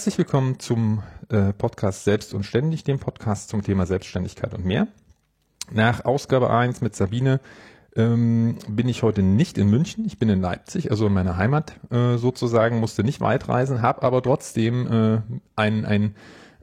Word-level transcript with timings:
Herzlich 0.00 0.16
willkommen 0.16 0.58
zum 0.58 1.02
äh, 1.28 1.52
Podcast 1.52 2.04
Selbst 2.04 2.32
und 2.32 2.44
Ständig, 2.44 2.84
dem 2.84 2.98
Podcast 2.98 3.50
zum 3.50 3.60
Thema 3.62 3.84
Selbstständigkeit 3.84 4.54
und 4.54 4.64
mehr. 4.64 4.88
Nach 5.70 6.06
Ausgabe 6.06 6.48
1 6.48 6.80
mit 6.80 6.96
Sabine 6.96 7.38
ähm, 7.94 8.56
bin 8.66 8.88
ich 8.88 9.02
heute 9.02 9.20
nicht 9.20 9.58
in 9.58 9.68
München, 9.68 10.06
ich 10.06 10.18
bin 10.18 10.30
in 10.30 10.40
Leipzig, 10.40 10.90
also 10.90 11.06
in 11.06 11.12
meiner 11.12 11.36
Heimat 11.36 11.74
äh, 11.90 12.16
sozusagen, 12.16 12.80
musste 12.80 13.04
nicht 13.04 13.20
weit 13.20 13.50
reisen, 13.50 13.82
habe 13.82 14.02
aber 14.02 14.22
trotzdem 14.22 14.86
äh, 14.90 15.20
ein, 15.56 15.84
ein, 15.84 16.14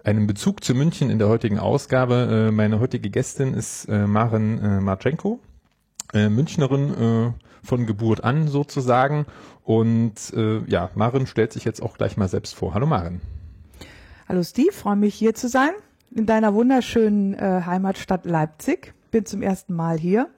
einen 0.04 0.26
Bezug 0.26 0.64
zu 0.64 0.74
München 0.74 1.12
in 1.12 1.20
der 1.20 1.30
heutigen 1.30 1.60
Ausgabe. 1.60 2.48
Äh, 2.48 2.52
meine 2.52 2.80
heutige 2.80 3.12
Gästin 3.12 3.54
ist 3.54 3.86
äh, 3.86 4.08
Maren 4.08 4.60
äh, 4.64 4.82
Marchenko, 4.82 5.40
äh, 6.12 6.30
Münchnerin 6.30 6.94
äh, 7.30 7.34
von 7.64 7.86
Geburt 7.86 8.24
an 8.24 8.48
sozusagen. 8.48 9.28
Und 9.68 10.34
äh, 10.34 10.64
ja, 10.68 10.92
Maren 10.96 11.28
stellt 11.28 11.52
sich 11.52 11.66
jetzt 11.66 11.84
auch 11.84 11.98
gleich 11.98 12.16
mal 12.16 12.30
selbst 12.30 12.56
vor. 12.56 12.74
Hallo 12.74 12.86
Maren. 12.88 13.20
Hallo 14.30 14.42
Steve, 14.42 14.72
freue 14.72 14.96
mich 14.96 15.14
hier 15.14 15.34
zu 15.34 15.50
sein 15.50 15.72
in 16.16 16.26
deiner 16.26 16.54
wunderschönen 16.54 17.34
äh, 17.34 17.64
Heimatstadt 17.66 18.26
Leipzig. 18.26 18.94
Bin 19.12 19.26
zum 19.26 19.42
ersten 19.42 19.74
Mal 19.74 20.00
hier. 20.00 20.30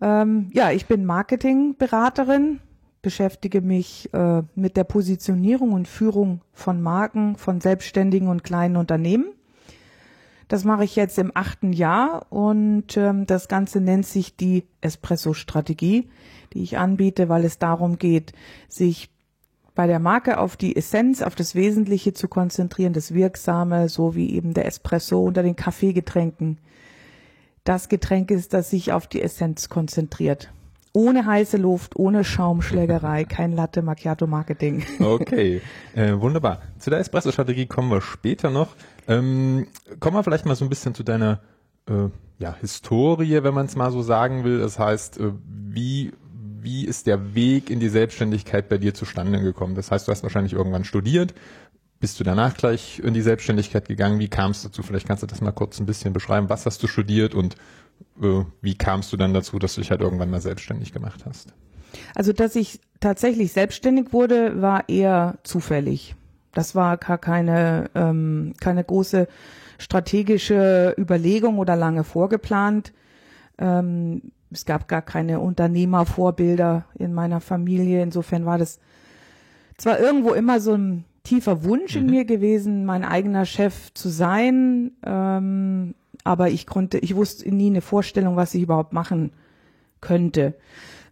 Ähm, 0.00 0.48
ja, 0.54 0.70
ich 0.70 0.86
bin 0.86 1.06
Marketingberaterin, 1.06 2.60
beschäftige 3.02 3.62
mich 3.62 4.14
äh, 4.14 4.44
mit 4.54 4.76
der 4.76 4.84
Positionierung 4.84 5.72
und 5.72 5.88
Führung 5.88 6.42
von 6.52 6.80
Marken, 6.80 7.34
von 7.36 7.60
selbstständigen 7.60 8.28
und 8.28 8.44
kleinen 8.44 8.76
Unternehmen. 8.76 9.32
Das 10.50 10.64
mache 10.64 10.82
ich 10.82 10.96
jetzt 10.96 11.16
im 11.16 11.30
achten 11.32 11.72
Jahr 11.72 12.26
und 12.28 12.96
ähm, 12.96 13.24
das 13.24 13.46
Ganze 13.46 13.80
nennt 13.80 14.04
sich 14.04 14.34
die 14.34 14.64
Espresso-Strategie, 14.80 16.10
die 16.52 16.62
ich 16.64 16.76
anbiete, 16.76 17.28
weil 17.28 17.44
es 17.44 17.60
darum 17.60 17.98
geht, 17.98 18.32
sich 18.68 19.10
bei 19.76 19.86
der 19.86 20.00
Marke 20.00 20.38
auf 20.38 20.56
die 20.56 20.74
Essenz, 20.74 21.22
auf 21.22 21.36
das 21.36 21.54
Wesentliche 21.54 22.14
zu 22.14 22.26
konzentrieren, 22.26 22.92
das 22.92 23.14
Wirksame, 23.14 23.88
so 23.88 24.16
wie 24.16 24.34
eben 24.34 24.52
der 24.52 24.66
Espresso 24.66 25.22
unter 25.22 25.44
den 25.44 25.54
Kaffeegetränken 25.54 26.58
das 27.62 27.88
Getränk 27.88 28.32
ist, 28.32 28.52
das 28.52 28.70
sich 28.70 28.92
auf 28.92 29.06
die 29.06 29.22
Essenz 29.22 29.68
konzentriert. 29.68 30.50
Ohne 30.92 31.24
heiße 31.24 31.58
Luft, 31.58 31.94
ohne 31.94 32.24
Schaumschlägerei, 32.24 33.22
kein 33.22 33.52
Latte 33.52 33.82
Macchiato 33.82 34.26
Marketing. 34.26 34.82
Okay, 34.98 35.62
äh, 35.94 36.14
wunderbar. 36.18 36.62
Zu 36.80 36.90
der 36.90 36.98
Espresso-Strategie 36.98 37.66
kommen 37.66 37.92
wir 37.92 38.00
später 38.00 38.50
noch. 38.50 38.74
Ähm, 39.10 39.66
kommen 39.98 40.16
wir 40.16 40.22
vielleicht 40.22 40.46
mal 40.46 40.54
so 40.54 40.64
ein 40.64 40.68
bisschen 40.68 40.94
zu 40.94 41.02
deiner 41.02 41.40
äh, 41.88 42.08
ja, 42.38 42.54
Historie, 42.60 43.42
wenn 43.42 43.54
man 43.54 43.66
es 43.66 43.74
mal 43.74 43.90
so 43.90 44.02
sagen 44.02 44.44
will. 44.44 44.60
Das 44.60 44.78
heißt, 44.78 45.18
äh, 45.18 45.32
wie 45.42 46.12
wie 46.62 46.84
ist 46.84 47.06
der 47.06 47.34
Weg 47.34 47.70
in 47.70 47.80
die 47.80 47.88
Selbstständigkeit 47.88 48.68
bei 48.68 48.78
dir 48.78 48.94
zustande 48.94 49.40
gekommen? 49.40 49.74
Das 49.74 49.90
heißt, 49.90 50.06
du 50.06 50.12
hast 50.12 50.22
wahrscheinlich 50.22 50.52
irgendwann 50.52 50.84
studiert, 50.84 51.34
bist 52.00 52.20
du 52.20 52.24
danach 52.24 52.54
gleich 52.56 53.00
in 53.00 53.14
die 53.14 53.22
Selbstständigkeit 53.22 53.88
gegangen? 53.88 54.18
Wie 54.18 54.28
kamst 54.28 54.64
du 54.64 54.68
dazu? 54.68 54.82
Vielleicht 54.82 55.06
kannst 55.06 55.22
du 55.22 55.26
das 55.26 55.40
mal 55.40 55.52
kurz 55.52 55.80
ein 55.80 55.86
bisschen 55.86 56.12
beschreiben. 56.12 56.48
Was 56.48 56.66
hast 56.66 56.82
du 56.82 56.86
studiert 56.86 57.34
und 57.34 57.56
äh, 58.22 58.44
wie 58.62 58.74
kamst 58.74 59.12
du 59.12 59.16
dann 59.16 59.34
dazu, 59.34 59.58
dass 59.58 59.74
du 59.74 59.80
dich 59.80 59.90
halt 59.90 60.00
irgendwann 60.00 60.30
mal 60.30 60.40
selbstständig 60.40 60.92
gemacht 60.92 61.24
hast? 61.26 61.52
Also, 62.14 62.32
dass 62.32 62.56
ich 62.56 62.80
tatsächlich 63.00 63.52
selbstständig 63.52 64.12
wurde, 64.12 64.62
war 64.62 64.88
eher 64.88 65.38
zufällig. 65.42 66.14
Das 66.52 66.74
war 66.74 66.96
gar 66.96 67.18
keine, 67.18 67.90
ähm, 67.94 68.54
keine 68.60 68.84
große 68.84 69.28
strategische 69.78 70.94
Überlegung 70.98 71.58
oder 71.58 71.76
lange 71.76 72.04
vorgeplant. 72.04 72.92
Ähm, 73.58 74.32
es 74.50 74.64
gab 74.64 74.88
gar 74.88 75.02
keine 75.02 75.40
Unternehmervorbilder 75.40 76.84
in 76.98 77.14
meiner 77.14 77.40
Familie. 77.40 78.02
Insofern 78.02 78.44
war 78.46 78.58
das 78.58 78.80
zwar 79.78 80.00
irgendwo 80.00 80.32
immer 80.32 80.60
so 80.60 80.74
ein 80.74 81.04
tiefer 81.22 81.64
Wunsch 81.64 81.94
mhm. 81.94 82.02
in 82.02 82.10
mir 82.10 82.24
gewesen, 82.24 82.84
mein 82.84 83.04
eigener 83.04 83.46
Chef 83.46 83.92
zu 83.94 84.08
sein. 84.08 84.92
Ähm, 85.04 85.94
aber 86.24 86.50
ich 86.50 86.66
konnte, 86.66 86.98
ich 86.98 87.14
wusste 87.16 87.48
nie 87.54 87.68
eine 87.68 87.80
Vorstellung, 87.80 88.36
was 88.36 88.54
ich 88.54 88.62
überhaupt 88.62 88.92
machen 88.92 89.32
könnte. 90.00 90.54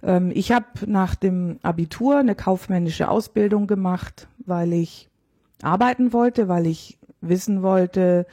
Ähm, 0.03 0.31
ich 0.35 0.53
habe 0.53 0.67
nach 0.87 1.15
dem 1.15 1.59
Abitur 1.63 2.19
eine 2.19 2.35
kaufmännische 2.35 3.09
Ausbildung 3.09 3.67
gemacht, 3.67 4.29
weil 4.45 4.73
ich 4.73 5.08
arbeiten 5.63 6.13
wollte, 6.13 6.49
weil 6.49 6.67
ich 6.67 6.99
wissen 7.21 7.63
wollte, 7.63 8.27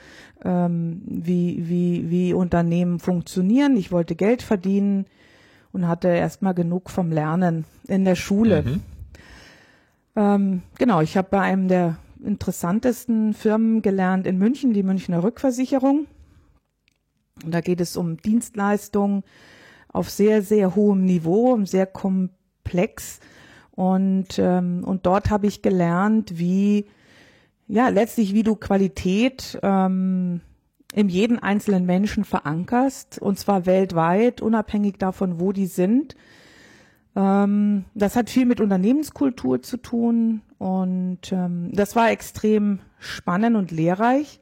ähm, 0.44 1.02
wie, 1.06 1.68
wie, 1.68 2.10
wie 2.10 2.34
Unternehmen 2.34 3.00
funktionieren. 3.00 3.78
Ich 3.78 3.92
wollte 3.92 4.16
Geld 4.16 4.42
verdienen 4.42 5.06
und 5.72 5.88
hatte 5.88 6.08
erstmal 6.08 6.54
genug 6.54 6.90
vom 6.90 7.12
Lernen 7.12 7.66
in 7.88 8.06
der 8.06 8.16
Schule. 8.16 8.64
Mhm. 8.64 8.82
Ähm, 10.16 10.62
genau, 10.78 11.02
ich 11.02 11.18
habe 11.18 11.28
bei 11.32 11.42
einem 11.42 11.68
der 11.68 11.98
interessantesten 12.24 13.34
Firmen 13.34 13.82
gelernt 13.82 14.28
in 14.28 14.38
München, 14.38 14.74
die 14.74 14.84
Münchner 14.84 15.24
Rückversicherung. 15.24 16.08
Und 17.44 17.54
da 17.54 17.62
geht 17.62 17.82
es 17.82 17.98
um 17.98 18.18
Dienstleistungen 18.18 19.24
auf 19.90 20.10
sehr, 20.10 20.42
sehr 20.42 20.76
hohem 20.76 21.06
Niveau, 21.06 21.60
sehr 21.66 21.86
komplex. 21.86 23.20
Und, 23.72 24.40
ähm, 24.40 24.84
und 24.86 25.06
dort 25.06 25.30
habe 25.30 25.48
ich 25.48 25.62
gelernt, 25.62 26.38
wie, 26.40 26.86
ja, 27.68 27.90
letztlich, 27.90 28.34
wie 28.34 28.44
du 28.44 28.56
Qualität 28.56 29.60
ähm, 29.64 30.42
in 30.94 31.10
jeden 31.10 31.40
einzelnen 31.40 31.86
Menschen 31.86 32.24
verankerst, 32.24 33.20
und 33.20 33.40
zwar 33.40 33.66
weltweit, 33.66 34.42
unabhängig 34.42 34.98
davon, 34.98 35.40
wo 35.40 35.52
die 35.52 35.68
sind 35.68 36.16
ähm, 37.16 37.86
das 37.94 38.16
hat 38.16 38.30
viel 38.30 38.46
mit 38.46 38.60
Unternehmenskultur 38.60 39.62
zu 39.62 39.78
tun 39.78 40.42
und 40.58 41.32
ähm, 41.32 41.72
das 41.74 41.96
war 41.96 42.12
extrem 42.12 42.80
spannend 43.00 43.56
und 43.56 43.72
lehrreich. 43.72 44.42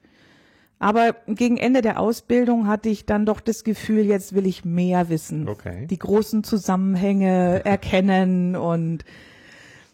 Aber 0.80 1.16
gegen 1.28 1.56
Ende 1.58 1.82
der 1.82 2.00
Ausbildung 2.00 2.68
hatte 2.68 2.90
ich 2.90 3.06
dann 3.06 3.26
doch 3.26 3.40
das 3.40 3.64
Gefühl, 3.64 4.02
jetzt 4.02 4.36
will 4.36 4.46
ich 4.46 4.66
mehr 4.66 5.08
wissen. 5.08 5.48
Okay. 5.48 5.88
Die 5.88 6.00
großen 6.00 6.44
Zusammenhänge 6.44 7.64
erkennen 7.64 8.58
und 8.58 9.06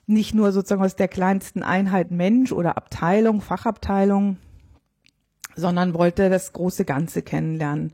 nicht 0.10 0.34
nur 0.34 0.52
sozusagen 0.52 0.84
aus 0.84 0.96
der 0.96 1.08
kleinsten 1.08 1.64
Einheit 1.64 2.12
Mensch 2.12 2.52
oder 2.52 2.78
Abteilung, 2.78 3.42
Fachabteilung, 3.42 4.38
sondern 5.56 5.94
wollte 5.94 6.30
das 6.30 6.52
große 6.52 6.84
Ganze 6.84 7.22
kennenlernen. 7.22 7.94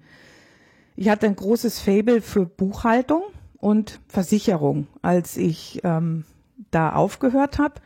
Ich 0.96 1.10
hatte 1.10 1.26
ein 1.26 1.36
großes 1.36 1.80
Fable 1.80 2.22
für 2.22 2.46
Buchhaltung 2.46 3.24
und 3.58 4.00
Versicherung, 4.08 4.88
als 5.02 5.36
ich 5.36 5.82
ähm, 5.84 6.24
da 6.72 6.94
aufgehört 6.94 7.60
habe 7.60 7.82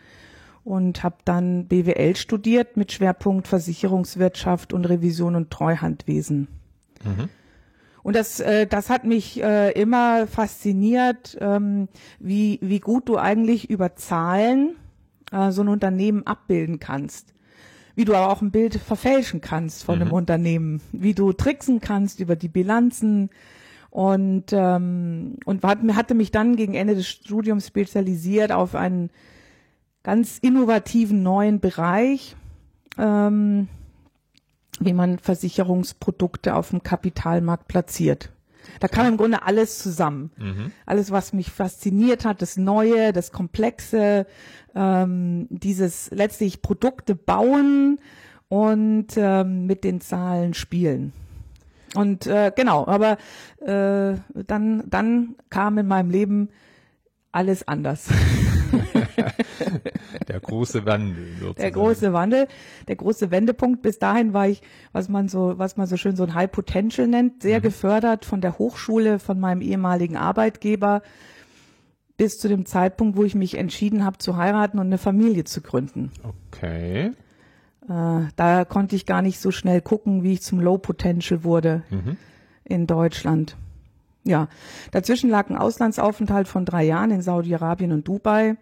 und 0.64 1.04
habe 1.04 1.18
dann 1.26 1.68
BWL 1.68 2.16
studiert 2.16 2.78
mit 2.78 2.92
Schwerpunkt 2.92 3.48
Versicherungswirtschaft 3.48 4.74
und 4.74 4.86
Revision 4.86 5.36
und 5.36 5.50
Treuhandwesen. 5.50 6.48
Mhm. 7.04 7.30
Und 8.10 8.16
das, 8.16 8.40
äh, 8.40 8.66
das 8.66 8.90
hat 8.90 9.04
mich 9.04 9.40
äh, 9.40 9.72
immer 9.80 10.26
fasziniert, 10.26 11.38
ähm, 11.40 11.90
wie, 12.18 12.58
wie 12.64 12.80
gut 12.80 13.08
du 13.08 13.18
eigentlich 13.18 13.70
über 13.70 13.96
Zahlen 13.96 14.76
äh, 15.32 15.52
so 15.52 15.62
ein 15.62 15.68
Unternehmen 15.68 16.26
abbilden 16.26 16.80
kannst. 16.80 17.36
Wie 17.94 18.06
du 18.06 18.16
aber 18.16 18.34
auch 18.34 18.42
ein 18.42 18.50
Bild 18.50 18.74
verfälschen 18.74 19.42
kannst 19.42 19.84
von 19.84 19.98
mhm. 19.98 20.02
einem 20.02 20.12
Unternehmen. 20.14 20.82
Wie 20.92 21.14
du 21.14 21.34
tricksen 21.34 21.82
kannst 21.82 22.20
über 22.20 22.36
die 22.36 22.48
Bilanzen, 22.48 23.30
und 23.92 24.46
ähm, 24.54 25.38
und 25.46 25.64
hat, 25.64 25.80
hatte 25.94 26.16
mich 26.16 26.32
dann 26.32 26.56
gegen 26.56 26.74
Ende 26.74 26.96
des 26.96 27.08
Studiums 27.08 27.68
spezialisiert 27.68 28.52
auf 28.52 28.74
einen 28.74 29.12
ganz 30.02 30.40
innovativen 30.40 31.22
neuen 31.22 31.60
Bereich, 31.60 32.36
ähm, 32.98 33.68
wie 34.80 34.94
man 34.94 35.20
Versicherungsprodukte 35.20 36.56
auf 36.56 36.70
dem 36.70 36.84
Kapitalmarkt 36.84 37.68
platziert. 37.68 38.30
Da 38.80 38.88
kam 38.88 39.08
im 39.08 39.18
Grunde 39.18 39.44
alles 39.44 39.80
zusammen. 39.80 40.32
Mhm. 40.38 40.72
Alles, 40.86 41.12
was 41.12 41.34
mich 41.34 41.52
fasziniert 41.52 42.26
hat, 42.26 42.42
das 42.42 42.58
Neue, 42.58 43.14
das 43.14 43.32
Komplexe, 43.32 44.26
ähm, 44.76 45.48
dieses 45.50 46.12
letztlich 46.12 46.62
Produkte 46.62 47.16
bauen 47.16 48.00
und 48.48 49.08
ähm, 49.18 49.66
mit 49.66 49.84
den 49.84 50.02
Zahlen 50.02 50.54
spielen. 50.54 51.14
Und 51.96 52.28
äh, 52.28 52.52
genau, 52.56 52.86
aber 52.86 53.18
äh, 53.62 54.18
dann, 54.46 54.84
dann 54.88 55.36
kam 55.50 55.78
in 55.78 55.88
meinem 55.88 56.12
Leben 56.12 56.50
alles 57.32 57.68
anders. 57.68 58.10
der 60.28 60.40
große 60.40 60.86
Wandel. 60.86 61.28
Sozusagen. 61.34 61.56
Der 61.58 61.72
große 61.72 62.14
Wandel, 62.14 62.48
der 62.88 62.96
große 62.96 63.32
Wendepunkt. 63.32 63.82
Bis 63.82 64.00
dahin 64.00 64.34
war 64.34 64.48
ich, 64.48 64.62
was 64.92 65.10
man 65.10 65.28
so, 65.28 65.58
was 65.58 65.78
man 65.78 65.88
so 65.88 65.98
schön 65.98 66.16
so 66.16 66.24
ein 66.24 66.34
High 66.34 66.52
Potential 66.52 67.08
nennt, 67.08 67.44
sehr 67.44 67.60
mhm. 67.60 67.64
gefördert 67.64 68.26
von 68.26 68.42
der 68.42 68.58
Hochschule, 68.58 69.20
von 69.20 69.40
meinem 69.40 69.62
ehemaligen 69.62 70.18
Arbeitgeber, 70.18 71.02
bis 72.18 72.40
zu 72.40 72.48
dem 72.48 72.66
Zeitpunkt, 72.66 73.18
wo 73.18 73.24
ich 73.24 73.36
mich 73.36 73.58
entschieden 73.58 74.04
habe 74.04 74.18
zu 74.18 74.38
heiraten 74.38 74.80
und 74.80 74.88
eine 74.88 74.98
Familie 74.98 75.46
zu 75.46 75.62
gründen. 75.62 76.12
Okay. 76.24 77.12
Äh, 77.88 78.22
da 78.36 78.66
konnte 78.66 78.96
ich 78.96 79.06
gar 79.06 79.22
nicht 79.22 79.40
so 79.40 79.52
schnell 79.52 79.82
gucken, 79.82 80.24
wie 80.24 80.34
ich 80.34 80.42
zum 80.42 80.60
Low 80.60 80.78
Potential 80.78 81.44
wurde 81.44 81.84
mhm. 81.90 82.18
in 82.64 82.88
Deutschland. 82.88 83.56
Ja, 84.30 84.48
dazwischen 84.92 85.32
lag 85.32 85.50
ein 85.50 85.58
Auslandsaufenthalt 85.58 86.48
von 86.48 86.64
drei 86.64 86.84
Jahren 86.84 87.10
in 87.10 87.24
Saudi-Arabien 87.24 87.92
und 87.92 88.08
Dubai. 88.08 88.58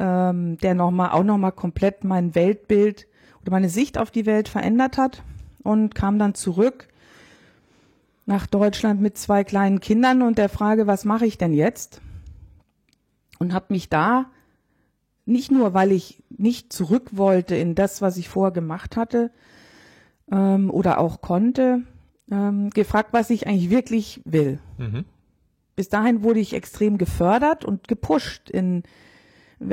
ähm, 0.00 0.58
der 0.58 0.74
noch 0.74 0.90
mal, 0.90 1.12
auch 1.12 1.22
nochmal 1.22 1.52
komplett 1.52 2.02
mein 2.02 2.34
Weltbild 2.34 3.06
oder 3.40 3.52
meine 3.52 3.68
Sicht 3.68 3.98
auf 3.98 4.10
die 4.10 4.26
Welt 4.26 4.48
verändert 4.48 4.98
hat 4.98 5.22
und 5.62 5.94
kam 5.94 6.18
dann 6.18 6.34
zurück 6.34 6.88
nach 8.26 8.48
Deutschland 8.48 9.00
mit 9.00 9.16
zwei 9.16 9.44
kleinen 9.44 9.78
Kindern 9.78 10.22
und 10.22 10.38
der 10.38 10.48
Frage, 10.48 10.88
was 10.88 11.04
mache 11.04 11.24
ich 11.24 11.38
denn 11.38 11.54
jetzt? 11.54 12.00
Und 13.38 13.54
habe 13.54 13.66
mich 13.68 13.88
da 13.88 14.26
nicht 15.24 15.52
nur, 15.52 15.72
weil 15.72 15.92
ich 15.92 16.24
nicht 16.28 16.72
zurück 16.72 17.10
wollte 17.12 17.54
in 17.54 17.76
das, 17.76 18.02
was 18.02 18.16
ich 18.16 18.28
vorher 18.28 18.52
gemacht 18.52 18.96
hatte 18.96 19.30
ähm, 20.32 20.68
oder 20.68 20.98
auch 20.98 21.20
konnte, 21.20 21.82
ähm, 22.30 22.70
gefragt, 22.70 23.10
was 23.12 23.30
ich 23.30 23.46
eigentlich 23.46 23.70
wirklich 23.70 24.20
will. 24.24 24.58
Mhm. 24.78 25.04
Bis 25.74 25.88
dahin 25.88 26.22
wurde 26.22 26.40
ich 26.40 26.54
extrem 26.54 26.98
gefördert 26.98 27.64
und 27.64 27.88
gepusht 27.88 28.50
in 28.50 28.82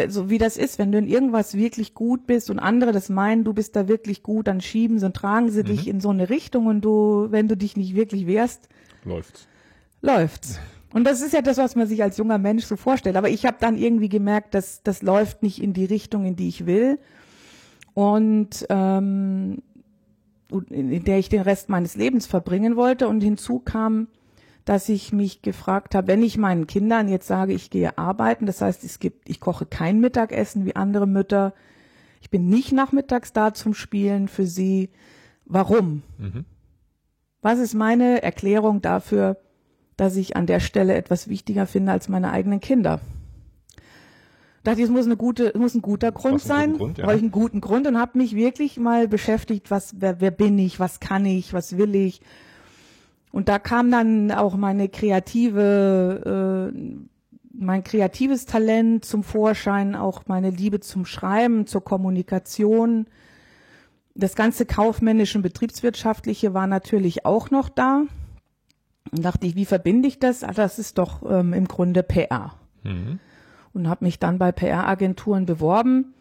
so 0.07 0.29
wie 0.29 0.37
das 0.37 0.55
ist, 0.55 0.79
wenn 0.79 0.91
du 0.91 0.97
in 0.97 1.07
irgendwas 1.07 1.55
wirklich 1.55 1.93
gut 1.93 2.25
bist 2.25 2.49
und 2.49 2.59
andere 2.59 2.93
das 2.93 3.09
meinen, 3.09 3.43
du 3.43 3.53
bist 3.53 3.75
da 3.75 3.87
wirklich 3.87 4.23
gut, 4.23 4.47
dann 4.47 4.61
schieben 4.61 4.97
sie 4.97 5.05
und 5.05 5.15
tragen 5.15 5.51
sie 5.51 5.61
mhm. 5.63 5.67
dich 5.67 5.87
in 5.87 5.99
so 5.99 6.09
eine 6.09 6.29
Richtung 6.29 6.67
und 6.67 6.81
du, 6.81 7.27
wenn 7.31 7.49
du 7.49 7.57
dich 7.57 7.75
nicht 7.75 7.93
wirklich 7.93 8.25
wehrst, 8.25 8.69
läuft's. 9.03 9.47
Läuft's. 10.01 10.59
Und 10.93 11.05
das 11.05 11.21
ist 11.21 11.33
ja 11.33 11.41
das, 11.41 11.57
was 11.57 11.75
man 11.75 11.87
sich 11.87 12.03
als 12.03 12.17
junger 12.17 12.37
Mensch 12.37 12.65
so 12.65 12.75
vorstellt. 12.75 13.15
Aber 13.15 13.29
ich 13.29 13.45
habe 13.45 13.57
dann 13.59 13.77
irgendwie 13.77 14.09
gemerkt, 14.09 14.53
dass 14.53 14.83
das 14.83 15.01
läuft 15.01 15.41
nicht 15.41 15.61
in 15.61 15.73
die 15.73 15.85
Richtung, 15.85 16.25
in 16.25 16.35
die 16.35 16.47
ich 16.47 16.65
will. 16.65 16.99
Und 17.93 18.65
ähm, 18.69 19.63
in 20.69 21.03
der 21.03 21.19
ich 21.19 21.29
den 21.29 21.41
Rest 21.41 21.69
meines 21.69 21.95
Lebens 21.95 22.25
verbringen 22.25 22.75
wollte. 22.75 23.07
Und 23.07 23.21
hinzu 23.21 23.59
kam, 23.59 24.07
dass 24.65 24.89
ich 24.89 25.11
mich 25.11 25.41
gefragt 25.41 25.95
habe, 25.95 26.07
wenn 26.07 26.23
ich 26.23 26.37
meinen 26.37 26.67
Kindern 26.67 27.09
jetzt 27.09 27.27
sage, 27.27 27.53
ich 27.53 27.69
gehe 27.69 27.97
arbeiten, 27.97 28.45
das 28.45 28.61
heißt, 28.61 28.83
es 28.83 28.99
gibt, 28.99 29.29
ich 29.29 29.39
koche 29.39 29.65
kein 29.65 29.99
Mittagessen 29.99 30.65
wie 30.65 30.75
andere 30.75 31.07
Mütter, 31.07 31.53
ich 32.21 32.29
bin 32.29 32.47
nicht 32.47 32.71
nachmittags 32.71 33.33
da 33.33 33.53
zum 33.53 33.73
Spielen 33.73 34.29
für 34.29 34.45
sie. 34.45 34.89
Warum? 35.45 36.03
Mhm. 36.17 36.45
Was 37.41 37.59
ist 37.59 37.73
meine 37.73 38.23
Erklärung 38.23 38.81
dafür, 38.81 39.37
dass 39.97 40.15
ich 40.15 40.35
an 40.35 40.47
der 40.47 40.59
Stelle 40.59 40.95
etwas 40.95 41.27
wichtiger 41.27 41.67
finde 41.67 41.91
als 41.91 42.09
meine 42.09 42.31
eigenen 42.31 42.59
Kinder. 42.59 42.99
Dachte 44.63 44.79
ich, 44.79 44.85
es 44.85 44.91
muss 44.91 45.05
eine 45.05 45.17
gute, 45.17 45.47
es 45.53 45.59
muss 45.59 45.75
ein 45.75 45.81
guter 45.81 46.11
Grund 46.11 46.41
sein, 46.41 46.77
Grund, 46.77 46.97
ja. 46.97 47.05
brauche 47.05 47.15
ich 47.15 47.21
einen 47.21 47.31
guten 47.31 47.61
Grund 47.61 47.85
und 47.87 47.99
habe 47.99 48.17
mich 48.17 48.35
wirklich 48.35 48.77
mal 48.77 49.07
beschäftigt, 49.07 49.69
was, 49.71 49.95
wer, 49.99 50.21
wer 50.21 50.31
bin 50.31 50.57
ich, 50.57 50.79
was 50.79 50.99
kann 50.99 51.25
ich, 51.25 51.53
was 51.53 51.77
will 51.77 51.95
ich. 51.95 52.21
Und 53.31 53.49
da 53.49 53.59
kam 53.59 53.91
dann 53.91 54.31
auch 54.31 54.55
meine 54.55 54.89
kreative, 54.89 56.71
äh, 56.73 56.77
mein 57.53 57.83
kreatives 57.83 58.45
Talent 58.45 59.05
zum 59.05 59.23
Vorschein, 59.23 59.95
auch 59.95 60.23
meine 60.27 60.49
Liebe 60.49 60.79
zum 60.79 61.05
Schreiben, 61.05 61.67
zur 61.67 61.83
Kommunikation. 61.83 63.07
Das 64.15 64.35
ganze 64.35 64.65
kaufmännische 64.65 65.39
und 65.39 65.41
betriebswirtschaftliche 65.41 66.53
war 66.53 66.67
natürlich 66.67 67.25
auch 67.25 67.49
noch 67.49 67.69
da. 67.69 68.03
Und 69.11 69.25
dachte 69.25 69.47
ich, 69.47 69.55
wie 69.55 69.65
verbinde 69.65 70.07
ich 70.07 70.19
das? 70.19 70.43
Ah, 70.43 70.53
das 70.53 70.79
ist 70.79 70.97
doch 70.97 71.23
ähm, 71.29 71.53
im 71.53 71.67
Grunde 71.67 72.03
PR. 72.03 72.53
Mhm. 72.83 73.19
Und 73.73 73.89
habe 73.89 74.05
mich 74.05 74.19
dann 74.19 74.37
bei 74.37 74.51
PR-Agenturen 74.51 75.45
beworben 75.45 76.13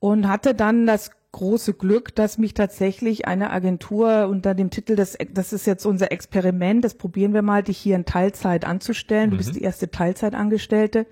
und 0.00 0.26
hatte 0.28 0.54
dann 0.54 0.86
das 0.86 1.12
große 1.32 1.74
Glück, 1.74 2.14
dass 2.16 2.38
mich 2.38 2.54
tatsächlich 2.54 3.28
eine 3.28 3.50
Agentur 3.50 4.26
unter 4.28 4.54
dem 4.54 4.70
Titel, 4.70 4.96
das, 4.96 5.16
das 5.32 5.52
ist 5.52 5.66
jetzt 5.66 5.86
unser 5.86 6.10
Experiment, 6.10 6.84
das 6.84 6.94
probieren 6.94 7.32
wir 7.32 7.42
mal, 7.42 7.62
dich 7.62 7.78
hier 7.78 7.94
in 7.94 8.04
Teilzeit 8.04 8.64
anzustellen. 8.64 9.28
Mhm. 9.28 9.30
Du 9.32 9.36
bist 9.36 9.50
mhm. 9.50 9.58
die 9.58 9.62
erste 9.62 9.90
Teilzeitangestellte. 9.90 11.06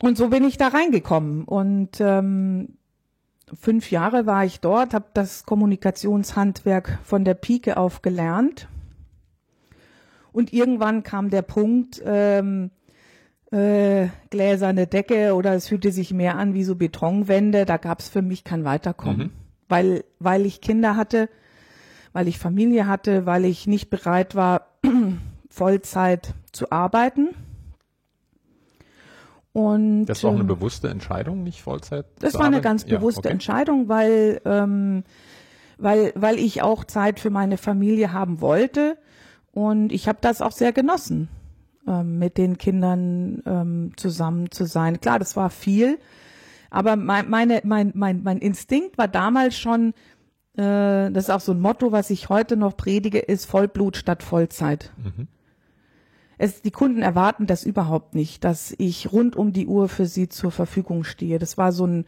Und 0.00 0.16
so 0.16 0.28
bin 0.28 0.44
ich 0.44 0.56
da 0.56 0.68
reingekommen. 0.68 1.44
Und 1.44 2.00
ähm, 2.00 2.78
fünf 3.60 3.90
Jahre 3.90 4.24
war 4.24 4.46
ich 4.46 4.60
dort, 4.60 4.94
habe 4.94 5.06
das 5.12 5.44
Kommunikationshandwerk 5.44 6.98
von 7.04 7.24
der 7.24 7.34
Pike 7.34 7.76
auf 7.76 8.00
gelernt 8.00 8.68
und 10.32 10.52
irgendwann 10.52 11.02
kam 11.02 11.30
der 11.30 11.42
Punkt, 11.42 12.02
ähm, 12.04 12.70
äh, 13.52 14.08
gläserne 14.30 14.86
Decke 14.86 15.34
oder 15.34 15.54
es 15.54 15.68
fühlte 15.68 15.92
sich 15.92 16.12
mehr 16.12 16.36
an 16.36 16.54
wie 16.54 16.64
so 16.64 16.74
Betonwände. 16.74 17.64
Da 17.66 17.76
gab 17.76 18.00
es 18.00 18.08
für 18.08 18.22
mich 18.22 18.44
kein 18.44 18.64
Weiterkommen, 18.64 19.18
mhm. 19.18 19.30
weil 19.68 20.04
weil 20.18 20.46
ich 20.46 20.60
Kinder 20.60 20.96
hatte, 20.96 21.28
weil 22.12 22.28
ich 22.28 22.38
Familie 22.38 22.86
hatte, 22.86 23.26
weil 23.26 23.44
ich 23.44 23.66
nicht 23.66 23.90
bereit 23.90 24.34
war 24.34 24.68
Vollzeit 25.50 26.34
zu 26.52 26.72
arbeiten. 26.72 27.28
Und 29.52 30.06
das 30.06 30.24
war 30.24 30.30
auch 30.30 30.34
eine 30.34 30.42
ähm, 30.42 30.48
bewusste 30.48 30.88
Entscheidung, 30.88 31.42
nicht 31.42 31.62
Vollzeit. 31.62 32.06
Das 32.20 32.34
war 32.34 32.46
eine 32.46 32.62
ganz 32.62 32.84
bewusste 32.84 33.20
ja, 33.20 33.26
okay. 33.26 33.32
Entscheidung, 33.32 33.88
weil 33.88 34.40
ähm, 34.46 35.04
weil 35.76 36.12
weil 36.14 36.38
ich 36.38 36.62
auch 36.62 36.84
Zeit 36.84 37.20
für 37.20 37.28
meine 37.28 37.58
Familie 37.58 38.14
haben 38.14 38.40
wollte 38.40 38.96
und 39.52 39.92
ich 39.92 40.08
habe 40.08 40.18
das 40.22 40.40
auch 40.40 40.52
sehr 40.52 40.72
genossen, 40.72 41.28
ähm, 41.86 42.18
mit 42.18 42.38
den 42.38 42.58
Kindern 42.58 43.42
ähm, 43.46 43.92
zusammen 43.96 44.50
zu 44.50 44.66
sein. 44.66 45.00
Klar, 45.00 45.18
das 45.18 45.36
war 45.36 45.50
viel, 45.50 45.98
aber 46.70 46.96
mein, 46.96 47.28
meine, 47.28 47.60
mein, 47.64 47.92
mein, 47.94 48.22
mein 48.22 48.38
Instinkt 48.38 48.98
war 48.98 49.08
damals 49.08 49.58
schon, 49.58 49.94
äh, 50.56 51.10
das 51.10 51.24
ist 51.24 51.30
auch 51.30 51.40
so 51.40 51.52
ein 51.52 51.60
Motto, 51.60 51.92
was 51.92 52.10
ich 52.10 52.28
heute 52.28 52.56
noch 52.56 52.76
predige, 52.76 53.18
ist 53.18 53.46
Vollblut 53.46 53.96
statt 53.96 54.22
Vollzeit. 54.22 54.92
Mhm. 54.96 55.28
Es, 56.38 56.62
die 56.62 56.70
Kunden 56.70 57.02
erwarten 57.02 57.46
das 57.46 57.64
überhaupt 57.64 58.14
nicht, 58.14 58.42
dass 58.42 58.74
ich 58.78 59.12
rund 59.12 59.36
um 59.36 59.52
die 59.52 59.66
Uhr 59.66 59.88
für 59.88 60.06
sie 60.06 60.28
zur 60.28 60.50
Verfügung 60.50 61.04
stehe. 61.04 61.38
Das 61.38 61.58
war 61.58 61.72
so 61.72 61.86
ein 61.86 62.04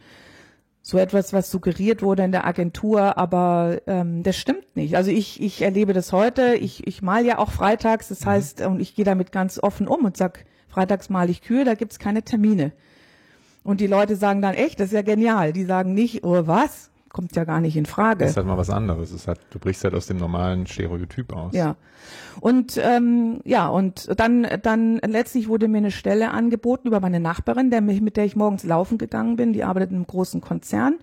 so 0.87 0.99
etwas, 0.99 1.33
was 1.33 1.49
suggeriert 1.49 2.03
wurde 2.03 2.23
in 2.23 2.31
der 2.31 2.45
Agentur, 2.45 3.17
aber 3.17 3.81
ähm, 3.87 4.21
das 4.21 4.37
stimmt 4.37 4.75
nicht. 4.75 4.95
Also 4.95 5.09
ich, 5.09 5.41
ich 5.41 5.63
erlebe 5.63 5.93
das 5.93 6.11
heute. 6.11 6.53
Ich, 6.53 6.85
ich 6.85 7.01
mal 7.01 7.25
ja 7.25 7.39
auch 7.39 7.49
freitags, 7.49 8.09
das 8.09 8.21
mhm. 8.21 8.29
heißt, 8.29 8.61
und 8.61 8.79
ich 8.79 8.93
gehe 8.93 9.03
damit 9.03 9.31
ganz 9.31 9.57
offen 9.57 9.87
um 9.87 10.05
und 10.05 10.15
sag, 10.15 10.45
freitags 10.67 11.09
mal 11.09 11.27
ich 11.31 11.41
Kühe, 11.41 11.63
da 11.63 11.73
gibt's 11.73 11.97
keine 11.97 12.21
Termine. 12.21 12.71
Und 13.63 13.81
die 13.81 13.87
Leute 13.87 14.15
sagen 14.15 14.43
dann, 14.43 14.53
echt, 14.53 14.79
das 14.79 14.89
ist 14.89 14.93
ja 14.93 15.01
genial. 15.01 15.53
Die 15.53 15.65
sagen 15.65 15.95
nicht, 15.95 16.23
oh 16.23 16.45
was, 16.45 16.91
kommt 17.15 17.33
ja 17.33 17.45
gar 17.45 17.61
nicht 17.61 17.77
in 17.77 17.85
Frage. 17.85 18.19
Das 18.19 18.31
ist 18.31 18.37
halt 18.37 18.45
mal 18.45 18.57
was 18.57 18.69
anderes. 18.69 19.11
Es 19.11 19.25
hat, 19.25 19.39
du 19.51 19.57
brichst 19.57 19.85
halt 19.85 19.93
aus 19.93 20.05
dem 20.05 20.17
normalen 20.17 20.67
Stereotyp 20.67 21.31
aus. 21.31 21.53
Ja. 21.53 21.77
Und 22.41 22.77
ähm, 22.83 23.39
ja, 23.45 23.69
und 23.69 24.19
dann, 24.19 24.45
dann 24.61 24.97
letztlich 24.97 25.47
wurde 25.47 25.69
mir 25.69 25.77
eine 25.77 25.91
Stelle 25.91 26.31
angeboten 26.31 26.89
über 26.89 26.99
meine 26.99 27.21
Nachbarin, 27.21 27.69
der 27.71 27.79
mich, 27.79 28.01
mit 28.01 28.17
der 28.17 28.25
ich 28.25 28.35
morgens 28.35 28.65
laufen 28.65 28.97
gegangen 28.97 29.37
bin. 29.37 29.53
Die 29.53 29.63
arbeitet 29.63 29.91
in 29.91 29.95
einem 29.95 30.07
großen 30.07 30.41
Konzern. 30.41 30.95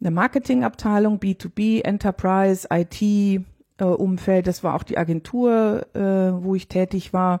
Eine 0.00 0.12
Marketingabteilung, 0.12 1.18
B2B, 1.18 1.82
Enterprise, 1.82 2.68
IT, 2.70 3.02
äh, 3.02 3.42
Umfeld, 3.84 4.46
das 4.46 4.62
war 4.62 4.76
auch 4.76 4.84
die 4.84 4.98
Agentur, 4.98 5.84
äh, 5.94 6.00
wo 6.00 6.54
ich 6.54 6.68
tätig 6.68 7.12
war. 7.12 7.40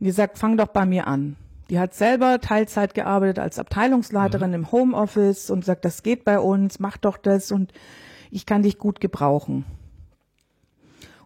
Und 0.00 0.06
die 0.06 0.10
sagt, 0.10 0.38
fang 0.38 0.56
doch 0.56 0.68
bei 0.68 0.86
mir 0.86 1.06
an. 1.06 1.36
Die 1.70 1.78
hat 1.78 1.94
selber 1.94 2.40
Teilzeit 2.40 2.94
gearbeitet 2.94 3.38
als 3.38 3.58
Abteilungsleiterin 3.58 4.50
mhm. 4.50 4.54
im 4.54 4.72
Homeoffice 4.72 5.50
und 5.50 5.64
sagt, 5.64 5.84
das 5.84 6.02
geht 6.02 6.24
bei 6.24 6.38
uns, 6.38 6.78
mach 6.78 6.96
doch 6.96 7.16
das 7.16 7.52
und 7.52 7.72
ich 8.30 8.46
kann 8.46 8.62
dich 8.62 8.78
gut 8.78 9.00
gebrauchen. 9.00 9.64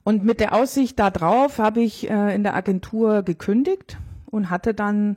Und 0.04 0.25
mit 0.25 0.40
der 0.40 0.54
Aussicht 0.54 0.99
darauf 0.99 1.59
habe 1.59 1.80
ich 1.80 2.09
äh, 2.09 2.35
in 2.35 2.42
der 2.42 2.54
Agentur 2.54 3.23
gekündigt 3.23 3.99
und 4.26 4.49
hatte 4.49 4.75
dann 4.75 5.16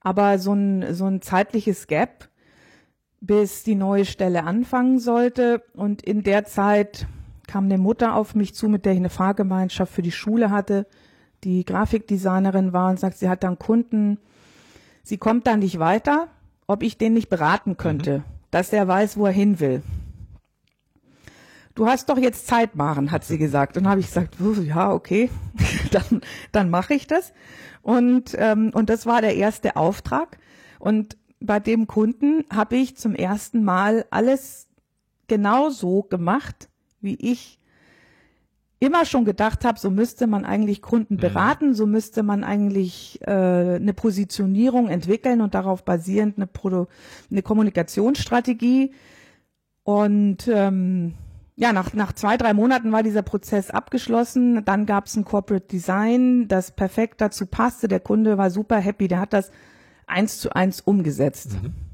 aber 0.00 0.38
so 0.38 0.52
ein, 0.52 0.94
so 0.94 1.06
ein 1.06 1.20
zeitliches 1.20 1.86
Gap, 1.86 2.28
bis 3.20 3.64
die 3.64 3.74
neue 3.74 4.04
Stelle 4.04 4.44
anfangen 4.44 4.98
sollte. 4.98 5.62
Und 5.74 6.02
in 6.02 6.22
der 6.22 6.44
Zeit 6.44 7.06
kam 7.46 7.64
eine 7.64 7.78
Mutter 7.78 8.14
auf 8.14 8.34
mich 8.34 8.54
zu, 8.54 8.68
mit 8.68 8.84
der 8.84 8.92
ich 8.92 8.98
eine 8.98 9.10
Fahrgemeinschaft 9.10 9.92
für 9.92 10.02
die 10.02 10.12
Schule 10.12 10.50
hatte, 10.50 10.86
die 11.42 11.64
Grafikdesignerin 11.64 12.72
war 12.72 12.90
und 12.90 13.00
sagt, 13.00 13.18
sie 13.18 13.28
hat 13.28 13.42
dann 13.42 13.58
Kunden, 13.58 14.18
sie 15.02 15.18
kommt 15.18 15.46
da 15.46 15.56
nicht 15.56 15.78
weiter, 15.78 16.28
ob 16.66 16.82
ich 16.82 16.98
den 16.98 17.14
nicht 17.14 17.28
beraten 17.28 17.76
könnte, 17.76 18.18
mhm. 18.18 18.24
dass 18.50 18.72
er 18.72 18.86
weiß, 18.86 19.16
wo 19.16 19.26
er 19.26 19.32
hin 19.32 19.60
will. 19.60 19.82
Du 21.74 21.86
hast 21.86 22.08
doch 22.08 22.18
jetzt 22.18 22.46
Zeit, 22.46 22.74
Maren, 22.74 23.10
hat 23.10 23.24
sie 23.24 23.38
gesagt. 23.38 23.76
Und 23.76 23.88
habe 23.88 24.00
ich 24.00 24.06
gesagt, 24.06 24.36
ja, 24.64 24.92
okay, 24.92 25.30
dann, 25.92 26.20
dann 26.52 26.70
mache 26.70 26.94
ich 26.94 27.06
das. 27.06 27.32
Und, 27.82 28.34
ähm, 28.38 28.70
und 28.74 28.90
das 28.90 29.06
war 29.06 29.20
der 29.20 29.36
erste 29.36 29.76
Auftrag. 29.76 30.38
Und 30.78 31.16
bei 31.40 31.60
dem 31.60 31.86
Kunden 31.86 32.44
habe 32.52 32.76
ich 32.76 32.96
zum 32.96 33.14
ersten 33.14 33.64
Mal 33.64 34.04
alles 34.10 34.68
genau 35.26 35.70
so 35.70 36.02
gemacht, 36.02 36.68
wie 37.00 37.14
ich 37.14 37.59
immer 38.80 39.04
schon 39.04 39.26
gedacht 39.26 39.64
habe, 39.64 39.78
so 39.78 39.90
müsste 39.90 40.26
man 40.26 40.44
eigentlich 40.44 40.80
Kunden 40.80 41.14
mhm. 41.14 41.20
beraten, 41.20 41.74
so 41.74 41.86
müsste 41.86 42.22
man 42.22 42.42
eigentlich 42.42 43.20
äh, 43.22 43.30
eine 43.30 43.92
Positionierung 43.94 44.88
entwickeln 44.88 45.42
und 45.42 45.54
darauf 45.54 45.84
basierend 45.84 46.38
eine, 46.38 46.46
Produ 46.46 46.86
eine 47.30 47.42
Kommunikationsstrategie. 47.42 48.92
Und 49.84 50.48
ähm, 50.48 51.14
ja, 51.56 51.74
nach, 51.74 51.92
nach 51.92 52.14
zwei, 52.14 52.38
drei 52.38 52.54
Monaten 52.54 52.90
war 52.90 53.02
dieser 53.02 53.22
Prozess 53.22 53.70
abgeschlossen. 53.70 54.64
Dann 54.64 54.86
gab 54.86 55.06
es 55.06 55.16
ein 55.16 55.26
Corporate 55.26 55.66
Design, 55.66 56.48
das 56.48 56.70
perfekt 56.70 57.20
dazu 57.20 57.44
passte. 57.44 57.86
Der 57.86 58.00
Kunde 58.00 58.38
war 58.38 58.50
super 58.50 58.78
happy, 58.78 59.08
der 59.08 59.20
hat 59.20 59.34
das 59.34 59.50
eins 60.06 60.38
zu 60.38 60.54
eins 60.54 60.80
umgesetzt. 60.80 61.52
Mhm. 61.62 61.89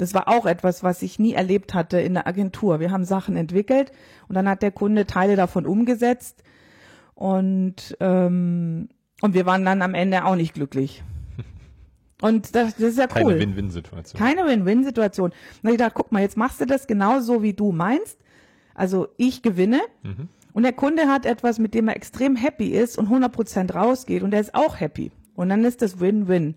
Das 0.00 0.14
war 0.14 0.28
auch 0.28 0.46
etwas, 0.46 0.82
was 0.82 1.02
ich 1.02 1.18
nie 1.18 1.34
erlebt 1.34 1.74
hatte 1.74 2.00
in 2.00 2.14
der 2.14 2.26
Agentur. 2.26 2.80
Wir 2.80 2.90
haben 2.90 3.04
Sachen 3.04 3.36
entwickelt 3.36 3.92
und 4.28 4.34
dann 4.34 4.48
hat 4.48 4.62
der 4.62 4.70
Kunde 4.72 5.06
Teile 5.06 5.36
davon 5.36 5.66
umgesetzt 5.66 6.42
und 7.14 7.96
ähm, 8.00 8.88
und 9.20 9.34
wir 9.34 9.44
waren 9.44 9.64
dann 9.66 9.82
am 9.82 9.92
Ende 9.92 10.24
auch 10.24 10.36
nicht 10.36 10.54
glücklich. 10.54 11.02
Und 12.22 12.54
das, 12.54 12.74
das 12.76 12.82
ist 12.84 12.98
ja 12.98 13.04
cool. 13.16 13.32
Keine 13.32 13.38
Win-Win-Situation. 13.38 14.18
Keine 14.18 14.46
Win-Win-Situation. 14.46 15.32
Und 15.62 15.70
ich 15.70 15.76
dachte, 15.76 15.92
guck 15.94 16.10
mal, 16.12 16.20
jetzt 16.22 16.36
machst 16.38 16.60
du 16.60 16.64
das 16.66 16.86
genauso, 16.86 17.42
wie 17.42 17.52
du 17.52 17.72
meinst. 17.72 18.18
Also 18.74 19.08
ich 19.18 19.42
gewinne 19.42 19.80
Mhm. 20.02 20.28
und 20.54 20.62
der 20.62 20.72
Kunde 20.72 21.08
hat 21.08 21.26
etwas, 21.26 21.58
mit 21.58 21.74
dem 21.74 21.88
er 21.88 21.96
extrem 21.96 22.34
happy 22.36 22.68
ist 22.70 22.96
und 22.96 23.08
100% 23.10 23.74
rausgeht 23.74 24.22
und 24.22 24.32
er 24.32 24.40
ist 24.40 24.54
auch 24.54 24.80
happy. 24.80 25.12
Und 25.34 25.50
dann 25.50 25.64
ist 25.64 25.82
das 25.82 26.00
Win-Win. 26.00 26.54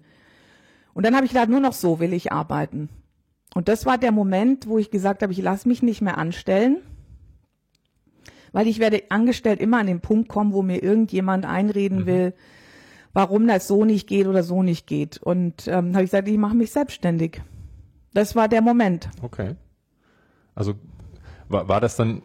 Und 0.94 1.06
dann 1.06 1.16
habe 1.16 1.26
ich 1.26 1.34
gedacht, 1.34 1.50
nur 1.50 1.60
noch 1.60 1.74
so 1.74 2.00
will 2.00 2.14
ich 2.14 2.32
arbeiten. 2.32 2.88
Und 3.56 3.68
das 3.68 3.86
war 3.86 3.98
der 3.98 4.12
Moment, 4.12 4.68
wo 4.68 4.78
ich 4.78 4.92
gesagt 4.92 5.22
habe, 5.22 5.32
ich 5.32 5.42
lasse 5.42 5.68
mich 5.68 5.84
nicht 5.84 6.02
mehr 6.02 6.18
anstellen, 6.18 6.78
weil 8.52 8.68
ich 8.68 8.80
werde 8.80 9.04
angestellt 9.10 9.60
immer 9.60 9.80
an 9.80 9.88
den 9.88 10.02
Punkt 10.02 10.30
kommen, 10.30 10.54
wo 10.54 10.62
mir 10.62 10.82
irgendjemand 10.82 11.46
einreden 11.46 12.06
will, 12.06 12.34
warum 13.14 13.48
das 13.48 13.68
so 13.68 13.86
nicht 13.86 14.08
geht 14.08 14.28
oder 14.28 14.44
so 14.44 14.64
nicht 14.64 14.88
geht. 14.88 15.18
Und 15.18 15.68
ähm, 15.68 15.94
habe 15.94 16.04
ich 16.04 16.12
gesagt, 16.12 16.28
ich 16.28 16.38
mache 16.38 16.56
mich 16.56 16.72
selbstständig. 16.72 17.42
Das 18.14 18.36
war 18.36 18.48
der 18.48 18.62
Moment. 18.62 19.10
Okay. 19.22 19.56
Also 20.56 20.76
war, 21.50 21.68
war 21.68 21.82
das 21.82 21.96
dann, 21.96 22.22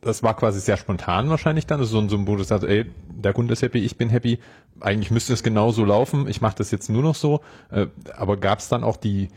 das 0.00 0.22
war 0.22 0.34
quasi 0.36 0.60
sehr 0.60 0.76
spontan 0.76 1.30
wahrscheinlich 1.30 1.66
dann, 1.66 1.80
also 1.80 1.92
so 1.92 2.00
ein 2.00 2.08
Symbol, 2.08 2.38
das 2.38 2.48
sagt, 2.48 2.64
ey, 2.64 2.86
der 3.08 3.32
Kunde 3.32 3.52
ist 3.52 3.62
happy, 3.62 3.78
ich 3.78 3.96
bin 3.96 4.08
happy, 4.08 4.38
eigentlich 4.80 5.10
müsste 5.10 5.32
es 5.32 5.42
genau 5.42 5.72
so 5.72 5.84
laufen, 5.84 6.26
ich 6.26 6.40
mache 6.40 6.56
das 6.56 6.70
jetzt 6.70 6.88
nur 6.88 7.02
noch 7.02 7.14
so, 7.14 7.40
äh, 7.70 7.86
aber 8.16 8.36
gab 8.36 8.60
es 8.60 8.68
dann 8.68 8.82
auch 8.82 8.96
die, 8.96 9.28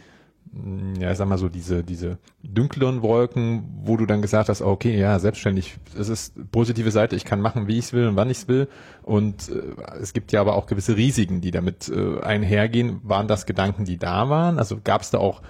ja, 1.00 1.12
ich 1.12 1.18
sag 1.18 1.28
mal 1.28 1.38
so, 1.38 1.50
diese, 1.50 1.84
diese 1.84 2.20
dunkleren 2.44 3.02
Wolken, 3.02 3.64
wo 3.84 3.98
du 3.98 4.06
dann 4.06 4.22
gesagt 4.22 4.50
hast, 4.50 4.62
okay, 4.62 4.98
ja, 4.98 5.18
selbstständig, 5.18 5.78
es 5.98 6.10
ist 6.10 6.52
positive 6.52 6.92
Seite, 6.92 7.16
ich 7.16 7.26
kann 7.26 7.42
machen, 7.42 7.68
wie 7.68 7.80
ich 7.80 7.86
es 7.86 7.94
will 7.94 8.08
und 8.08 8.16
wann 8.16 8.30
ich 8.30 8.38
es 8.38 8.48
will. 8.48 8.68
Und 9.02 9.50
äh, 9.50 9.62
es 10.00 10.14
gibt 10.14 10.32
ja 10.32 10.42
aber 10.42 10.56
auch 10.56 10.68
gewisse 10.68 10.96
Risiken, 10.96 11.42
die 11.42 11.52
damit 11.52 11.90
äh, 11.90 12.20
einhergehen. 12.22 13.00
Waren 13.04 13.28
das 13.28 13.46
Gedanken, 13.46 13.86
die 13.86 13.98
da 13.98 14.30
waren? 14.30 14.60
Also 14.60 14.78
gab 14.84 15.02
es 15.02 15.10
da 15.10 15.18
auch 15.18 15.42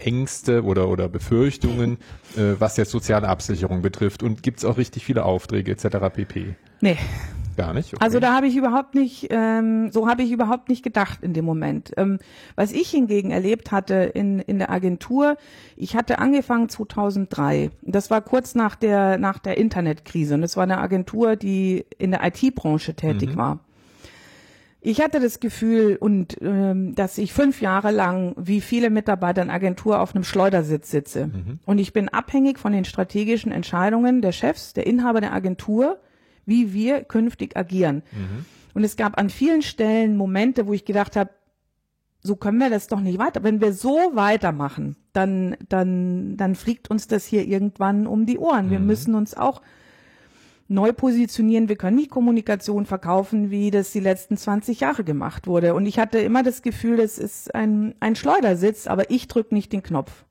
Ängste 0.00 0.64
oder, 0.64 0.88
oder 0.88 1.08
Befürchtungen, 1.08 1.98
äh, 2.36 2.54
was 2.58 2.76
jetzt 2.76 2.90
soziale 2.90 3.28
Absicherung 3.28 3.80
betrifft? 3.80 4.22
Und 4.22 4.42
gibt 4.42 4.58
es 4.58 4.64
auch 4.64 4.76
richtig 4.76 5.04
viele 5.04 5.24
Aufträge 5.24 5.72
etc. 5.72 5.96
pp? 6.12 6.56
Nee, 6.80 6.98
Gar 7.56 7.74
nicht? 7.74 7.94
Okay. 7.94 8.02
Also 8.02 8.20
da 8.20 8.34
habe 8.34 8.46
ich 8.46 8.56
überhaupt 8.56 8.94
nicht, 8.94 9.28
ähm, 9.30 9.90
so 9.90 10.08
habe 10.08 10.22
ich 10.22 10.32
überhaupt 10.32 10.68
nicht 10.68 10.82
gedacht 10.82 11.18
in 11.22 11.32
dem 11.34 11.44
Moment. 11.44 11.92
Ähm, 11.96 12.18
was 12.56 12.72
ich 12.72 12.90
hingegen 12.90 13.30
erlebt 13.30 13.72
hatte 13.72 13.94
in, 13.94 14.40
in 14.40 14.58
der 14.58 14.70
Agentur, 14.70 15.36
ich 15.76 15.96
hatte 15.96 16.18
angefangen 16.18 16.68
2003. 16.68 17.70
Das 17.82 18.10
war 18.10 18.20
kurz 18.22 18.54
nach 18.54 18.76
der, 18.76 19.18
nach 19.18 19.38
der 19.38 19.58
Internetkrise 19.58 20.34
und 20.34 20.40
das 20.42 20.56
war 20.56 20.64
eine 20.64 20.78
Agentur, 20.78 21.36
die 21.36 21.84
in 21.98 22.10
der 22.10 22.24
IT-Branche 22.24 22.94
tätig 22.94 23.36
war. 23.36 23.60
Ich 24.84 25.00
hatte 25.00 25.20
das 25.20 25.38
Gefühl 25.38 25.96
und 25.96 26.36
ähm, 26.42 26.96
dass 26.96 27.16
ich 27.16 27.32
fünf 27.32 27.60
Jahre 27.62 27.92
lang 27.92 28.34
wie 28.36 28.60
viele 28.60 28.90
Mitarbeiter 28.90 29.40
in 29.40 29.48
Agentur 29.48 30.00
auf 30.00 30.12
einem 30.12 30.24
Schleudersitz 30.24 30.90
sitze. 30.90 31.30
Und 31.66 31.78
ich 31.78 31.92
bin 31.92 32.08
abhängig 32.08 32.58
von 32.58 32.72
den 32.72 32.84
strategischen 32.84 33.52
Entscheidungen 33.52 34.22
der 34.22 34.32
Chefs, 34.32 34.72
der 34.72 34.88
Inhaber 34.88 35.20
der 35.20 35.32
Agentur, 35.32 35.98
wie 36.46 36.72
wir 36.72 37.04
künftig 37.04 37.56
agieren. 37.56 38.02
Und 38.74 38.84
es 38.84 38.96
gab 38.96 39.18
an 39.18 39.30
vielen 39.30 39.62
Stellen 39.62 40.16
Momente, 40.16 40.66
wo 40.66 40.72
ich 40.72 40.84
gedacht 40.84 41.16
habe, 41.16 41.30
so 42.22 42.36
können 42.36 42.58
wir 42.58 42.70
das 42.70 42.86
doch 42.86 43.00
nicht 43.00 43.18
weiter. 43.18 43.42
Wenn 43.42 43.60
wir 43.60 43.72
so 43.72 44.12
weitermachen, 44.14 44.96
dann, 45.12 45.56
dann, 45.68 46.36
dann 46.36 46.54
fliegt 46.54 46.90
uns 46.90 47.08
das 47.08 47.26
hier 47.26 47.46
irgendwann 47.46 48.06
um 48.06 48.26
die 48.26 48.38
Ohren. 48.38 48.70
Wir 48.70 48.78
müssen 48.78 49.14
uns 49.14 49.36
auch 49.36 49.60
neu 50.68 50.92
positionieren. 50.92 51.68
Wir 51.68 51.76
können 51.76 51.96
nicht 51.96 52.10
Kommunikation 52.10 52.86
verkaufen, 52.86 53.50
wie 53.50 53.70
das 53.70 53.92
die 53.92 54.00
letzten 54.00 54.36
20 54.36 54.80
Jahre 54.80 55.04
gemacht 55.04 55.46
wurde. 55.46 55.74
Und 55.74 55.86
ich 55.86 55.98
hatte 55.98 56.18
immer 56.18 56.42
das 56.42 56.62
Gefühl, 56.62 56.96
das 56.96 57.18
ist 57.18 57.54
ein, 57.54 57.94
ein 58.00 58.16
Schleudersitz, 58.16 58.86
aber 58.86 59.10
ich 59.10 59.28
drücke 59.28 59.54
nicht 59.54 59.72
den 59.72 59.82
Knopf. 59.82 60.24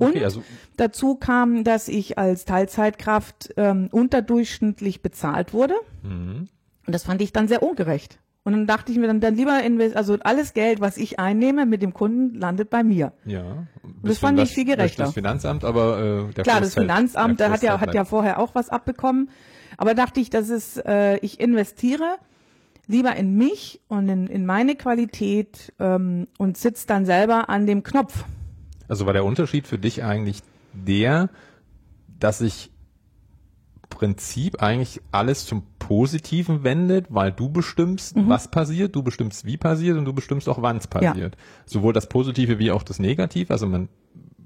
Und 0.00 0.10
Okay, 0.10 0.24
also- 0.24 0.42
dazu 0.76 1.14
kam, 1.14 1.62
dass 1.62 1.88
ich 1.88 2.18
als 2.18 2.44
Teilzeitkraft 2.44 3.52
ähm, 3.56 3.88
unterdurchschnittlich 3.92 5.02
bezahlt 5.02 5.52
wurde. 5.52 5.74
Mhm. 6.02 6.48
Und 6.86 6.94
das 6.94 7.04
fand 7.04 7.20
ich 7.22 7.32
dann 7.32 7.48
sehr 7.48 7.62
ungerecht. 7.62 8.18
Und 8.42 8.52
dann 8.52 8.66
dachte 8.66 8.90
ich 8.90 8.98
mir 8.98 9.06
dann, 9.06 9.20
dann 9.20 9.36
lieber 9.36 9.62
invest, 9.62 9.94
also 9.94 10.16
alles 10.20 10.54
Geld, 10.54 10.80
was 10.80 10.96
ich 10.96 11.20
einnehme 11.20 11.66
mit 11.66 11.82
dem 11.82 11.92
Kunden, 11.92 12.34
landet 12.38 12.70
bei 12.70 12.82
mir. 12.82 13.12
Ja. 13.26 13.66
Das 14.02 14.18
fand 14.18 14.40
ich 14.40 14.50
viel 14.50 14.64
gerechter. 14.64 15.04
Das 15.04 15.12
Finanzamt, 15.12 15.62
aber 15.62 16.28
äh, 16.30 16.32
der 16.32 16.44
Klar, 16.44 16.60
das 16.60 16.72
Finanzamt, 16.72 17.38
der 17.38 17.50
hat 17.50 17.62
ja, 17.62 17.80
hat 17.80 17.94
ja 17.94 18.06
vorher 18.06 18.38
auch 18.38 18.54
was 18.54 18.70
abbekommen. 18.70 19.28
Aber 19.76 19.94
dachte 19.94 20.20
ich, 20.20 20.30
das 20.30 20.48
ist, 20.48 20.78
äh, 20.86 21.18
ich 21.18 21.38
investiere 21.38 22.16
lieber 22.86 23.14
in 23.14 23.36
mich 23.36 23.80
und 23.88 24.08
in, 24.08 24.26
in 24.26 24.46
meine 24.46 24.74
Qualität 24.74 25.72
ähm, 25.78 26.26
und 26.38 26.56
sitze 26.56 26.86
dann 26.86 27.04
selber 27.04 27.48
an 27.50 27.66
dem 27.66 27.82
Knopf. 27.82 28.24
Also 28.90 29.06
war 29.06 29.12
der 29.12 29.24
Unterschied 29.24 29.66
für 29.66 29.78
dich 29.78 30.02
eigentlich 30.04 30.42
der, 30.74 31.30
dass 32.18 32.38
sich 32.38 32.70
Prinzip 33.88 34.62
eigentlich 34.62 35.00
alles 35.10 35.46
zum 35.46 35.64
Positiven 35.80 36.62
wendet, 36.62 37.06
weil 37.10 37.32
du 37.32 37.48
bestimmst, 37.48 38.16
Mhm. 38.16 38.28
was 38.28 38.48
passiert, 38.50 38.94
du 38.94 39.02
bestimmst, 39.02 39.44
wie 39.44 39.56
passiert 39.56 39.98
und 39.98 40.04
du 40.04 40.12
bestimmst 40.12 40.48
auch, 40.48 40.62
wann 40.62 40.76
es 40.76 40.84
Ja. 40.84 41.00
passiert. 41.00 41.36
Sowohl 41.66 41.92
das 41.92 42.08
Positive 42.08 42.58
wie 42.60 42.70
auch 42.70 42.82
das 42.84 42.98
Negative. 43.00 43.52
Also 43.52 43.66
man 43.66 43.88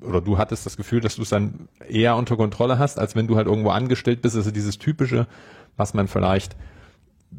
oder 0.00 0.20
du 0.20 0.36
hattest 0.38 0.66
das 0.66 0.76
Gefühl, 0.76 1.00
dass 1.00 1.16
du 1.16 1.22
es 1.22 1.30
dann 1.30 1.68
eher 1.88 2.16
unter 2.16 2.36
Kontrolle 2.36 2.78
hast, 2.78 2.98
als 2.98 3.16
wenn 3.16 3.26
du 3.26 3.36
halt 3.36 3.46
irgendwo 3.46 3.70
angestellt 3.70 4.20
bist. 4.22 4.36
Also 4.36 4.50
dieses 4.50 4.78
typische, 4.78 5.26
was 5.78 5.94
man 5.94 6.08
vielleicht 6.08 6.56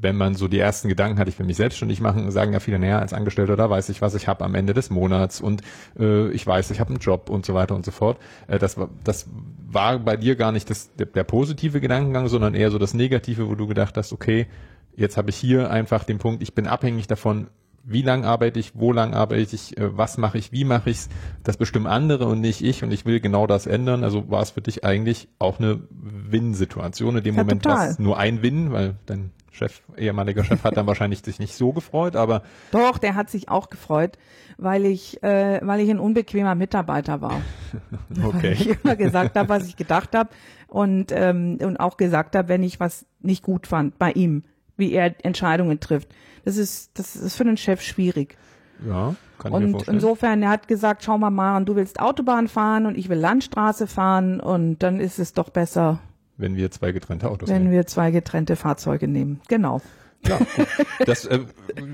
wenn 0.02 0.16
man 0.16 0.36
so 0.36 0.48
die 0.48 0.60
ersten 0.60 0.90
Gedanken 0.90 1.20
hat, 1.20 1.28
ich 1.28 1.38
will 1.40 1.46
mich 1.46 1.58
selbstständig 1.58 2.02
machen, 2.02 2.30
sagen 2.32 2.54
ja 2.54 2.60
viele, 2.60 2.80
naja, 2.80 3.00
als 3.00 3.14
Angestellter, 3.14 3.56
da 3.56 3.70
weiß 3.70 3.90
ich, 3.90 4.02
was 4.02 4.16
ich 4.16 4.28
habe 4.28 4.44
am 4.44 4.56
Ende 4.56 4.74
des 4.74 4.90
Monats 4.90 5.42
und 5.42 5.62
äh, 6.00 6.30
ich 6.32 6.46
weiß, 6.46 6.72
ich 6.72 6.80
habe 6.80 6.90
einen 6.90 7.00
Job 7.00 7.30
und 7.30 7.46
so 7.46 7.54
weiter 7.54 7.76
und 7.76 7.86
so 7.86 7.92
fort. 7.92 8.18
Äh, 8.48 8.60
das, 8.60 8.78
war, 8.78 8.90
das 9.04 9.28
war 9.68 10.00
bei 10.00 10.18
dir 10.18 10.36
gar 10.36 10.52
nicht 10.52 10.70
das, 10.70 10.94
der, 10.96 11.08
der 11.08 11.24
positive 11.24 11.80
Gedankengang, 11.82 12.28
sondern 12.28 12.54
eher 12.56 12.72
so 12.72 12.78
das 12.78 12.94
Negative, 12.94 13.48
wo 13.50 13.56
du 13.56 13.68
gedacht 13.68 13.98
hast, 13.98 14.14
okay, 14.14 14.48
jetzt 14.96 15.18
habe 15.18 15.30
ich 15.30 15.36
hier 15.36 15.70
einfach 15.72 16.04
den 16.04 16.18
Punkt, 16.18 16.42
ich 16.44 16.54
bin 16.54 16.68
abhängig 16.68 17.08
davon, 17.08 17.48
wie 17.88 18.02
lang 18.02 18.26
arbeite 18.26 18.60
ich, 18.60 18.72
wo 18.74 18.92
lang 18.92 19.14
arbeite 19.14 19.56
ich, 19.56 19.78
äh, 19.78 19.96
was 19.98 20.18
mache 20.18 20.38
ich, 20.38 20.52
wie 20.52 20.66
mache 20.66 20.90
ich's, 20.90 21.08
das 21.44 21.58
bestimmen 21.58 21.88
andere 21.88 22.26
und 22.26 22.42
nicht 22.42 22.62
ich 22.64 22.84
und 22.84 22.92
ich 22.92 23.06
will 23.06 23.20
genau 23.20 23.48
das 23.48 23.68
ändern. 23.68 24.04
Also 24.04 24.30
war 24.30 24.42
es 24.42 24.52
für 24.52 24.62
dich 24.62 24.84
eigentlich 24.84 25.28
auch 25.40 25.60
eine 25.60 25.82
Win-Situation 25.92 27.18
in 27.18 27.24
dem 27.24 27.36
Ja, 27.36 27.44
Moment 27.44 27.64
total. 27.64 27.78
war 27.78 27.90
es 27.90 28.00
nur 28.00 28.18
ein 28.18 28.42
Win, 28.42 28.72
weil 28.72 28.96
dein 29.06 29.32
Chef, 29.56 29.82
ehemaliger 29.98 30.44
Chef 30.44 30.64
hat 30.64 30.78
dann 30.78 30.86
wahrscheinlich 30.86 31.22
sich 31.24 31.40
nicht 31.40 31.56
so 31.56 31.72
gefreut, 31.72 32.16
aber 32.16 32.44
Doch, 32.72 32.98
der 32.98 33.16
hat 33.16 33.30
sich 33.30 33.50
auch 33.50 33.70
gefreut, 33.70 34.18
weil 34.58 34.86
ich, 34.86 35.24
äh, 35.24 35.60
weil 35.64 35.80
ich 35.80 35.90
ein 35.90 36.00
unbequemer 36.00 36.56
Mitarbeiter 36.56 37.22
war. 37.22 37.42
Weil 38.10 38.26
okay. 38.26 38.52
ich 38.54 38.84
immer 38.84 38.96
gesagt 38.96 39.36
habe, 39.36 39.50
was 39.50 39.68
ich 39.68 39.76
gedacht 39.76 40.16
habe 40.16 40.30
und, 40.68 41.12
ähm, 41.12 41.58
und 41.62 41.78
auch 41.78 41.98
gesagt 41.98 42.36
habe, 42.36 42.48
wenn 42.50 42.64
ich 42.64 42.80
was 42.80 43.06
nicht 43.22 43.44
gut 43.44 43.68
fand 43.68 43.98
bei 43.98 44.12
ihm, 44.12 44.44
wie 44.78 44.94
er 44.94 45.16
Entscheidungen 45.26 45.80
trifft. 45.80 46.10
Das 46.44 46.58
ist, 46.58 46.98
das 47.00 47.16
ist 47.16 47.36
für 47.36 47.44
einen 47.44 47.58
Chef 47.58 47.82
schwierig. 47.82 48.38
Ja, 48.86 49.16
kann 49.38 49.52
ich 49.54 49.60
mir 49.60 49.66
Und 49.66 49.72
vorstellen. 49.72 49.96
insofern, 49.96 50.44
er 50.44 50.50
hat 50.50 50.68
gesagt, 50.68 51.04
schau 51.04 51.18
mal 51.18 51.30
mal, 51.30 51.64
du 51.64 51.76
willst 51.76 52.00
Autobahn 52.00 52.48
fahren 52.48 52.86
und 52.86 52.98
ich 52.98 53.10
will 53.10 53.18
Landstraße 53.18 53.88
fahren 53.88 54.40
und 54.40 54.80
dann 54.80 55.00
ist 55.00 55.20
es 55.20 55.34
doch 55.34 55.50
besser, 55.50 56.00
wenn 56.38 56.56
wir 56.56 56.72
zwei 56.72 56.92
getrennte 56.92 57.30
Autos 57.30 57.50
wenn 57.50 57.64
nehmen. 57.64 57.74
wir 57.74 57.86
zwei 57.88 58.12
getrennte 58.12 58.56
Fahrzeuge 58.56 59.08
nehmen. 59.08 59.42
Genau. 59.48 59.82
Ja, 60.28 60.38
gut. 60.38 60.68
das, 61.06 61.26
äh, 61.26 61.40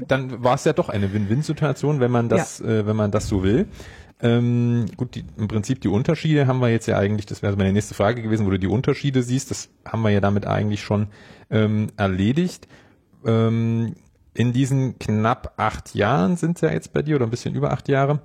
dann 0.08 0.44
war 0.44 0.56
es 0.56 0.64
ja 0.64 0.74
doch 0.74 0.90
eine 0.90 1.14
Win-Win-Situation, 1.14 2.00
wenn 2.00 2.12
man 2.12 2.30
das, 2.30 2.62
äh, 2.62 2.86
wenn 2.86 2.96
man 2.96 3.12
das 3.12 3.28
so 3.28 3.44
will. 3.44 3.68
Ähm, 4.22 4.86
gut, 4.98 5.16
die, 5.16 5.26
im 5.38 5.48
Prinzip 5.48 5.82
die 5.82 5.88
Unterschiede 5.88 6.46
haben 6.46 6.60
wir 6.60 6.70
jetzt 6.70 6.86
ja 6.86 6.98
eigentlich, 6.98 7.26
das 7.26 7.42
wäre 7.42 7.56
meine 7.56 7.74
nächste 7.74 7.96
Frage 7.96 8.22
gewesen, 8.22 8.46
wo 8.46 8.52
du 8.52 8.60
die 8.60 8.68
Unterschiede 8.68 9.24
siehst, 9.24 9.50
das 9.50 9.70
haben 9.84 10.04
wir 10.04 10.12
ja 10.12 10.22
damit 10.22 10.46
eigentlich 10.46 10.82
schon 10.82 11.08
ähm, 11.50 11.88
erledigt. 11.98 12.68
Ähm, 13.26 13.96
in 14.34 14.54
diesen 14.54 15.00
knapp 15.00 15.54
acht 15.58 15.96
Jahren 15.96 16.38
sind 16.38 16.58
es 16.58 16.62
ja 16.62 16.72
jetzt 16.72 16.94
bei 16.94 17.02
dir 17.02 17.16
oder 17.16 17.26
ein 17.26 17.32
bisschen 17.32 17.56
über 17.56 17.72
acht 17.72 17.90
Jahre. 17.90 18.22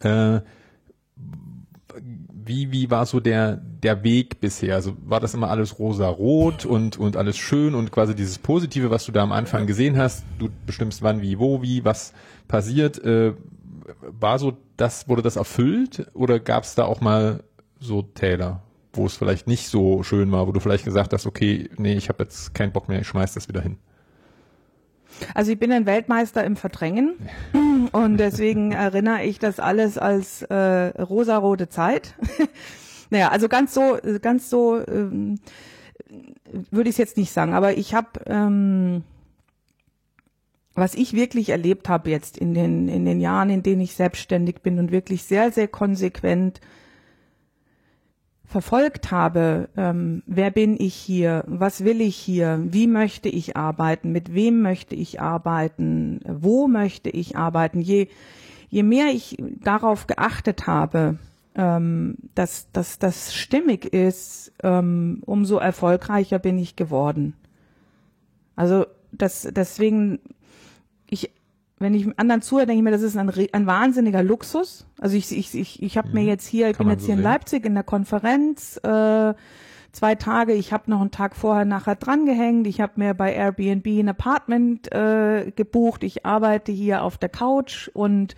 Äh, 0.00 0.40
wie, 2.02 2.72
wie 2.72 2.90
war 2.90 3.06
so 3.06 3.20
der, 3.20 3.56
der 3.56 4.02
Weg 4.02 4.40
bisher? 4.40 4.74
Also 4.74 4.96
war 5.04 5.20
das 5.20 5.34
immer 5.34 5.50
alles 5.50 5.78
rosa-rot 5.78 6.64
und, 6.64 6.98
und 6.98 7.16
alles 7.16 7.36
schön 7.36 7.74
und 7.74 7.92
quasi 7.92 8.14
dieses 8.14 8.38
Positive, 8.38 8.90
was 8.90 9.04
du 9.04 9.12
da 9.12 9.22
am 9.22 9.32
Anfang 9.32 9.66
gesehen 9.66 9.96
hast, 9.96 10.24
du 10.38 10.48
bestimmst 10.66 11.02
wann, 11.02 11.20
wie, 11.22 11.38
wo, 11.38 11.62
wie, 11.62 11.84
was 11.84 12.12
passiert, 12.48 13.02
äh, 13.04 13.34
war 14.00 14.38
so 14.38 14.56
das, 14.76 15.08
wurde 15.08 15.22
das 15.22 15.36
erfüllt 15.36 16.10
oder 16.14 16.40
gab 16.40 16.64
es 16.64 16.74
da 16.74 16.84
auch 16.84 17.00
mal 17.00 17.42
so 17.80 18.02
Täler, 18.02 18.62
wo 18.92 19.06
es 19.06 19.16
vielleicht 19.16 19.46
nicht 19.46 19.68
so 19.68 20.02
schön 20.02 20.32
war, 20.32 20.46
wo 20.46 20.52
du 20.52 20.60
vielleicht 20.60 20.84
gesagt 20.84 21.12
hast, 21.12 21.26
okay, 21.26 21.68
nee, 21.76 21.94
ich 21.94 22.08
habe 22.08 22.24
jetzt 22.24 22.54
keinen 22.54 22.72
Bock 22.72 22.88
mehr, 22.88 23.00
ich 23.00 23.06
schmeiß 23.06 23.34
das 23.34 23.48
wieder 23.48 23.60
hin? 23.60 23.78
Also 25.34 25.52
ich 25.52 25.58
bin 25.58 25.72
ein 25.72 25.86
Weltmeister 25.86 26.44
im 26.44 26.56
Verdrängen 26.56 27.14
und 27.92 28.18
deswegen 28.18 28.72
erinnere 28.72 29.24
ich 29.24 29.38
das 29.38 29.60
alles 29.60 29.98
als 29.98 30.42
äh, 30.42 30.54
rosarote 31.00 31.68
Zeit. 31.68 32.14
naja, 33.10 33.28
also 33.28 33.48
ganz 33.48 33.74
so, 33.74 33.98
ganz 34.20 34.50
so 34.50 34.80
ähm, 34.86 35.38
würde 36.70 36.88
ich 36.88 36.94
es 36.94 36.98
jetzt 36.98 37.16
nicht 37.16 37.32
sagen, 37.32 37.54
aber 37.54 37.76
ich 37.76 37.94
habe, 37.94 38.08
ähm, 38.26 39.04
was 40.74 40.94
ich 40.94 41.12
wirklich 41.12 41.50
erlebt 41.50 41.88
habe 41.88 42.10
jetzt 42.10 42.38
in 42.38 42.54
den, 42.54 42.88
in 42.88 43.04
den 43.04 43.20
Jahren, 43.20 43.50
in 43.50 43.62
denen 43.62 43.80
ich 43.80 43.94
selbstständig 43.94 44.62
bin 44.62 44.78
und 44.78 44.92
wirklich 44.92 45.24
sehr, 45.24 45.50
sehr 45.50 45.68
konsequent 45.68 46.60
verfolgt 48.48 49.10
habe, 49.10 49.68
ähm, 49.76 50.22
wer 50.26 50.50
bin 50.50 50.80
ich 50.80 50.94
hier, 50.94 51.44
was 51.46 51.84
will 51.84 52.00
ich 52.00 52.16
hier, 52.16 52.58
wie 52.64 52.86
möchte 52.86 53.28
ich 53.28 53.58
arbeiten, 53.58 54.10
mit 54.10 54.32
wem 54.32 54.62
möchte 54.62 54.94
ich 54.94 55.20
arbeiten, 55.20 56.20
wo 56.26 56.66
möchte 56.66 57.10
ich 57.10 57.36
arbeiten, 57.36 57.82
je, 57.82 58.08
je 58.70 58.82
mehr 58.82 59.08
ich 59.12 59.36
darauf 59.62 60.06
geachtet 60.06 60.66
habe, 60.66 61.18
ähm, 61.56 62.16
dass, 62.34 62.72
dass 62.72 62.98
das 62.98 63.34
stimmig 63.34 63.84
ist, 63.92 64.52
ähm, 64.62 65.22
umso 65.26 65.58
erfolgreicher 65.58 66.38
bin 66.38 66.58
ich 66.58 66.74
geworden. 66.74 67.34
Also 68.56 68.86
das, 69.12 69.46
deswegen, 69.52 70.20
ich 71.06 71.32
wenn 71.78 71.94
ich 71.94 72.06
anderen 72.18 72.42
zuhöre, 72.42 72.66
denke 72.66 72.78
ich 72.78 72.84
mir, 72.84 72.90
das 72.90 73.02
ist 73.02 73.16
ein, 73.16 73.30
ein 73.52 73.66
wahnsinniger 73.66 74.22
Luxus. 74.22 74.86
Also 74.98 75.16
ich, 75.16 75.30
ich, 75.36 75.54
ich, 75.54 75.82
ich 75.82 75.96
habe 75.96 76.08
mhm. 76.08 76.14
mir 76.14 76.24
jetzt 76.24 76.46
hier, 76.46 76.68
ich 76.70 76.76
Kann 76.76 76.86
bin 76.86 76.92
jetzt 76.92 77.02
so 77.02 77.06
hier 77.06 77.16
in 77.16 77.22
Leipzig 77.22 77.64
in 77.64 77.74
der 77.74 77.84
Konferenz, 77.84 78.78
äh, 78.82 79.34
zwei 79.92 80.14
Tage, 80.14 80.52
ich 80.52 80.72
habe 80.72 80.90
noch 80.90 81.00
einen 81.00 81.10
Tag 81.10 81.36
vorher 81.36 81.64
nachher 81.64 81.96
drangehängt, 81.96 82.66
ich 82.66 82.80
habe 82.80 82.92
mir 82.96 83.14
bei 83.14 83.32
Airbnb 83.32 83.86
ein 83.86 84.08
Apartment 84.08 84.92
äh, 84.92 85.52
gebucht, 85.54 86.02
ich 86.02 86.26
arbeite 86.26 86.72
hier 86.72 87.02
auf 87.02 87.18
der 87.18 87.28
Couch 87.28 87.88
und, 87.94 88.34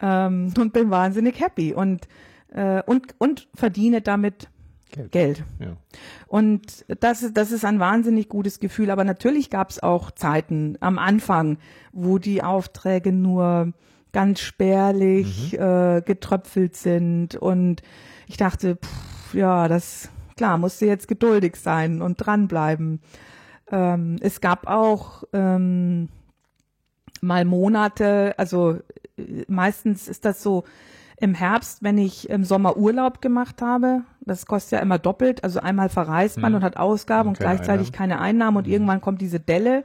ähm, 0.00 0.52
und 0.58 0.72
bin 0.72 0.90
wahnsinnig 0.90 1.40
happy 1.40 1.74
und, 1.74 2.08
äh, 2.52 2.82
und, 2.84 3.14
und 3.18 3.48
verdiene 3.54 4.00
damit 4.00 4.48
Geld. 4.92 5.12
Geld. 5.12 5.44
Ja. 5.60 5.76
Und 6.26 6.84
das, 7.00 7.32
das 7.32 7.52
ist 7.52 7.64
ein 7.64 7.78
wahnsinnig 7.78 8.28
gutes 8.28 8.60
Gefühl. 8.60 8.90
Aber 8.90 9.04
natürlich 9.04 9.50
gab 9.50 9.70
es 9.70 9.82
auch 9.82 10.10
Zeiten 10.10 10.76
am 10.80 10.98
Anfang, 10.98 11.58
wo 11.92 12.18
die 12.18 12.42
Aufträge 12.42 13.12
nur 13.12 13.72
ganz 14.12 14.40
spärlich 14.40 15.52
mhm. 15.52 15.58
äh, 15.58 16.02
getröpfelt 16.02 16.76
sind. 16.76 17.36
Und 17.36 17.82
ich 18.26 18.36
dachte, 18.36 18.76
pff, 18.76 19.34
ja, 19.34 19.68
das 19.68 20.10
klar, 20.38 20.56
musste 20.56 20.86
jetzt 20.86 21.08
geduldig 21.08 21.56
sein 21.56 22.00
und 22.00 22.16
dranbleiben. 22.16 23.00
Ähm, 23.70 24.16
es 24.20 24.40
gab 24.40 24.66
auch 24.66 25.24
ähm, 25.34 26.08
mal 27.20 27.44
Monate, 27.44 28.34
also 28.38 28.78
äh, 29.18 29.44
meistens 29.48 30.08
ist 30.08 30.24
das 30.24 30.42
so, 30.42 30.64
im 31.20 31.34
Herbst, 31.34 31.82
wenn 31.82 31.98
ich 31.98 32.30
im 32.30 32.44
Sommer 32.44 32.76
Urlaub 32.76 33.20
gemacht 33.20 33.60
habe, 33.62 34.02
das 34.20 34.46
kostet 34.46 34.72
ja 34.72 34.78
immer 34.80 34.98
doppelt, 34.98 35.42
also 35.44 35.60
einmal 35.60 35.88
verreist 35.88 36.38
man 36.38 36.52
hm. 36.52 36.56
und 36.56 36.64
hat 36.64 36.76
Ausgaben 36.76 37.30
und, 37.30 37.38
und 37.38 37.40
gleichzeitig 37.40 37.88
Einnahmen. 37.88 37.92
keine 37.92 38.20
Einnahmen 38.20 38.56
und 38.58 38.66
hm. 38.66 38.72
irgendwann 38.72 39.00
kommt 39.00 39.20
diese 39.20 39.40
Delle. 39.40 39.84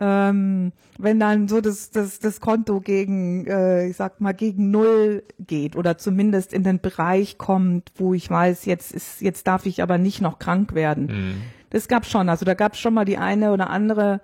Ähm, 0.00 0.72
wenn 0.98 1.20
dann 1.20 1.48
so 1.48 1.60
das, 1.60 1.90
das, 1.90 2.18
das 2.18 2.40
Konto 2.40 2.80
gegen, 2.80 3.46
äh, 3.46 3.86
ich 3.86 3.96
sag 3.96 4.20
mal, 4.20 4.32
gegen 4.32 4.70
Null 4.70 5.22
geht 5.38 5.76
oder 5.76 5.96
zumindest 5.96 6.52
in 6.52 6.64
den 6.64 6.80
Bereich 6.80 7.38
kommt, 7.38 7.92
wo 7.96 8.12
ich 8.12 8.28
weiß, 8.28 8.64
jetzt 8.64 8.92
ist, 8.92 9.20
jetzt 9.20 9.46
darf 9.46 9.64
ich 9.64 9.82
aber 9.82 9.98
nicht 9.98 10.20
noch 10.20 10.38
krank 10.38 10.74
werden. 10.74 11.08
Hm. 11.08 11.34
Das 11.70 11.88
gab's 11.88 12.10
schon. 12.10 12.28
Also 12.28 12.44
da 12.44 12.54
gab's 12.54 12.78
schon 12.78 12.94
mal 12.94 13.04
die 13.04 13.18
eine 13.18 13.52
oder 13.52 13.70
andere 13.70 14.20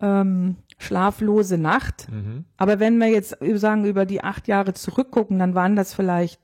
ähm, 0.00 0.56
schlaflose 0.78 1.58
Nacht. 1.58 2.08
Mhm. 2.10 2.44
Aber 2.56 2.78
wenn 2.80 2.98
wir 2.98 3.08
jetzt 3.08 3.36
sagen, 3.54 3.84
über 3.84 4.06
die 4.06 4.22
acht 4.22 4.48
Jahre 4.48 4.74
zurückgucken, 4.74 5.38
dann 5.38 5.54
waren 5.54 5.76
das 5.76 5.94
vielleicht 5.94 6.40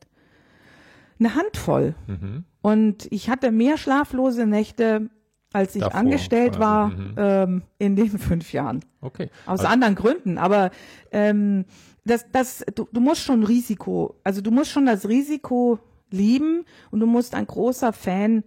eine 1.18 1.35
Handvoll. 1.35 1.95
Mhm. 2.07 2.45
Und 2.61 3.09
ich 3.11 3.29
hatte 3.29 3.51
mehr 3.51 3.77
schlaflose 3.77 4.47
Nächte, 4.47 5.11
als 5.53 5.75
ich 5.75 5.83
Davor, 5.83 5.99
angestellt 5.99 6.59
war, 6.59 6.88
mhm. 6.88 7.14
ähm, 7.16 7.62
in 7.79 7.97
den 7.97 8.11
fünf 8.18 8.53
Jahren. 8.53 8.85
Okay. 9.01 9.29
Aus 9.47 9.61
also, 9.61 9.66
anderen 9.66 9.95
Gründen. 9.95 10.38
Aber 10.38 10.71
ähm, 11.11 11.64
das, 12.05 12.27
das, 12.33 12.64
du, 12.75 12.88
du 12.90 13.01
musst 13.01 13.23
schon 13.23 13.45
Risiko, 13.45 14.16
also 14.25 14.40
du 14.40 14.51
musst 14.51 14.71
schon 14.71 14.87
das 14.87 15.09
Risiko 15.09 15.79
lieben 16.11 16.64
und 16.90 17.01
du 17.01 17.07
musst 17.07 17.35
ein 17.35 17.47
großer 17.47 17.92
Fan 17.92 18.45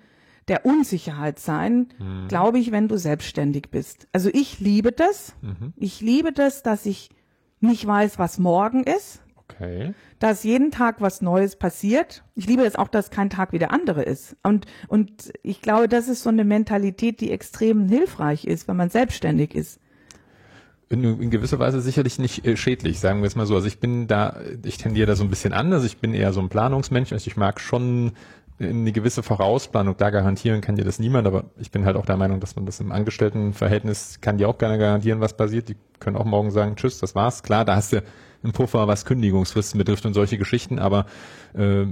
der 0.47 0.65
Unsicherheit 0.65 1.39
sein, 1.39 1.87
mhm. 1.97 2.27
glaube 2.27 2.59
ich, 2.59 2.71
wenn 2.71 2.87
du 2.87 2.97
selbstständig 2.97 3.69
bist. 3.71 4.07
Also 4.13 4.29
ich 4.31 4.59
liebe 4.59 4.91
das. 4.91 5.33
Mhm. 5.41 5.73
Ich 5.75 6.01
liebe 6.01 6.31
das, 6.31 6.61
dass 6.63 6.85
ich 6.85 7.09
nicht 7.59 7.85
weiß, 7.85 8.19
was 8.19 8.37
morgen 8.37 8.83
ist. 8.83 9.21
Okay. 9.47 9.93
Dass 10.19 10.43
jeden 10.43 10.71
Tag 10.71 11.01
was 11.01 11.21
Neues 11.21 11.55
passiert. 11.55 12.23
Ich 12.35 12.47
liebe 12.47 12.63
es 12.63 12.75
auch, 12.75 12.87
dass 12.87 13.11
kein 13.11 13.29
Tag 13.29 13.53
wie 13.53 13.59
der 13.59 13.71
andere 13.71 14.03
ist. 14.03 14.35
Und, 14.43 14.65
und 14.87 15.31
ich 15.43 15.61
glaube, 15.61 15.87
das 15.87 16.07
ist 16.07 16.23
so 16.23 16.29
eine 16.29 16.43
Mentalität, 16.43 17.21
die 17.21 17.31
extrem 17.31 17.87
hilfreich 17.87 18.45
ist, 18.45 18.67
wenn 18.67 18.75
man 18.75 18.89
selbstständig 18.89 19.53
ist. 19.53 19.79
In, 20.89 21.03
in 21.03 21.29
gewisser 21.31 21.57
Weise 21.57 21.81
sicherlich 21.81 22.19
nicht 22.19 22.45
äh, 22.45 22.57
schädlich, 22.57 22.99
sagen 22.99 23.21
wir 23.21 23.27
es 23.27 23.35
mal 23.35 23.45
so. 23.45 23.55
Also 23.55 23.67
ich 23.67 23.79
bin 23.79 24.07
da, 24.07 24.39
ich 24.63 24.77
tendiere 24.77 25.07
da 25.07 25.15
so 25.15 25.23
ein 25.23 25.29
bisschen 25.29 25.53
anders. 25.53 25.83
Ich 25.83 25.97
bin 25.97 26.13
eher 26.13 26.33
so 26.33 26.41
ein 26.41 26.49
Planungsmensch. 26.49 27.11
Also 27.11 27.27
ich 27.27 27.37
mag 27.37 27.59
schon 27.59 28.13
eine 28.57 28.91
gewisse 28.93 29.21
Vorausplanung, 29.21 29.97
da 29.97 30.09
garantieren 30.09 30.61
kann 30.61 30.75
dir 30.75 30.85
das 30.85 30.97
niemand, 30.97 31.27
aber 31.27 31.45
ich 31.57 31.71
bin 31.71 31.85
halt 31.85 31.97
auch 31.97 32.05
der 32.05 32.15
Meinung, 32.15 32.39
dass 32.39 32.55
man 32.55 32.65
das 32.65 32.79
im 32.79 32.91
Angestelltenverhältnis 32.91 34.21
kann 34.21 34.37
dir 34.37 34.47
auch 34.47 34.57
gerne 34.57 34.77
garantieren, 34.77 35.19
was 35.19 35.35
passiert. 35.35 35.67
Die 35.67 35.75
können 35.99 36.15
auch 36.15 36.25
morgen 36.25 36.51
sagen, 36.51 36.75
tschüss, 36.77 36.99
das 36.99 37.15
war's. 37.15 37.43
Klar, 37.43 37.65
da 37.65 37.75
hast 37.75 37.91
du 37.91 38.01
einen 38.43 38.53
Puffer, 38.53 38.87
was 38.87 39.05
Kündigungsfristen 39.05 39.77
betrifft 39.77 40.05
und 40.05 40.13
solche 40.13 40.37
Geschichten, 40.37 40.79
aber 40.79 41.05
äh, 41.53 41.85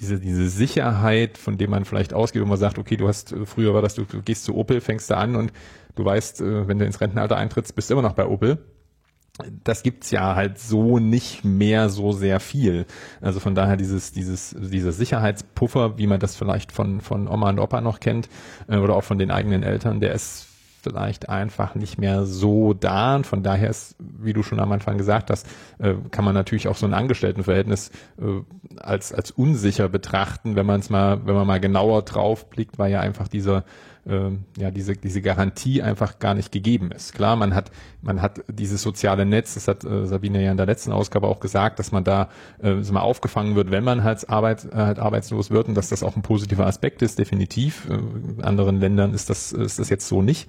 diese, 0.00 0.20
diese 0.20 0.48
Sicherheit, 0.48 1.38
von 1.38 1.58
dem 1.58 1.70
man 1.70 1.84
vielleicht 1.84 2.14
ausgeht, 2.14 2.42
wo 2.42 2.46
man 2.46 2.58
sagt, 2.58 2.78
okay, 2.78 2.96
du 2.96 3.08
hast, 3.08 3.34
früher 3.44 3.74
war 3.74 3.82
das, 3.82 3.94
du, 3.94 4.04
du 4.04 4.22
gehst 4.22 4.44
zu 4.44 4.54
Opel, 4.54 4.80
fängst 4.80 5.10
da 5.10 5.16
an 5.16 5.34
und 5.34 5.52
du 5.96 6.04
weißt, 6.04 6.40
äh, 6.40 6.68
wenn 6.68 6.78
du 6.78 6.84
ins 6.84 7.00
Rentenalter 7.00 7.36
eintrittst, 7.36 7.74
bist 7.74 7.90
du 7.90 7.94
immer 7.94 8.02
noch 8.02 8.14
bei 8.14 8.26
Opel 8.26 8.58
das 9.64 9.82
gibt's 9.82 10.10
ja 10.10 10.34
halt 10.34 10.58
so 10.58 10.98
nicht 10.98 11.44
mehr 11.44 11.88
so 11.88 12.12
sehr 12.12 12.40
viel. 12.40 12.86
Also 13.20 13.40
von 13.40 13.54
daher 13.54 13.76
dieses, 13.76 14.12
dieses, 14.12 14.56
dieser 14.58 14.92
Sicherheitspuffer, 14.92 15.98
wie 15.98 16.06
man 16.06 16.20
das 16.20 16.36
vielleicht 16.36 16.72
von, 16.72 17.00
von 17.00 17.28
Oma 17.28 17.50
und 17.50 17.58
Opa 17.58 17.80
noch 17.80 18.00
kennt, 18.00 18.28
äh, 18.68 18.78
oder 18.78 18.96
auch 18.96 19.04
von 19.04 19.18
den 19.18 19.30
eigenen 19.30 19.62
Eltern, 19.62 20.00
der 20.00 20.12
ist 20.12 20.46
vielleicht 20.82 21.28
einfach 21.28 21.74
nicht 21.74 21.98
mehr 21.98 22.26
so 22.26 22.72
da. 22.72 23.16
Und 23.16 23.26
von 23.26 23.42
daher 23.42 23.68
ist, 23.68 23.96
wie 23.98 24.32
du 24.32 24.42
schon 24.42 24.60
am 24.60 24.72
Anfang 24.72 24.96
gesagt 24.96 25.30
hast, 25.30 25.46
äh, 25.78 25.94
kann 26.12 26.24
man 26.24 26.34
natürlich 26.34 26.68
auch 26.68 26.76
so 26.76 26.86
ein 26.86 26.94
Angestelltenverhältnis 26.94 27.90
äh, 28.18 28.42
als, 28.80 29.12
als 29.12 29.32
unsicher 29.32 29.88
betrachten, 29.88 30.54
wenn 30.54 30.66
man 30.66 30.80
es 30.80 30.88
mal, 30.88 31.26
wenn 31.26 31.34
man 31.34 31.46
mal 31.46 31.60
genauer 31.60 32.02
drauf 32.02 32.48
blickt, 32.48 32.78
weil 32.78 32.92
ja 32.92 33.00
einfach 33.00 33.28
dieser 33.28 33.64
äh, 34.06 34.30
ja 34.58 34.70
diese 34.70 34.94
diese 34.94 35.20
Garantie 35.20 35.82
einfach 35.82 36.18
gar 36.18 36.34
nicht 36.34 36.52
gegeben 36.52 36.90
ist. 36.92 37.12
Klar, 37.14 37.36
man 37.36 37.54
hat 37.54 37.70
man 38.02 38.22
hat 38.22 38.42
dieses 38.48 38.82
soziale 38.82 39.26
Netz, 39.26 39.54
das 39.54 39.68
hat 39.68 39.84
äh, 39.84 40.06
Sabine 40.06 40.42
ja 40.42 40.50
in 40.50 40.56
der 40.56 40.66
letzten 40.66 40.92
Ausgabe 40.92 41.26
auch 41.26 41.40
gesagt, 41.40 41.78
dass 41.78 41.92
man 41.92 42.04
da 42.04 42.28
äh, 42.62 42.74
mal 42.74 43.00
aufgefangen 43.00 43.56
wird, 43.56 43.70
wenn 43.70 43.84
man 43.84 44.04
halt, 44.04 44.28
Arbeit, 44.30 44.64
äh, 44.64 44.76
halt 44.76 44.98
arbeitslos 44.98 45.50
wird 45.50 45.68
und 45.68 45.74
dass 45.74 45.88
das 45.88 46.02
auch 46.02 46.16
ein 46.16 46.22
positiver 46.22 46.66
Aspekt 46.66 47.02
ist, 47.02 47.18
definitiv. 47.18 47.88
Äh, 47.88 47.94
in 47.94 48.42
anderen 48.42 48.80
Ländern 48.80 49.12
ist 49.12 49.28
das 49.30 49.52
ist 49.52 49.78
das 49.78 49.90
jetzt 49.90 50.08
so 50.08 50.22
nicht. 50.22 50.48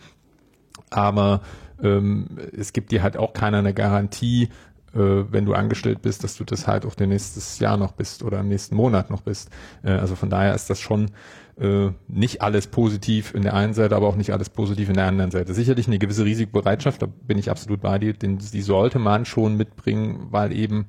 Aber 0.90 1.42
ähm, 1.82 2.28
es 2.56 2.74
gibt 2.74 2.92
dir 2.92 3.04
halt 3.04 3.18
auch 3.18 3.34
keiner 3.34 3.58
eine 3.58 3.74
Garantie, 3.74 4.50
äh, 4.94 5.00
wenn 5.00 5.46
du 5.46 5.54
angestellt 5.54 6.02
bist, 6.02 6.24
dass 6.24 6.38
du 6.38 6.44
das 6.44 6.68
halt 6.68 6.86
auch 6.86 6.96
der 6.96 7.08
nächstes 7.08 7.60
Jahr 7.60 7.78
noch 7.78 7.92
bist 7.92 8.24
oder 8.24 8.40
im 8.40 8.48
nächsten 8.48 8.76
Monat 8.76 9.10
noch 9.10 9.22
bist. 9.22 9.50
Also 9.84 10.16
von 10.16 10.30
daher 10.30 10.56
ist 10.56 10.70
das 10.70 10.80
schon 10.80 11.12
äh, 11.60 11.90
nicht 12.08 12.42
alles 12.42 12.68
positiv 12.68 13.34
in 13.34 13.42
der 13.42 13.56
einen 13.56 13.74
Seite, 13.74 13.96
aber 13.96 14.08
auch 14.08 14.16
nicht 14.16 14.32
alles 14.32 14.50
positiv 14.50 14.90
in 14.90 14.96
der 14.96 15.08
anderen 15.08 15.32
Seite. 15.32 15.54
Sicherlich 15.54 15.88
eine 15.88 15.98
gewisse 15.98 16.26
Risikobereitschaft, 16.26 17.02
da 17.02 17.08
bin 17.08 17.38
ich 17.38 17.50
absolut 17.50 17.82
bei 17.82 17.98
dir, 17.98 18.14
denn 18.14 18.38
die 18.38 18.62
sollte 18.62 19.00
man 19.00 19.26
schon 19.26 19.58
mitbringen, 19.58 20.28
weil 20.30 20.52
eben, 20.54 20.88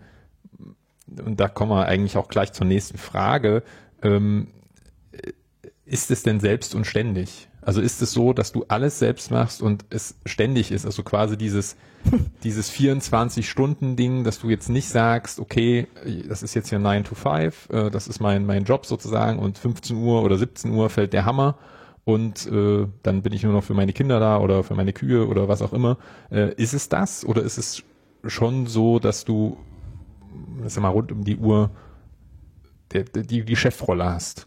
und 1.24 1.40
da 1.40 1.48
kommen 1.48 1.72
wir 1.72 1.86
eigentlich 1.86 2.16
auch 2.16 2.28
gleich 2.28 2.52
zur 2.52 2.66
nächsten 2.66 2.98
Frage, 2.98 3.62
ähm, 4.02 4.48
ist 5.86 6.10
es 6.10 6.22
denn 6.22 6.38
selbst 6.38 6.74
und 6.74 6.86
ständig? 6.86 7.47
Also 7.68 7.82
ist 7.82 8.00
es 8.00 8.12
so, 8.12 8.32
dass 8.32 8.50
du 8.50 8.64
alles 8.68 8.98
selbst 8.98 9.30
machst 9.30 9.60
und 9.60 9.84
es 9.90 10.14
ständig 10.24 10.72
ist, 10.72 10.86
also 10.86 11.02
quasi 11.02 11.36
dieses, 11.36 11.76
dieses 12.42 12.72
24-Stunden-Ding, 12.72 14.24
dass 14.24 14.40
du 14.40 14.48
jetzt 14.48 14.70
nicht 14.70 14.88
sagst, 14.88 15.38
okay, 15.38 15.86
das 16.26 16.42
ist 16.42 16.54
jetzt 16.54 16.70
hier 16.70 16.78
9 16.78 17.04
to 17.04 17.14
5, 17.14 17.68
äh, 17.68 17.90
das 17.90 18.08
ist 18.08 18.20
mein, 18.20 18.46
mein 18.46 18.64
Job 18.64 18.86
sozusagen 18.86 19.38
und 19.38 19.58
15 19.58 19.98
Uhr 19.98 20.22
oder 20.22 20.38
17 20.38 20.72
Uhr 20.72 20.88
fällt 20.88 21.12
der 21.12 21.26
Hammer 21.26 21.58
und 22.06 22.46
äh, 22.46 22.86
dann 23.02 23.20
bin 23.20 23.34
ich 23.34 23.42
nur 23.42 23.52
noch 23.52 23.64
für 23.64 23.74
meine 23.74 23.92
Kinder 23.92 24.18
da 24.18 24.38
oder 24.38 24.64
für 24.64 24.74
meine 24.74 24.94
Kühe 24.94 25.28
oder 25.28 25.46
was 25.48 25.60
auch 25.60 25.74
immer. 25.74 25.98
Äh, 26.30 26.54
ist 26.54 26.72
es 26.72 26.88
das 26.88 27.22
oder 27.22 27.42
ist 27.42 27.58
es 27.58 27.82
schon 28.24 28.66
so, 28.66 28.98
dass 28.98 29.26
du, 29.26 29.58
sag 30.64 30.80
mal, 30.80 30.88
rund 30.88 31.12
um 31.12 31.22
die 31.22 31.36
Uhr 31.36 31.68
der, 32.94 33.04
die, 33.04 33.44
die 33.44 33.56
Chefrolle 33.56 34.06
hast? 34.06 34.46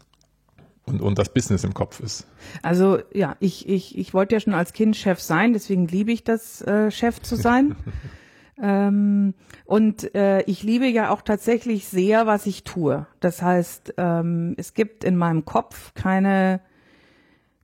Und, 0.86 1.00
und 1.00 1.18
das 1.18 1.32
Business 1.32 1.64
im 1.64 1.74
Kopf 1.74 2.00
ist. 2.00 2.26
Also 2.62 2.98
ja, 3.12 3.36
ich, 3.40 3.68
ich, 3.68 3.96
ich 3.96 4.14
wollte 4.14 4.34
ja 4.34 4.40
schon 4.40 4.54
als 4.54 4.72
Kind 4.72 4.96
Chef 4.96 5.20
sein, 5.20 5.52
deswegen 5.52 5.86
liebe 5.86 6.12
ich 6.12 6.24
das, 6.24 6.60
äh, 6.62 6.90
Chef 6.90 7.20
zu 7.20 7.36
sein. 7.36 7.76
ähm, 8.62 9.34
und 9.64 10.14
äh, 10.14 10.42
ich 10.42 10.62
liebe 10.62 10.86
ja 10.86 11.10
auch 11.10 11.22
tatsächlich 11.22 11.86
sehr, 11.86 12.26
was 12.26 12.46
ich 12.46 12.64
tue. 12.64 13.06
Das 13.20 13.42
heißt, 13.42 13.94
ähm, 13.96 14.54
es 14.56 14.74
gibt 14.74 15.04
in 15.04 15.16
meinem 15.16 15.44
Kopf 15.44 15.94
keine 15.94 16.60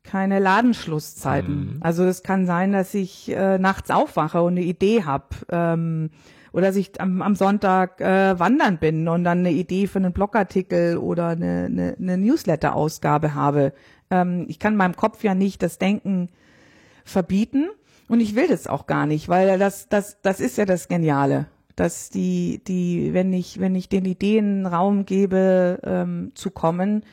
keine 0.05 0.39
Ladenschlusszeiten. 0.39 1.75
Mhm. 1.75 1.77
Also 1.81 2.05
es 2.05 2.23
kann 2.23 2.47
sein, 2.47 2.73
dass 2.73 2.95
ich 2.95 3.31
äh, 3.31 3.59
nachts 3.59 3.91
aufwache 3.91 4.41
und 4.41 4.53
eine 4.53 4.63
Idee 4.63 5.05
habe. 5.05 5.27
Ähm, 5.51 6.11
oder 6.59 6.67
dass 6.67 6.77
ich 6.77 7.01
am, 7.01 7.23
am 7.23 7.37
Sonntag 7.37 8.01
äh, 8.01 8.37
wandern 8.37 8.79
bin 8.79 9.07
und 9.07 9.23
dann 9.23 9.39
eine 9.39 9.53
Idee 9.53 9.87
für 9.87 10.01
einen 10.01 10.13
Blogartikel 10.13 10.97
oder 10.97 11.29
eine, 11.29 11.67
eine, 11.67 11.95
eine 11.97 12.19
Newsletter-Ausgabe 12.19 13.35
habe. 13.35 13.73
Ähm, 14.11 14.45
ich 14.49 14.59
kann 14.59 14.75
meinem 14.75 14.97
Kopf 14.97 15.23
ja 15.23 15.37
nicht 15.37 15.63
das 15.63 15.79
Denken 15.79 16.31
verbieten 17.05 17.69
und 18.09 18.19
ich 18.19 18.35
will 18.35 18.49
das 18.49 18.67
auch 18.67 18.89
gar 18.89 19.07
nicht, 19.07 19.29
weil 19.29 19.57
das, 19.61 19.89
das, 19.89 20.21
das 20.23 20.41
ist 20.41 20.59
ja 20.59 20.65
das 20.65 20.89
Geniale, 20.89 21.47
dass 21.77 22.11
die, 22.11 22.61
die, 22.67 23.15
wenn 23.15 23.33
ich, 23.33 23.61
wenn 23.61 23.77
ich 23.77 23.89
den 23.89 24.05
Ideen 24.05 24.67
Raum 24.67 25.07
gebe, 25.07 25.79
ähm, 25.85 26.33
zu 26.35 26.51
kommen, 26.51 27.05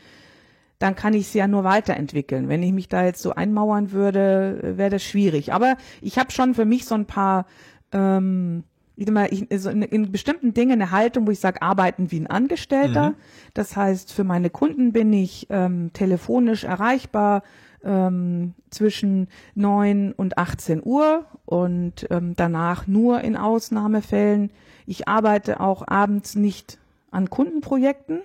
dann 0.79 0.95
kann 0.95 1.13
ich 1.13 1.27
sie 1.27 1.38
ja 1.38 1.47
nur 1.47 1.63
weiterentwickeln. 1.63 2.49
Wenn 2.49 2.63
ich 2.63 2.73
mich 2.73 2.89
da 2.89 3.05
jetzt 3.05 3.21
so 3.21 3.36
einmauern 3.36 3.91
würde, 3.91 4.73
wäre 4.75 4.89
das 4.89 5.03
schwierig. 5.03 5.53
Aber 5.53 5.77
ich 6.01 6.17
habe 6.17 6.31
schon 6.31 6.55
für 6.55 6.65
mich 6.65 6.86
so 6.86 6.95
ein 6.95 7.05
paar 7.05 7.45
ähm, 7.91 8.63
ich, 8.97 9.47
so 9.58 9.69
in, 9.69 9.81
in 9.81 10.12
bestimmten 10.12 10.53
Dingen 10.53 10.81
eine 10.81 10.91
Haltung, 10.91 11.27
wo 11.27 11.31
ich 11.31 11.39
sage, 11.39 11.62
arbeiten 11.62 12.12
wie 12.12 12.19
ein 12.19 12.27
Angestellter. 12.27 13.12
Mhm. 13.12 13.15
Das 13.53 13.75
heißt, 13.75 14.13
für 14.13 14.23
meine 14.23 14.49
Kunden 14.49 14.93
bin 14.93 15.12
ich 15.13 15.47
ähm, 15.49 15.91
telefonisch 15.93 16.63
erreichbar 16.63 17.43
ähm, 17.84 18.53
zwischen 18.69 19.27
neun 19.53 20.12
und 20.13 20.38
18 20.38 20.81
Uhr 20.84 21.25
und 21.45 22.08
ähm, 22.10 22.34
danach 22.36 22.88
nur 22.88 23.21
in 23.21 23.36
Ausnahmefällen. 23.36 24.51
Ich 24.86 25.08
arbeite 25.08 25.60
auch 25.60 25.88
abends 25.88 26.36
nicht 26.36 26.79
an 27.12 27.29
Kundenprojekten 27.29 28.21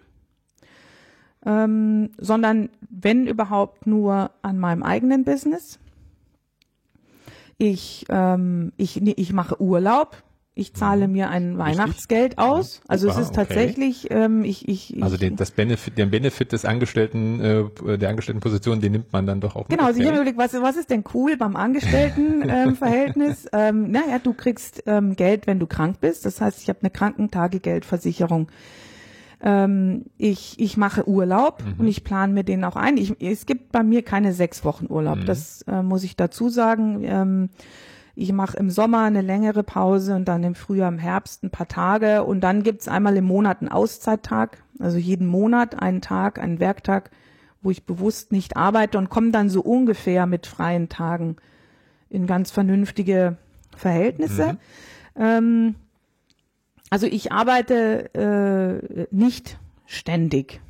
ähm, 1.45 2.11
sondern 2.19 2.71
wenn 2.89 3.27
überhaupt 3.27 3.87
nur 3.87 4.31
an 4.43 4.59
meinem 4.59 4.83
eigenen 4.83 5.25
Business. 5.25 5.79
Ich, 7.57 8.07
ähm, 8.09 8.73
ich, 8.77 9.01
ich 9.03 9.33
mache 9.33 9.61
Urlaub. 9.61 10.23
Ich 10.55 10.75
zahle 10.75 11.07
mhm. 11.07 11.13
mir 11.13 11.31
ein 11.31 11.59
Weihnachtsgeld 11.59 12.37
aus. 12.39 12.83
Also 12.89 13.09
Super, 13.09 13.21
es 13.21 13.27
ist 13.27 13.35
tatsächlich, 13.35 14.07
okay. 14.07 14.25
ähm, 14.25 14.45
ich, 14.45 14.69
ich, 14.69 15.01
also 15.03 15.17
den, 15.17 15.37
das 15.37 15.53
Benefit, 15.53 15.97
den 15.97 16.11
Benefit 16.11 16.53
des 16.53 16.65
Angestellten, 16.65 17.41
äh, 17.41 17.99
der 17.99 18.11
Angestelltenposition, 18.11 18.81
den 18.81 18.93
nimmt 18.93 19.13
man 19.13 19.27
dann 19.27 19.41
doch 19.41 19.55
auch. 19.55 19.69
Genau, 19.69 19.85
also 19.85 20.01
ich 20.01 20.07
habe 20.07 20.17
überlegt, 20.17 20.39
was, 20.39 20.53
was 20.55 20.77
ist 20.77 20.91
denn 20.91 21.05
cool 21.15 21.37
beim 21.37 21.57
Angestelltenverhältnis? 21.57 23.47
Ähm, 23.53 23.85
ähm, 23.85 23.91
naja, 23.91 24.19
du 24.23 24.35
kriegst 24.35 24.83
ähm, 24.87 25.17
Geld, 25.17 25.47
wenn 25.47 25.59
du 25.59 25.67
krank 25.67 26.01
bist. 26.01 26.25
Das 26.27 26.41
heißt, 26.41 26.63
ich 26.63 26.69
habe 26.69 26.81
eine 26.83 26.91
Krankentagegeldversicherung 26.91 28.49
ähm, 29.43 30.05
ich, 30.19 30.59
ich 30.59 30.77
mache 30.77 31.09
Urlaub 31.09 31.63
mhm. 31.65 31.81
und 31.81 31.89
ich 31.89 32.05
plane 32.05 32.33
mir 32.33 32.45
den 32.45 32.65
auch 32.65 32.77
ein. 32.77 32.97
Ich, 32.97 33.15
es 33.21 33.47
gibt 33.47 33.73
bei 33.73 33.83
mir 33.83 34.03
keine 34.03 34.33
sechs 34.33 34.65
Wochen 34.65 34.87
Urlaub, 34.89 35.19
mhm. 35.19 35.25
das 35.25 35.63
äh, 35.63 35.83
muss 35.83 36.05
ich 36.05 36.17
dazu 36.17 36.49
sagen. 36.49 37.03
Ähm, 37.05 37.51
ich 38.21 38.33
mache 38.33 38.59
im 38.59 38.71
Sommer 38.71 39.05
eine 39.05 39.23
längere 39.23 39.63
Pause 39.63 40.15
und 40.15 40.27
dann 40.27 40.45
im 40.45 40.55
Frühjahr, 40.55 40.91
im 40.91 40.99
Herbst 40.99 41.43
ein 41.43 41.49
paar 41.49 41.69
Tage 41.69 42.23
und 42.23 42.43
dann 42.43 42.63
gibt's 42.63 42.87
einmal 42.87 43.17
im 43.17 43.25
Monat 43.25 43.61
einen 43.61 43.71
Auszeittag, 43.71 44.63
also 44.79 44.99
jeden 44.99 45.27
Monat 45.27 45.81
einen 45.81 46.03
Tag, 46.03 46.39
einen 46.39 46.61
Werktag, 46.61 47.11
wo 47.63 47.71
ich 47.71 47.87
bewusst 47.87 48.31
nicht 48.31 48.59
arbeite 48.59 48.99
und 48.99 49.09
komme 49.09 49.31
dann 49.31 49.49
so 49.49 49.63
ungefähr 49.63 50.27
mit 50.27 50.47
freien 50.47 50.91
Tagen 50.91 51.37
in 52.11 52.27
ganz 52.27 52.51
vernünftige 52.51 53.39
Verhältnisse. 53.75 54.53
Mhm. 54.53 54.59
Ähm, 55.17 55.75
also 56.91 57.07
ich 57.07 57.33
arbeite 57.33 58.13
äh, 58.15 59.07
nicht 59.11 59.59
ständig. 59.87 60.61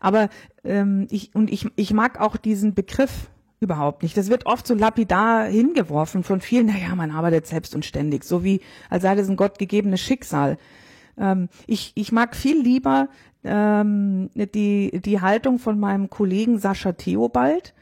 Aber 0.00 0.28
ähm, 0.64 1.06
ich 1.10 1.34
und 1.34 1.50
ich, 1.50 1.66
ich 1.76 1.94
mag 1.94 2.20
auch 2.20 2.36
diesen 2.36 2.74
Begriff 2.74 3.30
überhaupt 3.60 4.02
nicht. 4.02 4.16
Das 4.16 4.30
wird 4.30 4.46
oft 4.46 4.66
so 4.66 4.74
lapidar 4.74 5.46
hingeworfen 5.46 6.22
von 6.22 6.40
vielen, 6.40 6.66
naja, 6.66 6.94
man 6.94 7.10
arbeitet 7.10 7.46
selbst 7.46 7.74
und 7.74 7.84
ständig, 7.84 8.24
so 8.24 8.44
wie 8.44 8.60
als 8.90 9.02
sei 9.02 9.14
das 9.14 9.28
ein 9.28 9.36
gottgegebenes 9.36 10.00
Schicksal. 10.00 10.58
Ähm, 11.16 11.48
ich, 11.66 11.92
ich 11.94 12.12
mag 12.12 12.36
viel 12.36 12.60
lieber 12.60 13.08
ähm, 13.44 14.30
die, 14.34 15.00
die 15.00 15.20
Haltung 15.20 15.58
von 15.58 15.78
meinem 15.78 16.10
Kollegen 16.10 16.58
Sascha 16.58 16.92
Theobald. 16.92 17.74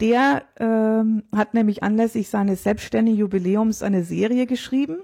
Der 0.00 0.42
ähm, 0.58 1.22
hat 1.34 1.54
nämlich 1.54 1.82
anlässlich 1.82 2.28
seines 2.28 2.64
selbstständigen 2.64 3.18
Jubiläums 3.18 3.82
eine 3.82 4.02
Serie 4.02 4.46
geschrieben 4.46 4.98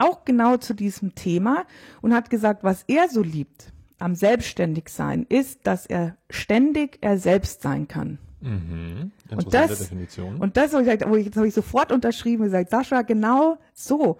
auch 0.00 0.24
genau 0.24 0.56
zu 0.56 0.74
diesem 0.74 1.14
Thema 1.14 1.66
und 2.00 2.14
hat 2.14 2.30
gesagt, 2.30 2.64
was 2.64 2.84
er 2.88 3.08
so 3.08 3.22
liebt 3.22 3.72
am 3.98 4.14
Selbstständigsein 4.14 5.26
ist, 5.28 5.66
dass 5.66 5.84
er 5.84 6.16
ständig 6.30 6.98
er 7.02 7.18
selbst 7.18 7.60
sein 7.60 7.86
kann. 7.86 8.18
Mhm. 8.40 9.12
Und 9.30 9.54
das, 9.54 9.78
Definition. 9.78 10.36
und 10.36 10.56
das 10.56 10.72
habe 10.72 10.82
ich, 10.82 11.26
ich, 11.26 11.36
hab 11.36 11.44
ich 11.44 11.54
sofort 11.54 11.92
unterschrieben 11.92 12.42
und 12.42 12.48
gesagt, 12.48 12.70
Sascha, 12.70 13.02
genau 13.02 13.58
so. 13.74 14.18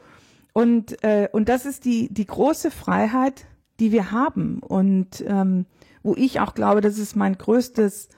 Und, 0.52 1.02
äh, 1.04 1.28
und 1.32 1.48
das 1.48 1.64
ist 1.64 1.84
die, 1.84 2.12
die 2.12 2.26
große 2.26 2.70
Freiheit, 2.70 3.46
die 3.78 3.92
wir 3.92 4.10
haben 4.10 4.60
und 4.62 5.24
ähm, 5.26 5.66
wo 6.02 6.14
ich 6.16 6.40
auch 6.40 6.54
glaube, 6.54 6.80
das 6.80 6.98
ist 6.98 7.16
mein 7.16 7.38
größtes 7.38 8.08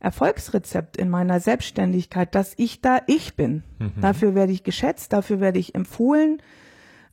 Erfolgsrezept 0.00 0.96
in 0.96 1.08
meiner 1.08 1.40
Selbstständigkeit, 1.40 2.34
dass 2.34 2.54
ich 2.56 2.80
da 2.80 3.00
ich 3.06 3.36
bin. 3.36 3.64
Mhm. 3.78 4.00
Dafür 4.00 4.34
werde 4.34 4.52
ich 4.52 4.62
geschätzt, 4.62 5.12
dafür 5.12 5.40
werde 5.40 5.58
ich 5.58 5.74
empfohlen, 5.74 6.40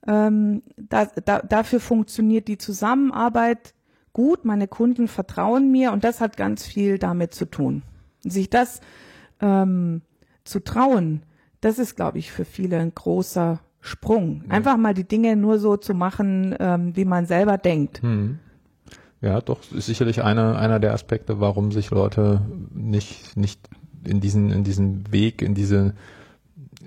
ähm, 0.08 0.64
da, 0.78 1.06
da, 1.06 1.40
dafür 1.40 1.80
funktioniert 1.80 2.48
die 2.48 2.58
Zusammenarbeit 2.58 3.74
gut. 4.14 4.46
Meine 4.46 4.68
Kunden 4.68 5.08
vertrauen 5.08 5.72
mir 5.72 5.92
und 5.92 6.04
das 6.04 6.22
hat 6.22 6.38
ganz 6.38 6.66
viel 6.66 6.98
damit 6.98 7.34
zu 7.34 7.46
tun. 7.46 7.84
Sich 8.24 8.50
das 8.50 8.82
ähm, 9.42 10.02
zu 10.44 10.64
trauen, 10.64 11.24
das 11.62 11.80
ist, 11.80 11.96
glaube 11.96 12.18
ich, 12.18 12.32
für 12.32 12.46
viele 12.46 12.80
ein 12.80 12.94
großer 12.94 13.60
Sprung. 13.80 14.44
Ja. 14.48 14.56
Einfach 14.56 14.78
mal 14.78 14.94
die 14.94 15.08
Dinge 15.08 15.36
nur 15.36 15.60
so 15.60 15.78
zu 15.78 15.94
machen, 15.94 16.56
ähm, 16.60 16.96
wie 16.96 17.06
man 17.06 17.26
selber 17.26 17.58
denkt. 17.58 18.02
Hm. 18.02 18.40
Ja, 19.22 19.40
doch, 19.40 19.60
ist 19.72 19.86
sicherlich 19.86 20.24
einer, 20.24 20.58
einer 20.58 20.80
der 20.80 20.94
Aspekte, 20.94 21.40
warum 21.40 21.72
sich 21.72 21.92
Leute 21.92 22.42
nicht, 22.74 23.38
nicht 23.38 23.60
in 24.04 24.20
diesen, 24.20 24.50
in 24.52 24.64
diesen 24.64 25.12
Weg, 25.12 25.44
in 25.44 25.54
diese, 25.54 25.94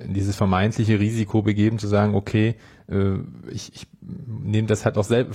in 0.00 0.14
dieses 0.14 0.34
vermeintliche 0.34 0.98
Risiko 0.98 1.42
begeben, 1.42 1.78
zu 1.78 1.86
sagen, 1.86 2.16
okay, 2.16 2.56
äh, 2.88 3.18
ich, 3.50 3.72
ich 3.74 3.86
nehme 4.00 4.66
das 4.66 4.84
halt 4.84 4.98
auch, 4.98 5.04
selber 5.04 5.32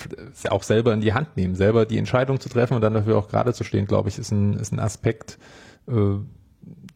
auch 0.50 0.64
selber 0.64 0.94
in 0.94 1.00
die 1.00 1.14
Hand 1.14 1.38
nehmen, 1.38 1.56
selber 1.56 1.86
die 1.86 1.98
Entscheidung 1.98 2.42
zu 2.42 2.50
treffen 2.50 2.74
und 2.74 2.82
dann 2.82 2.94
dafür 2.94 3.18
auch 3.18 3.30
gerade 3.30 3.54
zu 3.54 3.64
stehen, 3.64 3.86
glaube 3.86 4.10
ich, 4.10 4.20
ist 4.20 4.32
ein, 4.32 4.54
ist 4.56 4.74
ein 4.74 4.80
Aspekt, 4.80 5.40
äh, 5.90 6.20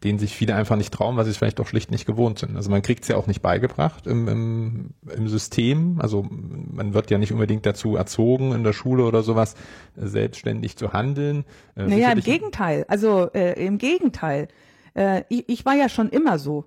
den 0.04 0.20
sich 0.20 0.36
viele 0.36 0.56
einfach 0.56 0.76
nicht 0.76 0.94
trauen, 0.94 1.16
weil 1.16 1.24
sie 1.24 1.32
es 1.32 1.38
vielleicht 1.38 1.60
doch 1.60 1.68
schlicht 1.68 1.90
nicht 1.90 2.06
gewohnt 2.06 2.40
sind. 2.40 2.58
Also 2.58 2.70
man 2.70 2.82
kriegt 2.82 3.04
es 3.04 3.08
ja 3.08 3.16
auch 3.16 3.28
nicht 3.28 3.42
beigebracht 3.42 4.06
im, 4.06 4.28
im, 4.28 4.90
im 5.16 5.28
System. 5.30 6.00
Also 6.02 6.28
man 6.30 6.94
wird 6.94 7.10
ja 7.10 7.18
nicht 7.18 7.32
unbedingt 7.32 7.66
dazu 7.66 7.96
erzogen 7.96 8.52
in 8.52 8.64
der 8.64 8.74
Schule 8.74 9.06
oder 9.06 9.24
sowas, 9.24 9.56
selbstständig 9.96 10.76
zu 10.76 10.92
handeln. 10.92 11.46
Äh, 11.76 11.88
naja, 11.88 12.12
im 12.12 12.20
Gegenteil. 12.20 12.86
Also 12.90 13.30
äh, 13.34 13.66
im 13.66 13.78
Gegenteil. 13.78 14.50
Äh, 14.94 15.24
ich, 15.30 15.48
ich 15.48 15.66
war 15.66 15.76
ja 15.76 15.88
schon 15.88 16.10
immer 16.10 16.38
so. 16.38 16.66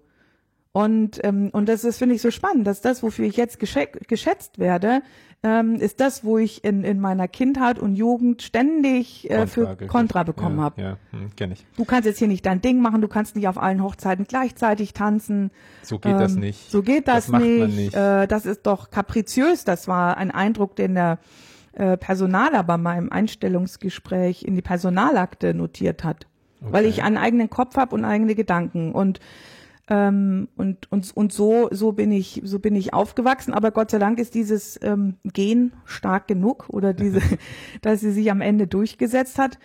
Und, 0.72 1.24
ähm, 1.24 1.50
und 1.52 1.68
das 1.68 1.84
ist, 1.84 1.98
finde 1.98 2.14
ich, 2.14 2.22
so 2.22 2.30
spannend, 2.30 2.66
dass 2.66 2.82
das, 2.82 3.02
wofür 3.02 3.26
ich 3.26 3.36
jetzt 3.36 3.58
geschätzt 3.58 4.58
werde, 4.58 5.02
ähm, 5.46 5.76
ist 5.76 6.00
das, 6.00 6.24
wo 6.24 6.38
ich 6.38 6.64
in, 6.64 6.82
in 6.82 6.98
meiner 6.98 7.28
Kindheit 7.28 7.78
und 7.78 7.94
Jugend 7.94 8.42
ständig 8.42 9.30
äh, 9.30 9.46
für 9.46 9.76
Kontra 9.86 10.24
bekommen 10.24 10.58
ja, 10.58 10.64
habe. 10.64 10.82
Ja, 10.82 10.96
hm, 11.12 11.36
kenn 11.36 11.52
ich. 11.52 11.64
Du 11.76 11.84
kannst 11.84 12.06
jetzt 12.06 12.18
hier 12.18 12.26
nicht 12.26 12.44
dein 12.44 12.60
Ding 12.60 12.80
machen, 12.80 13.00
du 13.00 13.06
kannst 13.06 13.36
nicht 13.36 13.46
auf 13.46 13.56
allen 13.56 13.80
Hochzeiten 13.80 14.26
gleichzeitig 14.26 14.92
tanzen. 14.92 15.52
So 15.82 16.00
geht 16.00 16.12
ähm, 16.12 16.18
das 16.18 16.34
nicht. 16.34 16.68
So 16.68 16.82
geht 16.82 17.06
das, 17.06 17.28
das 17.28 17.40
nicht. 17.40 17.76
nicht. 17.76 17.94
Äh, 17.94 18.26
das 18.26 18.44
ist 18.44 18.66
doch 18.66 18.90
kapriziös. 18.90 19.62
Das 19.64 19.86
war 19.86 20.16
ein 20.16 20.32
Eindruck, 20.32 20.74
den 20.74 20.94
der 20.94 21.18
äh, 21.74 21.96
Personaler 21.96 22.64
bei 22.64 22.76
meinem 22.76 23.12
Einstellungsgespräch 23.12 24.42
in 24.42 24.56
die 24.56 24.62
Personalakte 24.62 25.54
notiert 25.54 26.02
hat. 26.02 26.26
Okay. 26.60 26.72
Weil 26.72 26.86
ich 26.86 27.04
einen 27.04 27.18
eigenen 27.18 27.50
Kopf 27.50 27.76
habe 27.76 27.94
und 27.94 28.04
eigene 28.04 28.34
Gedanken. 28.34 28.90
Und 28.90 29.20
ähm, 29.88 30.48
und, 30.56 30.90
und, 30.90 31.16
und 31.16 31.32
so, 31.32 31.68
so 31.70 31.92
bin 31.92 32.10
ich, 32.10 32.40
so 32.44 32.58
bin 32.58 32.74
ich 32.74 32.92
aufgewachsen. 32.92 33.54
Aber 33.54 33.70
Gott 33.70 33.90
sei 33.90 33.98
Dank 33.98 34.18
ist 34.18 34.34
dieses 34.34 34.78
ähm, 34.82 35.14
Gen 35.24 35.72
stark 35.84 36.26
genug 36.26 36.68
oder 36.68 36.92
diese, 36.92 37.20
dass 37.82 38.00
sie 38.00 38.12
sich 38.12 38.30
am 38.30 38.40
Ende 38.40 38.66
durchgesetzt 38.66 39.38
hat. 39.38 39.58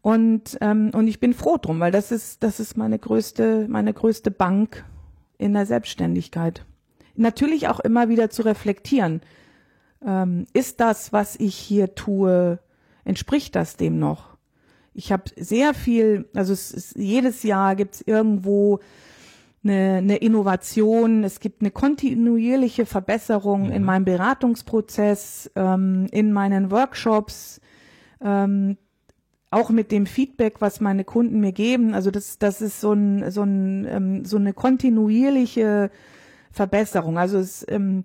Und, 0.00 0.58
ähm, 0.60 0.90
und 0.94 1.08
ich 1.08 1.18
bin 1.18 1.32
froh 1.32 1.56
drum, 1.56 1.80
weil 1.80 1.90
das 1.90 2.12
ist, 2.12 2.42
das 2.42 2.60
ist 2.60 2.76
meine 2.76 2.98
größte, 2.98 3.66
meine 3.68 3.92
größte 3.92 4.30
Bank 4.30 4.84
in 5.38 5.54
der 5.54 5.66
Selbstständigkeit. 5.66 6.64
Natürlich 7.16 7.68
auch 7.68 7.80
immer 7.80 8.08
wieder 8.08 8.30
zu 8.30 8.42
reflektieren. 8.42 9.22
Ähm, 10.04 10.46
ist 10.52 10.80
das, 10.80 11.12
was 11.12 11.36
ich 11.36 11.56
hier 11.56 11.94
tue, 11.94 12.58
entspricht 13.04 13.56
das 13.56 13.76
dem 13.76 13.98
noch? 13.98 14.36
Ich 14.92 15.10
habe 15.10 15.24
sehr 15.36 15.74
viel, 15.74 16.28
also 16.34 16.52
es 16.52 16.70
ist, 16.70 16.96
jedes 16.96 17.42
Jahr 17.42 17.74
gibt 17.74 17.96
es 17.96 18.00
irgendwo 18.02 18.80
eine, 19.64 19.96
eine 19.98 20.16
Innovation, 20.16 21.24
es 21.24 21.40
gibt 21.40 21.62
eine 21.62 21.70
kontinuierliche 21.70 22.86
Verbesserung 22.86 23.70
in 23.70 23.82
meinem 23.82 24.04
Beratungsprozess, 24.04 25.50
ähm, 25.56 26.06
in 26.10 26.32
meinen 26.32 26.70
Workshops, 26.70 27.60
ähm, 28.20 28.76
auch 29.50 29.70
mit 29.70 29.92
dem 29.92 30.06
Feedback, 30.06 30.60
was 30.60 30.80
meine 30.80 31.04
Kunden 31.04 31.40
mir 31.40 31.52
geben. 31.52 31.94
Also 31.94 32.10
das, 32.10 32.38
das 32.38 32.60
ist 32.60 32.80
so 32.80 32.92
ein, 32.92 33.30
so 33.30 33.42
ein, 33.42 33.86
ähm, 33.88 34.24
so 34.24 34.36
eine 34.36 34.52
kontinuierliche 34.52 35.90
Verbesserung. 36.50 37.18
Also 37.18 37.38
es 37.38 37.64
ähm, 37.68 38.04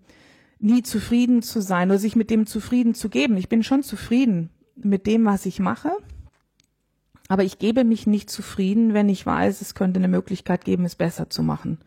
nie 0.59 0.83
zufrieden 0.83 1.41
zu 1.41 1.61
sein 1.61 1.89
oder 1.89 1.99
sich 1.99 2.15
mit 2.15 2.29
dem 2.29 2.45
zufrieden 2.45 2.93
zu 2.93 3.09
geben. 3.09 3.37
Ich 3.37 3.49
bin 3.49 3.63
schon 3.63 3.83
zufrieden 3.83 4.49
mit 4.75 5.07
dem, 5.07 5.25
was 5.25 5.45
ich 5.45 5.59
mache. 5.59 5.91
Aber 7.29 7.43
ich 7.43 7.59
gebe 7.59 7.85
mich 7.85 8.07
nicht 8.07 8.29
zufrieden, 8.29 8.93
wenn 8.93 9.07
ich 9.07 9.25
weiß, 9.25 9.61
es 9.61 9.75
könnte 9.75 9.99
eine 9.99 10.07
Möglichkeit 10.07 10.65
geben, 10.65 10.83
es 10.83 10.95
besser 10.95 11.29
zu 11.29 11.43
machen. 11.43 11.77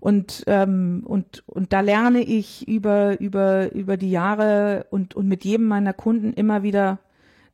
Und, 0.00 0.44
ähm, 0.48 1.02
und, 1.06 1.44
und 1.46 1.72
da 1.72 1.80
lerne 1.80 2.20
ich 2.20 2.68
über, 2.68 3.18
über, 3.20 3.72
über 3.72 3.96
die 3.96 4.10
Jahre 4.10 4.86
und, 4.90 5.14
und 5.14 5.28
mit 5.28 5.44
jedem 5.44 5.66
meiner 5.66 5.94
Kunden 5.94 6.34
immer 6.34 6.62
wieder 6.62 6.98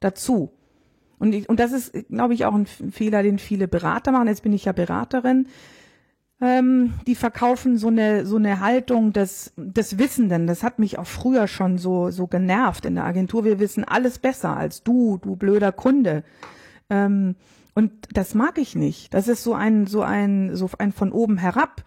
dazu. 0.01 0.51
Und, 1.19 1.35
ich, 1.35 1.49
und 1.49 1.61
das 1.61 1.73
ist, 1.73 1.93
glaube 2.09 2.35
ich, 2.35 2.47
auch 2.47 2.55
ein 2.55 2.67
Fehler, 2.67 3.23
den 3.23 3.39
viele 3.39 3.69
Berater 3.69 4.11
machen. 4.11 4.27
Jetzt 4.27 4.43
bin 4.43 4.55
ich 4.55 4.65
ja 4.65 4.73
Beraterin. 4.73 5.47
Ähm, 6.41 6.95
die 7.07 7.15
verkaufen 7.15 7.77
so 7.77 7.89
eine 7.89 8.25
so 8.25 8.37
eine 8.37 8.61
Haltung 8.61 9.13
des 9.13 9.53
des 9.57 9.99
Wissenden. 9.99 10.47
Das 10.47 10.63
hat 10.63 10.79
mich 10.79 10.99
auch 10.99 11.07
früher 11.07 11.47
schon 11.47 11.77
so 11.77 12.11
so 12.11 12.27
genervt 12.27 12.87
in 12.87 12.95
der 12.95 13.05
Agentur. 13.05 13.45
Wir 13.45 13.61
wissen 13.61 13.85
alles 13.85 14.19
besser 14.19 14.57
als 14.57 14.83
du, 14.83 15.19
du 15.19 15.37
blöder 15.37 15.71
Kunde. 15.71 16.25
Ähm, 16.91 17.37
und 17.75 17.93
das 18.13 18.35
mag 18.35 18.59
ich 18.59 18.75
nicht. 18.75 19.15
Das 19.15 19.29
ist 19.29 19.43
so 19.43 19.55
ein, 19.55 19.87
so 19.87 20.03
ein, 20.03 20.55
so 20.55 20.69
ein 20.79 20.93
von 20.93 21.13
oben 21.13 21.39
herab. 21.39 21.85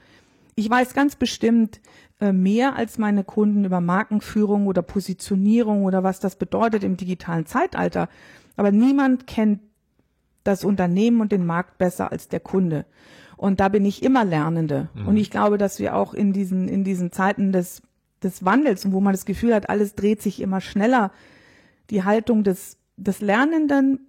Ich 0.55 0.69
weiß 0.69 0.93
ganz 0.93 1.15
bestimmt 1.15 1.81
äh, 2.19 2.31
mehr 2.31 2.75
als 2.75 2.97
meine 2.97 3.23
Kunden 3.23 3.65
über 3.65 3.81
Markenführung 3.81 4.67
oder 4.67 4.81
Positionierung 4.81 5.83
oder 5.83 6.03
was 6.03 6.19
das 6.19 6.35
bedeutet 6.35 6.83
im 6.83 6.97
digitalen 6.97 7.45
Zeitalter. 7.45 8.07
Aber 8.55 8.71
niemand 8.71 9.27
kennt 9.27 9.59
das 10.43 10.63
Unternehmen 10.63 11.21
und 11.21 11.31
den 11.31 11.45
Markt 11.45 11.77
besser 11.77 12.11
als 12.11 12.27
der 12.27 12.39
Kunde. 12.39 12.85
Und 13.37 13.59
da 13.59 13.69
bin 13.69 13.85
ich 13.85 14.03
immer 14.03 14.23
Lernende. 14.23 14.89
Mhm. 14.93 15.07
Und 15.07 15.17
ich 15.17 15.31
glaube, 15.31 15.57
dass 15.57 15.79
wir 15.79 15.95
auch 15.95 16.13
in 16.13 16.33
diesen, 16.33 16.67
in 16.67 16.83
diesen 16.83 17.11
Zeiten 17.11 17.51
des, 17.51 17.81
des 18.21 18.45
Wandels 18.45 18.85
und 18.85 18.93
wo 18.93 19.01
man 19.01 19.13
das 19.13 19.25
Gefühl 19.25 19.53
hat, 19.53 19.69
alles 19.69 19.95
dreht 19.95 20.21
sich 20.21 20.41
immer 20.41 20.61
schneller, 20.61 21.11
die 21.89 22.03
Haltung 22.03 22.43
des, 22.43 22.77
des 22.95 23.21
Lernenden 23.21 24.07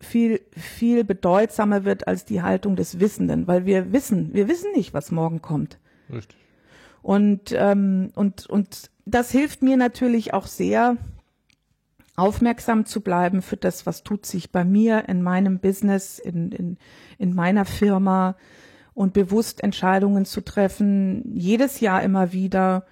viel, 0.00 0.40
viel 0.52 1.04
bedeutsamer 1.04 1.84
wird 1.84 2.06
als 2.06 2.24
die 2.24 2.42
Haltung 2.42 2.76
des 2.76 3.00
Wissenden, 3.00 3.46
weil 3.46 3.66
wir 3.66 3.92
wissen, 3.92 4.32
wir 4.32 4.48
wissen 4.48 4.72
nicht, 4.72 4.94
was 4.94 5.10
morgen 5.10 5.42
kommt. 5.42 5.78
Richtig. 6.12 6.38
Und, 7.02 7.52
ähm, 7.56 8.10
und, 8.14 8.46
und 8.46 8.90
das 9.06 9.30
hilft 9.30 9.62
mir 9.62 9.76
natürlich 9.76 10.34
auch 10.34 10.46
sehr, 10.46 10.96
aufmerksam 12.18 12.84
zu 12.84 13.00
bleiben 13.00 13.42
für 13.42 13.56
das, 13.56 13.86
was 13.86 14.02
tut 14.02 14.26
sich 14.26 14.50
bei 14.50 14.64
mir 14.64 15.08
in 15.08 15.22
meinem 15.22 15.60
Business, 15.60 16.18
in, 16.18 16.50
in, 16.50 16.76
in 17.16 17.32
meiner 17.32 17.64
Firma 17.64 18.36
und 18.92 19.12
bewusst 19.12 19.62
Entscheidungen 19.62 20.24
zu 20.24 20.40
treffen, 20.40 21.36
jedes 21.36 21.78
Jahr 21.78 22.02
immer 22.02 22.32
wieder, 22.32 22.86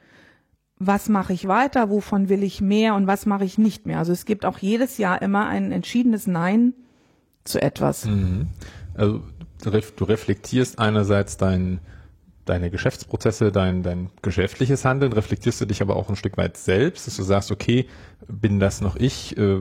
was 0.79 1.09
mache 1.09 1.33
ich 1.33 1.49
weiter, 1.49 1.90
wovon 1.90 2.29
will 2.29 2.45
ich 2.45 2.61
mehr 2.61 2.95
und 2.95 3.09
was 3.09 3.27
mache 3.27 3.45
ich 3.45 3.59
nicht 3.59 3.85
mehr. 3.85 3.99
Also 3.99 4.12
es 4.12 4.27
gibt 4.27 4.45
auch 4.45 4.59
jedes 4.59 4.97
Jahr 4.99 5.21
immer 5.21 5.49
ein 5.49 5.73
entschiedenes 5.73 6.29
Nein 6.29 6.75
zu 7.48 7.61
etwas. 7.61 8.04
Mhm. 8.04 8.48
Also 8.94 9.22
du 9.62 10.04
reflektierst 10.04 10.78
einerseits 10.78 11.37
dein, 11.37 11.80
deine 12.44 12.70
Geschäftsprozesse, 12.70 13.50
dein, 13.50 13.82
dein 13.82 14.11
geschäftliches 14.22 14.85
Handeln, 14.85 15.12
reflektierst 15.12 15.61
du 15.61 15.66
dich 15.66 15.82
aber 15.82 15.96
auch 15.96 16.09
ein 16.09 16.16
Stück 16.16 16.37
weit 16.37 16.56
selbst, 16.56 17.06
dass 17.06 17.16
du 17.16 17.22
sagst, 17.22 17.50
okay, 17.50 17.87
bin 18.28 18.61
das 18.61 18.80
noch 18.80 18.96
ich? 18.96 19.37
Äh, 19.37 19.61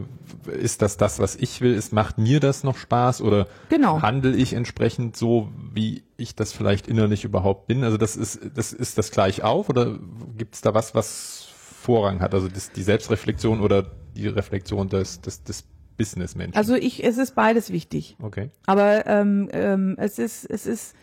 ist 0.51 0.81
das 0.81 0.97
das, 0.97 1.19
was 1.19 1.35
ich 1.35 1.61
will? 1.61 1.73
Ist, 1.73 1.93
macht 1.93 2.17
mir 2.17 2.39
das 2.39 2.63
noch 2.63 2.77
Spaß? 2.77 3.21
Oder 3.21 3.47
genau. 3.69 4.01
handle 4.01 4.35
ich 4.35 4.53
entsprechend 4.53 5.17
so, 5.17 5.49
wie 5.73 6.03
ich 6.17 6.35
das 6.35 6.53
vielleicht 6.53 6.87
innerlich 6.87 7.23
überhaupt 7.23 7.67
bin? 7.67 7.83
Also 7.83 7.97
das 7.97 8.15
ist, 8.15 8.39
das 8.53 8.71
ist 8.71 8.97
das 8.97 9.11
gleich 9.11 9.43
auf 9.43 9.69
oder 9.69 9.97
gibt 10.37 10.55
es 10.55 10.61
da 10.61 10.73
was, 10.73 10.93
was 10.93 11.47
Vorrang 11.55 12.21
hat? 12.21 12.33
Also 12.33 12.47
das, 12.47 12.71
die 12.71 12.83
Selbstreflexion 12.83 13.61
oder 13.61 13.91
die 14.15 14.27
Reflexion 14.27 14.89
des, 14.89 15.21
des, 15.21 15.43
des 15.43 15.65
Businessmenschen? 15.97 16.55
Also 16.55 16.75
ich, 16.75 17.03
es 17.03 17.17
ist 17.17 17.35
beides 17.35 17.71
wichtig. 17.71 18.17
Okay. 18.21 18.49
Aber 18.65 19.05
ähm, 19.07 19.49
ähm, 19.51 19.95
es 19.97 20.19
ist, 20.19 20.45
es 20.45 20.65
ist 20.65 20.95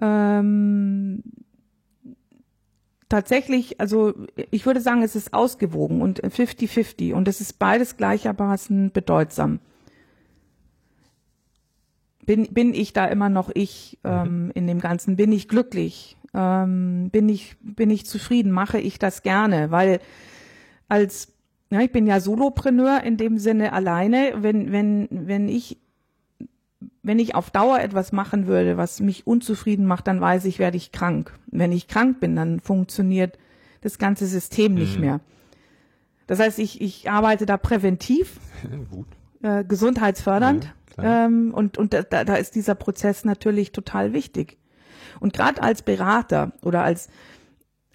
ähm, 0.00 1.22
tatsächlich, 3.08 3.80
also 3.80 4.14
ich 4.50 4.66
würde 4.66 4.80
sagen, 4.80 5.02
es 5.02 5.16
ist 5.16 5.32
ausgewogen 5.32 6.02
und 6.02 6.22
50-50 6.22 7.12
und 7.12 7.28
es 7.28 7.40
ist 7.40 7.58
beides 7.58 7.96
gleichermaßen 7.96 8.92
bedeutsam. 8.92 9.60
Bin, 12.24 12.48
bin 12.52 12.74
ich 12.74 12.92
da 12.92 13.06
immer 13.06 13.28
noch 13.28 13.50
ich 13.54 13.98
ähm, 14.02 14.46
mhm. 14.46 14.50
in 14.54 14.66
dem 14.66 14.80
Ganzen? 14.80 15.14
Bin 15.14 15.30
ich 15.30 15.46
glücklich? 15.46 16.16
Ähm, 16.34 17.08
bin 17.10 17.28
ich 17.28 17.56
bin 17.60 17.88
ich 17.88 18.04
zufrieden? 18.04 18.50
Mache 18.50 18.80
ich 18.80 18.98
das 18.98 19.22
gerne? 19.22 19.70
Weil 19.70 20.00
als 20.88 21.35
ja, 21.70 21.80
ich 21.80 21.90
bin 21.90 22.06
ja 22.06 22.20
Solopreneur 22.20 23.02
in 23.02 23.16
dem 23.16 23.38
Sinne 23.38 23.72
alleine. 23.72 24.34
Wenn, 24.36 24.70
wenn, 24.72 25.08
wenn 25.10 25.48
ich, 25.48 25.78
wenn 27.02 27.18
ich 27.18 27.34
auf 27.34 27.50
Dauer 27.50 27.80
etwas 27.80 28.12
machen 28.12 28.46
würde, 28.46 28.76
was 28.76 29.00
mich 29.00 29.26
unzufrieden 29.26 29.86
macht, 29.86 30.06
dann 30.06 30.20
weiß 30.20 30.44
ich, 30.44 30.58
werde 30.58 30.76
ich 30.76 30.92
krank. 30.92 31.32
Wenn 31.46 31.72
ich 31.72 31.88
krank 31.88 32.20
bin, 32.20 32.36
dann 32.36 32.60
funktioniert 32.60 33.38
das 33.80 33.98
ganze 33.98 34.26
System 34.26 34.72
mhm. 34.72 34.78
nicht 34.78 34.98
mehr. 34.98 35.20
Das 36.26 36.40
heißt, 36.40 36.58
ich, 36.58 36.80
ich 36.80 37.10
arbeite 37.10 37.46
da 37.46 37.56
präventiv, 37.56 38.38
äh, 39.42 39.64
gesundheitsfördernd. 39.64 40.72
Ja, 40.96 41.26
ähm, 41.26 41.52
und 41.52 41.78
und 41.78 41.92
da, 41.92 42.02
da 42.02 42.34
ist 42.36 42.54
dieser 42.54 42.74
Prozess 42.74 43.24
natürlich 43.24 43.72
total 43.72 44.12
wichtig. 44.12 44.56
Und 45.20 45.32
gerade 45.32 45.62
als 45.62 45.82
Berater 45.82 46.52
oder 46.62 46.82
als 46.82 47.08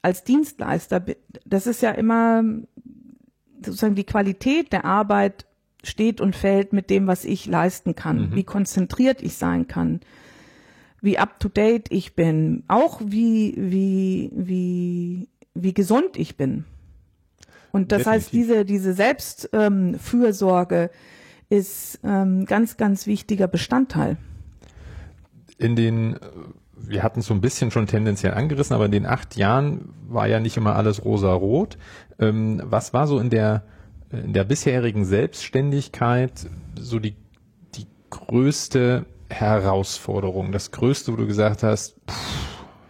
als 0.01 0.23
Dienstleister, 0.23 1.03
das 1.45 1.67
ist 1.67 1.81
ja 1.81 1.91
immer 1.91 2.43
sozusagen 3.63 3.95
die 3.95 4.03
Qualität 4.03 4.73
der 4.73 4.85
Arbeit 4.85 5.45
steht 5.83 6.21
und 6.21 6.35
fällt 6.35 6.73
mit 6.73 6.89
dem, 6.89 7.07
was 7.07 7.25
ich 7.25 7.45
leisten 7.45 7.95
kann, 7.95 8.29
mhm. 8.29 8.35
wie 8.35 8.43
konzentriert 8.43 9.21
ich 9.21 9.35
sein 9.35 9.67
kann, 9.67 10.01
wie 11.01 11.17
up 11.17 11.39
to 11.39 11.49
date 11.49 11.91
ich 11.91 12.15
bin, 12.15 12.63
auch 12.67 13.01
wie, 13.03 13.55
wie, 13.57 14.29
wie, 14.33 15.27
wie 15.53 15.73
gesund 15.73 16.17
ich 16.17 16.37
bin. 16.37 16.65
Und 17.71 17.91
das 17.91 18.03
Definitiv. 18.03 18.23
heißt, 18.23 18.33
diese, 18.33 18.65
diese 18.65 18.93
Selbstfürsorge 18.93 20.91
ähm, 20.91 21.57
ist 21.57 21.99
ähm, 22.03 22.45
ganz, 22.45 22.77
ganz 22.77 23.07
wichtiger 23.07 23.47
Bestandteil. 23.47 24.17
In 25.57 25.75
den, 25.75 26.17
wir 26.87 27.03
hatten 27.03 27.19
es 27.19 27.25
so 27.25 27.33
ein 27.33 27.41
bisschen 27.41 27.71
schon 27.71 27.87
tendenziell 27.87 28.33
angerissen, 28.33 28.75
aber 28.75 28.85
in 28.85 28.91
den 28.91 29.05
acht 29.05 29.35
Jahren 29.35 29.93
war 30.07 30.27
ja 30.27 30.39
nicht 30.39 30.57
immer 30.57 30.75
alles 30.75 31.03
rosa-rot. 31.03 31.77
Ähm, 32.19 32.61
was 32.65 32.93
war 32.93 33.07
so 33.07 33.19
in 33.19 33.29
der, 33.29 33.63
in 34.11 34.33
der 34.33 34.43
bisherigen 34.43 35.05
Selbstständigkeit 35.05 36.47
so 36.79 36.99
die, 36.99 37.15
die 37.75 37.87
größte 38.09 39.05
Herausforderung, 39.29 40.51
das 40.51 40.71
größte, 40.71 41.13
wo 41.13 41.15
du 41.15 41.27
gesagt 41.27 41.63
hast, 41.63 41.95
pff, 42.09 42.41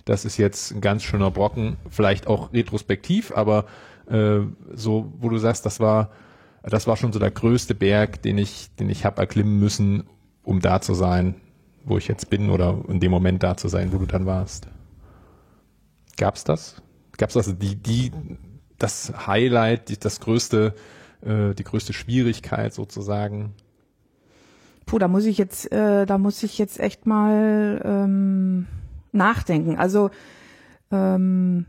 das 0.05 0.25
ist 0.25 0.37
jetzt 0.37 0.71
ein 0.71 0.81
ganz 0.81 1.03
schöner 1.03 1.31
Brocken, 1.31 1.77
vielleicht 1.89 2.27
auch 2.27 2.51
retrospektiv, 2.53 3.31
aber 3.35 3.65
äh, 4.09 4.39
so, 4.73 5.13
wo 5.19 5.29
du 5.29 5.37
sagst, 5.37 5.65
das 5.65 5.79
war, 5.79 6.09
das 6.63 6.87
war 6.87 6.97
schon 6.97 7.13
so 7.13 7.19
der 7.19 7.31
größte 7.31 7.75
Berg, 7.75 8.21
den 8.21 8.37
ich, 8.37 8.75
den 8.75 8.89
ich 8.89 9.05
habe 9.05 9.21
erklimmen 9.21 9.59
müssen, 9.59 10.03
um 10.43 10.59
da 10.59 10.81
zu 10.81 10.93
sein, 10.93 11.35
wo 11.83 11.97
ich 11.97 12.07
jetzt 12.07 12.29
bin 12.29 12.49
oder 12.49 12.77
in 12.87 12.99
dem 12.99 13.11
Moment 13.11 13.43
da 13.43 13.57
zu 13.57 13.67
sein, 13.67 13.91
wo 13.93 13.97
du 13.97 14.05
dann 14.05 14.25
warst. 14.25 14.67
Gab's 16.17 16.43
das? 16.43 16.81
Gab's 17.17 17.37
also 17.37 17.53
die, 17.53 17.75
die 17.75 18.11
das 18.77 19.13
Highlight, 19.27 19.89
die, 19.89 19.99
das 19.99 20.19
größte, 20.19 20.73
äh, 21.21 21.53
die 21.53 21.63
größte 21.63 21.93
Schwierigkeit 21.93 22.73
sozusagen? 22.73 23.53
Puh, 24.85 24.99
da 24.99 25.07
muss 25.07 25.25
ich 25.25 25.37
jetzt, 25.37 25.71
äh, 25.71 26.05
da 26.05 26.17
muss 26.17 26.43
ich 26.43 26.57
jetzt 26.57 26.79
echt 26.79 27.05
mal 27.05 27.81
ähm, 27.83 28.67
nachdenken. 29.11 29.77
Also 29.77 30.09
ähm, 30.91 31.65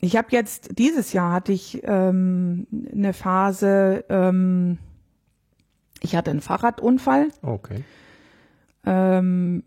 ich 0.00 0.16
habe 0.16 0.28
jetzt 0.30 0.78
dieses 0.78 1.12
Jahr 1.12 1.32
hatte 1.32 1.52
ich 1.52 1.80
ähm, 1.84 2.66
eine 2.92 3.12
Phase. 3.12 4.04
Ähm, 4.08 4.78
ich 6.00 6.14
hatte 6.14 6.30
einen 6.30 6.40
Fahrradunfall. 6.40 7.28
Okay. 7.42 7.84
Ähm, 8.86 9.64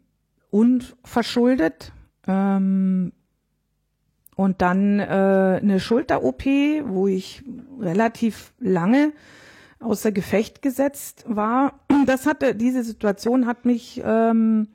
unverschuldet. 0.50 1.92
Ähm, 2.28 3.12
und 4.36 4.62
dann 4.62 5.00
äh, 5.00 5.60
eine 5.62 5.80
Schulter-OP, 5.80 6.46
wo 6.86 7.08
ich 7.08 7.44
relativ 7.80 8.54
lange 8.60 9.12
außer 9.80 10.12
Gefecht 10.12 10.62
gesetzt 10.62 11.26
war. 11.28 11.80
Das 12.06 12.26
hatte, 12.26 12.56
diese 12.56 12.84
Situation 12.84 13.48
hat 13.48 13.66
mich 13.66 14.02
ähm, 14.06 14.62
ein 14.62 14.68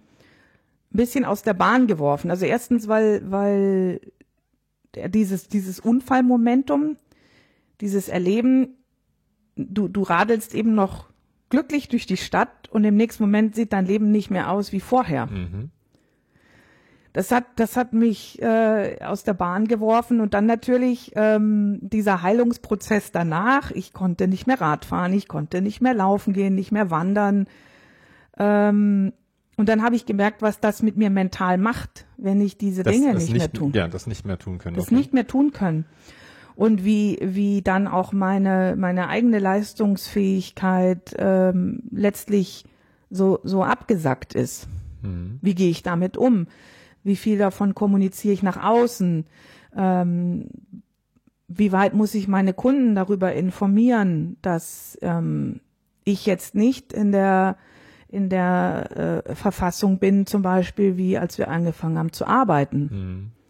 bisschen 0.91 1.25
aus 1.25 1.43
der 1.43 1.55
Bahn 1.55 1.87
geworfen. 1.87 2.31
Also 2.31 2.45
erstens, 2.45 2.89
weil, 2.89 3.23
weil 3.31 4.01
dieses, 4.95 5.49
dieses 5.49 5.81
Unfallmomentum, 5.81 6.97
dieses 7.81 8.09
Erleben, 8.09 8.77
du, 9.57 9.89
du 9.89 10.03
radelst 10.03 10.55
eben 10.55 10.75
noch 10.75 11.12
glücklich 11.53 11.89
durch 11.89 12.07
die 12.07 12.17
Stadt 12.17 12.71
und 12.71 12.83
im 12.83 12.97
nächsten 12.97 13.23
Moment 13.23 13.55
sieht 13.55 13.75
dein 13.75 13.85
Leben 13.85 14.11
nicht 14.11 14.31
mehr 14.31 14.51
aus 14.51 14.73
wie 14.73 14.81
vorher. 14.81 15.27
Mhm. 15.27 15.71
Das 17.13 17.31
hat, 17.31 17.45
das 17.57 17.77
hat 17.77 17.93
mich 17.93 18.41
äh, 18.41 18.97
aus 19.05 19.23
der 19.23 19.35
Bahn 19.35 19.69
geworfen 19.69 20.23
und 20.23 20.33
dann 20.33 20.47
natürlich 20.47 21.13
ähm, 21.15 21.79
dieser 21.83 22.23
Heilungsprozess 22.23 23.13
danach. 23.13 23.71
Ich 23.71 23.93
konnte 23.93 24.29
nicht 24.29 24.47
mehr 24.47 24.63
Radfahren, 24.63 25.13
ich 25.13 25.29
konnte 25.29 25.61
nicht 25.61 25.83
mehr 25.83 25.93
laufen 25.93 26.33
gehen, 26.33 26.55
nicht 26.55 26.73
mehr 26.73 26.91
wandern. 26.91 27.49
Ähm, 28.39 29.13
und 29.59 29.69
dann 29.69 29.83
habe 29.83 29.95
ich 29.95 30.07
gemerkt, 30.07 30.41
was 30.41 30.59
das 30.59 30.83
mit 30.83 30.97
mir 30.97 31.11
mental 31.11 31.59
macht, 31.59 32.07
wenn 32.17 32.41
ich 32.41 32.57
diese 32.57 32.83
das, 32.83 32.95
Dinge 32.95 33.13
das 33.13 33.25
nicht, 33.25 33.35
nicht, 33.35 33.43
mehr 33.43 33.53
tun. 33.53 33.73
Ja, 33.75 33.89
das 33.89 34.07
nicht 34.07 34.25
mehr 34.25 34.39
tun 34.39 34.57
können. 34.57 34.77
Das 34.77 34.87
okay. 34.87 34.95
nicht 34.95 35.13
mehr 35.13 35.27
tun 35.27 35.53
können. 35.53 35.85
Und 36.55 36.85
wie, 36.85 37.19
wie 37.23 37.63
dann 37.63 37.89
auch 37.89 38.13
meine, 38.13 38.75
meine 38.77 39.09
eigene 39.09 39.39
Leistungsfähigkeit 39.39 41.15
ähm, 41.19 41.83
letztlich 41.91 42.65
so, 43.11 43.41
so 43.43 43.63
abgesackt 43.63 44.35
ist. 44.35 44.69
Mhm. 45.03 45.39
Wie 45.41 45.55
gehe 45.55 45.71
ich 45.71 45.83
damit 45.83 46.17
um? 46.17 46.47
Wie 47.05 47.17
viel 47.17 47.39
davon 47.39 47.75
kommuniziere 47.75 48.35
ich 48.35 48.43
nach 48.43 48.63
außen? 48.63 49.27
Ähm, 49.77 50.47
wie 51.49 51.73
weit 51.73 51.95
muss 51.95 52.15
ich 52.15 52.29
meine 52.29 52.55
Kunden 52.55 52.95
darüber 52.95 53.33
informieren, 53.33 54.37
dass 54.43 54.99
ähm, 55.03 55.61
ich 56.05 56.27
jetzt 56.27 56.55
nicht 56.55 56.93
in 56.93 57.13
der 57.13 57.57
in 58.09 58.29
der 58.29 59.25
äh, 59.27 59.35
Verfassung 59.35 59.99
bin, 59.99 60.27
zum 60.27 60.43
Beispiel 60.43 60.99
wie 60.99 61.17
als 61.17 61.39
wir 61.39 61.49
angefangen 61.49 61.99
haben 61.99 62.13
zu 62.13 62.27
arbeiten. 62.27 62.91
Mhm. 62.93 63.42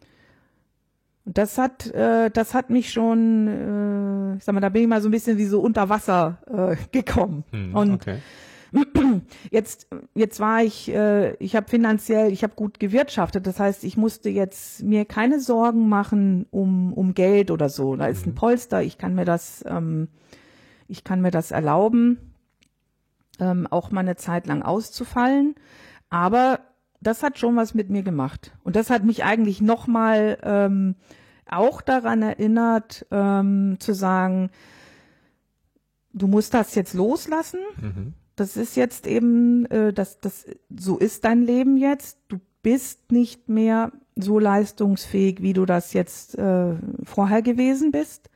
Und 1.25 1.39
das 1.39 1.57
hat, 1.59 1.87
äh, 1.89 2.31
das 2.31 2.55
hat 2.55 2.71
mich 2.71 2.93
schon, 2.93 3.47
äh, 3.47 4.37
ich 4.37 4.45
sag 4.45 4.55
mal, 4.55 4.61
da 4.61 4.71
bin 4.71 4.83
ich 4.83 4.89
mal 4.89 5.01
so 5.01 5.09
ein 5.09 5.13
bisschen 5.13 5.39
wie 5.39 5.45
so 5.45 5.61
unter 5.61 5.89
Wasser 5.89 6.39
äh, 6.47 6.77
gekommen. 6.91 7.45
Mhm, 7.53 7.77
und 7.77 7.93
okay. 7.93 8.19
Jetzt, 9.51 9.87
jetzt 10.15 10.41
war 10.41 10.63
ich, 10.63 10.89
äh, 10.89 11.35
ich 11.35 11.57
habe 11.57 11.69
finanziell, 11.69 12.33
ich 12.33 12.43
habe 12.43 12.55
gut 12.55 12.81
gewirtschaftet. 12.81 13.47
Das 13.47 13.61
heißt, 13.61 13.85
ich 13.85 13.99
musste 13.99 14.31
jetzt 14.31 14.83
mir 14.83 15.05
keine 15.05 15.41
Sorgen 15.41 15.91
machen 15.91 16.47
um 16.51 16.95
um 16.95 17.13
Geld 17.13 17.51
oder 17.51 17.69
so. 17.69 17.97
Da 17.97 18.07
ist 18.07 18.27
ein 18.27 18.31
mhm. 18.31 18.37
Polster. 18.37 18.83
Ich 18.83 18.97
kann 18.97 19.15
mir 19.15 19.27
das, 19.27 19.63
ähm, 19.69 20.09
ich 20.89 21.05
kann 21.05 21.21
mir 21.21 21.31
das 21.31 21.51
erlauben, 21.51 22.33
ähm, 23.41 23.67
auch 23.71 23.91
mal 23.91 24.01
eine 24.01 24.17
Zeit 24.17 24.47
lang 24.47 24.63
auszufallen. 24.63 25.55
Aber 26.09 26.61
das 27.03 27.23
hat 27.23 27.39
schon 27.39 27.57
was 27.57 27.75
mit 27.75 27.91
mir 27.91 28.03
gemacht. 28.03 28.53
Und 28.65 28.77
das 28.77 28.91
hat 28.91 29.05
mich 29.05 29.25
eigentlich 29.25 29.61
nochmal 29.61 30.39
ähm, 30.43 30.95
auch 31.49 31.83
daran 31.83 32.23
erinnert, 32.23 33.07
ähm, 33.11 33.77
zu 33.79 33.93
sagen, 33.93 34.51
du 36.13 36.27
musst 36.27 36.55
das 36.55 36.75
jetzt 36.75 36.95
loslassen. 36.95 37.61
Mhm 37.81 38.15
das 38.37 38.57
ist 38.57 38.77
jetzt 38.77 39.07
eben, 39.07 39.67
äh, 39.67 39.93
das, 39.93 40.21
das, 40.21 40.47
so 40.75 40.99
ist 40.99 41.25
dein 41.25 41.43
Leben 41.43 41.77
jetzt. 41.77 42.19
Du 42.29 42.41
bist 42.63 43.13
nicht 43.13 43.49
mehr 43.49 43.93
so 44.17 44.39
leistungsfähig, 44.39 45.43
wie 45.43 45.53
du 45.53 45.67
das 45.67 45.93
jetzt 45.93 46.39
äh, 46.39 46.75
vorher 47.05 47.43
gewesen 47.43 47.93
bist. 47.93 48.31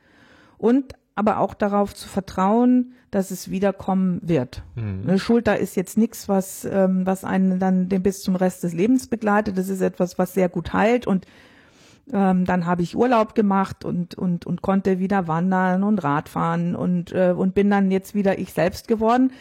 Und 0.57 0.93
aber 1.17 1.39
auch 1.39 1.55
darauf 1.55 1.95
zu 1.95 2.07
vertrauen, 2.07 2.93
dass 3.09 3.31
es 3.31 3.49
wiederkommen 3.49 4.19
wird. 4.21 4.61
Mhm. 4.75 5.01
Eine 5.07 5.19
Schulter 5.19 5.57
ist 5.57 5.75
jetzt 5.75 5.97
nichts, 5.97 6.29
was, 6.29 6.63
ähm, 6.65 7.07
was 7.07 7.23
einen 7.23 7.57
dann 7.57 7.89
den 7.89 8.03
bis 8.03 8.21
zum 8.21 8.35
Rest 8.35 8.63
des 8.63 8.73
Lebens 8.73 9.07
begleitet. 9.07 9.57
Das 9.57 9.67
ist 9.67 9.81
etwas, 9.81 10.19
was 10.19 10.35
sehr 10.35 10.47
gut 10.47 10.73
heilt 10.73 11.07
und 11.07 11.25
ähm, 12.13 12.45
dann 12.45 12.67
habe 12.67 12.83
ich 12.83 12.95
Urlaub 12.95 13.33
gemacht 13.33 13.83
und, 13.83 14.13
und, 14.15 14.45
und 14.45 14.61
konnte 14.61 14.99
wieder 14.99 15.27
wandern 15.27 15.83
und 15.83 16.03
Radfahren 16.03 16.75
und, 16.75 17.11
äh, 17.13 17.33
und 17.35 17.55
bin 17.55 17.71
dann 17.71 17.89
jetzt 17.89 18.13
wieder 18.13 18.37
ich 18.37 18.53
selbst 18.53 18.87
geworden. 18.87 19.31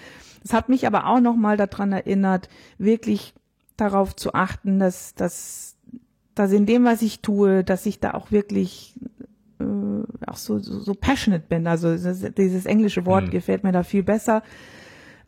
Es 0.42 0.54
hat 0.54 0.70
mich 0.70 0.86
aber 0.86 1.06
auch 1.06 1.20
nochmal 1.20 1.58
daran 1.58 1.92
erinnert, 1.92 2.48
wirklich 2.78 3.34
darauf 3.76 4.16
zu 4.16 4.32
achten, 4.32 4.78
dass, 4.78 5.14
dass, 5.14 5.76
dass 6.34 6.52
in 6.52 6.64
dem, 6.64 6.84
was 6.84 7.02
ich 7.02 7.20
tue, 7.20 7.64
dass 7.64 7.84
ich 7.84 8.00
da 8.00 8.14
auch 8.14 8.30
wirklich 8.30 8.94
äh, 9.60 10.26
auch 10.26 10.36
so, 10.36 10.58
so, 10.58 10.80
so 10.80 10.94
passionate 10.94 11.44
bin. 11.48 11.66
Also 11.66 11.94
dieses 11.94 12.66
englische 12.66 13.06
Wort 13.06 13.26
mhm. 13.26 13.30
gefällt 13.30 13.64
mir 13.64 13.72
da 13.72 13.82
viel 13.82 14.02
besser. 14.02 14.42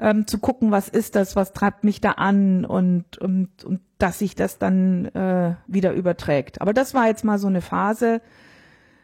Ähm, 0.01 0.27
zu 0.29 0.39
gucken, 0.39 0.71
was 0.71 0.89
ist 0.89 1.17
das, 1.17 1.35
was 1.35 1.53
treibt 1.53 1.83
mich 1.83 2.01
da 2.01 2.13
an 2.13 2.65
und, 2.65 3.19
und, 3.19 3.65
und 3.65 3.81
dass 3.99 4.21
sich 4.21 4.37
das 4.37 4.59
dann 4.59 5.07
äh, 5.07 5.57
wieder 5.67 5.93
überträgt. 5.93 6.61
Aber 6.61 6.73
das 6.73 6.95
war 6.95 7.09
jetzt 7.09 7.25
mal 7.25 7.39
so 7.39 7.49
eine 7.49 7.61
Phase, 7.61 8.21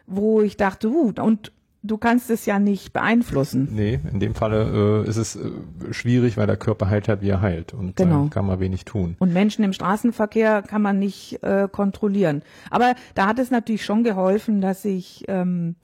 wo 0.06 0.40
ich 0.40 0.56
dachte, 0.56 0.88
uh, 0.88 1.12
und 1.20 1.50
du 1.84 1.98
kannst 1.98 2.30
es 2.30 2.46
ja 2.46 2.58
nicht 2.58 2.92
beeinflussen. 2.92 3.68
Nee, 3.70 4.00
in 4.10 4.18
dem 4.18 4.34
Falle 4.34 5.04
äh, 5.04 5.08
ist 5.08 5.16
es 5.16 5.36
äh, 5.36 5.50
schwierig, 5.92 6.36
weil 6.36 6.46
der 6.46 6.56
Körper 6.56 6.88
heilt 6.88 7.08
halt, 7.08 7.20
wie 7.20 7.28
er 7.28 7.42
heilt. 7.42 7.74
Und 7.74 7.94
genau. 7.94 8.28
kann 8.28 8.46
man 8.46 8.58
wenig 8.58 8.84
tun. 8.84 9.16
Und 9.18 9.32
Menschen 9.32 9.62
im 9.64 9.72
Straßenverkehr 9.72 10.62
kann 10.62 10.82
man 10.82 10.98
nicht 10.98 11.42
äh, 11.42 11.68
kontrollieren. 11.70 12.42
Aber 12.70 12.94
da 13.14 13.26
hat 13.26 13.38
es 13.38 13.50
natürlich 13.50 13.84
schon 13.84 14.02
geholfen, 14.02 14.60
dass 14.62 14.84
ich 14.84 15.24
ähm, 15.28 15.76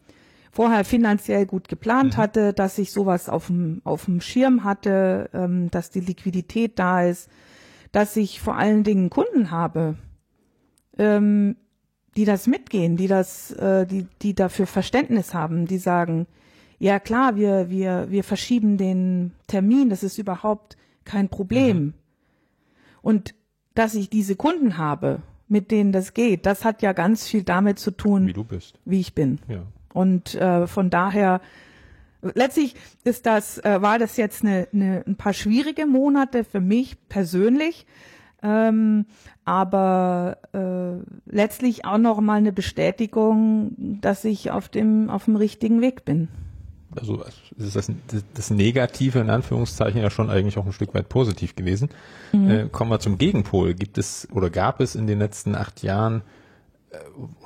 vorher 0.51 0.85
finanziell 0.85 1.45
gut 1.47 1.69
geplant 1.69 2.17
mhm. 2.17 2.23
hatte, 2.23 2.53
dass 2.55 2.79
ich 2.79 2.91
sowas 2.93 3.29
auf 3.29 3.49
dem 3.49 3.83
auf 3.85 4.07
dem 4.07 4.21
Schirm 4.23 4.65
hatte, 4.65 5.29
ähm, 5.35 5.71
dass 5.71 5.91
die 5.91 6.01
Liquidität 6.01 6.79
da 6.79 7.05
ist, 7.05 7.29
dass 7.93 8.17
ich 8.17 8.41
vor 8.41 8.57
allen 8.57 8.85
Dingen 8.85 9.11
Kunden 9.11 9.51
habe. 9.51 9.97
Ähm, 10.99 11.57
die 12.17 12.25
das 12.25 12.47
mitgehen, 12.47 12.97
die 12.97 13.07
das, 13.07 13.53
äh, 13.53 13.87
die, 13.87 14.07
die 14.23 14.35
dafür 14.35 14.67
Verständnis 14.67 15.35
haben, 15.35 15.67
die 15.67 15.79
sagen, 15.79 16.27
ja 16.79 16.99
klar, 16.99 17.37
wir, 17.37 17.71
wir, 17.71 18.07
wir 18.11 18.25
verschieben 18.25 18.79
den 18.79 19.33
Termin, 19.47 19.91
das 19.91 20.03
ist 20.03 20.19
überhaupt 20.19 20.77
kein 21.05 21.29
Problem. 21.29 21.79
Mhm. 21.79 21.95
Und 23.03 23.35
dass 23.75 23.95
ich 23.95 24.11
diese 24.11 24.37
Kunden 24.37 24.77
habe, 24.79 25.23
mit 25.47 25.71
denen 25.71 25.93
das 25.93 26.15
geht, 26.15 26.47
das 26.47 26.65
hat 26.65 26.83
ja 26.83 26.93
ganz 26.93 27.27
viel 27.27 27.43
damit 27.43 27.79
zu 27.79 27.91
tun, 27.91 28.27
wie 28.27 28.33
du 28.33 28.45
bist, 28.45 28.79
wie 28.85 29.01
ich 29.01 29.15
bin. 29.15 29.39
Ja. 29.49 29.63
Und 29.93 30.35
äh, 30.35 30.67
von 30.67 30.91
daher 30.91 31.41
letztlich 32.23 32.75
ist 33.05 33.27
das, 33.27 33.59
äh, 33.59 33.83
war 33.83 33.99
das 33.99 34.17
jetzt 34.17 34.45
eine, 34.45 34.69
eine, 34.73 35.05
ein 35.07 35.17
paar 35.17 35.33
schwierige 35.33 35.87
Monate 35.87 36.45
für 36.45 36.61
mich 36.61 36.97
persönlich, 37.09 37.87
ähm, 38.43 39.07
aber 39.45 40.39
äh, 40.53 41.03
letztlich 41.27 41.85
auch 41.85 41.99
noch 41.99 42.21
mal 42.21 42.35
eine 42.35 42.53
Bestätigung, 42.53 43.73
dass 44.01 44.25
ich 44.25 44.51
auf 44.51 44.69
dem 44.69 45.11
auf 45.11 45.25
dem 45.25 45.37
richtigen 45.37 45.81
Weg 45.81 46.05
bin. 46.05 46.29
Also 46.97 47.23
ist 47.57 47.77
das, 47.77 47.91
das 48.35 48.51
Negative 48.51 49.21
in 49.21 49.31
Anführungszeichen 49.31 50.01
ja 50.01 50.11
schon 50.11 50.29
eigentlich 50.29 50.59
auch 50.59 50.67
ein 50.67 50.73
Stück 50.73 50.93
weit 50.95 51.09
positiv 51.09 51.55
gewesen. 51.55 51.89
Mhm. 52.33 52.51
Äh, 52.51 52.69
kommen 52.71 52.91
wir 52.91 52.99
zum 52.99 53.17
Gegenpol. 53.17 53.75
Gibt 53.75 53.97
es 53.97 54.29
oder 54.33 54.51
gab 54.51 54.81
es 54.81 54.97
in 54.97 55.07
den 55.07 55.21
letzten 55.21 55.55
acht 55.55 55.83
Jahren 55.83 56.23
äh, 56.91 56.97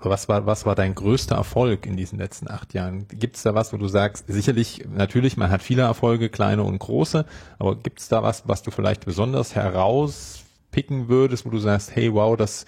oder 0.01 0.11
was 0.11 0.29
war, 0.29 0.47
was 0.47 0.65
war 0.65 0.75
dein 0.75 0.95
größter 0.95 1.37
Erfolg 1.37 1.85
in 1.85 1.97
diesen 1.97 2.19
letzten 2.19 2.49
acht 2.49 2.73
Jahren? 2.73 3.07
Gibt 3.09 3.37
es 3.37 3.43
da 3.43 3.55
was, 3.55 3.73
wo 3.75 3.77
du 3.77 3.87
sagst, 3.87 4.27
sicherlich, 4.29 4.87
natürlich, 4.91 5.37
man 5.37 5.51
hat 5.51 5.63
viele 5.63 5.83
Erfolge, 5.83 6.31
kleine 6.31 6.63
und 6.63 6.79
große, 6.79 7.27
aber 7.59 7.77
gibt 7.77 8.01
es 8.01 8.09
da 8.09 8.23
was, 8.23 8.49
was 8.49 8.63
du 8.63 8.71
vielleicht 8.71 9.05
besonders 9.05 9.55
heraus 9.55 10.44
picken 10.75 11.09
würdest, 11.09 11.47
wo 11.47 11.51
du 11.51 11.59
sagst, 11.59 11.95
hey, 11.95 12.13
wow, 12.13 12.37
das, 12.37 12.67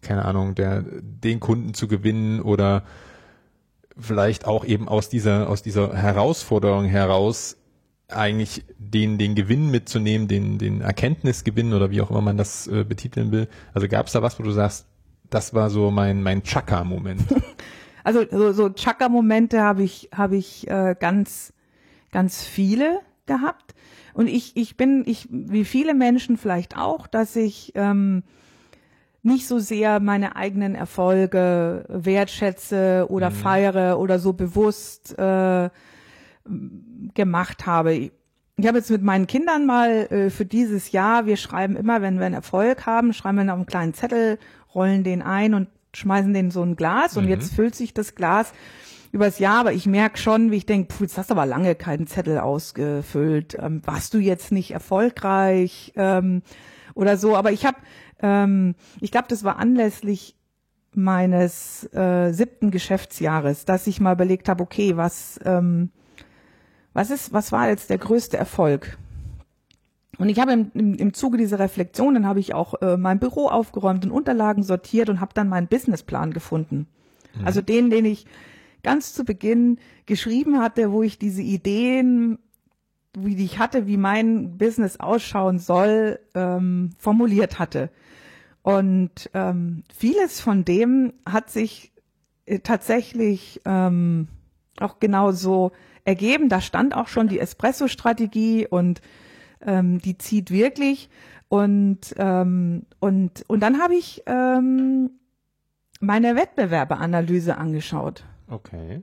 keine 0.00 0.24
Ahnung, 0.24 0.54
der, 0.54 0.82
den 0.82 1.40
Kunden 1.40 1.74
zu 1.74 1.88
gewinnen 1.88 2.40
oder 2.40 2.84
vielleicht 3.98 4.46
auch 4.46 4.64
eben 4.64 4.88
aus 4.88 5.10
dieser, 5.10 5.50
aus 5.50 5.62
dieser 5.62 5.94
Herausforderung 5.94 6.86
heraus 6.86 7.58
eigentlich 8.08 8.64
den, 8.78 9.18
den 9.18 9.34
Gewinn 9.34 9.70
mitzunehmen, 9.70 10.26
den, 10.26 10.56
den 10.58 10.80
Erkenntnisgewinn 10.80 11.74
oder 11.74 11.90
wie 11.90 12.00
auch 12.00 12.10
immer 12.10 12.22
man 12.22 12.38
das 12.38 12.66
äh, 12.66 12.82
betiteln 12.82 13.30
will. 13.30 13.46
Also 13.74 13.88
gab 13.88 14.06
es 14.06 14.12
da 14.14 14.22
was, 14.22 14.38
wo 14.38 14.42
du 14.42 14.50
sagst, 14.50 14.86
das 15.28 15.52
war 15.52 15.68
so 15.68 15.90
mein, 15.90 16.22
mein 16.22 16.42
Chaka-Moment? 16.42 17.22
Also 18.06 18.22
so, 18.30 18.52
so 18.52 18.68
Chaka-Momente 18.68 19.62
habe 19.62 19.82
ich, 19.82 20.10
habe 20.14 20.36
ich 20.36 20.68
äh, 20.68 20.94
ganz, 21.00 21.54
ganz 22.12 22.44
viele 22.44 23.00
gehabt. 23.24 23.63
Und 24.14 24.28
ich, 24.28 24.56
ich 24.56 24.76
bin, 24.76 25.02
ich, 25.06 25.28
wie 25.30 25.64
viele 25.64 25.92
Menschen 25.92 26.36
vielleicht 26.36 26.78
auch, 26.78 27.06
dass 27.06 27.36
ich 27.36 27.72
ähm, 27.74 28.22
nicht 29.22 29.46
so 29.48 29.58
sehr 29.58 30.00
meine 30.00 30.36
eigenen 30.36 30.74
Erfolge 30.74 31.84
wertschätze 31.88 33.06
oder 33.08 33.30
mhm. 33.30 33.34
feiere 33.34 33.98
oder 33.98 34.18
so 34.18 34.32
bewusst 34.32 35.18
äh, 35.18 35.68
gemacht 37.14 37.66
habe. 37.66 37.94
Ich 38.56 38.66
habe 38.66 38.78
jetzt 38.78 38.90
mit 38.90 39.02
meinen 39.02 39.26
Kindern 39.26 39.66
mal 39.66 39.90
äh, 39.90 40.30
für 40.30 40.44
dieses 40.44 40.92
Jahr, 40.92 41.26
wir 41.26 41.36
schreiben 41.36 41.74
immer, 41.74 42.00
wenn 42.02 42.18
wir 42.18 42.26
einen 42.26 42.36
Erfolg 42.36 42.86
haben, 42.86 43.12
schreiben 43.12 43.38
wir 43.38 43.52
auf 43.52 43.58
einen 43.58 43.66
kleinen 43.66 43.94
Zettel, 43.94 44.38
rollen 44.74 45.02
den 45.02 45.22
ein 45.22 45.54
und 45.54 45.68
schmeißen 45.92 46.32
den 46.32 46.50
so 46.50 46.62
ein 46.62 46.76
Glas 46.76 47.16
mhm. 47.16 47.22
und 47.22 47.28
jetzt 47.28 47.54
füllt 47.54 47.74
sich 47.74 47.94
das 47.94 48.14
Glas 48.14 48.52
übers 49.14 49.38
Jahr, 49.38 49.60
aber 49.60 49.72
ich 49.72 49.86
merke 49.86 50.18
schon, 50.18 50.50
wie 50.50 50.56
ich 50.56 50.66
denke, 50.66 50.92
jetzt 51.00 51.16
hast 51.16 51.30
du 51.30 51.34
aber 51.34 51.46
lange 51.46 51.76
keinen 51.76 52.08
Zettel 52.08 52.38
ausgefüllt. 52.38 53.56
Ähm, 53.60 53.80
warst 53.84 54.12
du 54.12 54.18
jetzt 54.18 54.50
nicht 54.50 54.72
erfolgreich 54.72 55.92
ähm, 55.94 56.42
oder 56.94 57.16
so? 57.16 57.36
Aber 57.36 57.52
ich 57.52 57.64
habe, 57.64 57.76
ähm, 58.20 58.74
ich 59.00 59.12
glaube, 59.12 59.28
das 59.28 59.44
war 59.44 59.58
anlässlich 59.58 60.34
meines 60.92 61.88
äh, 61.94 62.32
siebten 62.32 62.72
Geschäftsjahres, 62.72 63.64
dass 63.64 63.86
ich 63.86 64.00
mal 64.00 64.14
überlegt 64.14 64.48
habe, 64.48 64.62
okay, 64.62 64.96
was 64.96 65.38
ähm, 65.44 65.90
was 66.92 67.10
ist, 67.10 67.32
was 67.32 67.52
war 67.52 67.68
jetzt 67.68 67.90
der 67.90 67.98
größte 67.98 68.36
Erfolg? 68.36 68.98
Und 70.18 70.28
ich 70.28 70.38
habe 70.40 70.52
im, 70.52 70.70
im, 70.74 70.94
im 70.94 71.12
Zuge 71.12 71.38
dieser 71.38 71.58
Reflexion, 71.58 72.14
dann 72.14 72.26
habe 72.26 72.40
ich 72.40 72.54
auch 72.54 72.80
äh, 72.80 72.96
mein 72.96 73.18
Büro 73.18 73.48
aufgeräumt 73.48 74.04
und 74.04 74.12
Unterlagen 74.12 74.62
sortiert 74.62 75.08
und 75.08 75.20
habe 75.20 75.34
dann 75.34 75.48
meinen 75.48 75.66
Businessplan 75.66 76.32
gefunden. 76.32 76.86
Mhm. 77.34 77.46
Also 77.46 77.60
den, 77.60 77.90
den 77.90 78.04
ich 78.04 78.26
ganz 78.84 79.12
zu 79.14 79.24
Beginn 79.24 79.78
geschrieben 80.06 80.60
hatte, 80.60 80.92
wo 80.92 81.02
ich 81.02 81.18
diese 81.18 81.42
Ideen, 81.42 82.38
wie 83.16 83.34
die 83.34 83.44
ich 83.44 83.58
hatte, 83.58 83.86
wie 83.88 83.96
mein 83.96 84.56
Business 84.58 85.00
ausschauen 85.00 85.58
soll, 85.58 86.20
ähm, 86.34 86.90
formuliert 86.98 87.58
hatte. 87.58 87.90
Und 88.62 89.30
ähm, 89.34 89.82
vieles 89.94 90.40
von 90.40 90.64
dem 90.64 91.12
hat 91.26 91.50
sich 91.50 91.92
äh, 92.46 92.60
tatsächlich 92.60 93.60
ähm, 93.64 94.28
auch 94.78 95.00
genau 95.00 95.32
so 95.32 95.72
ergeben. 96.04 96.48
Da 96.48 96.60
stand 96.60 96.94
auch 96.94 97.08
schon 97.08 97.28
die 97.28 97.38
Espresso-Strategie 97.38 98.66
und 98.66 99.00
ähm, 99.60 99.98
die 100.00 100.18
zieht 100.18 100.50
wirklich. 100.50 101.08
Und, 101.48 102.14
ähm, 102.16 102.86
und, 103.00 103.44
und 103.48 103.60
dann 103.60 103.80
habe 103.80 103.94
ich 103.94 104.22
ähm, 104.26 105.10
meine 106.00 106.36
Wettbewerbeanalyse 106.36 107.56
angeschaut. 107.56 108.24
Okay. 108.48 109.02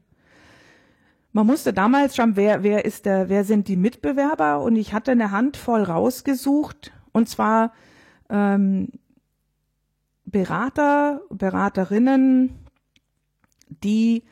Man 1.34 1.48
musste 1.48 1.72
damals 1.72 2.16
schon, 2.16 2.36
wer, 2.36 2.64
wer 2.64 2.84
ist 2.84 3.06
der, 3.06 3.30
wer 3.30 3.44
sind 3.44 3.68
die 3.68 3.78
Mitbewerber? 3.78 4.62
Und 4.62 4.76
ich 4.76 4.94
hatte 4.94 5.12
eine 5.12 5.32
Handvoll 5.32 5.84
rausgesucht. 5.84 6.92
Und 7.14 7.30
zwar 7.30 7.72
ähm, 8.30 8.90
Berater, 10.26 11.22
Beraterinnen, 11.30 12.60
die 13.70 14.24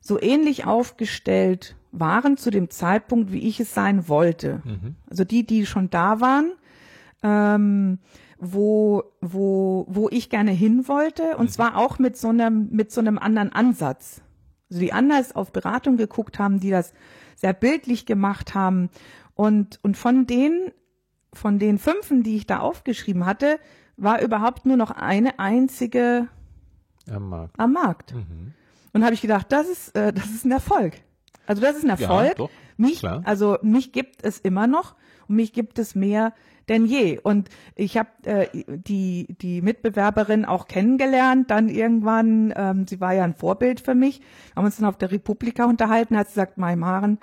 so 0.00 0.20
ähnlich 0.20 0.66
aufgestellt 0.66 1.76
waren 1.92 2.36
zu 2.36 2.50
dem 2.50 2.70
Zeitpunkt, 2.70 3.32
wie 3.32 3.46
ich 3.46 3.60
es 3.60 3.74
sein 3.74 4.08
wollte. 4.08 4.62
Mhm. 4.64 4.96
Also 5.08 5.24
die, 5.24 5.46
die 5.46 5.66
schon 5.66 5.90
da 5.90 6.20
waren, 6.20 6.52
ähm, 7.22 7.98
wo, 8.38 9.04
wo, 9.20 9.86
wo 9.88 10.08
ich 10.10 10.30
gerne 10.30 10.50
hin 10.50 10.88
wollte, 10.88 11.36
und 11.36 11.46
mhm. 11.46 11.50
zwar 11.50 11.76
auch 11.76 11.98
mit 11.98 12.16
so 12.16 12.28
einem, 12.28 12.68
mit 12.70 12.90
so 12.90 13.00
einem 13.00 13.18
anderen 13.18 13.52
Ansatz. 13.52 14.21
Also 14.72 14.80
die 14.80 14.94
anders 14.94 15.36
auf 15.36 15.52
Beratung 15.52 15.98
geguckt 15.98 16.38
haben, 16.38 16.58
die 16.58 16.70
das 16.70 16.94
sehr 17.36 17.52
bildlich 17.52 18.06
gemacht 18.06 18.54
haben. 18.54 18.88
Und, 19.34 19.78
und 19.82 19.98
von 19.98 20.26
den, 20.26 20.72
von 21.34 21.58
den 21.58 21.76
Fünfen, 21.76 22.22
die 22.22 22.36
ich 22.36 22.46
da 22.46 22.60
aufgeschrieben 22.60 23.26
hatte, 23.26 23.58
war 23.98 24.22
überhaupt 24.22 24.64
nur 24.64 24.78
noch 24.78 24.90
eine 24.90 25.38
einzige 25.38 26.28
am 27.10 27.28
Markt. 27.28 27.60
Am 27.60 27.72
Markt. 27.74 28.14
Mhm. 28.14 28.54
Und 28.94 29.04
habe 29.04 29.12
ich 29.12 29.20
gedacht, 29.20 29.52
das 29.52 29.68
ist, 29.68 29.94
äh, 29.94 30.10
das 30.10 30.30
ist 30.30 30.46
ein 30.46 30.52
Erfolg. 30.52 30.94
Also 31.46 31.60
das 31.60 31.76
ist 31.76 31.84
ein 31.84 31.90
Erfolg. 31.90 32.28
Ja, 32.28 32.34
doch, 32.34 32.50
mich, 32.78 33.00
klar. 33.00 33.20
also 33.26 33.58
mich 33.60 33.92
gibt 33.92 34.24
es 34.24 34.38
immer 34.38 34.66
noch 34.66 34.96
und 35.28 35.36
mich 35.36 35.52
gibt 35.52 35.78
es 35.78 35.94
mehr 35.94 36.32
denn 36.68 36.86
je. 36.86 37.18
Und 37.18 37.48
ich 37.74 37.96
habe 37.96 38.08
äh, 38.24 38.46
die 38.66 39.36
die 39.40 39.62
Mitbewerberin 39.62 40.44
auch 40.44 40.68
kennengelernt. 40.68 41.50
Dann 41.50 41.68
irgendwann, 41.68 42.52
ähm, 42.56 42.86
sie 42.86 43.00
war 43.00 43.12
ja 43.12 43.24
ein 43.24 43.34
Vorbild 43.34 43.80
für 43.80 43.94
mich. 43.94 44.20
Haben 44.54 44.66
uns 44.66 44.76
dann 44.76 44.86
auf 44.86 44.96
der 44.96 45.10
Republika 45.10 45.64
unterhalten. 45.64 46.16
Hat 46.16 46.28
sie 46.28 46.34
gesagt, 46.34 46.58
Mai 46.58 46.76
Maren. 46.76 47.18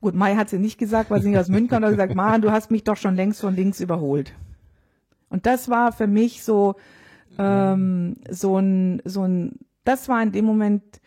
Gut, 0.00 0.14
Mai 0.14 0.36
hat 0.36 0.48
sie 0.48 0.58
nicht 0.58 0.78
gesagt, 0.78 1.10
weil 1.10 1.22
sie 1.22 1.30
nicht 1.30 1.38
aus 1.38 1.48
München 1.48 1.68
kommt. 1.68 1.84
Hat 1.84 1.90
gesagt, 1.90 2.14
Maren, 2.14 2.42
du 2.42 2.50
hast 2.52 2.70
mich 2.70 2.84
doch 2.84 2.96
schon 2.96 3.16
längst 3.16 3.40
von 3.40 3.54
links 3.54 3.80
überholt. 3.80 4.32
Und 5.28 5.44
das 5.46 5.68
war 5.68 5.92
für 5.92 6.06
mich 6.06 6.42
so 6.42 6.76
ähm, 7.38 8.16
so 8.30 8.58
ein 8.58 9.02
so 9.04 9.22
ein. 9.24 9.58
Das 9.84 10.08
war 10.08 10.22
in 10.22 10.32
dem 10.32 10.44
Moment 10.44 11.00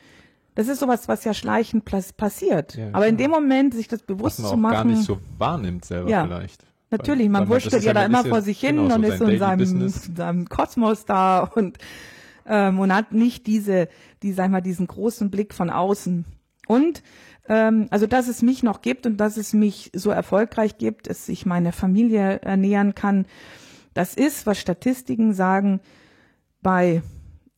das 0.55 0.67
ist 0.67 0.79
sowas, 0.79 1.07
was 1.07 1.23
ja 1.23 1.33
schleichend 1.33 1.85
passiert. 1.85 2.75
Ja, 2.75 2.89
Aber 2.91 3.07
in 3.07 3.17
dem 3.17 3.31
Moment, 3.31 3.73
sich 3.73 3.87
das 3.87 4.03
bewusst 4.03 4.39
was 4.39 4.43
man 4.43 4.51
zu 4.51 4.57
machen. 4.57 4.73
gar 4.73 4.85
nicht 4.85 5.03
so 5.03 5.17
wahrnimmt 5.37 5.85
selber 5.85 6.09
ja, 6.09 6.25
vielleicht. 6.25 6.65
Natürlich, 6.91 7.29
man 7.29 7.47
wurschtelt 7.47 7.83
ja 7.83 7.93
da 7.93 8.05
immer 8.05 8.25
vor 8.25 8.41
sich 8.41 8.59
hin 8.59 8.75
genau, 8.75 8.95
und 8.95 9.05
so 9.05 9.11
ist 9.11 9.19
so 9.19 9.25
in 9.25 9.39
seinem, 9.39 9.89
seinem 9.89 10.49
Kosmos 10.49 11.05
da 11.05 11.39
und, 11.39 11.77
ähm, 12.45 12.79
und 12.79 12.93
hat 12.93 13.13
nicht 13.13 13.47
diese, 13.47 13.87
die, 14.21 14.33
sag 14.33 14.51
mal, 14.51 14.61
diesen 14.61 14.87
großen 14.87 15.31
Blick 15.31 15.53
von 15.53 15.69
außen. 15.69 16.25
Und 16.67 17.01
ähm, 17.47 17.87
also 17.89 18.07
dass 18.07 18.27
es 18.27 18.41
mich 18.41 18.61
noch 18.61 18.81
gibt 18.81 19.05
und 19.05 19.17
dass 19.17 19.37
es 19.37 19.53
mich 19.53 19.91
so 19.93 20.11
erfolgreich 20.11 20.77
gibt, 20.77 21.09
dass 21.09 21.27
ich 21.29 21.45
meine 21.45 21.71
Familie 21.71 22.41
ernähren 22.41 22.93
kann, 22.93 23.25
das 23.93 24.13
ist, 24.13 24.45
was 24.45 24.59
Statistiken 24.59 25.33
sagen, 25.33 25.79
bei 26.61 27.01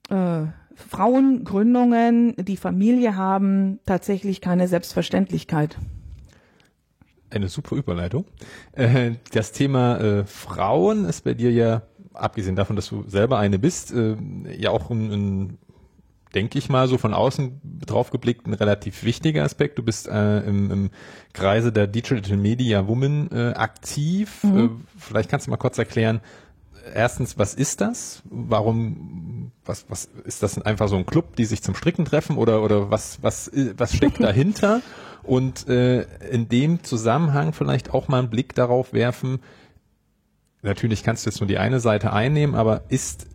äh, 0.09 0.45
Frauengründungen, 0.75 2.36
die 2.38 2.57
Familie 2.57 3.15
haben, 3.15 3.79
tatsächlich 3.86 4.41
keine 4.41 4.67
Selbstverständlichkeit. 4.67 5.77
Eine 7.34 7.49
super 7.49 7.75
Überleitung. 7.75 8.25
Äh, 8.73 9.11
das 9.31 9.51
Thema 9.51 9.99
äh, 9.99 10.25
Frauen 10.25 11.05
ist 11.05 11.23
bei 11.23 11.34
dir 11.34 11.51
ja, 11.51 11.81
abgesehen 12.13 12.55
davon, 12.55 12.75
dass 12.75 12.89
du 12.89 13.03
selber 13.07 13.39
eine 13.39 13.59
bist, 13.59 13.91
äh, 13.93 14.15
ja 14.55 14.69
auch 14.69 14.89
ein, 14.89 15.11
ein 15.11 15.57
denke 16.34 16.57
ich 16.57 16.69
mal, 16.69 16.88
so 16.88 16.97
von 16.97 17.13
außen 17.13 17.61
drauf 17.86 18.09
geblickt, 18.09 18.47
ein 18.47 18.53
relativ 18.53 19.03
wichtiger 19.03 19.43
Aspekt. 19.43 19.77
Du 19.77 19.84
bist 19.84 20.07
äh, 20.07 20.39
im, 20.39 20.71
im 20.71 20.89
Kreise 21.34 21.71
der 21.71 21.88
Digital 21.88 22.38
Media 22.38 22.88
Women 22.88 23.31
äh, 23.31 23.53
aktiv. 23.53 24.43
Mhm. 24.43 24.57
Äh, 24.57 24.69
vielleicht 24.97 25.29
kannst 25.29 25.47
du 25.47 25.51
mal 25.51 25.57
kurz 25.57 25.77
erklären, 25.77 26.21
erstens, 26.93 27.38
was 27.38 27.53
ist 27.53 27.81
das? 27.81 28.23
Warum, 28.25 29.51
was, 29.65 29.86
was, 29.89 30.05
ist 30.25 30.43
das 30.43 30.59
einfach 30.61 30.88
so 30.88 30.95
ein 30.95 31.05
Club, 31.05 31.36
die 31.36 31.45
sich 31.45 31.61
zum 31.61 31.75
Stricken 31.75 32.05
treffen 32.05 32.38
oder, 32.38 32.63
oder 32.63 32.89
was, 32.89 33.21
was, 33.21 33.51
was 33.77 33.95
steckt 33.95 34.19
dahinter? 34.19 34.81
Und 35.24 35.67
äh, 35.69 36.03
in 36.30 36.49
dem 36.49 36.84
Zusammenhang 36.84 37.53
vielleicht 37.53 37.93
auch 37.93 38.07
mal 38.07 38.19
einen 38.19 38.30
Blick 38.30 38.55
darauf 38.55 38.93
werfen, 38.93 39.39
natürlich 40.61 41.03
kannst 41.03 41.26
du 41.26 41.30
jetzt 41.30 41.39
nur 41.39 41.47
die 41.47 41.57
eine 41.57 41.80
Seite 41.80 42.11
einnehmen, 42.11 42.55
aber 42.55 42.84
ist, 42.89 43.28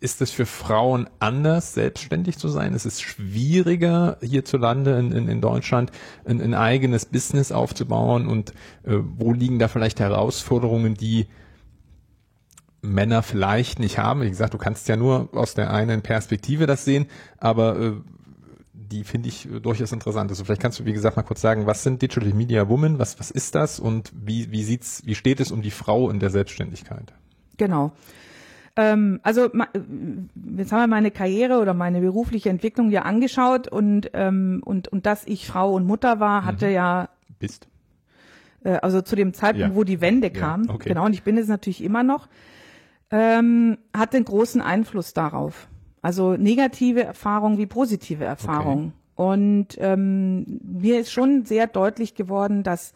ist 0.00 0.22
es 0.22 0.30
für 0.30 0.46
Frauen 0.46 1.08
anders, 1.18 1.74
selbstständig 1.74 2.38
zu 2.38 2.48
sein? 2.48 2.72
Ist 2.72 2.86
es 2.86 3.00
schwieriger, 3.00 4.18
hierzulande 4.22 4.96
in, 4.98 5.10
in, 5.10 5.28
in 5.28 5.40
Deutschland 5.40 5.90
ein, 6.24 6.40
ein 6.40 6.54
eigenes 6.54 7.06
Business 7.06 7.50
aufzubauen? 7.50 8.28
Und 8.28 8.50
äh, 8.84 8.98
wo 9.16 9.32
liegen 9.32 9.58
da 9.58 9.66
vielleicht 9.66 9.98
Herausforderungen, 9.98 10.94
die 10.94 11.26
Männer 12.80 13.22
vielleicht 13.22 13.80
nicht 13.80 13.98
haben. 13.98 14.22
Wie 14.22 14.30
gesagt, 14.30 14.54
du 14.54 14.58
kannst 14.58 14.88
ja 14.88 14.96
nur 14.96 15.28
aus 15.32 15.54
der 15.54 15.72
einen 15.72 16.02
Perspektive 16.02 16.66
das 16.66 16.84
sehen, 16.84 17.06
aber 17.38 17.76
äh, 17.76 17.92
die 18.78 19.04
finde 19.04 19.28
ich 19.28 19.50
äh, 19.50 19.60
durchaus 19.60 19.92
interessant. 19.92 20.30
Also 20.30 20.44
vielleicht 20.44 20.62
kannst 20.62 20.78
du, 20.78 20.84
wie 20.84 20.92
gesagt, 20.92 21.16
mal 21.16 21.22
kurz 21.22 21.40
sagen, 21.40 21.66
was 21.66 21.82
sind 21.82 22.02
Digital 22.02 22.32
Media 22.32 22.68
Women, 22.68 22.98
was, 22.98 23.18
was 23.18 23.30
ist 23.30 23.54
das 23.54 23.80
und 23.80 24.12
wie, 24.14 24.50
wie 24.50 24.62
sieht's, 24.62 25.02
wie 25.04 25.14
steht 25.14 25.40
es 25.40 25.50
um 25.50 25.62
die 25.62 25.70
Frau 25.70 26.10
in 26.10 26.20
der 26.20 26.30
Selbstständigkeit? 26.30 27.12
Genau. 27.56 27.92
Ähm, 28.76 29.20
also 29.22 29.46
äh, 29.46 29.66
jetzt 30.56 30.72
haben 30.72 30.80
wir 30.80 30.86
meine 30.86 31.10
Karriere 31.10 31.60
oder 31.60 31.74
meine 31.74 32.00
berufliche 32.00 32.50
Entwicklung 32.50 32.90
ja 32.90 33.02
angeschaut 33.02 33.68
und, 33.68 34.10
ähm, 34.14 34.62
und, 34.64 34.88
und 34.88 35.06
dass 35.06 35.26
ich 35.26 35.46
Frau 35.46 35.74
und 35.74 35.86
Mutter 35.86 36.20
war, 36.20 36.44
hatte 36.44 36.66
mhm. 36.66 36.72
ja 36.72 37.08
Bist. 37.38 37.68
Äh, 38.64 38.78
also 38.82 39.02
zu 39.02 39.16
dem 39.16 39.34
Zeitpunkt, 39.34 39.70
ja. 39.70 39.74
wo 39.74 39.84
die 39.84 40.00
Wende 40.00 40.30
kam. 40.30 40.64
Ja, 40.64 40.74
okay. 40.74 40.90
Genau, 40.90 41.04
und 41.04 41.12
ich 41.12 41.22
bin 41.22 41.36
es 41.36 41.48
natürlich 41.48 41.82
immer 41.82 42.02
noch 42.02 42.28
ähm, 43.10 43.78
hat 43.96 44.12
den 44.12 44.24
großen 44.24 44.60
Einfluss 44.60 45.14
darauf. 45.14 45.68
Also 46.02 46.36
negative 46.36 47.02
Erfahrungen 47.02 47.58
wie 47.58 47.66
positive 47.66 48.24
Erfahrungen. 48.24 48.92
Okay. 49.16 49.30
Und 49.30 49.66
ähm, 49.78 50.60
mir 50.62 51.00
ist 51.00 51.10
schon 51.10 51.44
sehr 51.44 51.66
deutlich 51.66 52.14
geworden, 52.14 52.62
dass 52.62 52.92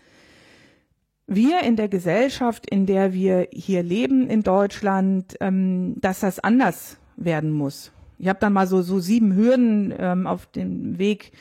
wir 1.27 1.63
in 1.63 1.77
der 1.77 1.89
Gesellschaft, 1.89 2.69
in 2.69 2.87
der 2.87 3.13
wir 3.13 3.49
hier 3.53 3.83
leben 3.83 4.29
in 4.29 4.43
Deutschland, 4.43 5.37
ähm, 5.41 5.97
dass 6.01 6.21
das 6.21 6.39
anders 6.39 6.99
werden 7.17 7.53
muss. 7.53 7.93
Ich 8.19 8.29
habe 8.29 8.39
dann 8.39 8.53
mal 8.53 8.67
so, 8.67 8.83
so 8.83 9.01
sieben 9.01 9.35
Hürden 9.35 9.93
ähm, 9.99 10.27
auf 10.27 10.47
dem 10.47 10.99
Weg 10.99 11.33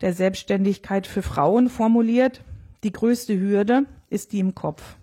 der 0.00 0.14
Selbstständigkeit 0.14 1.06
für 1.06 1.22
Frauen 1.22 1.68
formuliert. 1.68 2.42
Die 2.84 2.92
größte 2.92 3.38
Hürde 3.38 3.84
ist 4.08 4.32
die 4.32 4.40
im 4.40 4.54
Kopf. 4.54 4.96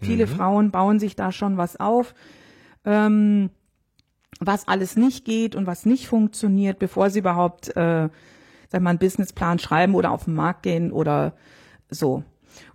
Viele 0.00 0.26
mhm. 0.26 0.30
Frauen 0.30 0.70
bauen 0.70 0.98
sich 0.98 1.16
da 1.16 1.32
schon 1.32 1.56
was 1.56 1.78
auf, 1.78 2.14
ähm, 2.84 3.50
was 4.40 4.68
alles 4.68 4.96
nicht 4.96 5.24
geht 5.24 5.54
und 5.54 5.66
was 5.66 5.86
nicht 5.86 6.08
funktioniert, 6.08 6.78
bevor 6.78 7.10
sie 7.10 7.20
überhaupt, 7.20 7.76
äh, 7.76 8.08
sag 8.68 8.82
mal, 8.82 8.90
einen 8.90 8.98
Businessplan 8.98 9.58
schreiben 9.58 9.94
oder 9.94 10.12
auf 10.12 10.24
den 10.24 10.34
Markt 10.34 10.62
gehen 10.62 10.92
oder 10.92 11.34
so. 11.90 12.22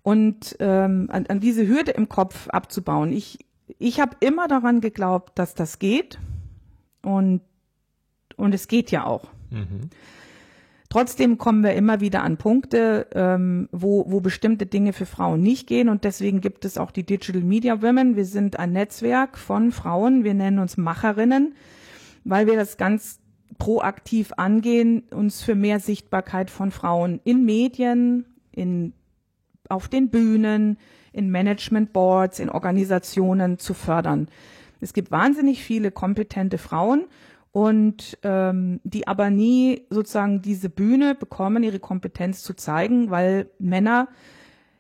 Und 0.02 0.56
ähm, 0.60 1.10
an, 1.12 1.26
an 1.28 1.40
diese 1.40 1.68
Hürde 1.68 1.92
im 1.92 2.10
Kopf 2.10 2.48
abzubauen. 2.50 3.12
Ich, 3.12 3.40
ich 3.80 4.00
habe 4.00 4.16
immer 4.20 4.48
daran 4.48 4.82
geglaubt, 4.82 5.38
dass 5.40 5.56
das 5.56 5.80
geht 5.80 6.20
und, 7.02 7.42
und 8.36 8.54
es 8.54 8.68
geht 8.68 8.92
ja 8.92 9.06
auch. 9.06 9.30
Mhm. 9.50 9.90
Trotzdem 10.94 11.40
kommen 11.40 11.64
wir 11.64 11.74
immer 11.74 12.02
wieder 12.02 12.22
an 12.22 12.38
Punkte, 12.38 13.08
ähm, 13.16 13.68
wo, 13.72 14.06
wo 14.12 14.20
bestimmte 14.20 14.68
Dinge 14.68 14.94
für 14.94 15.08
Frauen 15.08 15.42
nicht 15.42 15.66
gehen 15.66 15.90
und 15.90 16.04
deswegen 16.04 16.40
gibt 16.40 16.66
es 16.66 16.78
auch 16.78 16.92
die 16.92 17.04
Digital 17.04 17.42
Media 17.42 17.82
Women. 17.82 18.16
Wir 18.16 18.26
sind 18.26 18.60
ein 18.60 18.74
Netzwerk 18.74 19.40
von 19.40 19.72
Frauen, 19.72 20.24
wir 20.24 20.36
nennen 20.36 20.60
uns 20.60 20.78
Macherinnen, 20.78 21.56
weil 22.26 22.46
wir 22.46 22.58
das 22.58 22.78
ganz 22.78 23.20
proaktiv 23.58 24.34
angehen, 24.38 25.02
uns 25.10 25.42
für 25.42 25.56
mehr 25.56 25.80
Sichtbarkeit 25.80 26.52
von 26.52 26.70
Frauen 26.70 27.20
in 27.24 27.44
Medien, 27.44 28.28
in, 28.52 28.94
auf 29.70 29.88
den 29.88 30.12
Bühnen, 30.12 30.78
in 31.12 31.32
Management 31.32 31.92
Boards, 31.92 32.38
in 32.38 32.52
Organisationen 32.52 33.58
zu 33.58 33.74
fördern. 33.74 34.28
Es 34.80 34.94
gibt 34.94 35.10
wahnsinnig 35.10 35.64
viele 35.64 35.90
kompetente 35.90 36.60
Frauen 36.60 37.06
und 37.54 38.18
ähm, 38.24 38.82
die 38.84 39.08
aber 39.08 39.30
nie 39.30 39.86
sozusagen 39.92 40.42
diese 40.42 40.70
Bühne 40.70 41.14
bekommen, 41.14 41.62
ihre 41.62 41.80
Kompetenz 41.80 42.42
zu 42.42 42.56
zeigen, 42.56 43.12
weil 43.12 43.48
Männer 43.60 44.10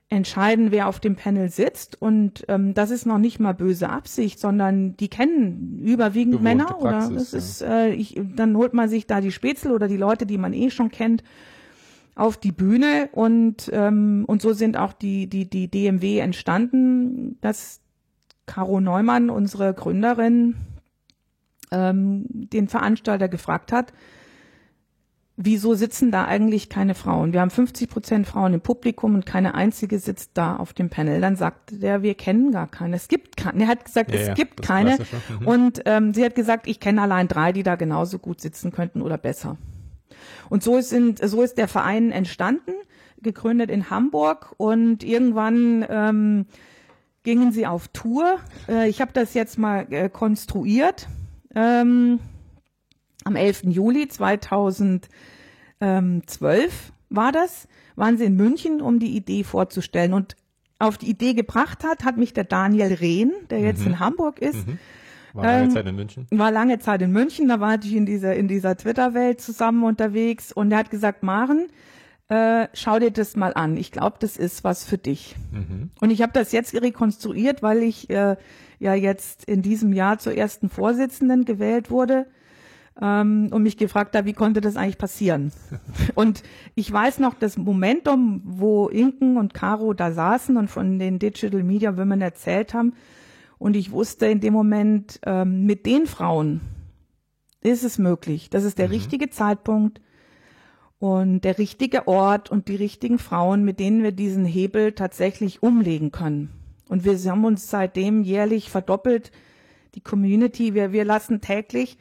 entscheiden, 0.09 0.71
wer 0.71 0.88
auf 0.88 0.99
dem 0.99 1.15
Panel 1.15 1.49
sitzt. 1.49 2.01
Und 2.01 2.43
ähm, 2.47 2.74
das 2.74 2.89
ist 2.89 3.05
noch 3.05 3.19
nicht 3.19 3.39
mal 3.39 3.53
böse 3.53 3.89
Absicht, 3.89 4.39
sondern 4.39 4.97
die 4.97 5.07
kennen 5.07 5.80
überwiegend 5.84 6.39
Gewohnte 6.39 6.43
Männer 6.43 6.65
Praxis, 6.65 6.82
oder 6.82 7.17
es 7.21 7.32
ja. 7.32 7.38
ist, 7.38 7.61
äh, 7.61 7.89
ich, 7.93 8.19
dann 8.36 8.57
holt 8.57 8.74
man 8.74 8.89
sich 8.89 9.05
da 9.05 9.21
die 9.21 9.32
Spätzle 9.32 9.74
oder 9.74 9.88
die 9.88 9.97
Leute, 9.97 10.26
die 10.26 10.39
man 10.39 10.53
eh 10.53 10.71
schon 10.71 10.89
kennt, 10.89 11.24
auf 12.15 12.38
die 12.38 12.51
Bühne 12.51 13.09
und 13.11 13.69
ähm, 13.74 14.26
und 14.28 14.39
so 14.39 14.53
sind 14.53 14.78
auch 14.78 14.93
die 14.93 15.26
die 15.26 15.49
die 15.49 15.67
DMW 15.67 16.19
entstanden, 16.19 17.39
dass 17.41 17.82
Caro 18.45 18.80
Neumann, 18.80 19.32
unsere 19.32 19.74
Gründerin, 19.74 20.55
ähm, 21.74 22.26
den 22.30 22.67
Veranstalter 22.67 23.28
gefragt 23.28 23.71
hat, 23.71 23.91
wieso 25.36 25.74
sitzen 25.74 26.11
da 26.11 26.26
eigentlich 26.26 26.69
keine 26.69 26.95
Frauen? 26.95 27.34
Wir 27.34 27.41
haben 27.41 27.49
50 27.49 27.89
Prozent 27.89 28.28
Frauen 28.28 28.53
im 28.53 28.61
Publikum 28.61 29.15
und 29.15 29.26
keine 29.26 29.55
einzige 29.55 29.99
sitzt 29.99 30.32
da 30.36 30.55
auf 30.55 30.74
dem 30.74 30.89
Panel. 30.89 31.21
Dann 31.21 31.36
sagte 31.36 31.78
der, 31.78 32.03
wir 32.03 32.13
kennen 32.13 32.51
gar 32.51 32.67
keine. 32.67 32.95
Es 32.95 33.07
gibt 33.07 33.38
keine. 33.38 33.63
Er 33.63 33.67
hat 33.67 33.86
gesagt, 33.86 34.11
Ja, 34.11 34.19
es 34.19 34.28
ja, 34.28 34.34
gibt 34.34 34.61
keine. 34.61 34.97
Mhm. 35.39 35.47
Und 35.47 35.82
ähm, 35.86 36.13
sie 36.13 36.24
hat 36.24 36.36
gesagt, 36.36 36.67
ich 36.67 36.80
kenne 36.80 37.01
allein 37.01 37.28
drei, 37.28 37.51
die 37.51 37.63
da 37.63 37.76
genauso 37.76 38.19
gut 38.19 38.41
sitzen 38.41 38.71
könnten 38.71 39.01
oder 39.01 39.17
besser. 39.17 39.57
Und 40.49 40.63
so 40.63 40.78
ist, 40.78 40.93
so 41.24 41.41
ist 41.41 41.57
der 41.57 41.67
Verein 41.67 42.11
entstanden, 42.11 42.74
gegründet 43.21 43.71
in 43.71 43.89
Hamburg 43.89 44.53
und 44.57 45.03
irgendwann 45.03 45.86
ähm, 45.89 46.45
gingen 47.24 47.51
sie 47.51 47.65
auf 47.65 47.88
Tour. 47.88 48.38
Äh, 48.67 48.89
ich 48.89 49.01
habe 49.01 49.11
das 49.13 49.34
jetzt 49.34 49.57
mal 49.57 49.88
äh, 49.89 50.09
konstruiert. 50.09 51.07
Ähm, 51.56 52.20
am 53.26 53.36
11. 53.36 53.64
Juli 53.66 54.08
2012 54.08 55.10
war 57.10 57.32
das, 57.32 57.68
waren 57.95 58.18
sie 58.18 58.26
in 58.26 58.36
München, 58.36 58.82
um 58.82 58.99
die 58.99 59.16
Idee 59.16 59.43
vorzustellen. 59.43 60.14
Und 60.14 60.36
auf 60.80 60.97
die 60.97 61.10
Idee 61.10 61.34
gebracht 61.34 61.84
hat, 61.84 62.04
hat 62.04 62.18
mich 62.18 62.34
der 62.34 62.43
Daniel 62.43 62.93
Rehn, 62.93 63.32
der 63.49 63.60
jetzt 63.60 63.86
in 63.86 63.99
Hamburg 63.99 64.39
ist, 64.39 64.66
War 65.34 65.43
lange 65.45 65.64
Ähm, 65.64 65.72
Zeit 65.72 65.86
in 65.88 65.95
München. 65.95 66.28
war 66.32 66.51
lange 66.51 66.80
Zeit 66.80 67.01
in 67.01 67.12
München, 67.12 67.47
da 67.47 67.60
war 67.60 67.78
ich 67.82 67.95
in 67.95 68.06
dieser, 68.06 68.36
in 68.36 68.47
dieser 68.47 68.76
Twitter-Welt 68.76 69.39
zusammen 69.41 69.84
unterwegs 69.84 70.51
und 70.51 70.72
er 70.72 70.80
hat 70.80 70.89
gesagt, 70.91 71.24
Maren, 71.24 71.68
äh, 72.30 72.68
schau 72.74 72.99
dir 72.99 73.12
das 73.12 73.36
mal 73.36 73.54
an. 73.54 73.78
Ich 73.78 73.91
glaube, 73.91 74.18
das 74.20 74.38
ist 74.38 74.64
was 74.64 74.84
für 74.86 74.97
dich. 74.97 75.36
Und 76.01 76.10
ich 76.10 76.22
habe 76.22 76.34
das 76.34 76.51
jetzt 76.51 76.74
rekonstruiert, 76.74 77.62
weil 77.64 77.82
ich 77.84 78.10
äh, 78.10 78.36
ja 78.84 78.93
jetzt 78.93 79.45
in 79.45 79.61
diesem 79.61 79.93
Jahr 79.93 80.19
zur 80.19 80.36
ersten 80.36 80.69
Vorsitzenden 80.69 81.45
gewählt 81.45 81.89
wurde 81.89 82.27
ähm, 83.01 83.47
und 83.51 83.63
mich 83.63 83.77
gefragt 83.77 84.15
habe, 84.15 84.27
wie 84.27 84.34
konnte 84.34 84.61
das 84.61 84.75
eigentlich 84.75 84.97
passieren? 84.97 85.51
und 86.15 86.43
ich 86.75 86.91
weiß 86.91 87.19
noch 87.19 87.34
das 87.34 87.57
Momentum, 87.57 88.41
wo 88.43 88.89
Inken 88.89 89.38
und 89.38 89.53
Caro 89.53 89.93
da 89.93 90.11
saßen 90.11 90.57
und 90.57 90.69
von 90.69 90.99
den 90.99 91.17
Digital 91.17 91.63
Media 91.63 91.97
Women 91.97 92.21
erzählt 92.21 92.73
haben. 92.73 92.93
Und 93.57 93.75
ich 93.75 93.91
wusste 93.91 94.25
in 94.25 94.41
dem 94.41 94.53
Moment, 94.53 95.19
ähm, 95.25 95.65
mit 95.65 95.86
den 95.86 96.05
Frauen 96.05 96.59
ist 97.61 97.86
es 97.86 97.97
möglich. 97.97 98.49
Das 98.49 98.65
ist 98.65 98.77
der 98.77 98.91
richtige 98.91 99.29
Zeitpunkt 99.29 100.01
und 100.99 101.41
der 101.41 101.57
richtige 101.57 102.07
Ort 102.07 102.51
und 102.51 102.67
die 102.67 102.75
richtigen 102.75 103.17
Frauen, 103.17 103.63
mit 103.63 103.79
denen 103.79 104.03
wir 104.03 104.11
diesen 104.11 104.43
Hebel 104.43 104.91
tatsächlich 104.91 105.63
umlegen 105.63 106.11
können. 106.11 106.62
Und 106.89 107.05
wir 107.05 107.17
haben 107.29 107.45
uns 107.45 107.69
seitdem 107.69 108.23
jährlich 108.23 108.69
verdoppelt. 108.69 109.31
Die 109.95 110.01
Community, 110.01 110.73
wir, 110.73 110.91
wir 110.91 111.05
lassen 111.05 111.41
täglich 111.41 111.97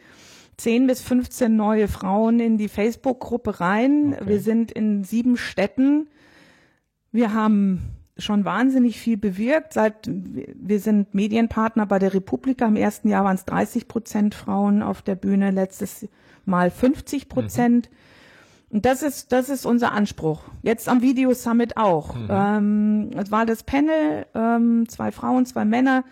10 0.56 0.86
bis 0.86 1.00
15 1.00 1.54
neue 1.54 1.88
Frauen 1.88 2.40
in 2.40 2.58
die 2.58 2.68
Facebook-Gruppe 2.68 3.60
rein. 3.60 4.14
Okay. 4.14 4.28
Wir 4.28 4.40
sind 4.40 4.72
in 4.72 5.04
sieben 5.04 5.36
Städten. 5.36 6.08
Wir 7.10 7.32
haben 7.34 7.82
schon 8.18 8.44
wahnsinnig 8.44 8.98
viel 8.98 9.16
bewirkt. 9.16 9.72
Seit 9.72 10.08
wir 10.08 10.80
sind 10.80 11.14
Medienpartner 11.14 11.86
bei 11.86 11.98
der 11.98 12.14
Republika. 12.14 12.66
Im 12.66 12.76
ersten 12.76 13.08
Jahr 13.08 13.24
waren 13.24 13.34
es 13.34 13.44
30 13.44 13.88
Prozent 13.88 14.34
Frauen 14.34 14.82
auf 14.82 15.02
der 15.02 15.14
Bühne, 15.14 15.50
letztes 15.50 16.08
Mal 16.44 16.70
50 16.70 17.28
Prozent. 17.28 17.90
Und 18.72 18.86
das 18.86 19.02
ist, 19.02 19.32
das 19.32 19.50
ist 19.50 19.66
unser 19.66 19.92
Anspruch. 19.92 20.44
Jetzt 20.62 20.88
am 20.88 21.02
Video 21.02 21.34
Summit 21.34 21.76
auch. 21.76 22.16
Ähm, 22.30 23.10
es 23.14 23.30
war 23.30 23.44
das 23.44 23.64
Panel, 23.64 24.24
ähm, 24.34 24.88
zwei 24.88 25.12
Frauen, 25.12 25.44
zwei 25.44 25.66
Männer, 25.66 26.04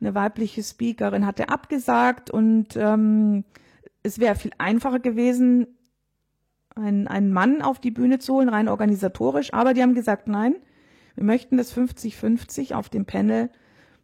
eine 0.00 0.14
weibliche 0.14 0.62
Speakerin 0.62 1.26
hatte 1.26 1.48
abgesagt 1.48 2.30
und 2.30 2.76
ähm, 2.76 3.42
es 4.04 4.20
wäre 4.20 4.36
viel 4.36 4.52
einfacher 4.58 5.00
gewesen, 5.00 5.66
einen, 6.76 7.08
einen 7.08 7.32
Mann 7.32 7.62
auf 7.62 7.80
die 7.80 7.90
Bühne 7.90 8.20
zu 8.20 8.34
holen, 8.34 8.48
rein 8.48 8.68
organisatorisch. 8.68 9.52
Aber 9.52 9.74
die 9.74 9.82
haben 9.82 9.94
gesagt, 9.94 10.28
nein, 10.28 10.54
wir 11.16 11.24
möchten 11.24 11.56
das 11.56 11.76
50-50 11.76 12.74
auf 12.74 12.88
dem 12.88 13.06
Panel 13.06 13.50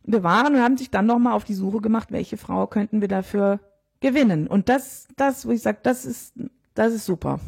bewahren 0.02 0.56
und 0.56 0.62
haben 0.62 0.78
sich 0.78 0.90
dann 0.90 1.06
nochmal 1.06 1.34
auf 1.34 1.44
die 1.44 1.54
Suche 1.54 1.80
gemacht, 1.80 2.11
welche 2.11 2.38
Frau 2.38 2.66
könnten 2.66 3.00
wir 3.02 3.08
dafür 3.08 3.61
gewinnen. 4.00 4.48
Und 4.48 4.68
das, 4.68 5.06
das, 5.16 5.46
wo 5.46 5.52
ich 5.52 5.62
sage, 5.62 5.78
das 5.84 6.06
ist, 6.06 6.34
das 6.74 6.92
ist 6.92 7.06
super. 7.06 7.38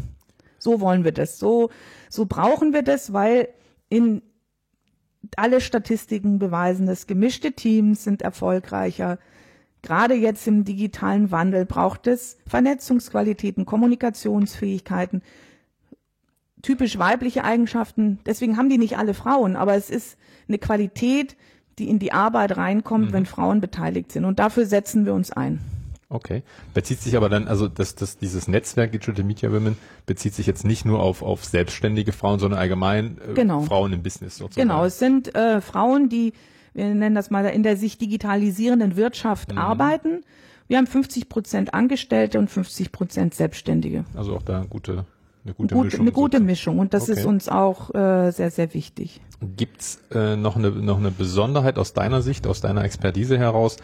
So 0.62 0.80
wollen 0.80 1.04
wir 1.04 1.12
das. 1.12 1.38
So, 1.38 1.70
so 2.08 2.26
brauchen 2.26 2.72
wir 2.72 2.82
das, 2.82 3.12
weil 3.12 3.48
in 3.88 4.22
alle 5.36 5.60
Statistiken 5.60 6.38
beweisen 6.38 6.86
das. 6.86 7.06
Gemischte 7.06 7.52
Teams 7.52 8.04
sind 8.04 8.22
erfolgreicher. 8.22 9.18
Gerade 9.82 10.14
jetzt 10.14 10.46
im 10.46 10.64
digitalen 10.64 11.30
Wandel 11.30 11.66
braucht 11.66 12.06
es 12.06 12.38
Vernetzungsqualitäten, 12.46 13.66
Kommunikationsfähigkeiten, 13.66 15.22
typisch 16.62 16.98
weibliche 16.98 17.42
Eigenschaften. 17.42 18.20
Deswegen 18.24 18.56
haben 18.56 18.68
die 18.68 18.78
nicht 18.78 18.96
alle 18.96 19.14
Frauen, 19.14 19.56
aber 19.56 19.74
es 19.74 19.90
ist 19.90 20.16
eine 20.46 20.58
Qualität, 20.58 21.36
die 21.78 21.88
in 21.88 21.98
die 21.98 22.12
Arbeit 22.12 22.56
reinkommt, 22.56 23.12
wenn 23.12 23.26
Frauen 23.26 23.60
beteiligt 23.60 24.12
sind. 24.12 24.24
Und 24.24 24.38
dafür 24.38 24.66
setzen 24.66 25.04
wir 25.04 25.14
uns 25.14 25.32
ein. 25.32 25.58
Okay. 26.12 26.42
Bezieht 26.74 27.00
sich 27.00 27.16
aber 27.16 27.28
dann, 27.30 27.48
also 27.48 27.68
das, 27.68 27.94
das, 27.94 28.18
dieses 28.18 28.46
Netzwerk 28.46 28.92
Digital 28.92 29.24
Media 29.24 29.50
Women 29.50 29.76
bezieht 30.04 30.34
sich 30.34 30.46
jetzt 30.46 30.64
nicht 30.64 30.84
nur 30.84 31.00
auf, 31.00 31.22
auf 31.22 31.44
selbstständige 31.44 32.12
Frauen, 32.12 32.38
sondern 32.38 32.60
allgemein 32.60 33.18
äh, 33.30 33.32
Genau. 33.34 33.62
Frauen 33.62 33.92
im 33.94 34.02
Business 34.02 34.36
sozusagen. 34.36 34.68
Genau, 34.68 34.84
es 34.84 34.98
sind 34.98 35.34
äh, 35.34 35.62
Frauen, 35.62 36.10
die, 36.10 36.34
wir 36.74 36.94
nennen 36.94 37.14
das 37.14 37.30
mal, 37.30 37.46
in 37.46 37.62
der 37.62 37.76
sich 37.78 37.96
digitalisierenden 37.96 38.96
Wirtschaft 38.96 39.56
arbeiten. 39.56 40.22
Wir 40.68 40.78
haben 40.78 40.86
50 40.86 41.28
Prozent 41.28 41.74
Angestellte 41.74 42.38
und 42.38 42.50
50 42.50 42.92
Prozent 42.92 43.34
Selbstständige. 43.34 44.04
Also 44.14 44.36
auch 44.36 44.42
da 44.42 44.64
gute, 44.68 45.06
eine 45.44 45.54
gute 45.54 45.74
Gut, 45.74 45.84
Mischung. 45.86 46.00
eine 46.00 46.12
gute 46.12 46.24
sozusagen. 46.36 46.46
Mischung 46.46 46.78
und 46.78 46.94
das 46.94 47.04
Okay. 47.10 47.18
ist 47.20 47.26
uns 47.26 47.48
auch 47.48 47.94
äh, 47.94 48.30
sehr, 48.30 48.50
sehr 48.50 48.74
wichtig. 48.74 49.20
Gibt's 49.56 50.00
äh, 50.12 50.36
noch, 50.36 50.56
eine, 50.56 50.70
noch 50.70 50.98
eine 50.98 51.10
Besonderheit 51.10 51.78
aus 51.78 51.92
deiner 51.94 52.22
Sicht, 52.22 52.46
aus 52.46 52.60
deiner 52.60 52.84
Expertise 52.84 53.38
heraus? 53.38 53.76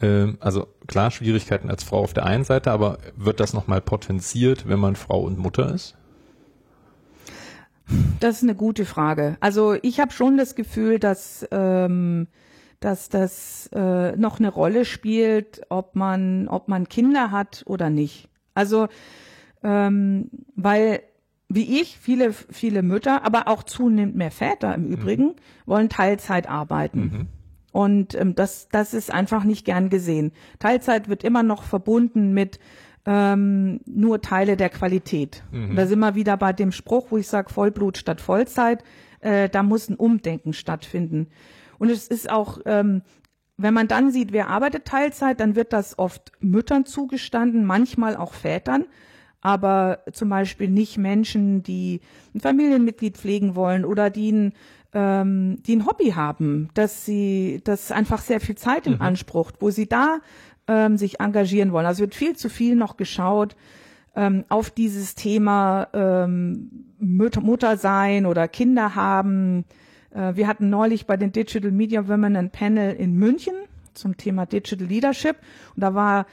Ähm, 0.00 0.38
also 0.40 0.68
klar, 0.86 1.10
Schwierigkeiten 1.10 1.68
als 1.68 1.84
Frau 1.84 2.00
auf 2.00 2.14
der 2.14 2.24
einen 2.24 2.44
Seite, 2.44 2.70
aber 2.70 2.98
wird 3.16 3.40
das 3.40 3.52
nochmal 3.52 3.82
potenziert, 3.82 4.66
wenn 4.68 4.78
man 4.78 4.96
Frau 4.96 5.20
und 5.22 5.38
Mutter 5.38 5.74
ist? 5.74 5.96
Das 8.20 8.36
ist 8.36 8.42
eine 8.44 8.54
gute 8.54 8.86
Frage. 8.86 9.36
Also 9.40 9.74
ich 9.82 10.00
habe 10.00 10.12
schon 10.12 10.38
das 10.38 10.54
Gefühl, 10.54 10.98
dass, 10.98 11.46
ähm, 11.50 12.28
dass 12.80 13.10
das 13.10 13.68
äh, 13.74 14.16
noch 14.16 14.38
eine 14.38 14.48
Rolle 14.48 14.84
spielt, 14.86 15.60
ob 15.68 15.94
man, 15.94 16.48
ob 16.48 16.68
man 16.68 16.88
Kinder 16.88 17.30
hat 17.30 17.64
oder 17.66 17.90
nicht. 17.90 18.28
Also 18.54 18.88
ähm, 19.62 20.30
weil 20.54 21.00
wie 21.54 21.80
ich, 21.80 21.98
viele, 21.98 22.32
viele 22.32 22.82
Mütter, 22.82 23.24
aber 23.24 23.46
auch 23.46 23.62
zunehmend 23.62 24.16
mehr 24.16 24.30
Väter 24.30 24.74
im 24.74 24.86
Übrigen, 24.86 25.34
wollen 25.66 25.90
Teilzeit 25.90 26.48
arbeiten. 26.48 27.10
Und 27.72 28.14
ähm, 28.14 28.34
das, 28.34 28.68
das 28.70 28.94
ist 28.94 29.12
einfach 29.12 29.44
nicht 29.44 29.64
gern 29.64 29.90
gesehen. 29.90 30.32
Teilzeit 30.58 31.08
wird 31.08 31.24
immer 31.24 31.42
noch 31.42 31.62
verbunden 31.62 32.32
mit 32.32 32.58
ähm, 33.04 33.80
nur 33.84 34.20
Teile 34.20 34.56
der 34.56 34.68
Qualität. 34.68 35.42
Und 35.70 35.76
da 35.76 35.86
sind 35.86 35.98
wir 35.98 36.14
wieder 36.14 36.36
bei 36.36 36.52
dem 36.52 36.72
Spruch, 36.72 37.08
wo 37.10 37.18
ich 37.18 37.28
sage 37.28 37.52
Vollblut 37.52 37.98
statt 37.98 38.20
Vollzeit. 38.20 38.84
Äh, 39.20 39.48
da 39.48 39.62
muss 39.62 39.88
ein 39.88 39.96
Umdenken 39.96 40.52
stattfinden. 40.52 41.28
Und 41.78 41.90
es 41.90 42.08
ist 42.08 42.30
auch, 42.30 42.60
ähm, 42.64 43.02
wenn 43.56 43.74
man 43.74 43.88
dann 43.88 44.10
sieht, 44.10 44.32
wer 44.32 44.48
arbeitet 44.48 44.84
Teilzeit, 44.84 45.40
dann 45.40 45.56
wird 45.56 45.72
das 45.72 45.98
oft 45.98 46.32
Müttern 46.40 46.84
zugestanden, 46.84 47.64
manchmal 47.64 48.16
auch 48.16 48.34
Vätern. 48.34 48.86
Aber 49.42 49.98
zum 50.12 50.28
Beispiel 50.30 50.68
nicht 50.68 50.96
Menschen, 50.96 51.62
die 51.62 52.00
ein 52.34 52.40
Familienmitglied 52.40 53.18
pflegen 53.18 53.54
wollen 53.54 53.84
oder 53.84 54.08
die 54.08 54.32
ein, 54.32 54.52
ähm, 54.94 55.62
die 55.64 55.76
ein 55.76 55.86
Hobby 55.86 56.12
haben, 56.12 56.70
dass 56.74 57.04
sie, 57.04 57.60
das 57.64 57.90
einfach 57.92 58.22
sehr 58.22 58.40
viel 58.40 58.54
Zeit 58.54 58.86
in 58.86 58.94
Mhm. 58.94 59.02
Anspruch, 59.02 59.50
wo 59.58 59.70
sie 59.70 59.88
da 59.88 60.20
ähm, 60.68 60.96
sich 60.96 61.20
engagieren 61.20 61.72
wollen. 61.72 61.86
Also 61.86 62.00
wird 62.00 62.14
viel 62.14 62.36
zu 62.36 62.48
viel 62.48 62.76
noch 62.76 62.96
geschaut 62.96 63.56
ähm, 64.14 64.44
auf 64.48 64.70
dieses 64.70 65.16
Thema 65.16 65.88
ähm, 65.92 66.86
Mutter 66.98 67.76
sein 67.76 68.26
oder 68.26 68.46
Kinder 68.46 68.94
haben. 68.94 69.64
Äh, 70.14 70.36
wir 70.36 70.46
hatten 70.46 70.70
neulich 70.70 71.06
bei 71.06 71.16
den 71.16 71.32
Digital 71.32 71.72
Media 71.72 72.08
Women 72.08 72.36
ein 72.36 72.50
Panel 72.50 72.94
in 72.94 73.14
München 73.14 73.54
zum 73.94 74.16
Thema 74.16 74.46
Digital 74.46 74.86
Leadership 74.86 75.36
und 75.74 75.82
da 75.82 75.94
war 75.94 76.26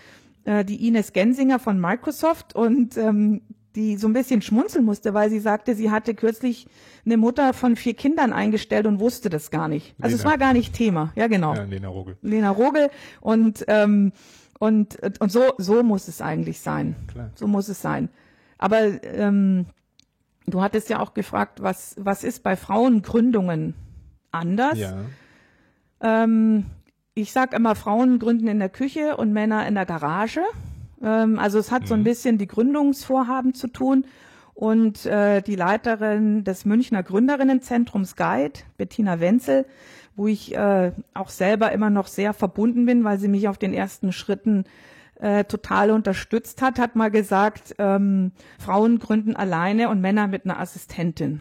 äh, 0.45 0.63
die 0.65 0.87
Ines 0.87 1.13
Gensinger 1.13 1.59
von 1.59 1.79
Microsoft 1.79 2.55
und 2.55 2.97
ähm, 2.97 3.41
die 3.75 3.97
so 3.97 4.07
ein 4.07 4.13
bisschen 4.13 4.41
schmunzeln 4.41 4.83
musste, 4.83 5.13
weil 5.13 5.29
sie 5.29 5.39
sagte, 5.39 5.75
sie 5.75 5.91
hatte 5.91 6.15
kürzlich 6.15 6.67
eine 7.05 7.17
Mutter 7.17 7.53
von 7.53 7.75
vier 7.75 7.93
Kindern 7.93 8.33
eingestellt 8.33 8.87
und 8.87 8.99
wusste 8.99 9.29
das 9.29 9.51
gar 9.51 9.67
nicht. 9.67 9.95
Also 10.01 10.15
es 10.15 10.23
Lena. 10.23 10.31
war 10.31 10.37
gar 10.37 10.53
nicht 10.53 10.73
Thema. 10.73 11.11
Ja, 11.15 11.27
genau. 11.27 11.53
Ja, 11.53 11.63
Lena 11.63 11.87
Rogel. 11.87 12.17
Lena 12.21 12.49
Rogel 12.49 12.89
und 13.21 13.63
ähm, 13.67 14.11
und 14.59 14.97
und 15.19 15.31
so 15.31 15.53
so 15.57 15.83
muss 15.83 16.07
es 16.07 16.21
eigentlich 16.21 16.59
sein. 16.59 16.95
Klar. 17.07 17.31
So 17.35 17.47
muss 17.47 17.69
es 17.69 17.81
sein. 17.81 18.09
Aber 18.57 19.03
ähm, 19.03 19.67
du 20.47 20.61
hattest 20.61 20.89
ja 20.89 20.99
auch 20.99 21.13
gefragt, 21.13 21.61
was 21.61 21.95
was 21.97 22.23
ist 22.23 22.43
bei 22.43 22.55
Frauengründungen 22.55 23.75
anders? 24.31 24.77
Ja. 24.77 24.97
Ähm, 26.01 26.65
ich 27.21 27.31
sag 27.31 27.53
immer, 27.53 27.75
Frauen 27.75 28.19
gründen 28.19 28.47
in 28.47 28.59
der 28.59 28.69
Küche 28.69 29.17
und 29.17 29.33
Männer 29.33 29.67
in 29.67 29.75
der 29.75 29.85
Garage. 29.85 30.41
Ähm, 31.01 31.39
also 31.39 31.59
es 31.59 31.71
hat 31.71 31.87
so 31.87 31.93
ein 31.93 32.03
bisschen 32.03 32.37
die 32.37 32.47
Gründungsvorhaben 32.47 33.53
zu 33.53 33.67
tun. 33.67 34.05
Und 34.53 35.05
äh, 35.05 35.41
die 35.41 35.55
Leiterin 35.55 36.43
des 36.43 36.65
Münchner 36.65 37.01
Gründerinnenzentrums 37.01 38.17
Guide, 38.17 38.59
Bettina 38.77 39.21
Wenzel, 39.21 39.65
wo 40.17 40.27
ich 40.27 40.53
äh, 40.53 40.91
auch 41.13 41.29
selber 41.29 41.71
immer 41.71 41.89
noch 41.89 42.07
sehr 42.07 42.33
verbunden 42.33 42.85
bin, 42.85 43.05
weil 43.05 43.17
sie 43.19 43.29
mich 43.29 43.47
auf 43.47 43.57
den 43.57 43.73
ersten 43.73 44.11
Schritten 44.11 44.65
äh, 45.19 45.45
total 45.45 45.91
unterstützt 45.91 46.61
hat, 46.61 46.77
hat 46.77 46.97
mal 46.97 47.09
gesagt, 47.09 47.75
ähm, 47.77 48.33
Frauen 48.57 48.99
gründen 48.99 49.35
alleine 49.35 49.87
und 49.87 50.01
Männer 50.01 50.27
mit 50.27 50.43
einer 50.43 50.59
Assistentin. 50.59 51.39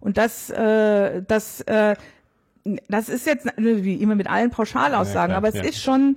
Und 0.00 0.18
das, 0.18 0.50
äh, 0.50 1.22
das, 1.26 1.62
äh, 1.62 1.96
das 2.88 3.08
ist 3.08 3.26
jetzt 3.26 3.46
wie 3.56 3.94
immer 3.94 4.14
mit 4.14 4.28
allen 4.28 4.50
Pauschalaussagen, 4.50 5.32
Ja, 5.32 5.38
klar, 5.38 5.38
aber 5.38 5.48
es 5.48 5.54
ja. 5.54 5.62
ist 5.62 5.82
schon 5.82 6.16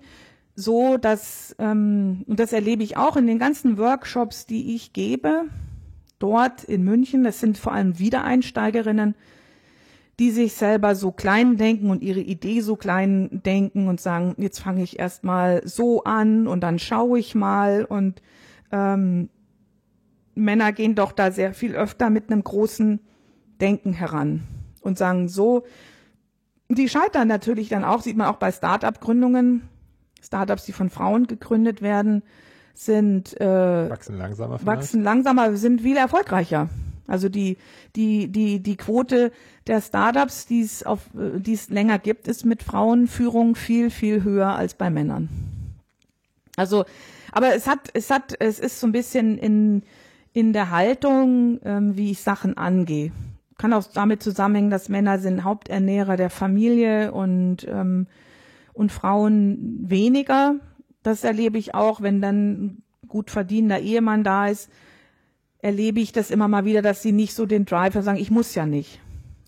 so, 0.55 0.97
dass, 0.97 1.55
ähm, 1.59 2.23
und 2.27 2.39
das 2.39 2.53
erlebe 2.53 2.83
ich 2.83 2.97
auch 2.97 3.15
in 3.15 3.27
den 3.27 3.39
ganzen 3.39 3.77
Workshops, 3.77 4.45
die 4.45 4.75
ich 4.75 4.93
gebe, 4.93 5.43
dort 6.19 6.63
in 6.65 6.83
München, 6.83 7.23
das 7.23 7.39
sind 7.39 7.57
vor 7.57 7.73
allem 7.73 7.97
Wiedereinsteigerinnen, 7.97 9.15
die 10.19 10.31
sich 10.31 10.53
selber 10.53 10.95
so 10.95 11.11
klein 11.11 11.55
denken 11.55 11.89
und 11.89 12.03
ihre 12.03 12.19
Idee 12.19 12.59
so 12.59 12.75
klein 12.75 13.41
denken 13.45 13.87
und 13.87 14.01
sagen, 14.01 14.35
jetzt 14.37 14.59
fange 14.59 14.83
ich 14.83 14.99
erst 14.99 15.23
mal 15.23 15.61
so 15.63 16.03
an 16.03 16.45
und 16.45 16.59
dann 16.61 16.77
schaue 16.77 17.19
ich 17.19 17.35
mal 17.35 17.85
und 17.85 18.21
ähm, 18.73 19.29
Männer 20.35 20.73
gehen 20.73 20.95
doch 20.95 21.13
da 21.13 21.31
sehr 21.31 21.53
viel 21.53 21.73
öfter 21.73 22.09
mit 22.09 22.29
einem 22.29 22.43
großen 22.43 22.99
Denken 23.61 23.93
heran 23.93 24.43
und 24.81 24.97
sagen 24.97 25.29
so, 25.29 25.63
die 26.69 26.89
scheitern 26.89 27.27
natürlich 27.27 27.69
dann 27.69 27.83
auch, 27.83 28.01
sieht 28.01 28.17
man 28.17 28.27
auch 28.27 28.37
bei 28.37 28.51
Start-up-Gründungen, 28.51 29.67
Startups, 30.21 30.65
die 30.65 30.73
von 30.73 30.89
Frauen 30.89 31.27
gegründet 31.27 31.81
werden, 31.81 32.23
sind 32.73 33.39
äh, 33.41 33.89
Wachsen 33.89 34.17
langsamer 34.17 34.59
vielleicht. 34.59 34.77
wachsen 34.77 35.03
langsamer, 35.03 35.55
sind 35.57 35.81
viel 35.81 35.97
erfolgreicher. 35.97 36.69
Also 37.07 37.27
die, 37.27 37.57
die, 37.95 38.31
die, 38.31 38.61
die 38.61 38.77
Quote 38.77 39.31
der 39.67 39.81
Startups, 39.81 40.45
die 40.45 40.61
es 40.61 40.83
auf, 40.83 40.99
äh, 41.15 41.39
die 41.39 41.53
es 41.53 41.69
länger 41.69 41.97
gibt, 41.97 42.27
ist 42.27 42.45
mit 42.45 42.61
Frauenführung 42.61 43.55
viel, 43.55 43.89
viel 43.89 44.23
höher 44.23 44.55
als 44.55 44.75
bei 44.75 44.89
Männern. 44.89 45.29
Also, 46.55 46.85
aber 47.31 47.55
es 47.55 47.67
hat, 47.67 47.89
es 47.93 48.09
hat, 48.11 48.35
es 48.39 48.59
ist 48.59 48.79
so 48.79 48.87
ein 48.87 48.91
bisschen 48.91 49.37
in, 49.37 49.83
in 50.33 50.53
der 50.53 50.69
Haltung, 50.69 51.59
ähm, 51.63 51.97
wie 51.97 52.11
ich 52.11 52.21
Sachen 52.21 52.57
angehe. 52.57 53.11
Kann 53.59 53.73
auch 53.73 53.83
damit 53.93 54.23
zusammenhängen, 54.23 54.69
dass 54.69 54.87
Männer 54.87 55.19
sind 55.19 55.43
Haupternährer 55.43 56.15
der 56.15 56.29
Familie 56.29 57.11
und, 57.11 57.67
ähm, 57.67 58.07
und 58.71 58.89
Frauen 58.89 59.81
weniger. 59.81 60.55
Das 61.03 61.25
erlebe 61.25 61.57
ich 61.57 61.75
auch, 61.75 61.99
wenn 61.99 62.21
dann 62.21 62.51
ein 62.51 62.83
gut 63.09 63.29
verdienender 63.29 63.81
Ehemann 63.81 64.23
da 64.23 64.47
ist, 64.47 64.69
erlebe 65.57 65.99
ich 65.99 66.13
das 66.13 66.31
immer 66.31 66.47
mal 66.47 66.63
wieder, 66.63 66.81
dass 66.81 67.01
sie 67.01 67.11
nicht 67.11 67.33
so 67.33 67.45
den 67.45 67.65
Drive 67.65 67.95
haben, 67.95 68.03
sagen, 68.03 68.17
ich 68.17 68.31
muss 68.31 68.55
ja 68.55 68.65
nicht. 68.65 69.01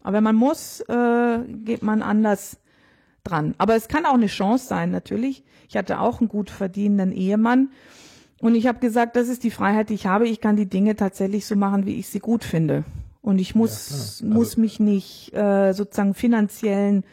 Aber 0.04 0.18
wenn 0.18 0.26
man 0.26 0.36
muss, 0.36 0.82
äh, 0.82 1.40
geht 1.64 1.82
man 1.82 2.02
anders 2.02 2.60
dran. 3.24 3.56
Aber 3.60 3.78
es 3.78 3.88
kann 3.88 4.06
auch 4.06 4.16
eine 4.16 4.28
Chance 4.28 4.68
sein, 4.68 4.92
natürlich. 4.92 5.46
Ich 5.70 5.78
hatte 5.78 6.02
auch 6.02 6.20
einen 6.20 6.28
gut 6.28 6.50
verdienenden 6.50 7.14
Ehemann. 7.14 7.70
Und 8.42 8.56
ich 8.56 8.68
habe 8.68 8.80
gesagt, 8.80 9.16
das 9.16 9.30
ist 9.30 9.46
die 9.46 9.52
Freiheit, 9.52 9.88
die 9.88 9.94
ich 9.94 10.06
habe. 10.06 10.28
Ich 10.28 10.42
kann 10.42 10.58
die 10.58 10.68
Dinge 10.68 10.98
tatsächlich 10.98 11.46
so 11.46 11.56
machen, 11.56 11.86
wie 11.86 11.96
ich 11.96 12.10
sie 12.10 12.20
gut 12.20 12.44
finde. 12.44 12.84
Und 13.22 13.40
ich 13.40 13.54
muss, 13.56 14.20
Ja, 14.20 14.26
klar. 14.28 14.38
muss 14.38 14.50
Also- 14.52 14.62
mich 14.62 14.80
nicht 14.80 15.34
äh, 15.34 15.74
sozusagen 15.74 16.14
finanziellen 16.14 17.04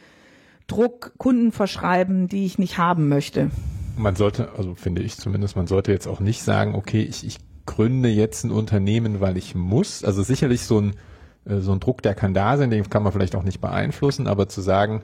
Druck 0.66 1.12
Kunden 1.18 1.52
verschreiben, 1.52 2.28
die 2.28 2.44
ich 2.46 2.58
nicht 2.58 2.78
haben 2.78 3.08
möchte. 3.08 3.50
Man 3.96 4.16
sollte, 4.16 4.50
also 4.56 4.74
finde 4.74 5.02
ich 5.02 5.16
zumindest, 5.16 5.56
man 5.56 5.66
sollte 5.66 5.92
jetzt 5.92 6.06
auch 6.06 6.20
nicht 6.20 6.42
sagen, 6.42 6.74
okay, 6.74 7.02
ich, 7.02 7.26
ich 7.26 7.38
gründe 7.66 8.08
jetzt 8.08 8.44
ein 8.44 8.50
Unternehmen, 8.50 9.20
weil 9.20 9.36
ich 9.36 9.54
muss. 9.54 10.04
Also 10.04 10.22
sicherlich 10.22 10.62
so 10.62 10.80
ein, 10.80 10.94
äh, 11.46 11.58
so 11.60 11.72
ein 11.72 11.80
Druck, 11.80 12.02
der 12.02 12.14
kann 12.14 12.32
da 12.34 12.56
sein, 12.56 12.70
den 12.70 12.88
kann 12.88 13.02
man 13.02 13.12
vielleicht 13.12 13.34
auch 13.34 13.42
nicht 13.42 13.60
beeinflussen, 13.60 14.26
aber 14.26 14.48
zu 14.48 14.60
sagen, 14.60 15.02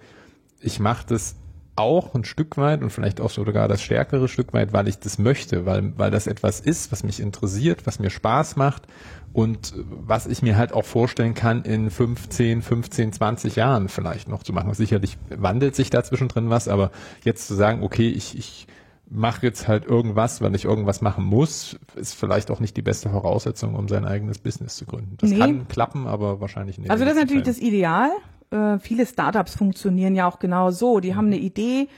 ich 0.61 0.81
mache 0.81 1.05
das 1.09 1.37
auch 1.77 2.15
ein 2.15 2.25
Stück 2.25 2.57
weit 2.57 2.83
und 2.83 2.91
vielleicht 2.91 3.21
auch 3.21 3.31
sogar 3.31 3.67
das 3.69 3.83
stärkere 3.83 4.29
Stück 4.29 4.53
weit, 4.53 4.73
weil 4.73 4.87
ich 4.89 4.99
das 4.99 5.19
möchte, 5.19 5.67
weil, 5.67 5.93
weil 5.97 6.11
das 6.11 6.27
etwas 6.27 6.61
ist, 6.61 6.93
was 6.93 7.03
mich 7.03 7.21
interessiert, 7.21 7.87
was 7.87 7.99
mir 7.99 8.11
Spaß 8.11 8.57
macht 8.57 8.85
und 9.33 9.75
was 9.77 10.27
ich 10.27 10.43
mir 10.43 10.57
halt 10.57 10.73
auch 10.73 10.85
vorstellen 10.85 11.35
kann, 11.35 11.63
in 11.63 11.91
15, 11.91 12.63
15, 12.63 13.13
20 13.13 13.57
Jahren 13.57 13.89
vielleicht 13.89 14.29
noch 14.29 14.45
zu 14.45 14.53
machen. 14.53 14.73
Sicherlich 14.75 15.19
wandelt 15.31 15.75
sich 15.75 15.91
da 15.91 16.05
zwischendrin 16.05 16.51
was, 16.51 16.69
aber 16.69 16.93
jetzt 17.25 17.49
zu 17.49 17.55
sagen, 17.55 17.83
okay, 17.83 18.09
ich, 18.09 18.39
ich 18.39 18.69
mache 19.11 19.45
jetzt 19.47 19.69
halt 19.69 19.85
irgendwas, 19.85 20.41
weil 20.41 20.55
ich 20.55 20.65
irgendwas 20.65 21.01
machen 21.01 21.25
muss, 21.25 21.77
ist 21.95 22.15
vielleicht 22.15 22.51
auch 22.51 22.61
nicht 22.61 22.77
die 22.77 22.83
beste 22.83 23.11
Voraussetzung, 23.11 23.75
um 23.75 23.89
sein 23.89 24.05
eigenes 24.05 24.39
Business 24.39 24.77
zu 24.77 24.87
gründen. 24.87 25.17
Das 25.19 25.31
Nee. 25.31 25.39
kann 25.39 25.69
klappen, 25.69 26.07
aber 26.07 26.41
wahrscheinlich 26.41 26.79
nicht. 26.79 26.91
Also 26.91 27.05
das 27.05 27.15
ist 27.15 27.21
natürlich 27.21 27.45
das 27.45 27.59
Ideal. 27.59 28.11
Äh, 28.55 28.79
viele 28.79 29.05
Startups 29.05 29.57
funktionieren 29.57 30.15
ja 30.15 30.29
auch 30.29 30.39
genau 30.39 30.71
so. 30.71 31.01
Die 31.01 31.17
haben 31.17 31.27
eine 31.27 31.39
Idee 31.39 31.89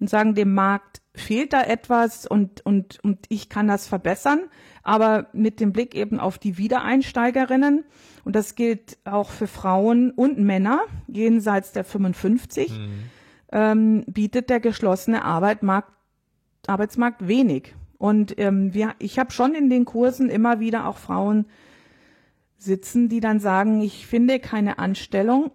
und 0.00 0.10
sagen, 0.10 0.34
dem 0.34 0.52
Markt 0.52 1.00
fehlt 1.14 1.52
da 1.52 1.62
etwas 1.62 2.26
und, 2.26 2.64
und, 2.66 2.98
und 3.04 3.26
ich 3.28 3.48
kann 3.48 3.68
das 3.68 3.86
verbessern, 3.86 4.40
aber 4.82 5.28
mit 5.32 5.60
dem 5.60 5.72
Blick 5.72 5.94
eben 5.94 6.18
auf 6.18 6.38
die 6.38 6.58
Wiedereinsteigerinnen. 6.58 7.84
Und 8.24 8.34
das 8.34 8.56
gilt 8.56 8.98
auch 9.04 9.30
für 9.30 9.46
Frauen 9.46 10.10
und 10.10 10.38
Männer 10.38 10.80
jenseits 11.06 11.72
der 11.72 11.84
55, 11.84 12.80
ähm, 13.52 14.04
bietet 14.06 14.50
der 14.50 14.60
geschlossene 14.60 15.24
Arbeitmarkt, 15.24 15.92
Arbeitsmarkt 16.66 17.28
wenig. 17.28 17.74
Und 17.98 18.38
ähm, 18.38 18.74
wir, 18.74 18.94
ich 18.98 19.18
habe 19.18 19.30
schon 19.30 19.54
in 19.54 19.70
den 19.70 19.84
Kursen 19.84 20.30
immer 20.30 20.58
wieder 20.58 20.88
auch 20.88 20.96
Frauen 20.96 21.46
sitzen, 22.56 23.08
die 23.08 23.20
dann 23.20 23.38
sagen, 23.38 23.82
ich 23.82 24.06
finde 24.06 24.40
keine 24.40 24.78
Anstellung, 24.78 25.52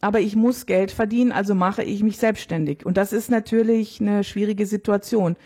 aber 0.00 0.20
ich 0.20 0.36
muss 0.36 0.66
Geld 0.66 0.90
verdienen, 0.90 1.32
also 1.32 1.54
mache 1.54 1.82
ich 1.82 2.02
mich 2.02 2.18
selbstständig. 2.18 2.84
Und 2.84 2.96
das 2.96 3.12
ist 3.12 3.30
natürlich 3.30 4.00
eine 4.00 4.24
schwierige 4.24 4.66
Situation. 4.66 5.36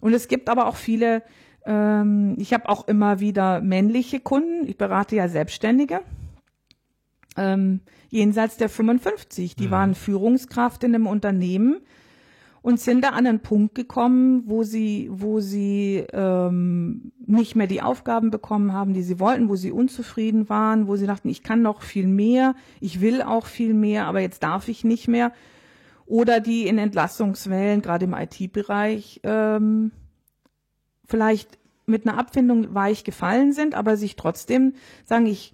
Und 0.00 0.12
es 0.12 0.28
gibt 0.28 0.48
aber 0.48 0.66
auch 0.66 0.76
viele, 0.76 1.22
ähm, 1.64 2.36
ich 2.38 2.52
habe 2.52 2.68
auch 2.68 2.86
immer 2.86 3.20
wieder 3.20 3.60
männliche 3.60 4.20
Kunden, 4.20 4.68
ich 4.68 4.76
berate 4.76 5.16
ja 5.16 5.28
Selbstständige, 5.28 6.00
ähm, 7.36 7.80
jenseits 8.10 8.56
der 8.56 8.68
55, 8.68 9.56
die 9.56 9.70
waren 9.70 9.94
Führungskraft 9.94 10.84
in 10.84 10.94
einem 10.94 11.06
Unternehmen 11.06 11.80
und 12.64 12.80
sind 12.80 13.04
da 13.04 13.10
an 13.10 13.26
einen 13.26 13.40
Punkt 13.40 13.74
gekommen, 13.74 14.44
wo 14.46 14.62
sie, 14.62 15.10
wo 15.12 15.40
sie 15.40 16.02
ähm, 16.14 17.12
nicht 17.18 17.56
mehr 17.56 17.66
die 17.66 17.82
Aufgaben 17.82 18.30
bekommen 18.30 18.72
haben, 18.72 18.94
die 18.94 19.02
sie 19.02 19.20
wollten, 19.20 19.50
wo 19.50 19.54
sie 19.54 19.70
unzufrieden 19.70 20.48
waren, 20.48 20.88
wo 20.88 20.96
sie 20.96 21.06
dachten, 21.06 21.28
ich 21.28 21.42
kann 21.42 21.60
noch 21.60 21.82
viel 21.82 22.06
mehr, 22.06 22.54
ich 22.80 23.02
will 23.02 23.20
auch 23.20 23.44
viel 23.44 23.74
mehr, 23.74 24.06
aber 24.06 24.20
jetzt 24.20 24.42
darf 24.42 24.68
ich 24.68 24.82
nicht 24.82 25.08
mehr. 25.08 25.32
Oder 26.06 26.40
die 26.40 26.66
in 26.66 26.78
Entlassungswellen, 26.78 27.82
gerade 27.82 28.06
im 28.06 28.14
IT-Bereich, 28.14 29.20
ähm, 29.24 29.92
vielleicht 31.04 31.58
mit 31.84 32.08
einer 32.08 32.16
Abfindung 32.16 32.74
weich 32.74 33.04
gefallen 33.04 33.52
sind, 33.52 33.74
aber 33.74 33.98
sich 33.98 34.16
trotzdem 34.16 34.72
sagen, 35.04 35.26
ich, 35.26 35.52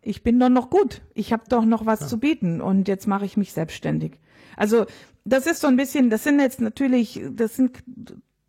ich 0.00 0.22
bin 0.22 0.40
doch 0.40 0.48
noch 0.48 0.70
gut, 0.70 1.02
ich 1.12 1.34
habe 1.34 1.42
doch 1.50 1.66
noch 1.66 1.84
was 1.84 2.08
zu 2.08 2.18
bieten 2.18 2.62
und 2.62 2.88
jetzt 2.88 3.06
mache 3.06 3.26
ich 3.26 3.36
mich 3.36 3.52
selbstständig. 3.52 4.18
Also 4.56 4.86
das 5.26 5.46
ist 5.46 5.60
so 5.60 5.66
ein 5.66 5.76
bisschen, 5.76 6.08
das 6.08 6.24
sind 6.24 6.40
jetzt 6.40 6.60
natürlich, 6.60 7.20
das 7.30 7.56
sind 7.56 7.82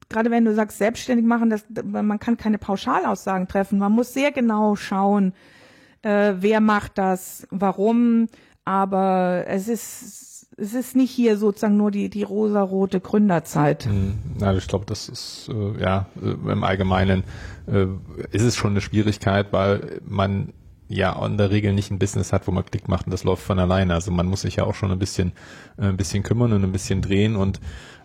gerade 0.09 0.31
wenn 0.31 0.45
du 0.45 0.53
sagst, 0.53 0.77
selbstständig 0.77 1.25
machen, 1.25 1.49
das, 1.49 1.65
man 1.83 2.19
kann 2.19 2.37
keine 2.37 2.57
Pauschalaussagen 2.57 3.47
treffen. 3.47 3.79
Man 3.79 3.91
muss 3.91 4.13
sehr 4.13 4.31
genau 4.31 4.75
schauen, 4.75 5.33
äh, 6.01 6.35
wer 6.39 6.61
macht 6.61 6.97
das, 6.97 7.47
warum. 7.51 8.27
Aber 8.63 9.45
es 9.47 9.67
ist, 9.67 10.47
es 10.57 10.73
ist 10.73 10.95
nicht 10.95 11.11
hier 11.11 11.37
sozusagen 11.37 11.77
nur 11.77 11.91
die, 11.91 12.09
die 12.09 12.23
rosarote 12.23 12.99
Gründerzeit. 12.99 13.85
Hm, 13.85 14.17
na, 14.39 14.53
ich 14.55 14.67
glaube, 14.67 14.85
das 14.85 15.09
ist, 15.09 15.49
äh, 15.49 15.81
ja, 15.81 16.07
äh, 16.21 16.51
im 16.51 16.63
Allgemeinen 16.63 17.23
äh, 17.67 17.85
ist 18.31 18.43
es 18.43 18.55
schon 18.55 18.71
eine 18.71 18.81
Schwierigkeit, 18.81 19.47
weil 19.51 20.01
man 20.05 20.53
ja 20.87 21.25
in 21.25 21.37
der 21.37 21.51
Regel 21.51 21.73
nicht 21.73 21.91
ein 21.91 21.99
Business 21.99 22.31
hat, 22.33 22.47
wo 22.47 22.51
man 22.51 22.65
Klick 22.65 22.87
macht 22.87 23.05
und 23.05 23.11
das 23.11 23.23
läuft 23.23 23.43
von 23.43 23.59
alleine. 23.59 23.93
Also 23.93 24.11
man 24.11 24.27
muss 24.27 24.41
sich 24.41 24.57
ja 24.57 24.63
auch 24.63 24.75
schon 24.75 24.91
ein 24.91 24.99
bisschen, 24.99 25.33
äh, 25.77 25.87
ein 25.87 25.97
bisschen 25.97 26.23
kümmern 26.23 26.53
und 26.53 26.63
ein 26.63 26.71
bisschen 26.71 27.01
drehen 27.01 27.35
und 27.35 27.59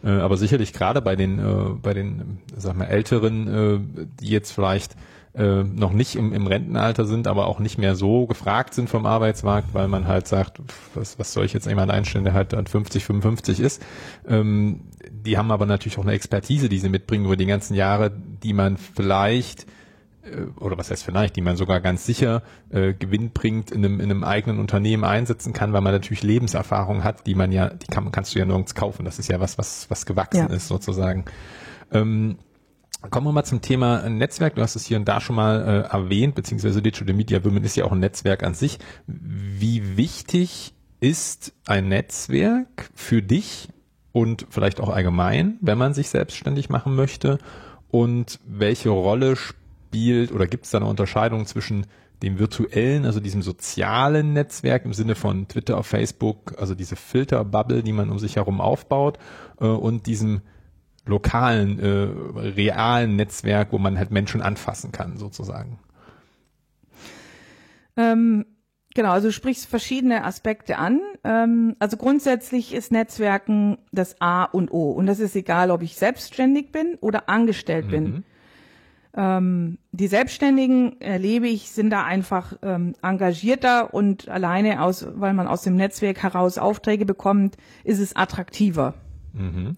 äh, 0.04 0.10
aber 0.10 0.36
sicherlich 0.36 0.72
gerade 0.72 1.00
bei 1.00 1.16
den, 1.16 1.38
äh, 1.38 1.74
bei 1.80 1.94
den, 1.94 2.38
sag 2.56 2.76
mal, 2.76 2.86
Älteren, 2.86 3.48
äh, 3.48 4.06
die 4.20 4.28
jetzt 4.28 4.52
vielleicht 4.52 4.96
äh, 5.34 5.62
noch 5.62 5.92
nicht 5.92 6.16
im, 6.16 6.32
im 6.32 6.46
Rentenalter 6.46 7.06
sind, 7.06 7.26
aber 7.26 7.46
auch 7.46 7.58
nicht 7.58 7.78
mehr 7.78 7.94
so 7.94 8.26
gefragt 8.26 8.74
sind 8.74 8.90
vom 8.90 9.06
Arbeitsmarkt, 9.06 9.72
weil 9.72 9.88
man 9.88 10.06
halt 10.06 10.28
sagt, 10.28 10.60
was, 10.94 11.18
was 11.18 11.32
soll 11.32 11.44
ich 11.44 11.52
jetzt 11.52 11.66
jemand 11.66 11.90
einstellen, 11.90 12.24
der 12.24 12.34
halt 12.34 12.52
dann 12.52 12.66
50, 12.66 13.04
55 13.04 13.60
ist. 13.60 13.82
Ähm, 14.28 14.80
die 15.10 15.38
haben 15.38 15.50
aber 15.50 15.66
natürlich 15.66 15.98
auch 15.98 16.02
eine 16.02 16.12
Expertise, 16.12 16.68
die 16.68 16.78
sie 16.78 16.88
mitbringen 16.88 17.24
über 17.24 17.36
die 17.36 17.46
ganzen 17.46 17.74
Jahre, 17.74 18.10
die 18.42 18.52
man 18.52 18.76
vielleicht 18.76 19.66
oder 20.60 20.78
was 20.78 20.90
heißt 20.90 21.02
vielleicht, 21.02 21.36
die 21.36 21.40
man 21.40 21.56
sogar 21.56 21.80
ganz 21.80 22.06
sicher 22.06 22.42
äh, 22.70 22.94
Gewinn 22.94 23.30
bringt 23.30 23.70
in 23.70 23.84
einem, 23.84 24.00
in 24.00 24.10
einem 24.10 24.24
eigenen 24.24 24.60
Unternehmen 24.60 25.04
einsetzen 25.04 25.52
kann, 25.52 25.72
weil 25.72 25.80
man 25.80 25.92
natürlich 25.92 26.22
Lebenserfahrung 26.22 27.02
hat, 27.02 27.26
die 27.26 27.34
man 27.34 27.50
ja, 27.50 27.70
die 27.70 27.86
kann, 27.86 28.10
kannst 28.12 28.34
du 28.34 28.38
ja 28.38 28.44
nirgends 28.44 28.74
kaufen. 28.74 29.04
Das 29.04 29.18
ist 29.18 29.28
ja 29.28 29.40
was, 29.40 29.58
was, 29.58 29.90
was 29.90 30.06
gewachsen 30.06 30.48
ja. 30.48 30.54
ist 30.54 30.68
sozusagen. 30.68 31.24
Ähm, 31.92 32.38
Kommen 33.10 33.26
wir 33.26 33.32
mal 33.32 33.42
zum 33.42 33.62
Thema 33.62 34.08
Netzwerk. 34.08 34.54
Du 34.54 34.62
hast 34.62 34.76
es 34.76 34.86
hier 34.86 34.96
und 34.96 35.08
da 35.08 35.20
schon 35.20 35.34
mal 35.34 35.60
äh, 35.60 35.92
erwähnt, 35.92 36.36
beziehungsweise 36.36 36.80
Digital 36.80 37.14
Media 37.14 37.44
Women 37.44 37.64
ist 37.64 37.74
ja 37.74 37.84
auch 37.84 37.90
ein 37.90 37.98
Netzwerk 37.98 38.44
an 38.44 38.54
sich. 38.54 38.78
Wie 39.08 39.96
wichtig 39.96 40.72
ist 41.00 41.52
ein 41.66 41.88
Netzwerk 41.88 42.90
für 42.94 43.20
dich 43.20 43.70
und 44.12 44.46
vielleicht 44.50 44.80
auch 44.80 44.88
allgemein, 44.88 45.58
wenn 45.60 45.78
man 45.78 45.94
sich 45.94 46.10
selbstständig 46.10 46.68
machen 46.68 46.94
möchte? 46.94 47.38
Und 47.90 48.38
welche 48.46 48.90
Rolle 48.90 49.34
spielt 49.34 49.61
spielt 49.92 50.32
oder 50.32 50.46
gibt 50.46 50.64
es 50.64 50.70
da 50.70 50.78
eine 50.78 50.86
Unterscheidung 50.86 51.44
zwischen 51.44 51.86
dem 52.22 52.38
virtuellen, 52.38 53.04
also 53.04 53.20
diesem 53.20 53.42
sozialen 53.42 54.32
Netzwerk 54.32 54.86
im 54.86 54.94
Sinne 54.94 55.14
von 55.14 55.48
Twitter, 55.48 55.76
auf 55.76 55.86
Facebook, 55.86 56.54
also 56.58 56.74
diese 56.74 56.96
Filterbubble, 56.96 57.82
die 57.82 57.92
man 57.92 58.10
um 58.10 58.18
sich 58.18 58.36
herum 58.36 58.60
aufbaut, 58.60 59.18
äh, 59.60 59.66
und 59.66 60.06
diesem 60.06 60.40
lokalen, 61.04 61.78
äh, 61.78 62.40
realen 62.40 63.16
Netzwerk, 63.16 63.72
wo 63.72 63.78
man 63.78 63.98
halt 63.98 64.12
Menschen 64.12 64.40
anfassen 64.40 64.92
kann, 64.92 65.18
sozusagen. 65.18 65.78
Ähm, 67.96 68.46
genau, 68.94 69.10
also 69.10 69.28
du 69.28 69.32
sprichst 69.32 69.66
verschiedene 69.66 70.24
Aspekte 70.24 70.78
an. 70.78 71.00
Ähm, 71.24 71.76
also 71.80 71.96
grundsätzlich 71.98 72.72
ist 72.72 72.92
Netzwerken 72.92 73.78
das 73.90 74.20
A 74.20 74.44
und 74.44 74.72
O. 74.72 74.92
Und 74.92 75.06
das 75.06 75.18
ist 75.18 75.36
egal, 75.36 75.70
ob 75.72 75.82
ich 75.82 75.96
selbstständig 75.96 76.70
bin 76.70 76.96
oder 77.00 77.28
angestellt 77.28 77.86
mhm. 77.86 77.90
bin. 77.90 78.24
Ähm, 79.14 79.78
die 79.92 80.06
Selbstständigen, 80.06 81.00
erlebe 81.00 81.46
ich, 81.46 81.70
sind 81.70 81.90
da 81.90 82.04
einfach 82.04 82.54
ähm, 82.62 82.94
engagierter 83.02 83.92
und 83.92 84.28
alleine 84.28 84.82
aus, 84.82 85.06
weil 85.14 85.34
man 85.34 85.46
aus 85.46 85.62
dem 85.62 85.76
Netzwerk 85.76 86.22
heraus 86.22 86.56
Aufträge 86.56 87.04
bekommt, 87.04 87.56
ist 87.84 87.98
es 87.98 88.16
attraktiver. 88.16 88.94
Mhm. 89.34 89.76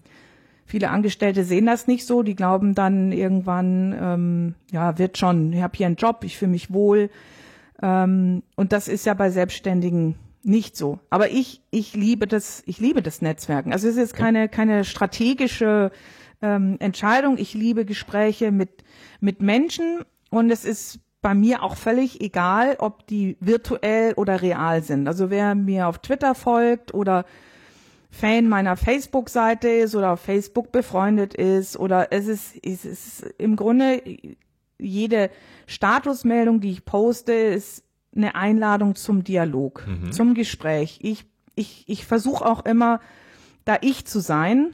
Viele 0.65 0.89
Angestellte 0.89 1.43
sehen 1.43 1.65
das 1.65 1.87
nicht 1.87 2.07
so, 2.07 2.23
die 2.23 2.35
glauben 2.35 2.75
dann 2.75 3.11
irgendwann, 3.11 3.95
ähm, 3.99 4.55
ja, 4.71 4.97
wird 4.97 5.17
schon, 5.17 5.53
ich 5.53 5.61
habe 5.61 5.77
hier 5.77 5.85
einen 5.85 5.95
Job, 5.95 6.23
ich 6.23 6.37
fühle 6.37 6.51
mich 6.51 6.73
wohl. 6.73 7.09
Ähm, 7.81 8.41
und 8.55 8.71
das 8.71 8.87
ist 8.87 9.05
ja 9.05 9.13
bei 9.13 9.29
Selbstständigen 9.29 10.15
nicht 10.43 10.77
so. 10.77 10.99
Aber 11.09 11.29
ich, 11.29 11.61
ich 11.71 11.93
liebe 11.93 12.25
das, 12.25 12.63
ich 12.65 12.79
liebe 12.79 13.01
das 13.01 13.21
Netzwerken. 13.21 13.73
Also 13.73 13.87
es 13.87 13.95
ist 13.95 13.99
jetzt 13.99 14.15
keine, 14.15 14.47
keine 14.47 14.85
strategische 14.85 15.91
ähm, 16.41 16.77
Entscheidung. 16.79 17.37
Ich 17.37 17.53
liebe 17.53 17.85
Gespräche 17.85 18.51
mit, 18.51 18.83
mit 19.19 19.41
Menschen 19.41 20.03
und 20.29 20.49
es 20.49 20.65
ist 20.65 20.99
bei 21.21 21.33
mir 21.33 21.63
auch 21.63 21.75
völlig 21.75 22.21
egal, 22.21 22.75
ob 22.79 23.07
die 23.07 23.37
virtuell 23.39 24.13
oder 24.13 24.41
real 24.41 24.83
sind. 24.83 25.07
Also 25.07 25.29
wer 25.29 25.55
mir 25.55 25.87
auf 25.87 25.99
Twitter 25.99 26.35
folgt 26.35 26.93
oder 26.93 27.25
Fan 28.11 28.47
meiner 28.47 28.77
Facebook-Seite 28.77 29.67
ist 29.67 29.95
oder 29.95 30.13
auf 30.13 30.21
Facebook 30.21 30.71
befreundet 30.71 31.33
ist 31.33 31.77
oder 31.77 32.11
es 32.11 32.27
ist, 32.27 32.55
es 32.63 32.85
ist 32.85 33.33
im 33.37 33.55
Grunde 33.55 34.01
jede 34.77 35.31
Statusmeldung, 35.67 36.61
die 36.61 36.71
ich 36.71 36.85
poste, 36.85 37.33
ist 37.33 37.83
eine 38.15 38.35
Einladung 38.35 38.95
zum 38.95 39.23
Dialog, 39.23 39.85
mhm. 39.87 40.11
zum 40.11 40.33
Gespräch. 40.33 40.99
Ich, 41.01 41.25
ich, 41.55 41.83
ich 41.87 42.05
versuche 42.05 42.45
auch 42.45 42.65
immer, 42.65 43.01
da 43.65 43.77
ich 43.81 44.05
zu 44.05 44.19
sein 44.19 44.71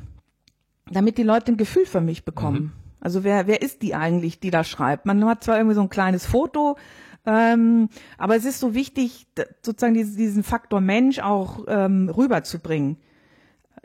damit 0.92 1.18
die 1.18 1.24
Leute 1.24 1.52
ein 1.52 1.58
Gefühl 1.58 1.86
für 1.86 2.02
mich 2.02 2.26
bekommen. 2.26 2.62
Mhm. 2.62 2.72
Also 3.02 3.24
wer, 3.24 3.48
wer 3.48 3.62
ist 3.62 3.82
die 3.82 3.96
eigentlich, 3.96 4.40
die 4.40 4.52
da 4.52 4.64
schreibt? 4.64 5.06
Man 5.06 5.26
hat 5.26 5.44
zwar 5.44 5.58
irgendwie 5.58 5.76
so 5.76 5.82
ein 5.82 5.90
kleines 5.90 6.26
Foto, 6.26 6.78
ähm, 7.26 7.90
aber 8.18 8.36
es 8.36 8.46
ist 8.46 8.60
so 8.60 8.74
wichtig, 8.74 9.28
sozusagen 9.64 9.96
diesen, 9.96 10.16
diesen 10.16 10.44
Faktor 10.44 10.82
Mensch 10.82 11.20
auch 11.20 11.66
ähm, 11.68 12.10
rüberzubringen. 12.10 12.98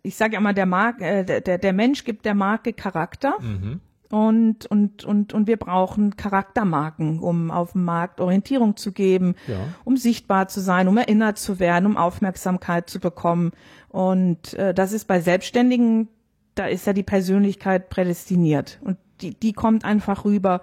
Ich 0.02 0.16
sage 0.16 0.34
ja 0.34 0.38
immer, 0.38 0.52
der, 0.52 0.66
Mark, 0.66 1.00
äh, 1.00 1.24
der, 1.24 1.58
der 1.58 1.72
Mensch 1.72 2.04
gibt 2.04 2.24
der 2.26 2.34
Marke 2.34 2.72
Charakter. 2.72 3.34
Mhm. 3.40 3.80
Und, 4.08 4.66
und, 4.66 5.04
und, 5.04 5.32
und 5.32 5.48
wir 5.48 5.56
brauchen 5.56 6.16
Charaktermarken, 6.16 7.18
um 7.18 7.50
auf 7.50 7.72
dem 7.72 7.82
Markt 7.82 8.20
Orientierung 8.20 8.76
zu 8.76 8.92
geben, 8.92 9.34
ja. 9.48 9.56
um 9.82 9.96
sichtbar 9.96 10.46
zu 10.46 10.60
sein, 10.60 10.86
um 10.86 10.96
erinnert 10.96 11.38
zu 11.38 11.58
werden, 11.58 11.86
um 11.86 11.96
Aufmerksamkeit 11.96 12.88
zu 12.88 13.00
bekommen. 13.00 13.50
Und 13.88 14.54
äh, 14.54 14.72
das 14.72 14.92
ist 14.92 15.06
bei 15.06 15.20
Selbstständigen 15.20 16.08
da 16.56 16.66
ist 16.66 16.86
ja 16.86 16.92
die 16.92 17.04
Persönlichkeit 17.04 17.90
prädestiniert 17.90 18.80
und 18.82 18.96
die, 19.20 19.34
die 19.34 19.52
kommt 19.52 19.84
einfach 19.84 20.24
rüber 20.24 20.60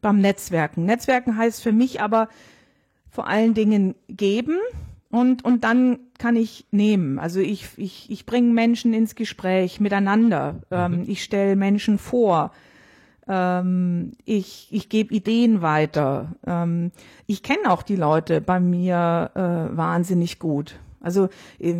beim 0.00 0.20
Netzwerken. 0.20 0.84
Netzwerken 0.84 1.36
heißt 1.36 1.62
für 1.62 1.72
mich 1.72 2.00
aber 2.00 2.28
vor 3.10 3.26
allen 3.28 3.54
Dingen 3.54 3.94
geben 4.08 4.58
und, 5.10 5.44
und 5.44 5.62
dann 5.62 6.00
kann 6.18 6.34
ich 6.34 6.66
nehmen. 6.72 7.18
Also 7.18 7.40
ich, 7.40 7.68
ich, 7.76 8.10
ich 8.10 8.26
bringe 8.26 8.52
Menschen 8.52 8.92
ins 8.92 9.14
Gespräch 9.14 9.80
miteinander. 9.80 10.56
Ähm, 10.70 10.92
mhm. 10.92 10.98
Ähm, 10.98 11.04
ich 11.06 11.22
stelle 11.22 11.54
Menschen 11.54 11.98
vor. 11.98 12.50
Ähm, 13.28 14.12
ich 14.24 14.68
ich 14.70 14.88
gebe 14.88 15.14
Ideen 15.14 15.62
weiter. 15.62 16.34
Ähm, 16.46 16.90
ich 17.26 17.42
kenne 17.42 17.70
auch 17.70 17.82
die 17.82 17.96
Leute 17.96 18.40
bei 18.40 18.60
mir 18.60 19.30
äh, 19.34 19.76
wahnsinnig 19.76 20.38
gut. 20.38 20.74
Also 21.04 21.28
äh, 21.58 21.74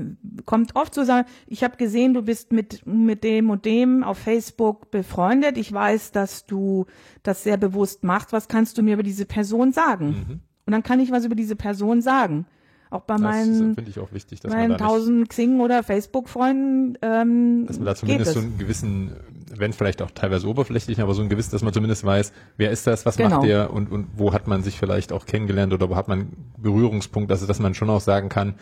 kommt 0.44 0.76
oft 0.76 0.94
zu 0.94 1.04
sagen, 1.04 1.26
ich 1.46 1.64
habe 1.64 1.76
gesehen, 1.76 2.14
du 2.14 2.22
bist 2.22 2.52
mit, 2.52 2.86
mit 2.86 3.24
dem 3.24 3.50
und 3.50 3.64
dem 3.64 4.04
auf 4.04 4.18
Facebook 4.18 4.90
befreundet. 4.90 5.56
Ich 5.56 5.72
weiß, 5.72 6.12
dass 6.12 6.46
du 6.46 6.86
das 7.22 7.42
sehr 7.42 7.56
bewusst 7.56 8.04
machst. 8.04 8.32
Was 8.32 8.48
kannst 8.48 8.76
du 8.78 8.82
mir 8.82 8.94
über 8.94 9.02
diese 9.02 9.24
Person 9.24 9.72
sagen? 9.72 10.06
Mhm. 10.06 10.40
Und 10.66 10.72
dann 10.72 10.82
kann 10.82 11.00
ich 11.00 11.10
was 11.10 11.24
über 11.24 11.34
diese 11.34 11.56
Person 11.56 12.00
sagen. 12.00 12.46
Auch 12.90 13.00
bei 13.00 13.14
das 13.14 13.22
meinen, 13.22 13.76
ich 13.88 13.98
auch 13.98 14.12
wichtig, 14.12 14.38
dass 14.40 14.52
meinen 14.52 14.78
tausend 14.78 15.28
Xing- 15.28 15.60
oder 15.60 15.82
Facebook-Freunden. 15.82 16.96
Ähm, 17.02 17.64
dass 17.66 17.78
man 17.78 17.86
da 17.86 17.94
zumindest 17.96 18.34
so 18.34 18.40
einen 18.40 18.56
gewissen, 18.56 19.16
wenn 19.56 19.72
vielleicht 19.72 20.00
auch 20.00 20.12
teilweise 20.12 20.46
oberflächlich, 20.46 21.00
aber 21.00 21.12
so 21.12 21.22
ein 21.22 21.28
gewissen, 21.28 21.50
dass 21.50 21.62
man 21.62 21.72
zumindest 21.72 22.04
weiß, 22.04 22.32
wer 22.56 22.70
ist 22.70 22.86
das, 22.86 23.04
was 23.04 23.16
genau. 23.16 23.30
macht 23.30 23.48
der 23.48 23.72
und, 23.72 23.90
und 23.90 24.06
wo 24.16 24.32
hat 24.32 24.46
man 24.46 24.62
sich 24.62 24.78
vielleicht 24.78 25.12
auch 25.12 25.26
kennengelernt 25.26 25.72
oder 25.72 25.90
wo 25.90 25.96
hat 25.96 26.06
man 26.06 26.28
Berührungspunkt, 26.56 27.32
also 27.32 27.46
dass 27.46 27.58
man 27.58 27.74
schon 27.74 27.90
auch 27.90 28.00
sagen 28.00 28.28
kann, 28.28 28.54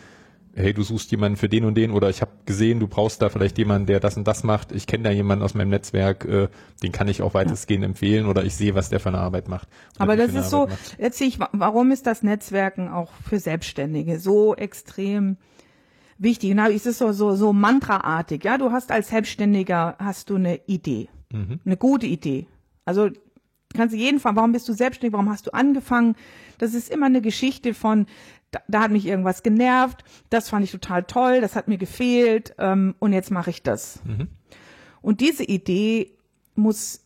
hey, 0.55 0.73
du 0.73 0.83
suchst 0.83 1.09
jemanden 1.11 1.37
für 1.37 1.49
den 1.49 1.65
und 1.65 1.75
den 1.75 1.91
oder 1.91 2.09
ich 2.09 2.21
habe 2.21 2.31
gesehen, 2.45 2.79
du 2.79 2.87
brauchst 2.87 3.21
da 3.21 3.29
vielleicht 3.29 3.57
jemanden, 3.57 3.87
der 3.87 3.99
das 3.99 4.17
und 4.17 4.27
das 4.27 4.43
macht. 4.43 4.71
Ich 4.71 4.85
kenne 4.85 5.03
da 5.03 5.11
jemanden 5.11 5.43
aus 5.43 5.55
meinem 5.55 5.69
Netzwerk, 5.69 6.25
äh, 6.25 6.47
den 6.83 6.91
kann 6.91 7.07
ich 7.07 7.21
auch 7.21 7.33
weitestgehend 7.33 7.83
ja. 7.83 7.89
empfehlen 7.89 8.27
oder 8.27 8.43
ich 8.43 8.55
sehe, 8.55 8.75
was 8.75 8.89
der 8.89 8.99
für 8.99 9.09
eine 9.09 9.17
Arbeit 9.17 9.47
macht. 9.47 9.67
Aber 9.97 10.15
das 10.15 10.33
ist 10.33 10.49
so, 10.49 10.67
letztlich, 10.97 11.39
warum 11.51 11.91
ist 11.91 12.05
das 12.05 12.21
Netzwerken 12.21 12.89
auch 12.89 13.11
für 13.27 13.39
Selbstständige 13.39 14.19
so 14.19 14.55
extrem 14.55 15.37
wichtig? 16.19 16.51
Genau, 16.51 16.69
ist 16.69 16.85
es 16.85 16.99
so, 16.99 17.11
so, 17.13 17.35
so 17.35 17.51
mantraartig. 17.51 18.43
Ja, 18.43 18.57
du 18.57 18.71
hast 18.71 18.91
als 18.91 19.09
Selbstständiger, 19.09 19.95
hast 19.97 20.29
du 20.29 20.35
eine 20.35 20.59
Idee, 20.67 21.09
mhm. 21.31 21.59
eine 21.65 21.77
gute 21.77 22.05
Idee. 22.05 22.47
Also 22.85 23.09
kannst 23.73 23.95
du 23.95 23.97
jeden 23.97 24.19
Fall, 24.19 24.35
warum 24.35 24.51
bist 24.51 24.69
du 24.69 24.73
selbstständig, 24.73 25.13
warum 25.13 25.31
hast 25.31 25.47
du 25.47 25.53
angefangen? 25.53 26.15
Das 26.59 26.75
ist 26.75 26.91
immer 26.91 27.07
eine 27.07 27.21
Geschichte 27.21 27.73
von, 27.73 28.05
da, 28.53 28.61
da 28.67 28.81
hat 28.81 28.91
mich 28.91 29.05
irgendwas 29.05 29.43
genervt, 29.43 30.03
das 30.29 30.49
fand 30.49 30.63
ich 30.63 30.71
total 30.71 31.03
toll, 31.03 31.41
das 31.41 31.55
hat 31.55 31.67
mir 31.67 31.77
gefehlt 31.77 32.55
ähm, 32.59 32.95
und 32.99 33.11
jetzt 33.11 33.31
mache 33.31 33.49
ich 33.49 33.63
das. 33.63 33.99
Mhm. 34.05 34.27
Und 35.01 35.19
diese 35.19 35.43
Idee 35.43 36.11
muss, 36.55 37.05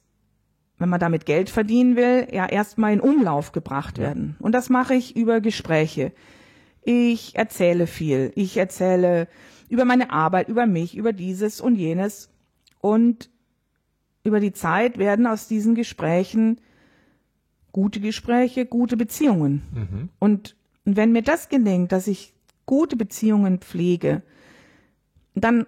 wenn 0.78 0.89
man 0.89 1.00
damit 1.00 1.26
Geld 1.26 1.50
verdienen 1.50 1.95
will, 1.95 2.28
ja 2.32 2.45
erstmal 2.45 2.93
in 2.93 3.00
Umlauf 3.00 3.54
gebracht 3.54 3.98
werden. 3.98 4.36
Und 4.39 4.52
das 4.52 4.70
mache 4.70 4.93
ich 4.93 5.16
über 5.16 5.41
Gespräche. 5.41 6.12
Ich 6.84 7.36
erzähle 7.36 7.88
viel. 7.88 8.32
Ich 8.36 8.58
erzähle 8.58 9.28
über 9.70 9.86
meine 9.86 10.12
Arbeit, 10.12 10.50
über 10.50 10.68
mich, 10.68 10.95
über 10.95 11.14
dieses 11.14 11.62
und 11.62 11.76
jenes. 11.76 12.30
Und 12.82 13.30
über 14.24 14.39
die 14.39 14.54
Zeit 14.54 14.98
werden 14.98 15.26
aus 15.26 15.48
diesen 15.48 15.74
Gesprächen 15.74 16.60
gute 17.72 18.00
Gespräche, 18.00 18.66
gute 18.66 18.98
Beziehungen. 18.98 19.62
Mhm. 19.74 20.10
Und 20.20 20.57
wenn 20.96 21.12
mir 21.12 21.24
das 21.24 21.50
gelingt, 21.50 21.92
dass 21.92 22.08
ich 22.08 22.34
gute 22.66 22.96
Beziehungen 22.96 23.60
pflege, 23.60 24.22
dann 25.36 25.66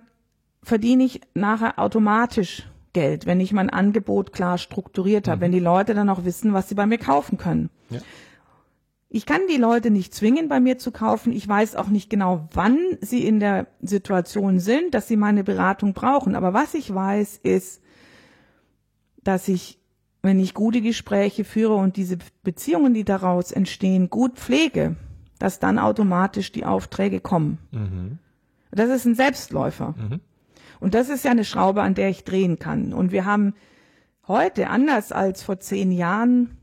verdiene 0.64 1.04
ich 1.04 1.22
nachher 1.34 1.80
automatisch 1.80 2.70
Geld, 2.94 3.26
wenn 3.26 3.40
ich 3.40 3.54
mein 3.54 3.70
Angebot 3.70 4.34
klar 4.34 4.58
strukturiert 4.58 5.28
habe, 5.28 5.42
wenn 5.42 5.52
die 5.52 5.60
Leute 5.60 5.94
dann 5.94 6.10
auch 6.10 6.26
wissen, 6.26 6.54
was 6.54 6.70
sie 6.70 6.76
bei 6.76 6.86
mir 6.86 6.98
kaufen 6.98 7.38
können. 7.38 7.70
Ja. 7.90 8.00
Ich 9.10 9.26
kann 9.26 9.42
die 9.50 9.58
Leute 9.58 9.90
nicht 9.90 10.14
zwingen, 10.14 10.50
bei 10.50 10.60
mir 10.60 10.78
zu 10.78 10.92
kaufen. 10.92 11.34
Ich 11.34 11.48
weiß 11.48 11.76
auch 11.76 11.88
nicht 11.88 12.10
genau, 12.10 12.48
wann 12.54 12.78
sie 13.02 13.26
in 13.26 13.40
der 13.40 13.68
Situation 13.82 14.60
sind, 14.60 14.94
dass 14.94 15.08
sie 15.08 15.18
meine 15.18 15.44
Beratung 15.44 15.94
brauchen. 15.94 16.36
Aber 16.36 16.54
was 16.54 16.76
ich 16.76 16.94
weiß, 16.94 17.40
ist, 17.42 17.82
dass 19.24 19.48
ich, 19.48 19.80
wenn 20.22 20.40
ich 20.40 20.54
gute 20.54 20.82
Gespräche 20.82 21.44
führe 21.44 21.76
und 21.76 21.98
diese 21.98 22.18
Beziehungen, 22.44 22.94
die 22.94 23.04
daraus 23.04 23.52
entstehen, 23.52 24.12
gut 24.12 24.38
pflege, 24.38 24.96
dass 25.40 25.60
dann 25.60 25.80
automatisch 25.80 26.52
die 26.52 26.66
Aufträge 26.66 27.20
kommen. 27.20 27.58
Mhm. 27.72 28.20
Das 28.72 28.90
ist 28.90 29.06
ein 29.06 29.16
Selbstläufer. 29.16 29.96
Mhm. 29.98 30.20
Und 30.80 30.94
das 30.94 31.10
ist 31.10 31.26
ja 31.26 31.32
eine 31.32 31.44
Schraube, 31.46 31.82
an 31.82 31.96
der 31.96 32.10
ich 32.10 32.24
drehen 32.24 32.60
kann. 32.60 32.94
Und 32.94 33.12
wir 33.12 33.26
haben 33.26 33.54
heute, 34.28 34.70
anders 34.70 35.12
als 35.12 35.42
vor 35.44 35.60
zehn 35.60 35.92
Jahren, 35.92 36.58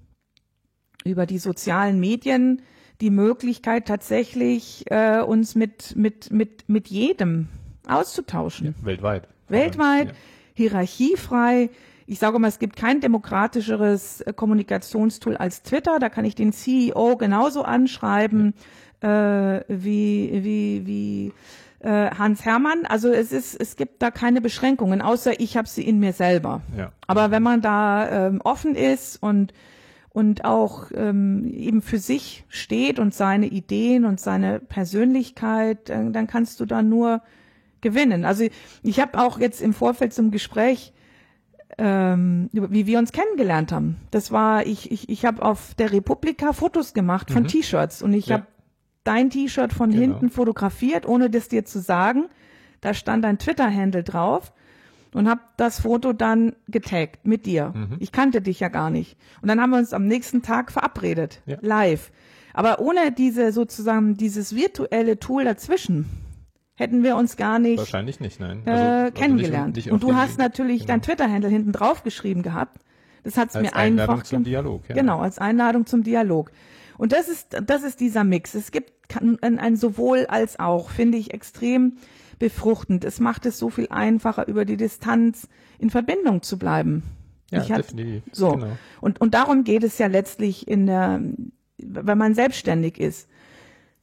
über 1.05 1.27
die 1.27 1.39
sozialen 1.39 2.01
Medien 2.01 2.63
die 3.01 3.11
Möglichkeit 3.11 3.87
tatsächlich 3.87 4.85
äh, 4.91 5.21
uns 5.21 5.55
mit 5.55 5.95
mit 5.97 6.33
mit 6.33 6.69
mit 6.69 6.89
jedem 6.89 7.49
auszutauschen. 7.87 8.75
Weltweit. 8.83 9.29
Weltweit, 9.49 10.09
Ja. 10.09 10.15
hierarchiefrei. 10.55 11.71
Ich 12.07 12.19
sage 12.19 12.39
mal, 12.39 12.49
es 12.49 12.59
gibt 12.59 12.77
kein 12.77 13.01
demokratischeres 13.01 14.21
äh, 14.21 14.33
Kommunikationstool 14.33 15.37
als 15.37 15.63
Twitter. 15.63 15.99
Da 15.99 16.09
kann 16.09 16.25
ich 16.25 16.35
den 16.35 16.53
CEO 16.53 17.17
genauso 17.17 17.63
anschreiben 17.63 18.55
äh, 19.01 19.09
wie 19.69 20.31
wie 20.45 20.87
wie 20.87 21.33
äh, 21.81 22.11
Hans 22.11 22.45
Hermann. 22.45 22.87
Also 22.87 23.11
es 23.11 23.33
ist 23.33 23.61
es 23.61 23.77
gibt 23.77 24.03
da 24.03 24.11
keine 24.11 24.41
Beschränkungen, 24.41 25.03
außer 25.03 25.41
ich 25.41 25.57
habe 25.57 25.69
sie 25.69 25.83
in 25.83 25.99
mir 25.99 26.13
selber. 26.13 26.63
Ja. 26.77 26.93
Aber 27.07 27.31
wenn 27.31 27.43
man 27.43 27.61
da 27.61 28.29
ähm, 28.29 28.41
offen 28.43 28.75
ist 28.75 29.23
und 29.23 29.53
und 30.11 30.47
auch 30.47 30.93
ähm, 30.95 31.45
eben 31.53 31.83
für 31.83 31.99
sich 31.99 32.45
steht 32.49 32.99
und 32.99 33.13
seine 33.13 33.49
Ideen 33.49 34.07
und 34.07 34.19
seine 34.19 34.61
Persönlichkeit, 34.61 35.91
dann, 35.91 36.15
dann 36.15 36.27
kannst 36.27 36.59
du 36.61 36.65
da 36.65 36.83
nur 36.83 37.21
gewinnen. 37.83 38.25
Also 38.25 38.47
ich 38.83 38.99
habe 38.99 39.21
auch 39.21 39.39
jetzt 39.39 39.61
im 39.61 39.75
Vorfeld 39.75 40.15
zum 40.15 40.31
Gespräch, 40.31 40.95
ähm, 41.79 42.49
wie 42.53 42.87
wir 42.87 42.99
uns 42.99 43.13
kennengelernt 43.13 43.73
haben. 43.73 43.97
Das 44.11 44.31
war, 44.33 44.67
ich, 44.67 44.91
ich, 44.91 45.09
ich 45.09 45.25
habe 45.25 45.43
auf 45.43 45.75
der 45.75 45.93
Republika 45.93 46.53
Fotos 46.53 46.95
gemacht 46.95 47.31
von 47.31 47.47
T-Shirts 47.47 48.03
und 48.03 48.13
ich 48.13 48.27
Ja. 48.27 48.37
habe 48.37 48.47
dein 49.05 49.31
T-Shirt 49.31 49.73
von 49.73 49.91
Genau. 49.91 50.01
hinten 50.03 50.31
fotografiert, 50.31 51.07
ohne 51.07 51.31
das 51.31 51.49
dir 51.49 51.65
zu 51.65 51.81
sagen. 51.81 52.27
Da 52.81 52.95
stand 52.95 53.25
ein 53.25 53.39
Twitter-Handle 53.39 54.05
drauf 54.05 54.53
und 55.13 55.29
habe 55.29 55.41
das 55.57 55.81
Foto 55.81 56.13
dann 56.13 56.55
getaggt 56.69 57.27
mit 57.27 57.47
dir. 57.47 57.73
Mhm. 57.75 57.97
Ich 58.01 58.13
kannte 58.13 58.41
dich 58.43 58.61
ja 58.61 58.69
gar 58.69 58.91
nicht. 58.91 59.17
Und 59.43 59.49
dann 59.49 59.61
haben 59.61 59.71
wir 59.71 59.79
uns 59.79 59.93
am 59.93 60.07
nächsten 60.07 60.43
Tag 60.43 60.71
verabredet, 60.73 61.41
Ja. 61.47 61.57
live. 61.61 62.11
Aber 62.53 62.81
ohne 62.81 63.13
diese 63.13 63.53
sozusagen 63.53 64.17
dieses 64.17 64.55
virtuelle 64.55 65.19
Tool 65.19 65.45
dazwischen 65.45 66.07
hätten 66.77 67.03
wir 67.03 67.17
uns 67.17 67.37
gar 67.37 67.59
nicht 67.59 67.79
Wahrscheinlich 67.79 68.21
nicht, 68.21 68.39
nein. 68.41 68.63
äh, 68.67 68.71
Also- 68.71 68.83
also 68.85 69.05
nicht- 69.05 69.15
kennengelernt. 69.17 69.77
nicht 69.77 69.91
und 69.91 69.97
auf 70.05 70.11
du 70.11 70.15
hast 70.17 70.39
natürlich 70.39 70.81
genau. 70.83 70.93
dein 70.93 71.03
Twitter-Handle 71.03 71.51
hinten 71.51 71.73
drauf 71.73 72.03
geschrieben 72.03 72.43
gehabt. 72.43 72.79
Das 73.25 73.37
hat's 73.37 73.57
als 73.57 73.65
mir 73.71 73.75
Einladung 73.77 74.15
einfach 74.15 74.27
zum 74.27 74.45
Dialog. 74.45 74.89
Ja. 74.89 74.95
Genau, 74.95 75.19
als 75.21 75.39
Einladung 75.39 75.85
zum 75.87 76.05
Dialog. 76.05 76.53
Und 76.97 77.13
das 77.13 77.29
ist, 77.29 77.57
das 77.67 77.83
ist 77.83 77.99
dieser 78.01 78.23
Mix. 78.25 78.55
Es 78.55 78.71
gibt 78.71 79.09
kann- 79.09 79.39
ein, 79.43 79.59
ein 79.59 79.77
sowohl 79.77 80.27
als 80.27 80.59
auch, 80.61 80.91
finde 80.91 81.19
ich 81.19 81.35
extrem 81.35 81.95
befruchtend. 82.39 83.05
Es 83.05 83.19
macht 83.21 83.45
es 83.47 83.59
so 83.59 83.69
viel 83.71 83.89
einfacher, 83.91 84.47
über 84.47 84.65
die 84.65 84.77
Distanz 84.77 85.49
in 85.79 85.91
Verbindung 85.91 86.43
zu 86.43 86.59
bleiben. 86.59 87.03
Ja, 87.51 87.63
ich 87.63 87.71
hab- 87.73 87.79
definitiv. 87.83 88.23
so. 88.33 88.53
Genau. 88.53 88.69
Und, 89.01 89.21
und 89.21 89.35
darum 89.35 89.65
geht 89.65 89.83
es 89.85 89.99
ja 89.99 90.07
letztlich 90.07 90.69
in 90.69 90.87
der, 90.87 91.21
wenn 91.79 92.19
man 92.19 92.35
selbstständig 92.35 92.99
ist. 93.01 93.29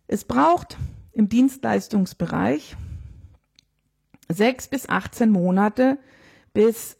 Es 0.08 0.24
braucht 0.26 0.78
im 1.14 1.30
Dienstleistungsbereich 1.30 2.76
sechs 4.30 4.68
bis 4.68 4.90
18 4.90 5.30
Monate 5.30 5.98
bis 6.54 6.98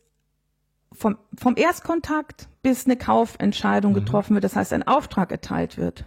vom, 0.92 1.18
vom 1.38 1.56
Erstkontakt 1.58 2.48
bis 2.62 2.86
eine 2.86 2.96
Kaufentscheidung 2.98 3.94
getroffen 3.94 4.36
wird, 4.36 4.44
das 4.44 4.56
heißt 4.56 4.74
ein 4.74 4.84
Auftrag 4.88 5.32
erteilt 5.32 5.78
wird. 5.78 6.06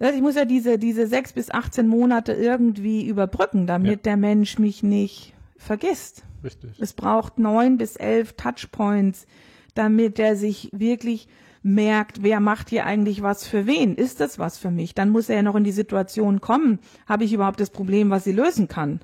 Heißt, 0.00 0.14
Ich 0.14 0.22
muss 0.22 0.34
ja 0.36 0.44
diese, 0.44 0.78
diese 0.78 1.06
sechs 1.06 1.32
bis 1.32 1.50
18 1.50 1.86
Monate 1.88 2.32
irgendwie 2.32 3.06
überbrücken, 3.06 3.66
damit 3.66 3.90
Ja. 3.90 3.96
der 3.96 4.16
Mensch 4.16 4.58
mich 4.58 4.82
nicht 4.82 5.34
vergisst. 5.56 6.24
Richtig. 6.44 6.78
Es 6.80 6.92
braucht 6.92 7.38
neun 7.38 7.78
bis 7.78 7.96
elf 7.96 8.34
Touchpoints, 8.34 9.26
damit 9.74 10.18
er 10.18 10.36
sich 10.36 10.70
wirklich 10.72 11.28
merkt, 11.68 12.22
wer 12.22 12.40
macht 12.40 12.70
hier 12.70 12.86
eigentlich 12.86 13.22
was 13.22 13.46
für 13.46 13.66
wen? 13.66 13.94
Ist 13.94 14.20
das 14.20 14.38
was 14.38 14.58
für 14.58 14.70
mich? 14.70 14.94
Dann 14.94 15.10
muss 15.10 15.28
er 15.28 15.36
ja 15.36 15.42
noch 15.42 15.54
in 15.54 15.64
die 15.64 15.72
Situation 15.72 16.40
kommen, 16.40 16.78
habe 17.06 17.24
ich 17.24 17.32
überhaupt 17.32 17.60
das 17.60 17.70
Problem, 17.70 18.10
was 18.10 18.24
sie 18.24 18.32
lösen 18.32 18.68
kann? 18.68 19.00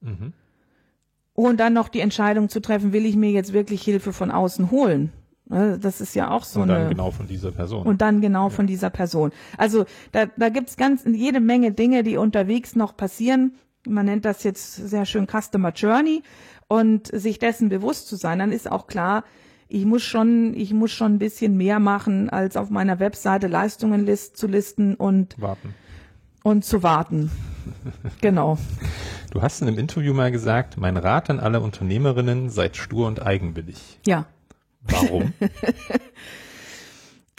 Mhm. 0.00 0.32
Und 1.34 1.58
dann 1.58 1.72
noch 1.72 1.88
die 1.88 2.00
Entscheidung 2.00 2.48
zu 2.48 2.60
treffen, 2.60 2.92
will 2.92 3.06
ich 3.06 3.16
mir 3.16 3.30
jetzt 3.30 3.52
wirklich 3.52 3.82
Hilfe 3.82 4.12
von 4.12 4.30
außen 4.30 4.70
holen? 4.70 5.12
Ne, 5.46 5.78
Das 5.80 6.00
ist 6.00 6.14
ja 6.14 6.30
auch 6.30 6.44
so 6.44 6.60
Und 6.62 6.68
dann 6.68 6.82
eine 6.82 6.88
genau 6.88 7.10
von 7.10 7.26
dieser 7.26 7.50
Person. 7.50 7.86
und 7.86 8.00
dann 8.00 8.20
genau 8.20 8.50
von 8.50 8.66
dieser 8.66 8.90
Person. 8.90 9.30
Also 9.58 9.84
da, 10.12 10.26
da 10.36 10.48
gibt's 10.48 10.76
ganz 10.76 11.04
jede 11.04 11.40
Menge 11.40 11.72
Dinge, 11.72 12.02
die 12.02 12.16
unterwegs 12.16 12.76
noch 12.76 12.96
passieren. 12.96 13.54
Man 13.86 14.06
nennt 14.06 14.24
das 14.24 14.44
jetzt 14.44 14.76
sehr 14.76 15.04
schön 15.04 15.26
Customer 15.26 15.70
Journey 15.70 16.22
und 16.68 17.08
sich 17.08 17.38
dessen 17.38 17.68
bewusst 17.68 18.08
zu 18.08 18.16
sein, 18.16 18.38
dann 18.38 18.52
ist 18.52 18.70
auch 18.70 18.86
klar, 18.86 19.24
ich 19.74 19.84
muss 19.84 20.02
schon, 20.04 20.54
ich 20.54 20.72
muss 20.72 20.92
schon 20.92 21.14
ein 21.14 21.18
bisschen 21.18 21.56
mehr 21.56 21.80
machen, 21.80 22.30
als 22.30 22.56
auf 22.56 22.70
meiner 22.70 23.00
Webseite 23.00 23.48
Leistungen 23.48 24.06
list, 24.06 24.36
zu 24.36 24.46
listen 24.46 24.94
und, 24.94 25.34
Warten. 25.40 25.74
und 26.44 26.64
zu 26.64 26.84
warten. 26.84 27.32
genau. 28.20 28.56
Du 29.32 29.42
hast 29.42 29.60
in 29.62 29.68
einem 29.68 29.78
Interview 29.78 30.14
mal 30.14 30.30
gesagt, 30.30 30.76
mein 30.76 30.96
Rat 30.96 31.28
an 31.28 31.40
alle 31.40 31.60
Unternehmerinnen, 31.60 32.50
seid 32.50 32.76
stur 32.76 33.08
und 33.08 33.20
eigenwillig. 33.26 33.98
Ja. 34.06 34.26
Warum? 34.82 35.32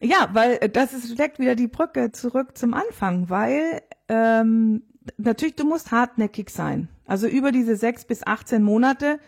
Ja, 0.02 0.30
weil 0.34 0.58
äh, 0.60 0.70
das 0.70 0.94
ist 0.94 1.14
steckt 1.14 1.40
wieder 1.40 1.56
die 1.56 1.70
Brücke 1.70 2.12
zurück 2.12 2.58
zum 2.58 2.74
Anfang, 2.74 3.30
weil 3.30 3.82
ähm, 4.10 4.84
natürlich 5.18 5.56
du 5.56 5.64
musst 5.64 5.92
hartnäckig 5.92 6.50
sein. 6.50 6.90
Also 7.06 7.28
über 7.28 7.54
diese 7.54 7.78
sechs 7.78 8.04
bis 8.04 8.28
18 8.28 8.62
Monate 8.62 9.20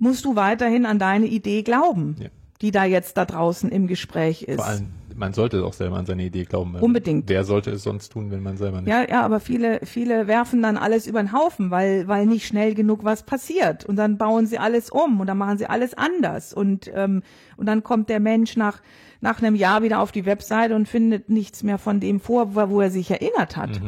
musst 0.00 0.24
du 0.24 0.34
weiterhin 0.34 0.86
an 0.86 0.98
deine 0.98 1.26
Idee 1.26 1.62
glauben, 1.62 2.16
Ja. 2.18 2.28
die 2.60 2.72
da 2.72 2.84
jetzt 2.84 3.16
da 3.16 3.24
draußen 3.24 3.70
im 3.70 3.86
Gespräch 3.86 4.42
ist. 4.42 4.56
Vor 4.56 4.66
allem, 4.66 4.88
man 5.14 5.34
sollte 5.34 5.64
auch 5.64 5.74
selber 5.74 5.96
an 5.98 6.06
seine 6.06 6.24
Idee 6.24 6.44
glauben. 6.44 6.74
Unbedingt. 6.76 7.28
Wer 7.28 7.44
sollte 7.44 7.70
es 7.70 7.82
sonst 7.82 8.10
tun, 8.10 8.30
wenn 8.30 8.42
man 8.42 8.56
selber 8.56 8.80
nicht? 8.80 8.88
Ja, 8.90 9.06
ja, 9.06 9.22
aber 9.22 9.38
viele, 9.38 9.80
viele 9.84 10.26
werfen 10.26 10.62
dann 10.62 10.78
alles 10.78 11.06
über 11.06 11.22
den 11.22 11.32
Haufen, 11.32 11.70
weil, 11.70 12.08
weil 12.08 12.24
nicht 12.26 12.46
schnell 12.46 12.74
genug 12.74 13.04
was 13.04 13.24
passiert. 13.24 13.84
Und 13.84 13.96
dann 13.96 14.16
bauen 14.16 14.46
sie 14.46 14.58
alles 14.58 14.88
um 14.90 15.20
und 15.20 15.26
dann 15.26 15.36
machen 15.36 15.58
sie 15.58 15.66
alles 15.66 15.92
anders. 15.94 16.54
Und, 16.54 16.90
ähm, 16.94 17.22
und 17.58 17.66
dann 17.66 17.82
kommt 17.82 18.08
der 18.08 18.20
Mensch 18.20 18.56
nach, 18.56 18.80
nach 19.20 19.42
einem 19.42 19.54
Jahr 19.54 19.82
wieder 19.82 20.00
auf 20.00 20.10
die 20.12 20.24
Webseite 20.24 20.74
und 20.74 20.88
findet 20.88 21.28
nichts 21.28 21.62
mehr 21.62 21.76
von 21.76 22.00
dem 22.00 22.20
vor, 22.20 22.54
wo, 22.54 22.70
wo 22.70 22.80
er 22.80 22.90
sich 22.90 23.10
erinnert 23.10 23.58
hat. 23.58 23.80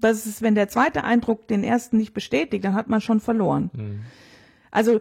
Das 0.00 0.26
ist, 0.26 0.42
wenn 0.42 0.54
der 0.56 0.68
zweite 0.68 1.04
Eindruck 1.04 1.46
den 1.46 1.62
ersten 1.62 1.98
nicht 1.98 2.14
bestätigt, 2.14 2.64
dann 2.64 2.74
hat 2.74 2.88
man 2.88 3.00
schon 3.00 3.20
verloren. 3.20 3.70
Also 4.72 5.00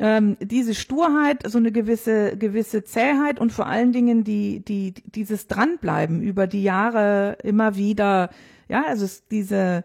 ähm, 0.00 0.38
diese 0.40 0.74
Sturheit, 0.74 1.42
so 1.46 1.58
eine 1.58 1.70
gewisse 1.70 2.36
gewisse 2.36 2.82
Zähheit 2.82 3.38
und 3.38 3.52
vor 3.52 3.66
allen 3.66 3.92
Dingen 3.92 4.24
die 4.24 4.64
die 4.64 4.94
dieses 4.94 5.46
dranbleiben 5.46 6.22
über 6.22 6.46
die 6.46 6.62
Jahre 6.62 7.36
immer 7.44 7.76
wieder, 7.76 8.30
ja, 8.68 8.84
also 8.88 9.04
es, 9.04 9.28
diese 9.28 9.84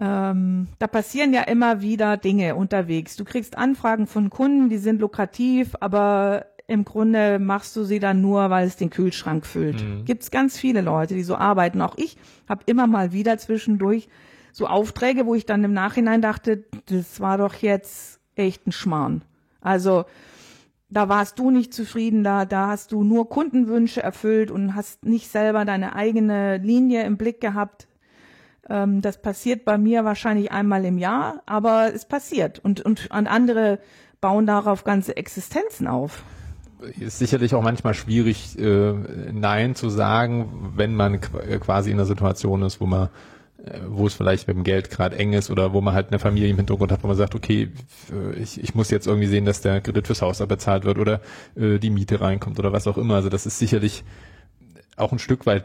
ähm, 0.00 0.66
da 0.80 0.88
passieren 0.88 1.32
ja 1.32 1.42
immer 1.42 1.80
wieder 1.82 2.16
Dinge 2.16 2.56
unterwegs. 2.56 3.14
Du 3.14 3.24
kriegst 3.24 3.56
Anfragen 3.56 4.08
von 4.08 4.28
Kunden, 4.28 4.68
die 4.68 4.78
sind 4.78 5.00
lukrativ, 5.00 5.76
aber 5.78 6.46
im 6.66 6.84
Grunde 6.84 7.38
machst 7.38 7.76
du 7.76 7.84
sie 7.84 8.00
dann 8.00 8.20
nur, 8.20 8.50
weil 8.50 8.66
es 8.66 8.76
den 8.76 8.90
Kühlschrank 8.90 9.46
füllt. 9.46 9.84
Gibt's 10.04 10.32
ganz 10.32 10.58
viele 10.58 10.80
Leute, 10.80 11.14
die 11.14 11.22
so 11.22 11.36
arbeiten. 11.36 11.80
Auch 11.80 11.96
ich 11.96 12.16
habe 12.48 12.62
immer 12.66 12.88
mal 12.88 13.12
wieder 13.12 13.38
zwischendurch 13.38 14.08
so 14.52 14.66
Aufträge, 14.66 15.26
wo 15.26 15.34
ich 15.36 15.46
dann 15.46 15.62
im 15.62 15.72
Nachhinein 15.72 16.22
dachte, 16.22 16.64
das 16.86 17.20
war 17.20 17.38
doch 17.38 17.54
jetzt 17.54 18.11
echt 18.36 18.66
ein 18.66 18.72
Schmarrn. 18.72 19.22
Also 19.60 20.04
da 20.92 21.08
warst 21.08 21.38
du 21.38 21.50
nicht 21.50 21.72
zufrieden, 21.72 22.22
da, 22.22 22.44
da 22.44 22.68
hast 22.68 22.92
du 22.92 23.02
nur 23.02 23.28
Kundenwünsche 23.28 24.02
erfüllt 24.02 24.50
und 24.50 24.74
hast 24.74 25.04
nicht 25.06 25.30
selber 25.30 25.64
deine 25.64 25.96
eigene 25.96 26.58
Linie 26.58 27.04
im 27.04 27.16
Blick 27.16 27.40
gehabt. 27.40 27.88
Ähm, 28.68 29.00
das 29.00 29.22
passiert 29.22 29.64
bei 29.64 29.78
mir 29.78 30.04
wahrscheinlich 30.04 30.52
einmal 30.52 30.84
im 30.84 30.98
Jahr, 30.98 31.42
aber 31.46 31.94
es 31.94 32.04
passiert. 32.04 32.58
Und, 32.58 32.82
und 32.82 33.10
an 33.10 33.26
andere 33.26 33.78
bauen 34.20 34.46
darauf 34.46 34.84
ganze 34.84 35.16
Existenzen 35.16 35.86
auf. 35.86 36.24
Ist 36.98 37.18
sicherlich 37.18 37.54
auch 37.54 37.62
manchmal 37.62 37.94
schwierig, 37.94 38.58
äh, 38.58 38.92
Nein 39.32 39.74
zu 39.74 39.88
sagen, 39.88 40.72
wenn 40.76 40.94
man 40.94 41.20
quasi 41.20 41.90
in 41.90 41.96
einer 41.96 42.06
Situation 42.06 42.62
ist, 42.62 42.80
wo 42.80 42.86
man 42.86 43.08
wo 43.86 44.06
es 44.06 44.14
vielleicht 44.14 44.48
mit 44.48 44.56
dem 44.56 44.64
Geld 44.64 44.90
gerade 44.90 45.16
eng 45.16 45.34
ist 45.34 45.50
oder 45.50 45.72
wo 45.72 45.80
man 45.80 45.94
halt 45.94 46.08
eine 46.08 46.18
Familie 46.18 46.48
im 46.48 46.56
Hintergrund 46.56 46.90
hat, 46.90 47.02
wo 47.04 47.08
man 47.08 47.16
sagt, 47.16 47.34
okay, 47.34 47.70
ich, 48.36 48.60
ich 48.60 48.74
muss 48.74 48.90
jetzt 48.90 49.06
irgendwie 49.06 49.28
sehen, 49.28 49.44
dass 49.44 49.60
der 49.60 49.80
Kredit 49.80 50.06
fürs 50.06 50.22
Haus 50.22 50.38
bezahlt 50.46 50.84
wird 50.84 50.98
oder 50.98 51.20
äh, 51.54 51.78
die 51.78 51.90
Miete 51.90 52.20
reinkommt 52.20 52.58
oder 52.58 52.72
was 52.72 52.88
auch 52.88 52.98
immer. 52.98 53.14
Also 53.14 53.28
das 53.28 53.46
ist 53.46 53.58
sicherlich 53.58 54.02
auch 54.96 55.12
ein 55.12 55.20
Stück 55.20 55.46
weit 55.46 55.64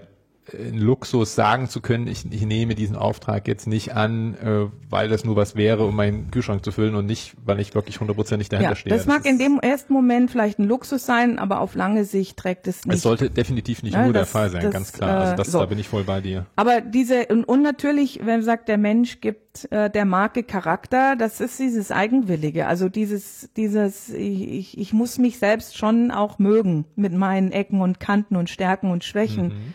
ein 0.53 0.77
Luxus 0.77 1.35
sagen 1.35 1.67
zu 1.67 1.81
können, 1.81 2.07
ich, 2.07 2.25
ich 2.31 2.45
nehme 2.45 2.75
diesen 2.75 2.95
Auftrag 2.95 3.47
jetzt 3.47 3.67
nicht 3.67 3.95
an, 3.95 4.35
äh, 4.35 4.67
weil 4.89 5.09
das 5.09 5.25
nur 5.25 5.35
was 5.35 5.55
wäre, 5.55 5.85
um 5.85 5.95
meinen 5.95 6.31
Kühlschrank 6.31 6.63
zu 6.63 6.71
füllen 6.71 6.95
und 6.95 7.05
nicht, 7.05 7.33
weil 7.43 7.59
ich 7.59 7.75
wirklich 7.75 7.99
hundertprozentig 7.99 8.47
dahinter 8.49 8.71
ja, 8.71 8.75
stehe. 8.75 8.95
Das 8.95 9.05
mag 9.05 9.23
das 9.23 9.31
in 9.31 9.39
dem 9.39 9.59
ersten 9.59 9.91
Moment 9.93 10.31
vielleicht 10.31 10.59
ein 10.59 10.65
Luxus 10.65 11.05
sein, 11.05 11.37
aber 11.37 11.59
auf 11.59 11.75
lange 11.75 12.05
Sicht 12.05 12.37
trägt 12.37 12.67
es 12.67 12.85
nicht. 12.85 12.95
Es 12.95 13.01
sollte 13.01 13.29
definitiv 13.29 13.83
nicht 13.83 13.93
ja, 13.93 14.03
nur 14.03 14.13
das, 14.13 14.31
der 14.31 14.39
Fall 14.39 14.49
sein, 14.49 14.61
das, 14.63 14.71
ganz 14.71 14.93
klar. 14.93 15.19
Also 15.19 15.35
das, 15.35 15.47
äh, 15.49 15.51
so. 15.51 15.59
da 15.59 15.65
bin 15.65 15.79
ich 15.79 15.89
voll 15.89 16.03
bei 16.03 16.21
dir. 16.21 16.45
Aber 16.55 16.79
diese, 16.81 17.25
und, 17.25 17.43
und 17.43 17.61
natürlich, 17.61 18.19
wenn 18.19 18.37
man 18.37 18.43
sagt, 18.43 18.69
der 18.69 18.77
Mensch 18.77 19.19
gibt 19.19 19.69
äh, 19.71 19.89
der 19.89 20.05
Marke 20.05 20.43
Charakter, 20.43 21.15
das 21.17 21.41
ist 21.41 21.59
dieses 21.59 21.91
Eigenwillige. 21.91 22.67
Also 22.67 22.87
dieses, 22.87 23.49
dieses, 23.57 24.09
ich, 24.09 24.77
ich 24.77 24.93
muss 24.93 25.17
mich 25.17 25.39
selbst 25.39 25.77
schon 25.77 26.11
auch 26.11 26.39
mögen 26.39 26.85
mit 26.95 27.13
meinen 27.13 27.51
Ecken 27.51 27.81
und 27.81 27.99
Kanten 27.99 28.37
und 28.37 28.49
Stärken 28.49 28.91
und 28.91 29.03
Schwächen. 29.03 29.47
Mhm 29.47 29.73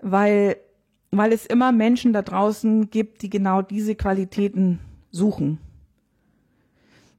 weil, 0.00 0.56
weil 1.10 1.32
es 1.32 1.46
immer 1.46 1.72
Menschen 1.72 2.12
da 2.12 2.22
draußen 2.22 2.90
gibt, 2.90 3.22
die 3.22 3.30
genau 3.30 3.62
diese 3.62 3.94
Qualitäten 3.94 4.80
suchen. 5.10 5.58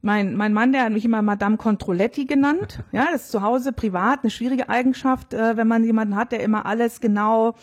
Mein, 0.00 0.36
mein 0.36 0.52
Mann, 0.52 0.72
der 0.72 0.84
hat 0.84 0.92
mich 0.92 1.04
immer 1.04 1.22
Madame 1.22 1.56
Controletti 1.56 2.24
genannt. 2.24 2.84
Ja, 2.92 3.08
das 3.12 3.24
ist 3.24 3.30
zu 3.32 3.42
Hause 3.42 3.72
privat 3.72 4.20
eine 4.22 4.30
schwierige 4.30 4.68
Eigenschaft, 4.68 5.34
äh, 5.34 5.56
wenn 5.56 5.66
man 5.66 5.82
jemanden 5.84 6.14
hat, 6.14 6.30
der 6.30 6.40
immer 6.40 6.66
alles 6.66 7.00
genau, 7.00 7.56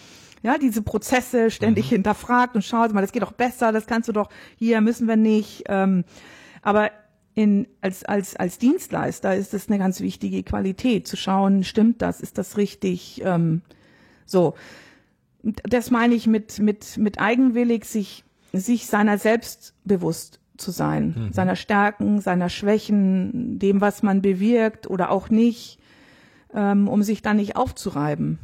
ja, 0.43 0.57
diese 0.57 0.81
Prozesse 0.81 1.49
ständig 1.49 1.85
mhm. 1.85 1.95
hinterfragt 1.95 2.55
und 2.55 2.63
schaut 2.63 2.93
mal, 2.93 3.01
das 3.01 3.13
geht 3.13 3.23
doch 3.23 3.31
besser, 3.31 3.71
das 3.71 3.87
kannst 3.87 4.09
du 4.09 4.13
doch, 4.13 4.29
hier 4.57 4.81
müssen 4.81 5.07
wir 5.07 5.15
nicht. 5.15 5.63
Ähm, 5.69 6.03
aber 6.61 6.91
in, 7.35 7.67
als, 7.81 8.03
als, 8.03 8.35
als 8.35 8.57
Dienstleister 8.57 9.35
ist 9.35 9.53
das 9.53 9.69
eine 9.69 9.77
ganz 9.77 10.01
wichtige 10.01 10.43
Qualität, 10.43 11.07
zu 11.07 11.15
schauen, 11.15 11.63
stimmt 11.63 12.01
das, 12.01 12.19
ist 12.19 12.37
das 12.37 12.57
richtig, 12.57 13.21
ähm, 13.23 13.61
so 14.25 14.55
das 15.63 15.91
meine 15.91 16.15
ich 16.15 16.27
mit, 16.27 16.59
mit, 16.59 16.97
mit 16.97 17.19
eigenwillig, 17.19 17.85
sich, 17.85 18.23
sich 18.51 18.87
seiner 18.87 19.17
selbst 19.17 19.73
bewusst 19.83 20.39
zu 20.57 20.71
sein, 20.71 21.13
mhm. 21.15 21.33
seiner 21.33 21.55
Stärken, 21.55 22.21
seiner 22.21 22.49
Schwächen, 22.49 23.59
dem, 23.59 23.81
was 23.81 24.03
man 24.03 24.21
bewirkt 24.21 24.89
oder 24.89 25.11
auch 25.11 25.29
nicht, 25.29 25.79
ähm, 26.53 26.87
um 26.87 27.03
sich 27.03 27.21
dann 27.21 27.37
nicht 27.37 27.55
aufzureiben. 27.55 28.39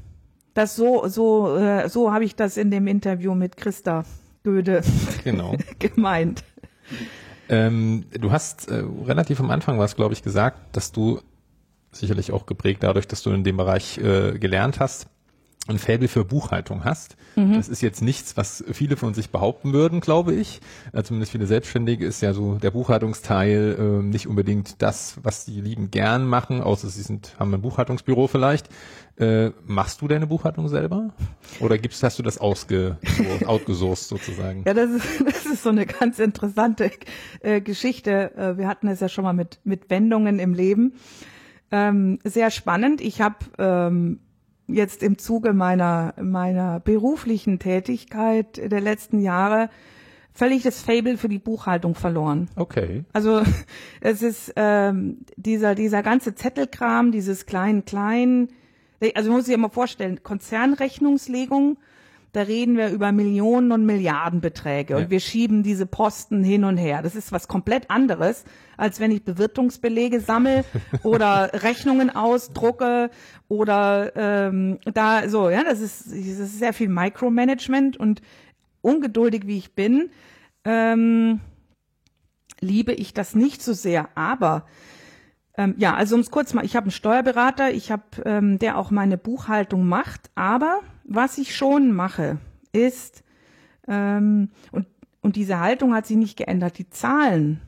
Das 0.54 0.76
so, 0.76 1.08
so, 1.08 1.56
äh, 1.58 1.88
so 1.90 2.12
habe 2.12 2.26
ich 2.26 2.36
das 2.36 2.58
in 2.58 2.72
dem 2.72 2.88
Interview 2.88 3.34
mit 3.34 3.58
Christa 3.58 4.04
Göde 4.44 4.82
genau. 5.24 5.56
gemeint. 5.80 6.44
Ähm, 7.48 8.06
du 8.12 8.32
hast 8.32 8.70
äh, 8.70 8.84
relativ 9.06 9.40
am 9.40 9.50
Anfang 9.50 9.80
was, 9.80 9.96
glaube 9.96 10.14
ich, 10.14 10.24
gesagt, 10.24 10.76
dass 10.76 10.92
du 10.92 11.20
sicherlich 11.92 12.32
auch 12.32 12.46
geprägt 12.46 12.84
dadurch, 12.84 13.08
dass 13.08 13.24
du 13.24 13.32
in 13.32 13.44
dem 13.44 13.58
Bereich 13.58 13.98
äh, 13.98 14.38
gelernt 14.40 14.80
hast, 14.80 15.08
ein 15.68 15.78
Faible 15.78 16.08
für 16.08 16.26
Buchhaltung 16.26 16.84
hast. 16.84 17.16
Mhm. 17.36 17.54
Das 17.54 17.70
ist 17.70 17.82
jetzt 17.82 18.02
nichts, 18.02 18.36
was 18.36 18.64
viele 18.72 18.98
von 18.98 19.14
sich 19.14 19.30
behaupten 19.30 19.74
würden, 19.74 20.00
glaube 20.00 20.34
ich. 20.34 20.60
Äh, 20.92 21.04
zumindest 21.04 21.32
viele 21.32 21.46
Selbstständige 21.46 22.06
ist 22.06 22.22
ja 22.22 22.34
so 22.34 22.56
der 22.56 22.72
Buchhaltungsteil 22.72 23.76
äh, 23.80 24.04
nicht 24.04 24.28
unbedingt 24.28 24.82
das, 24.82 25.18
was 25.22 25.46
die 25.46 25.62
lieben 25.62 25.92
gern 25.92 26.26
machen, 26.26 26.62
außer 26.62 26.90
sie 26.90 27.04
sind, 27.04 27.36
haben 27.40 27.54
ein 27.54 27.62
Buchhaltungsbüro 27.62 28.28
vielleicht. 28.28 28.70
Äh, 29.18 29.52
machst 29.68 30.02
du 30.02 30.08
deine 30.08 30.26
Buchhaltung 30.26 30.68
selber? 30.68 31.14
Oder 31.60 31.78
gibst, 31.78 32.02
hast 32.02 32.18
du 32.18 32.24
das 32.24 32.40
ausge, 32.40 32.98
outgesourced 33.46 34.08
sozusagen? 34.08 34.64
Ja, 34.66 34.74
das 34.74 34.90
ist, 34.90 35.06
das 35.26 35.46
ist 35.46 35.62
so 35.62 35.70
eine 35.70 35.86
ganz 35.86 36.18
interessante 36.18 36.92
äh, 37.42 37.62
Geschichte. 37.62 38.36
Äh, 38.36 38.58
wir 38.58 38.68
hatten 38.68 38.88
es 38.88 39.00
ja 39.00 39.10
schon 39.10 39.24
mal 39.24 39.34
mit, 39.34 39.60
mit 39.64 39.92
Wendungen 39.92 40.40
im 40.40 40.56
Leben. 40.56 40.94
Ähm, 41.70 42.18
sehr 42.24 42.50
spannend. 42.50 43.00
Ich 43.00 43.22
habe 43.22 43.38
ähm, 43.60 44.20
jetzt 44.74 45.04
im 45.04 45.18
Zuge 45.18 45.54
meiner, 45.54 46.14
meiner 46.22 46.80
beruflichen 46.80 47.60
Tätigkeit 47.60 48.58
der 48.58 48.82
letzten 48.82 49.20
Jahre 49.20 49.70
völlig 50.34 50.64
das 50.64 50.82
Fable 50.82 51.18
für 51.18 51.30
die 51.30 51.40
Buchhaltung 51.40 51.96
verloren. 51.96 52.50
Okay. 52.56 53.04
Also 53.14 53.42
es 54.02 54.22
ist 54.22 54.54
ähm, 54.56 55.20
dieser, 55.36 55.76
dieser 55.76 56.04
ganze 56.04 56.36
Zettelkram, 56.36 57.12
dieses 57.12 57.46
Klein-Klein, 57.46 58.50
also 59.16 59.30
man 59.30 59.38
muss 59.38 59.46
sich 59.46 59.54
ja 59.54 59.58
mal 59.58 59.70
vorstellen, 59.70 60.22
Konzernrechnungslegung, 60.24 61.78
da 62.34 62.44
reden 62.44 62.78
wir 62.78 62.90
über 62.90 63.12
Millionen 63.12 63.72
und 63.72 63.86
Milliardenbeträge 63.86 64.96
und 64.96 65.10
wir 65.10 65.20
schieben 65.20 65.64
diese 65.64 65.86
Posten 65.86 66.44
hin 66.44 66.64
und 66.64 66.78
her. 66.78 67.02
Das 67.02 67.16
ist 67.16 67.32
was 67.34 67.50
komplett 67.50 67.90
anderes, 67.90 68.46
als 68.78 69.02
wenn 69.02 69.12
ich 69.12 69.24
Bewirtungsbelege 69.24 70.22
sammle 70.22 70.64
oder 71.04 71.52
Rechnungen 71.54 72.10
ausdrucke 72.10 73.10
oder 73.50 74.16
ähm, 74.16 74.80
da 74.94 75.28
so, 75.28 75.50
ja, 75.50 75.64
das 75.64 75.82
ist, 75.82 76.08
das 76.08 76.16
ist 76.16 76.60
sehr 76.60 76.74
viel 76.74 76.88
Micromanagement 76.88 77.98
und 77.98 78.22
ungeduldig 78.82 79.46
wie 79.46 79.58
ich 79.58 79.76
bin, 79.76 80.10
ähm, 80.64 81.42
liebe 82.62 82.94
ich 82.94 83.14
das 83.14 83.36
nicht 83.36 83.62
so 83.62 83.74
sehr. 83.74 84.08
Aber 84.16 84.66
ähm, 85.58 85.76
ja, 85.78 85.96
also 85.96 86.16
um 86.16 86.22
es 86.22 86.32
kurz 86.32 86.54
mal, 86.54 86.64
ich 86.64 86.78
habe 86.78 86.86
einen 86.86 86.92
Steuerberater, 86.92 87.72
ich 87.72 87.92
habe, 87.92 88.04
ähm, 88.24 88.58
der 88.58 88.78
auch 88.78 88.90
meine 88.90 89.18
Buchhaltung 89.18 89.86
macht, 89.86 90.32
aber 90.36 90.80
was 91.04 91.38
ich 91.38 91.56
schon 91.56 91.92
mache, 91.92 92.38
ist, 92.72 93.24
ähm, 93.88 94.50
und, 94.72 94.88
und 95.22 95.36
diese 95.36 95.60
Haltung 95.60 95.94
hat 95.94 96.06
sich 96.06 96.18
nicht 96.18 96.38
geändert, 96.38 96.78
die 96.78 96.90
Zahlen 96.90 97.62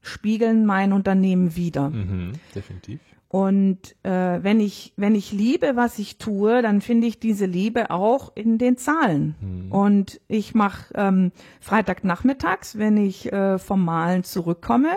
spiegeln 0.00 0.66
mein 0.66 0.92
Unternehmen 0.92 1.56
wieder. 1.56 1.90
Mhm, 1.90 2.32
definitiv. 2.54 3.00
Und 3.28 3.96
äh, 4.04 4.42
wenn 4.42 4.60
ich 4.60 4.94
wenn 4.96 5.16
ich 5.16 5.32
liebe, 5.32 5.72
was 5.74 5.98
ich 5.98 6.16
tue, 6.16 6.62
dann 6.62 6.80
finde 6.80 7.08
ich 7.08 7.18
diese 7.18 7.44
Liebe 7.44 7.90
auch 7.90 8.30
in 8.36 8.56
den 8.56 8.76
Zahlen. 8.76 9.34
Mhm. 9.40 9.72
Und 9.72 10.20
ich 10.28 10.54
mache 10.54 10.94
ähm, 10.94 11.32
Freitagnachmittags, 11.60 12.78
wenn 12.78 12.96
ich 12.96 13.32
äh, 13.32 13.58
vom 13.58 13.84
Malen 13.84 14.22
zurückkomme, 14.22 14.90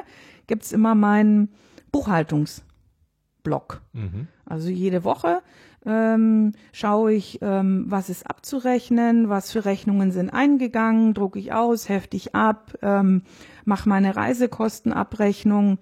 gibt's 0.46 0.72
immer 0.72 0.94
meinen 0.94 1.50
Buchhaltungsblock. 1.92 3.82
Mhm. 3.94 4.28
Also 4.46 4.70
jede 4.70 5.04
Woche 5.04 5.42
ähm, 5.86 6.54
schaue 6.72 7.14
ich, 7.14 7.40
ähm, 7.42 7.86
was 7.88 8.10
ist 8.10 8.30
abzurechnen, 8.30 9.30
was 9.30 9.52
für 9.52 9.66
Rechnungen 9.66 10.12
sind 10.12 10.30
eingegangen, 10.30 11.14
drucke 11.14 11.40
ich 11.40 11.54
aus, 11.54 11.90
hefte 11.90 12.18
ich 12.18 12.36
ab, 12.36 12.74
ähm, 12.82 13.24
mache 13.66 13.88
meine 13.88 14.16
Reisekostenabrechnung. 14.16 15.80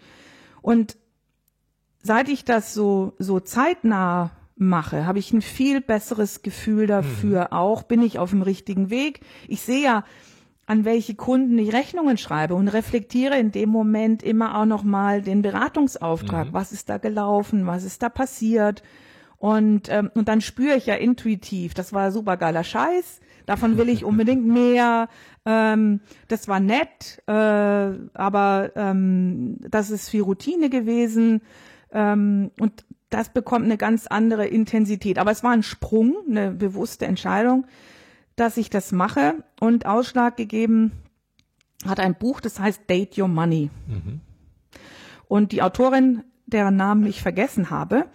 Und 0.61 0.97
seit 2.03 2.29
ich 2.29 2.45
das 2.45 2.73
so, 2.73 3.13
so 3.17 3.39
zeitnah 3.39 4.31
mache, 4.55 5.05
habe 5.05 5.19
ich 5.19 5.33
ein 5.33 5.41
viel 5.41 5.81
besseres 5.81 6.41
Gefühl 6.41 6.87
dafür 6.87 7.41
mhm. 7.41 7.51
auch, 7.51 7.83
bin 7.83 8.01
ich 8.01 8.19
auf 8.19 8.31
dem 8.31 8.41
richtigen 8.41 8.89
Weg. 8.89 9.21
Ich 9.47 9.61
sehe 9.61 9.83
ja, 9.83 10.03
an 10.65 10.83
welche 10.83 11.15
Kunden 11.15 11.57
ich 11.57 11.73
Rechnungen 11.73 12.17
schreibe 12.17 12.53
und 12.53 12.67
reflektiere 12.67 13.37
in 13.37 13.51
dem 13.51 13.69
Moment 13.69 14.21
immer 14.21 14.57
auch 14.57 14.65
nochmal 14.65 15.21
den 15.21 15.41
Beratungsauftrag. 15.41 16.47
Mhm. 16.47 16.53
Was 16.53 16.73
ist 16.73 16.89
da 16.89 16.97
gelaufen? 16.97 17.65
Was 17.65 17.83
ist 17.83 18.03
da 18.03 18.09
passiert? 18.09 18.83
Und, 19.39 19.89
ähm, 19.89 20.09
und 20.15 20.27
dann 20.27 20.41
spüre 20.41 20.75
ich 20.75 20.87
ja 20.87 20.95
intuitiv, 20.95 21.73
das 21.73 21.93
war 21.93 22.11
super 22.11 22.37
geiler 22.37 22.63
Scheiß, 22.63 23.19
davon 23.45 23.77
will 23.77 23.89
ich 23.89 24.03
unbedingt 24.03 24.45
mehr. 24.47 25.09
Ähm, 25.45 26.01
das 26.27 26.47
war 26.47 26.59
nett, 26.59 27.21
äh, 27.27 27.31
aber 27.31 28.71
ähm, 28.75 29.57
das 29.69 29.89
ist 29.91 30.09
viel 30.09 30.23
Routine 30.23 30.69
gewesen. 30.69 31.41
Ähm, 31.91 32.51
und 32.59 32.83
das 33.09 33.29
bekommt 33.29 33.65
eine 33.65 33.77
ganz 33.77 34.07
andere 34.07 34.45
Intensität. 34.45 35.17
Aber 35.19 35.31
es 35.31 35.43
war 35.43 35.51
ein 35.51 35.63
Sprung, 35.63 36.15
eine 36.29 36.51
bewusste 36.51 37.05
Entscheidung, 37.05 37.65
dass 38.35 38.57
ich 38.57 38.69
das 38.69 38.91
mache. 38.91 39.35
Und 39.59 39.85
Ausschlag 39.85 40.35
gegeben 40.35 40.91
hat 41.85 41.99
ein 41.99 42.15
Buch, 42.15 42.41
das 42.41 42.59
heißt 42.59 42.89
Date 42.89 43.17
Your 43.17 43.27
Money. 43.27 43.69
Mhm. 43.87 44.21
Und 45.27 45.51
die 45.51 45.61
Autorin 45.61 46.23
deren 46.47 46.75
Namen 46.75 47.05
ich 47.05 47.21
vergessen 47.21 47.69
habe, 47.69 48.05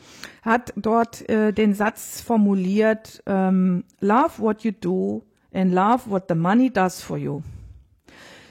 hat 0.43 0.73
dort 0.77 1.29
äh, 1.29 1.53
den 1.53 1.75
Satz 1.75 2.21
formuliert, 2.21 3.23
ähm, 3.27 3.85
Love 4.01 4.33
what 4.39 4.65
you 4.65 4.73
do 4.73 5.23
and 5.53 5.73
love 5.73 6.11
what 6.11 6.25
the 6.29 6.35
money 6.35 6.71
does 6.71 7.01
for 7.01 7.17
you. 7.17 7.43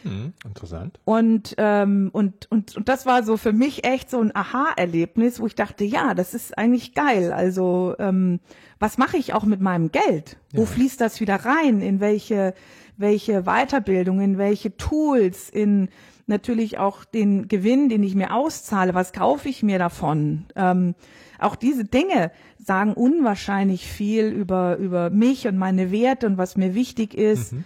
Mhm, 0.03 0.33
interessant. 0.45 0.99
Und, 1.05 1.55
ähm, 1.57 2.09
und, 2.11 2.49
und, 2.49 2.75
und 2.75 2.89
das 2.89 3.05
war 3.05 3.23
so 3.23 3.37
für 3.37 3.53
mich 3.53 3.83
echt 3.83 4.09
so 4.09 4.19
ein 4.19 4.35
Aha-Erlebnis, 4.35 5.39
wo 5.39 5.47
ich 5.47 5.55
dachte, 5.55 5.83
ja, 5.83 6.13
das 6.13 6.33
ist 6.33 6.57
eigentlich 6.57 6.93
geil. 6.93 7.31
Also 7.31 7.95
ähm, 7.99 8.39
was 8.79 8.97
mache 8.97 9.17
ich 9.17 9.33
auch 9.33 9.43
mit 9.43 9.61
meinem 9.61 9.91
Geld? 9.91 10.37
Wo 10.53 10.65
fließt 10.65 10.99
das 10.99 11.19
wieder 11.19 11.35
rein? 11.35 11.81
In 11.81 11.99
welche, 11.99 12.53
welche 12.97 13.43
Weiterbildung, 13.43 14.21
in 14.21 14.37
welche 14.37 14.75
Tools, 14.75 15.49
in 15.49 15.89
natürlich 16.31 16.79
auch 16.79 17.05
den 17.05 17.47
Gewinn, 17.47 17.89
den 17.89 18.01
ich 18.01 18.15
mir 18.15 18.33
auszahle, 18.33 18.95
was 18.95 19.13
kaufe 19.13 19.47
ich 19.47 19.61
mir 19.61 19.77
davon? 19.77 20.45
Ähm, 20.55 20.95
auch 21.37 21.55
diese 21.55 21.85
Dinge 21.85 22.31
sagen 22.57 22.93
unwahrscheinlich 22.93 23.87
viel 23.87 24.25
über, 24.27 24.77
über 24.77 25.11
mich 25.11 25.47
und 25.47 25.57
meine 25.57 25.91
Werte 25.91 26.25
und 26.25 26.37
was 26.39 26.57
mir 26.57 26.73
wichtig 26.73 27.13
ist. 27.13 27.53
Mhm. 27.53 27.63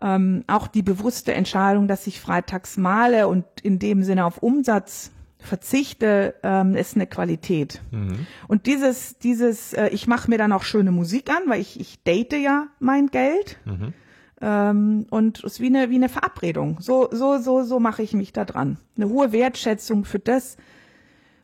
Ähm, 0.00 0.44
auch 0.46 0.68
die 0.68 0.82
bewusste 0.82 1.32
Entscheidung, 1.32 1.88
dass 1.88 2.06
ich 2.06 2.20
freitags 2.20 2.76
male 2.76 3.28
und 3.28 3.44
in 3.62 3.78
dem 3.78 4.02
Sinne 4.02 4.26
auf 4.26 4.38
Umsatz 4.42 5.10
verzichte, 5.38 6.34
ähm, 6.42 6.74
ist 6.74 6.96
eine 6.96 7.06
Qualität. 7.06 7.80
Mhm. 7.90 8.26
Und 8.48 8.66
dieses, 8.66 9.18
dieses, 9.18 9.72
äh, 9.72 9.88
ich 9.88 10.06
mache 10.06 10.28
mir 10.28 10.38
dann 10.38 10.52
auch 10.52 10.64
schöne 10.64 10.90
Musik 10.90 11.30
an, 11.30 11.48
weil 11.48 11.60
ich, 11.60 11.80
ich 11.80 12.02
date 12.02 12.34
ja 12.34 12.66
mein 12.78 13.06
Geld. 13.06 13.58
Mhm. 13.64 13.94
Ähm, 14.40 15.06
und 15.10 15.38
es 15.38 15.54
ist 15.54 15.60
wie 15.60 15.66
eine, 15.66 15.90
wie 15.90 15.96
eine 15.96 16.08
Verabredung. 16.08 16.78
So, 16.80 17.08
so, 17.10 17.38
so, 17.38 17.62
so 17.62 17.80
mache 17.80 18.02
ich 18.02 18.12
mich 18.12 18.32
da 18.32 18.44
dran. 18.44 18.78
Eine 18.96 19.08
hohe 19.08 19.32
Wertschätzung 19.32 20.04
für 20.04 20.18
das, 20.18 20.56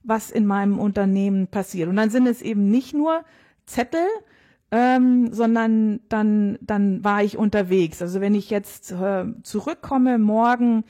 was 0.03 0.30
in 0.30 0.47
meinem 0.47 0.78
Unternehmen 0.78 1.47
passiert. 1.47 1.88
Und 1.88 1.97
dann 1.97 2.11
sind 2.11 2.26
es 2.26 2.43
eben 2.43 2.70
nicht 2.70 2.95
nur 2.95 3.24
Zettel, 3.66 4.07
ähm, 4.70 5.32
sondern 5.32 6.01
dann, 6.09 6.59
dann 6.61 7.05
war 7.05 7.22
ich 7.22 7.36
unterwegs. 7.38 8.03
Also 8.03 8.20
wenn 8.20 8.34
ich 8.34 8.51
jetzt 8.51 8.93
äh, 8.93 9.24
zurückkomme 9.43 10.18
morgen, 10.18 10.84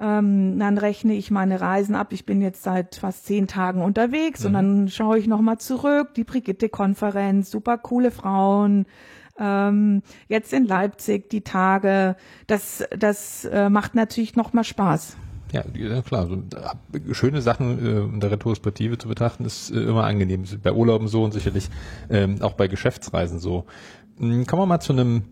ähm, 0.00 0.58
dann 0.58 0.78
rechne 0.78 1.14
ich 1.14 1.30
meine 1.30 1.60
Reisen 1.60 1.96
ab. 1.96 2.12
Ich 2.12 2.24
bin 2.24 2.40
jetzt 2.40 2.62
seit 2.62 2.94
fast 2.94 3.26
zehn 3.26 3.48
Tagen 3.48 3.82
unterwegs 3.82 4.40
mhm. 4.40 4.46
und 4.46 4.52
dann 4.52 4.88
schaue 4.88 5.18
ich 5.18 5.26
nochmal 5.26 5.58
zurück. 5.58 6.14
Die 6.14 6.24
Brigitte-Konferenz, 6.24 7.50
super 7.50 7.78
coole 7.78 8.10
Frauen. 8.10 8.86
Ähm, 9.38 10.02
jetzt 10.28 10.52
in 10.52 10.64
Leipzig 10.64 11.30
die 11.30 11.42
Tage. 11.42 12.16
Das, 12.46 12.84
das 12.96 13.44
äh, 13.44 13.68
macht 13.68 13.94
natürlich 13.94 14.36
nochmal 14.36 14.64
Spaß. 14.64 15.16
Ja, 15.52 16.02
klar. 16.02 16.26
So, 16.26 16.34
äh, 16.34 17.14
schöne 17.14 17.40
Sachen 17.40 17.78
äh, 17.78 18.00
in 18.00 18.20
der 18.20 18.30
Retrospektive 18.30 18.98
zu 18.98 19.08
betrachten, 19.08 19.44
ist 19.44 19.70
äh, 19.70 19.80
immer 19.80 20.04
angenehm. 20.04 20.44
Bei 20.62 20.72
Urlauben 20.72 21.08
so 21.08 21.24
und 21.24 21.32
sicherlich 21.32 21.70
ähm, 22.10 22.42
auch 22.42 22.52
bei 22.52 22.68
Geschäftsreisen 22.68 23.38
so. 23.38 23.64
Hm, 24.18 24.46
kommen 24.46 24.62
wir 24.62 24.66
mal 24.66 24.80
zu 24.80 24.92
einem 24.92 25.24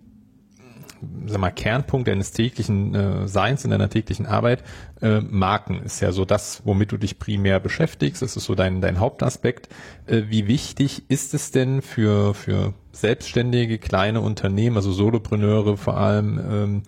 sag 1.27 1.41
mal, 1.41 1.51
Kernpunkt 1.51 2.09
deines 2.09 2.33
täglichen 2.33 2.95
äh, 2.95 3.29
Seins, 3.29 3.65
in 3.65 3.71
deiner 3.71 3.89
täglichen 3.91 4.27
Arbeit, 4.27 4.63
äh, 5.01 5.21
Marken 5.21 5.83
ist 5.83 6.01
ja 6.01 6.13
so 6.13 6.25
das, 6.25 6.63
womit 6.65 6.93
du 6.93 6.97
dich 6.97 7.19
primär 7.19 7.61
beschäftigst. 7.61 8.23
Das 8.23 8.37
ist 8.37 8.45
so 8.45 8.55
dein, 8.55 8.81
dein 8.81 9.01
Hauptaspekt. 9.01 9.69
Äh, 10.07 10.25
wie 10.29 10.47
wichtig 10.47 11.05
ist 11.09 11.35
es 11.35 11.51
denn 11.51 11.83
für, 11.83 12.35
für 12.35 12.75
selbstständige 12.93 13.79
kleine 13.79 14.21
Unternehmen, 14.21 14.77
also 14.77 14.93
Solopreneure 14.93 15.77
vor 15.77 15.97
allem, 15.97 16.39
ähm, 16.39 16.83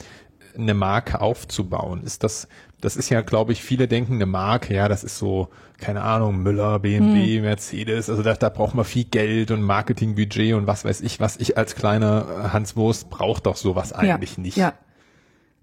eine 0.57 0.75
Marke 0.75 1.21
aufzubauen? 1.21 2.03
Ist 2.03 2.25
das, 2.25 2.49
das 2.81 2.97
ist 2.97 3.11
ja, 3.11 3.23
glaube 3.23 3.53
ich, 3.53 3.63
viele 3.63 3.89
denken, 3.89 4.15
eine 4.15 4.27
Marke, 4.27 4.75
ja, 4.75 4.89
das 4.89 5.03
ist 5.03 5.19
so, 5.19 5.49
keine 5.79 6.03
Ahnung, 6.03 6.43
Müller, 6.43 6.79
BMW, 6.79 7.37
hm. 7.37 7.43
Mercedes, 7.43 8.09
also 8.09 8.23
da, 8.23 8.35
da 8.35 8.49
braucht 8.49 8.75
man 8.75 8.85
viel 8.85 9.05
Geld 9.05 9.51
und 9.51 9.63
Marketingbudget 9.63 10.55
und 10.55 10.67
was 10.67 10.85
weiß 10.85 11.01
ich, 11.01 11.19
was 11.19 11.37
ich 11.39 11.59
als 11.59 11.75
kleiner 11.75 12.53
Hans 12.53 12.77
Wurst 12.77 13.11
braucht 13.11 13.47
doch 13.47 13.57
sowas 13.57 13.93
eigentlich 13.93 14.37
ja, 14.37 14.43
nicht. 14.43 14.57
Ja, 14.57 14.73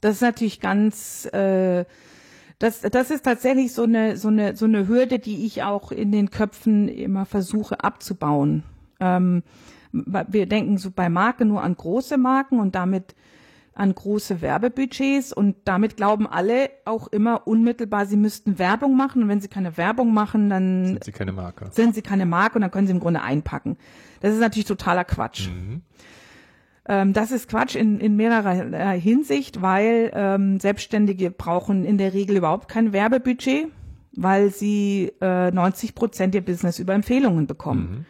das 0.02 0.16
ist 0.16 0.22
natürlich 0.22 0.60
ganz, 0.60 1.26
äh, 1.34 1.86
das, 2.60 2.82
das 2.82 3.12
ist 3.12 3.24
tatsächlich 3.24 3.74
so 3.74 3.84
eine, 3.84 4.18
so 4.18 4.28
eine, 4.28 4.56
so 4.56 4.66
eine 4.66 4.88
Hürde, 4.88 5.20
die 5.20 5.46
ich 5.46 5.64
auch 5.64 5.92
in 5.92 6.12
den 6.12 6.32
Köpfen 6.32 6.88
immer 6.90 7.26
versuche 7.26 7.84
abzubauen. 7.84 8.64
Ähm, 9.00 9.44
wir 9.92 10.46
denken 10.46 10.78
so 10.78 10.92
bei 10.92 11.08
Marke 11.08 11.46
nur 11.46 11.64
an 11.64 11.76
große 11.76 12.18
Marken 12.18 12.60
und 12.60 12.76
damit 12.76 13.16
an 13.76 13.94
große 13.94 14.42
Werbebudgets 14.42 15.34
und 15.34 15.58
damit 15.66 15.98
glauben 15.98 16.28
alle 16.28 16.70
auch 16.86 17.08
immer 17.10 17.46
unmittelbar, 17.46 18.06
sie 18.06 18.16
müssten 18.16 18.58
Werbung 18.58 18.96
machen 18.96 19.22
und 19.22 19.30
wenn 19.30 19.42
sie 19.42 19.50
keine 19.50 19.76
Werbung 19.76 20.14
machen, 20.14 20.50
dann 20.50 20.86
sind 20.86 21.04
sie 21.04 21.12
keine 21.12 21.34
Marke. 21.34 21.68
Sind 21.72 21.94
sie 21.94 22.02
keine 22.02 22.26
Marke 22.26 22.56
und 22.56 22.62
dann 22.62 22.72
können 22.72 22.88
sie 22.88 22.94
im 22.94 23.02
Grunde 23.02 23.22
einpacken. 23.22 23.78
Das 24.22 24.34
ist 24.34 24.40
natürlich 24.40 24.66
totaler 24.66 25.04
Quatsch. 25.04 25.50
Mhm. 25.50 25.82
Ähm, 26.88 27.12
das 27.12 27.32
ist 27.32 27.50
Quatsch 27.50 27.76
in, 27.76 28.00
in 28.00 28.16
mehrerer 28.16 28.92
Hinsicht, 28.92 29.62
weil 29.62 30.10
ähm, 30.14 30.60
Selbstständige 30.60 31.30
brauchen 31.30 31.84
in 31.84 31.98
der 31.98 32.14
Regel 32.14 32.38
überhaupt 32.38 32.70
kein 32.70 32.94
Werbebudget, 32.94 33.68
weil 34.16 34.52
sie 34.52 35.12
äh, 35.20 35.52
90 35.52 35.96
Prozent 35.96 36.34
ihr 36.34 36.46
Business 36.46 36.80
über 36.80 36.94
Empfehlungen 36.94 37.46
bekommen. 37.46 37.90
Mhm. 37.90 38.06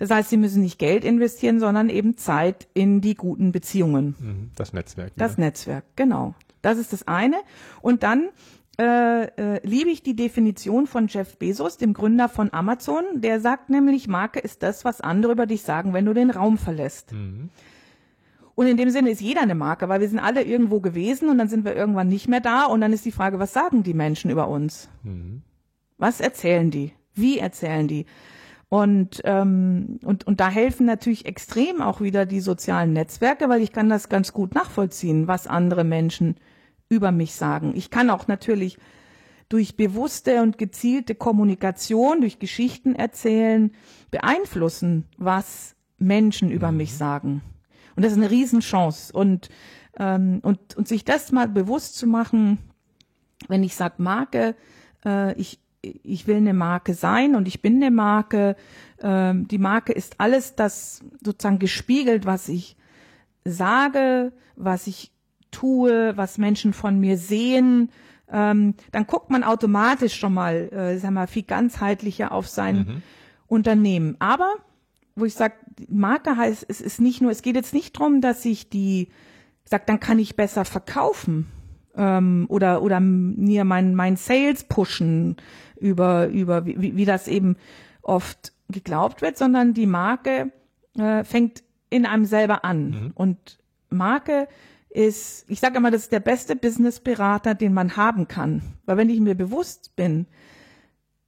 Das 0.00 0.10
heißt, 0.10 0.30
sie 0.30 0.38
müssen 0.38 0.62
nicht 0.62 0.78
Geld 0.78 1.04
investieren, 1.04 1.60
sondern 1.60 1.90
eben 1.90 2.16
Zeit 2.16 2.68
in 2.72 3.02
die 3.02 3.14
guten 3.14 3.52
Beziehungen. 3.52 4.16
Mhm, 4.18 4.50
das 4.56 4.72
Netzwerk. 4.72 5.12
Das 5.16 5.36
ja. 5.36 5.44
Netzwerk, 5.44 5.84
genau. 5.94 6.34
Das 6.62 6.78
ist 6.78 6.94
das 6.94 7.06
eine. 7.06 7.36
Und 7.82 8.02
dann 8.02 8.30
äh, 8.78 9.24
äh, 9.24 9.60
liebe 9.62 9.90
ich 9.90 10.02
die 10.02 10.16
Definition 10.16 10.86
von 10.86 11.06
Jeff 11.08 11.36
Bezos, 11.36 11.76
dem 11.76 11.92
Gründer 11.92 12.30
von 12.30 12.50
Amazon. 12.50 13.04
Der 13.16 13.42
sagt 13.42 13.68
nämlich, 13.68 14.08
Marke 14.08 14.40
ist 14.40 14.62
das, 14.62 14.86
was 14.86 15.02
andere 15.02 15.32
über 15.32 15.44
dich 15.44 15.60
sagen, 15.60 15.92
wenn 15.92 16.06
du 16.06 16.14
den 16.14 16.30
Raum 16.30 16.56
verlässt. 16.56 17.12
Mhm. 17.12 17.50
Und 18.54 18.66
in 18.66 18.78
dem 18.78 18.88
Sinne 18.88 19.10
ist 19.10 19.20
jeder 19.20 19.42
eine 19.42 19.54
Marke, 19.54 19.90
weil 19.90 20.00
wir 20.00 20.08
sind 20.08 20.18
alle 20.18 20.42
irgendwo 20.42 20.80
gewesen 20.80 21.28
und 21.28 21.36
dann 21.36 21.48
sind 21.48 21.66
wir 21.66 21.76
irgendwann 21.76 22.08
nicht 22.08 22.26
mehr 22.26 22.40
da 22.40 22.64
und 22.64 22.80
dann 22.80 22.94
ist 22.94 23.04
die 23.04 23.12
Frage, 23.12 23.38
was 23.38 23.52
sagen 23.52 23.82
die 23.82 23.92
Menschen 23.92 24.30
über 24.30 24.48
uns? 24.48 24.88
Mhm. 25.02 25.42
Was 25.98 26.22
erzählen 26.22 26.70
die? 26.70 26.92
Wie 27.14 27.38
erzählen 27.38 27.86
die? 27.86 28.06
Und, 28.70 29.20
ähm, 29.24 29.98
und, 30.04 30.26
und 30.28 30.38
da 30.38 30.48
helfen 30.48 30.86
natürlich 30.86 31.26
extrem 31.26 31.82
auch 31.82 32.00
wieder 32.00 32.24
die 32.24 32.40
sozialen 32.40 32.92
Netzwerke, 32.92 33.48
weil 33.48 33.62
ich 33.62 33.72
kann 33.72 33.88
das 33.88 34.08
ganz 34.08 34.32
gut 34.32 34.54
nachvollziehen, 34.54 35.26
was 35.26 35.48
andere 35.48 35.82
Menschen 35.82 36.36
über 36.88 37.10
mich 37.10 37.34
sagen. 37.34 37.72
Ich 37.74 37.90
kann 37.90 38.10
auch 38.10 38.28
natürlich 38.28 38.78
durch 39.48 39.76
bewusste 39.76 40.40
und 40.40 40.56
gezielte 40.56 41.16
Kommunikation, 41.16 42.20
durch 42.20 42.38
Geschichten 42.38 42.94
erzählen, 42.94 43.72
beeinflussen, 44.12 45.04
was 45.18 45.74
Menschen 45.98 46.52
über 46.52 46.70
mhm. 46.70 46.78
mich 46.78 46.96
sagen. 46.96 47.42
Und 47.96 48.04
das 48.04 48.12
ist 48.12 48.18
eine 48.18 48.30
Riesenchance. 48.30 49.12
Und, 49.12 49.48
ähm, 49.98 50.38
und, 50.42 50.76
und 50.76 50.86
sich 50.86 51.04
das 51.04 51.32
mal 51.32 51.48
bewusst 51.48 51.96
zu 51.96 52.06
machen, 52.06 52.58
wenn 53.48 53.64
ich 53.64 53.74
sage 53.74 53.94
Marke, 53.98 54.54
äh, 55.04 55.34
ich, 55.34 55.58
ich 55.82 56.26
will 56.26 56.36
eine 56.36 56.54
Marke 56.54 56.94
sein 56.94 57.34
und 57.34 57.48
ich 57.48 57.62
bin 57.62 57.76
eine 57.76 57.90
Marke. 57.90 58.56
Ähm, 59.00 59.48
die 59.48 59.58
Marke 59.58 59.92
ist 59.92 60.16
alles 60.18 60.54
das 60.54 61.00
sozusagen 61.24 61.58
gespiegelt, 61.58 62.26
was 62.26 62.48
ich 62.48 62.76
sage, 63.44 64.32
was 64.56 64.86
ich 64.86 65.12
tue, 65.50 66.16
was 66.16 66.38
Menschen 66.38 66.72
von 66.72 67.00
mir 67.00 67.16
sehen. 67.16 67.90
Ähm, 68.30 68.74
dann 68.92 69.06
guckt 69.06 69.30
man 69.30 69.42
automatisch 69.42 70.14
schon 70.14 70.34
mal, 70.34 70.68
äh, 70.72 70.98
sagen 70.98 71.14
wir, 71.14 71.26
viel 71.26 71.42
ganzheitlicher 71.42 72.32
auf 72.32 72.46
sein 72.46 72.76
mhm. 72.76 73.02
Unternehmen. 73.46 74.16
Aber 74.18 74.54
wo 75.16 75.24
ich 75.24 75.34
sage, 75.34 75.54
Marke 75.88 76.36
heißt, 76.36 76.66
es 76.68 76.80
ist 76.80 77.00
nicht 77.00 77.20
nur, 77.20 77.30
es 77.30 77.42
geht 77.42 77.56
jetzt 77.56 77.74
nicht 77.74 77.92
drum, 77.92 78.20
dass 78.20 78.44
ich 78.44 78.68
die 78.68 79.08
sag, 79.64 79.86
dann 79.86 79.98
kann 79.98 80.18
ich 80.18 80.36
besser 80.36 80.64
verkaufen 80.64 81.46
ähm, 81.96 82.46
oder 82.48 82.82
oder 82.82 83.00
mir 83.00 83.64
mein 83.64 83.94
mein 83.94 84.16
Sales 84.16 84.64
pushen 84.64 85.36
über, 85.80 86.28
über 86.28 86.66
wie, 86.66 86.96
wie 86.96 87.04
das 87.04 87.26
eben 87.26 87.56
oft 88.02 88.52
geglaubt 88.68 89.22
wird, 89.22 89.36
sondern 89.36 89.74
die 89.74 89.86
Marke 89.86 90.52
äh, 90.96 91.24
fängt 91.24 91.62
in 91.88 92.06
einem 92.06 92.24
selber 92.24 92.64
an. 92.64 92.90
Mhm. 92.90 93.12
Und 93.14 93.58
Marke 93.88 94.46
ist, 94.90 95.44
ich 95.48 95.60
sage 95.60 95.78
immer, 95.78 95.90
das 95.90 96.02
ist 96.02 96.12
der 96.12 96.20
beste 96.20 96.56
Businessberater, 96.56 97.54
den 97.54 97.72
man 97.72 97.96
haben 97.96 98.28
kann. 98.28 98.62
Weil 98.86 98.96
wenn 98.96 99.10
ich 99.10 99.20
mir 99.20 99.34
bewusst 99.34 99.96
bin, 99.96 100.26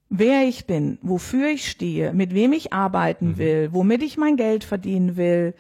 wer 0.08 0.46
ich 0.46 0.66
bin, 0.66 0.98
wofür 1.02 1.48
ich 1.48 1.68
stehe, 1.68 2.12
mit 2.12 2.34
wem 2.34 2.52
ich 2.52 2.72
arbeiten 2.72 3.30
mhm. 3.30 3.38
will, 3.38 3.68
womit 3.72 4.02
ich 4.02 4.16
mein 4.16 4.36
Geld 4.36 4.64
verdienen 4.64 5.16
will, 5.16 5.54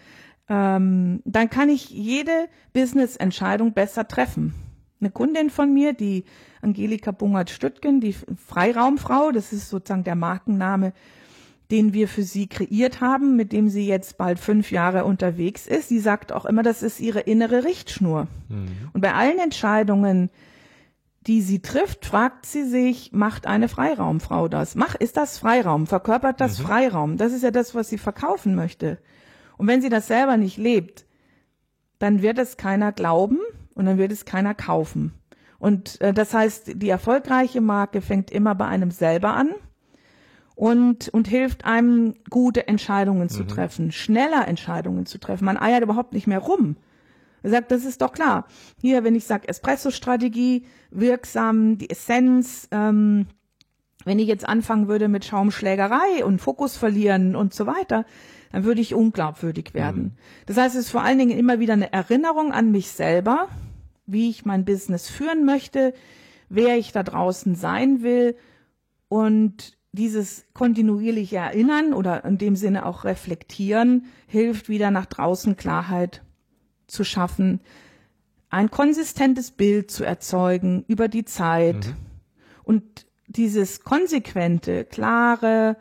ähm, 0.48 1.22
dann 1.24 1.50
kann 1.50 1.68
ich 1.68 1.90
jede 1.90 2.48
Business-Entscheidung 2.72 3.72
besser 3.72 4.06
treffen. 4.06 4.54
Eine 5.02 5.10
Kundin 5.10 5.50
von 5.50 5.74
mir, 5.74 5.94
die 5.94 6.24
Angelika 6.60 7.10
Bungert-Stüttgen, 7.10 8.00
die 8.00 8.14
Freiraumfrau. 8.46 9.32
Das 9.32 9.52
ist 9.52 9.68
sozusagen 9.68 10.04
der 10.04 10.14
Markenname, 10.14 10.92
den 11.72 11.92
wir 11.92 12.06
für 12.06 12.22
sie 12.22 12.46
kreiert 12.46 13.00
haben, 13.00 13.34
mit 13.34 13.50
dem 13.50 13.68
sie 13.68 13.84
jetzt 13.84 14.16
bald 14.16 14.38
fünf 14.38 14.70
Jahre 14.70 15.04
unterwegs 15.04 15.66
ist. 15.66 15.88
Sie 15.88 15.98
sagt 15.98 16.30
auch 16.30 16.44
immer, 16.44 16.62
das 16.62 16.84
ist 16.84 17.00
ihre 17.00 17.18
innere 17.18 17.64
Richtschnur. 17.64 18.28
Mhm. 18.48 18.68
Und 18.92 19.00
bei 19.00 19.12
allen 19.12 19.40
Entscheidungen, 19.40 20.30
die 21.26 21.42
sie 21.42 21.58
trifft, 21.58 22.06
fragt 22.06 22.46
sie 22.46 22.62
sich, 22.62 23.10
macht 23.10 23.48
eine 23.48 23.68
Freiraumfrau 23.68 24.46
das? 24.46 24.76
Mach, 24.76 24.94
ist 24.94 25.16
das 25.16 25.36
Freiraum? 25.36 25.88
Verkörpert 25.88 26.40
das 26.40 26.60
mhm. 26.60 26.62
Freiraum? 26.62 27.16
Das 27.16 27.32
ist 27.32 27.42
ja 27.42 27.50
das, 27.50 27.74
was 27.74 27.88
sie 27.88 27.98
verkaufen 27.98 28.54
möchte. 28.54 28.98
Und 29.56 29.66
wenn 29.66 29.82
sie 29.82 29.88
das 29.88 30.06
selber 30.06 30.36
nicht 30.36 30.58
lebt, 30.58 31.06
dann 31.98 32.22
wird 32.22 32.38
es 32.38 32.56
keiner 32.56 32.92
glauben 32.92 33.38
und 33.74 33.86
dann 33.86 33.98
wird 33.98 34.12
es 34.12 34.24
keiner 34.24 34.54
kaufen. 34.54 35.12
Und 35.58 36.00
äh, 36.00 36.12
das 36.12 36.34
heißt, 36.34 36.72
die 36.82 36.88
erfolgreiche 36.88 37.60
Marke 37.60 38.00
fängt 38.00 38.30
immer 38.30 38.54
bei 38.54 38.66
einem 38.66 38.90
selber 38.90 39.34
an 39.34 39.50
und, 40.56 41.08
und 41.08 41.28
hilft 41.28 41.64
einem, 41.64 42.14
gute 42.30 42.66
Entscheidungen 42.68 43.28
zu 43.28 43.44
mhm. 43.44 43.48
treffen, 43.48 43.92
schneller 43.92 44.46
Entscheidungen 44.48 45.06
zu 45.06 45.18
treffen. 45.18 45.44
Man 45.44 45.56
eiert 45.56 45.82
überhaupt 45.82 46.14
nicht 46.14 46.26
mehr 46.26 46.40
rum, 46.40 46.76
Er 47.42 47.50
sagt, 47.50 47.70
das 47.70 47.84
ist 47.84 48.02
doch 48.02 48.12
klar. 48.12 48.46
Hier, 48.80 49.04
wenn 49.04 49.14
ich 49.14 49.24
sage 49.24 49.48
Espresso-Strategie, 49.48 50.66
wirksam, 50.90 51.78
die 51.78 51.90
Essenz, 51.90 52.68
ähm, 52.70 53.26
wenn 54.04 54.18
ich 54.18 54.26
jetzt 54.26 54.48
anfangen 54.48 54.88
würde 54.88 55.08
mit 55.08 55.24
Schaumschlägerei 55.24 56.24
und 56.24 56.40
Fokus 56.40 56.76
verlieren 56.76 57.36
und 57.36 57.54
so 57.54 57.66
weiter, 57.66 58.04
dann 58.50 58.64
würde 58.64 58.80
ich 58.80 58.94
unglaubwürdig 58.94 59.74
werden. 59.74 60.02
Mhm. 60.02 60.12
Das 60.46 60.56
heißt, 60.56 60.74
es 60.74 60.86
ist 60.86 60.90
vor 60.90 61.02
allen 61.02 61.18
Dingen 61.18 61.38
immer 61.38 61.60
wieder 61.60 61.74
eine 61.74 61.92
Erinnerung 61.92 62.52
an 62.52 62.70
mich 62.70 62.88
selber, 62.90 63.48
wie 64.12 64.30
ich 64.30 64.44
mein 64.44 64.64
Business 64.64 65.08
führen 65.08 65.44
möchte, 65.44 65.94
wer 66.48 66.78
ich 66.78 66.92
da 66.92 67.02
draußen 67.02 67.54
sein 67.54 68.02
will 68.02 68.36
und 69.08 69.76
dieses 69.92 70.46
kontinuierliche 70.54 71.36
Erinnern 71.36 71.92
oder 71.92 72.24
in 72.24 72.38
dem 72.38 72.56
Sinne 72.56 72.86
auch 72.86 73.04
reflektieren 73.04 74.06
hilft 74.26 74.68
wieder 74.68 74.90
nach 74.90 75.06
draußen 75.06 75.56
Klarheit 75.56 76.22
zu 76.86 77.04
schaffen, 77.04 77.60
ein 78.48 78.70
konsistentes 78.70 79.50
Bild 79.50 79.90
zu 79.90 80.04
erzeugen 80.04 80.84
über 80.88 81.08
die 81.08 81.24
Zeit 81.24 81.86
mhm. 81.86 81.96
und 82.64 83.06
dieses 83.26 83.82
konsequente, 83.82 84.84
klare 84.84 85.76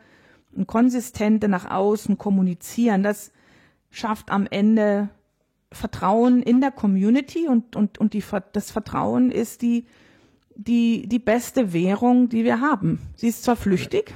und 0.54 0.66
konsistente 0.66 1.48
nach 1.48 1.70
außen 1.70 2.18
kommunizieren, 2.18 3.02
das 3.02 3.32
schafft 3.90 4.30
am 4.30 4.46
Ende 4.50 5.10
Vertrauen 5.72 6.42
in 6.42 6.60
der 6.60 6.70
Community 6.70 7.48
und, 7.48 7.76
und, 7.76 7.98
und 7.98 8.12
die, 8.14 8.22
das 8.52 8.70
Vertrauen 8.70 9.30
ist 9.30 9.62
die, 9.62 9.86
die, 10.54 11.08
die 11.08 11.18
beste 11.18 11.72
Währung, 11.72 12.28
die 12.28 12.44
wir 12.44 12.60
haben. 12.60 13.00
Sie 13.16 13.28
ist 13.28 13.44
zwar 13.44 13.56
flüchtig. 13.56 14.14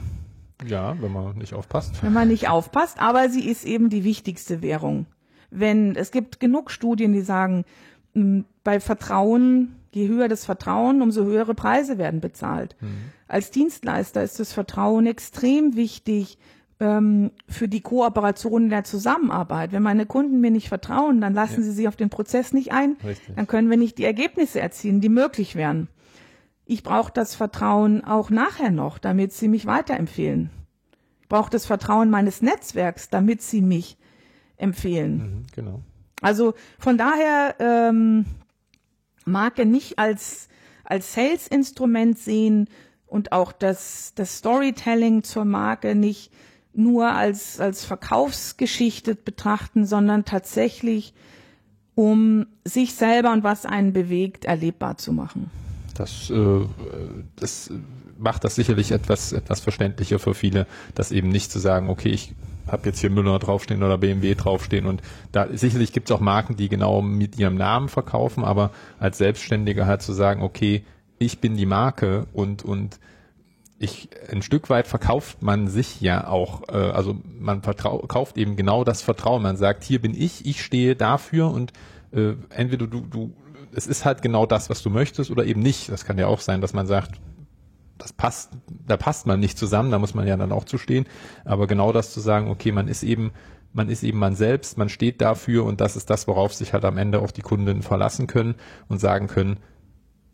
Ja, 0.66 0.96
wenn 1.00 1.12
man 1.12 1.36
nicht 1.36 1.54
aufpasst. 1.54 2.02
Wenn 2.02 2.12
man 2.12 2.28
nicht 2.28 2.48
aufpasst, 2.48 3.00
aber 3.00 3.28
sie 3.28 3.48
ist 3.48 3.64
eben 3.64 3.90
die 3.90 4.04
wichtigste 4.04 4.62
Währung. 4.62 5.06
Wenn, 5.50 5.94
es 5.96 6.10
gibt 6.10 6.40
genug 6.40 6.70
Studien, 6.70 7.12
die 7.12 7.20
sagen, 7.20 7.64
bei 8.64 8.80
Vertrauen, 8.80 9.76
je 9.92 10.08
höher 10.08 10.28
das 10.28 10.44
Vertrauen, 10.44 11.02
umso 11.02 11.24
höhere 11.24 11.54
Preise 11.54 11.98
werden 11.98 12.20
bezahlt. 12.20 12.76
Mhm. 12.80 13.10
Als 13.28 13.50
Dienstleister 13.50 14.22
ist 14.22 14.40
das 14.40 14.52
Vertrauen 14.52 15.06
extrem 15.06 15.76
wichtig 15.76 16.38
ähm, 16.80 17.30
für 17.48 17.68
die 17.68 17.80
Kooperation 17.80 18.64
in 18.64 18.70
der 18.70 18.84
Zusammenarbeit. 18.84 19.72
Wenn 19.72 19.82
meine 19.82 20.06
Kunden 20.06 20.40
mir 20.40 20.50
nicht 20.50 20.68
vertrauen, 20.68 21.20
dann 21.20 21.34
lassen 21.34 21.60
ja. 21.60 21.62
sie 21.62 21.72
sich 21.72 21.88
auf 21.88 21.96
den 21.96 22.10
Prozess 22.10 22.52
nicht 22.52 22.72
ein. 22.72 22.96
Richtig. 23.04 23.34
Dann 23.34 23.46
können 23.46 23.70
wir 23.70 23.76
nicht 23.76 23.98
die 23.98 24.04
Ergebnisse 24.04 24.60
erzielen, 24.60 25.00
die 25.00 25.08
möglich 25.08 25.56
wären. 25.56 25.88
Ich 26.66 26.82
brauche 26.82 27.12
das 27.12 27.34
Vertrauen 27.34 28.04
auch 28.04 28.28
nachher 28.28 28.70
noch, 28.70 28.98
damit 28.98 29.32
sie 29.32 29.48
mich 29.48 29.66
weiterempfehlen. 29.66 30.50
Ich 31.22 31.28
brauche 31.28 31.50
das 31.50 31.66
Vertrauen 31.66 32.10
meines 32.10 32.42
Netzwerks, 32.42 33.08
damit 33.08 33.40
sie 33.40 33.62
mich 33.62 33.96
empfehlen. 34.56 35.16
Mhm, 35.16 35.46
genau. 35.54 35.80
Also 36.20 36.54
von 36.78 36.98
daher 36.98 37.54
ähm, 37.58 38.24
Marke 39.24 39.66
nicht 39.66 39.98
als 39.98 40.48
als 40.84 41.14
Sales-Instrument 41.14 42.16
sehen 42.16 42.68
und 43.06 43.32
auch 43.32 43.52
das 43.52 44.12
das 44.14 44.38
Storytelling 44.38 45.24
zur 45.24 45.44
Marke 45.44 45.94
nicht 45.94 46.32
nur 46.76 47.08
als 47.08 47.60
als 47.60 47.84
Verkaufsgeschichte 47.84 49.14
betrachten, 49.14 49.86
sondern 49.86 50.24
tatsächlich 50.24 51.14
um 51.94 52.46
sich 52.64 52.94
selber 52.94 53.32
und 53.32 53.42
was 53.42 53.64
einen 53.64 53.92
bewegt 53.92 54.44
erlebbar 54.44 54.98
zu 54.98 55.12
machen. 55.12 55.50
Das, 55.94 56.30
äh, 56.30 56.66
das 57.36 57.70
macht 58.18 58.44
das 58.44 58.54
sicherlich 58.54 58.92
etwas, 58.92 59.32
etwas 59.32 59.60
verständlicher 59.60 60.18
für 60.18 60.34
viele, 60.34 60.66
das 60.94 61.10
eben 61.10 61.30
nicht 61.30 61.50
zu 61.50 61.58
sagen, 61.58 61.88
okay, 61.88 62.10
ich 62.10 62.34
habe 62.66 62.86
jetzt 62.88 63.00
hier 63.00 63.10
Müller 63.10 63.38
draufstehen 63.38 63.82
oder 63.82 63.96
BMW 63.96 64.34
draufstehen 64.34 64.86
und 64.86 65.00
da 65.32 65.46
sicherlich 65.52 65.92
gibt 65.92 66.10
es 66.10 66.16
auch 66.16 66.20
Marken, 66.20 66.56
die 66.56 66.68
genau 66.68 67.00
mit 67.00 67.38
ihrem 67.38 67.54
Namen 67.54 67.88
verkaufen, 67.88 68.44
aber 68.44 68.72
als 68.98 69.18
Selbstständiger 69.18 69.86
halt 69.86 70.02
zu 70.02 70.12
sagen, 70.12 70.42
okay, 70.42 70.84
ich 71.18 71.38
bin 71.40 71.56
die 71.56 71.66
Marke 71.66 72.26
und 72.32 72.62
und 72.62 72.98
ich 73.78 74.08
ein 74.30 74.42
Stück 74.42 74.70
weit 74.70 74.86
verkauft 74.86 75.42
man 75.42 75.68
sich 75.68 76.00
ja 76.00 76.26
auch, 76.26 76.62
äh, 76.68 76.76
also 76.76 77.16
man 77.38 77.62
verkauft 77.62 78.38
eben 78.38 78.56
genau 78.56 78.84
das 78.84 79.02
Vertrauen. 79.02 79.42
Man 79.42 79.56
sagt, 79.56 79.84
hier 79.84 80.00
bin 80.00 80.14
ich, 80.14 80.46
ich 80.46 80.64
stehe 80.64 80.96
dafür 80.96 81.50
und 81.50 81.72
äh, 82.12 82.34
entweder 82.50 82.86
du, 82.86 83.00
du 83.00 83.32
es 83.72 83.86
ist 83.86 84.06
halt 84.06 84.22
genau 84.22 84.46
das, 84.46 84.70
was 84.70 84.82
du 84.82 84.88
möchtest 84.88 85.30
oder 85.30 85.44
eben 85.44 85.60
nicht. 85.60 85.90
Das 85.90 86.06
kann 86.06 86.16
ja 86.16 86.26
auch 86.28 86.40
sein, 86.40 86.62
dass 86.62 86.72
man 86.72 86.86
sagt, 86.86 87.20
das 87.98 88.12
passt, 88.12 88.52
da 88.86 88.96
passt 88.96 89.26
man 89.26 89.38
nicht 89.38 89.58
zusammen, 89.58 89.90
da 89.90 89.98
muss 89.98 90.14
man 90.14 90.26
ja 90.26 90.36
dann 90.36 90.52
auch 90.52 90.64
zu 90.64 90.78
stehen. 90.78 91.06
Aber 91.44 91.66
genau 91.66 91.92
das 91.92 92.12
zu 92.12 92.20
sagen, 92.20 92.48
okay, 92.48 92.72
man 92.72 92.88
ist 92.88 93.02
eben, 93.02 93.32
man 93.74 93.90
ist 93.90 94.02
eben 94.02 94.18
man 94.18 94.34
selbst, 94.34 94.78
man 94.78 94.88
steht 94.88 95.20
dafür 95.20 95.64
und 95.64 95.82
das 95.82 95.96
ist 95.96 96.08
das, 96.08 96.26
worauf 96.26 96.54
sich 96.54 96.72
halt 96.72 96.86
am 96.86 96.96
Ende 96.96 97.20
auch 97.20 97.30
die 97.30 97.42
Kunden 97.42 97.82
verlassen 97.82 98.26
können 98.26 98.54
und 98.88 98.98
sagen 98.98 99.26
können, 99.26 99.58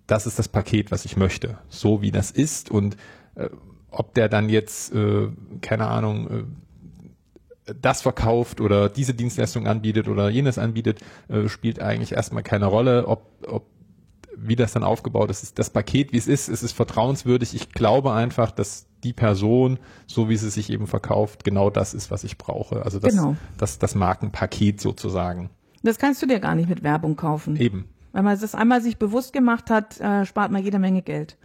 das 0.07 0.27
ist 0.27 0.39
das 0.39 0.49
Paket, 0.49 0.91
was 0.91 1.05
ich 1.05 1.17
möchte, 1.17 1.59
so 1.69 2.03
wie 2.03 2.11
das 2.11 2.31
ist 2.31 2.71
und 2.71 2.97
äh, 3.35 3.49
ob 3.91 4.15
der 4.15 4.29
dann 4.29 4.49
jetzt, 4.49 4.95
äh, 4.95 5.29
keine 5.61 5.87
Ahnung, 5.89 6.31
äh, 6.31 7.75
das 7.81 8.03
verkauft 8.03 8.61
oder 8.61 8.89
diese 8.89 9.15
Dienstleistung 9.15 9.67
anbietet 9.67 10.09
oder 10.09 10.29
jenes 10.29 10.59
anbietet, 10.59 11.01
äh, 11.29 11.49
spielt 11.49 11.81
eigentlich 11.81 12.13
erstmal 12.13 12.43
keine 12.43 12.67
Rolle, 12.67 13.07
ob, 13.07 13.31
ob 13.47 13.67
wie 14.37 14.57
das 14.57 14.73
dann 14.73 14.83
aufgebaut 14.83 15.31
ist, 15.31 15.43
ist 15.43 15.59
das 15.59 15.71
Paket, 15.71 16.13
wie 16.13 16.19
es 16.19 16.27
ist, 16.27 16.49
es 16.49 16.63
ist 16.63 16.73
vertrauenswürdig. 16.73 17.55
Ich 17.55 17.71
glaube 17.71 18.13
einfach, 18.13 18.51
dass 18.51 18.87
die 19.05 19.13
Person, 19.13 19.79
so 20.07 20.29
wie 20.29 20.37
sie 20.37 20.51
sich 20.51 20.71
eben 20.71 20.87
verkauft, 20.87 21.45
genau 21.45 21.71
das 21.71 21.95
ist, 21.95 22.11
was 22.11 22.25
ich 22.25 22.39
brauche. 22.39 22.85
Also 22.85 22.99
das, 22.99 23.15
genau. 23.15 23.37
das, 23.59 23.79
das 23.79 23.95
Markenpaket 23.95 24.81
sozusagen. 24.81 25.51
Das 25.83 25.99
kannst 25.99 26.23
du 26.23 26.27
dir 26.27 26.41
gar 26.41 26.55
nicht 26.55 26.69
mit 26.69 26.83
Werbung 26.83 27.17
kaufen. 27.17 27.57
Eben. 27.57 27.89
Wenn 28.13 28.25
man 28.25 28.39
das 28.39 28.55
einmal 28.55 28.83
sich 28.83 28.99
bewusst 28.99 29.33
gemacht 29.33 29.71
hat, 29.71 30.01
äh, 30.01 30.27
spart 30.27 30.53
man 30.53 30.63
jede 30.63 30.79
Menge 30.79 31.03
Geld. 31.03 31.37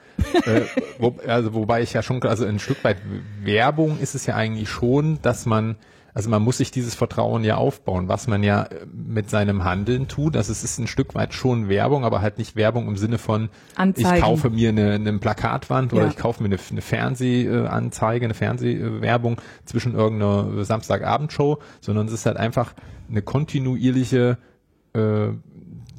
Äh, 0.45 0.61
wo, 0.99 1.15
also 1.27 1.53
wobei 1.53 1.81
ich 1.81 1.93
ja 1.93 2.01
schon, 2.01 2.21
also 2.23 2.45
ein 2.45 2.59
Stück 2.59 2.83
weit 2.83 2.97
Werbung 3.43 3.99
ist 3.99 4.15
es 4.15 4.25
ja 4.25 4.35
eigentlich 4.35 4.69
schon, 4.69 5.19
dass 5.21 5.45
man 5.45 5.77
also 6.17 6.31
man 6.31 6.41
muss 6.41 6.57
sich 6.57 6.71
dieses 6.71 6.95
Vertrauen 6.95 7.43
ja 7.43 7.57
aufbauen, 7.57 8.07
was 8.07 8.25
man 8.25 8.41
ja 8.41 8.63
äh, 8.63 8.87
mit 8.91 9.29
seinem 9.29 9.63
Handeln 9.63 10.07
tut. 10.07 10.35
Also 10.35 10.51
es 10.51 10.63
ist 10.63 10.79
ein 10.79 10.87
Stück 10.87 11.13
weit 11.13 11.35
schon 11.35 11.69
Werbung, 11.69 12.05
aber 12.05 12.21
halt 12.21 12.39
nicht 12.39 12.55
Werbung 12.55 12.87
im 12.87 12.97
Sinne 12.97 13.19
von, 13.19 13.49
Anzeigen. 13.75 14.15
ich 14.15 14.23
kaufe 14.23 14.49
mir 14.49 14.69
eine, 14.69 14.93
eine 14.93 15.13
Plakatwand 15.19 15.93
oder 15.93 16.05
ja. 16.05 16.09
ich 16.09 16.17
kaufe 16.17 16.41
mir 16.41 16.49
eine, 16.49 16.57
eine 16.71 16.81
Fernsehanzeige, 16.81 18.25
eine 18.25 18.33
Fernsehwerbung 18.33 19.39
zwischen 19.65 19.93
irgendeiner 19.93 20.65
Samstagabendshow, 20.65 21.59
sondern 21.81 22.07
es 22.07 22.13
ist 22.13 22.25
halt 22.25 22.37
einfach 22.37 22.73
eine 23.11 23.21
kontinuierliche 23.21 24.39
äh, 24.93 25.27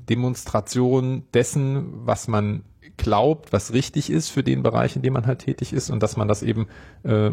Demonstration 0.09 1.25
dessen, 1.35 2.07
was 2.07 2.29
man 2.29 2.65
glaubt, 2.97 3.53
was 3.53 3.73
richtig 3.73 4.11
ist 4.11 4.29
für 4.29 4.43
den 4.43 4.63
Bereich, 4.63 4.97
in 4.97 5.03
dem 5.03 5.13
man 5.13 5.27
halt 5.27 5.41
tätig 5.41 5.73
ist 5.73 5.91
und 5.91 6.03
dass 6.03 6.17
man 6.17 6.29
das 6.29 6.43
eben 6.43 6.67
äh, 7.05 7.31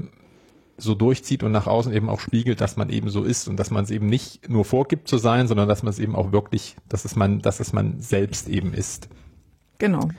so 0.78 0.94
durchzieht 0.94 1.44
und 1.44 1.52
nach 1.52 1.68
außen 1.68 1.94
eben 1.94 2.10
auch 2.10 2.20
spiegelt, 2.20 2.62
dass 2.62 2.78
man 2.78 2.90
eben 2.90 3.10
so 3.10 3.24
ist 3.24 3.48
und 3.48 3.58
dass 3.58 3.72
man 3.72 3.84
es 3.84 3.92
eben 3.92 4.08
nicht 4.08 4.50
nur 4.50 4.66
vorgibt 4.66 5.08
zu 5.08 5.18
sein, 5.18 5.48
sondern 5.48 5.68
dass 5.68 5.84
man 5.84 5.92
es 5.92 6.00
eben 6.00 6.16
auch 6.16 6.32
wirklich, 6.32 6.76
dass 6.90 7.06
es 7.06 7.16
man, 7.16 7.40
dass 7.40 7.60
es 7.60 7.74
man 7.74 8.00
selbst 8.00 8.50
eben 8.50 8.74
ist. 8.74 9.10
Genau. 9.78 10.10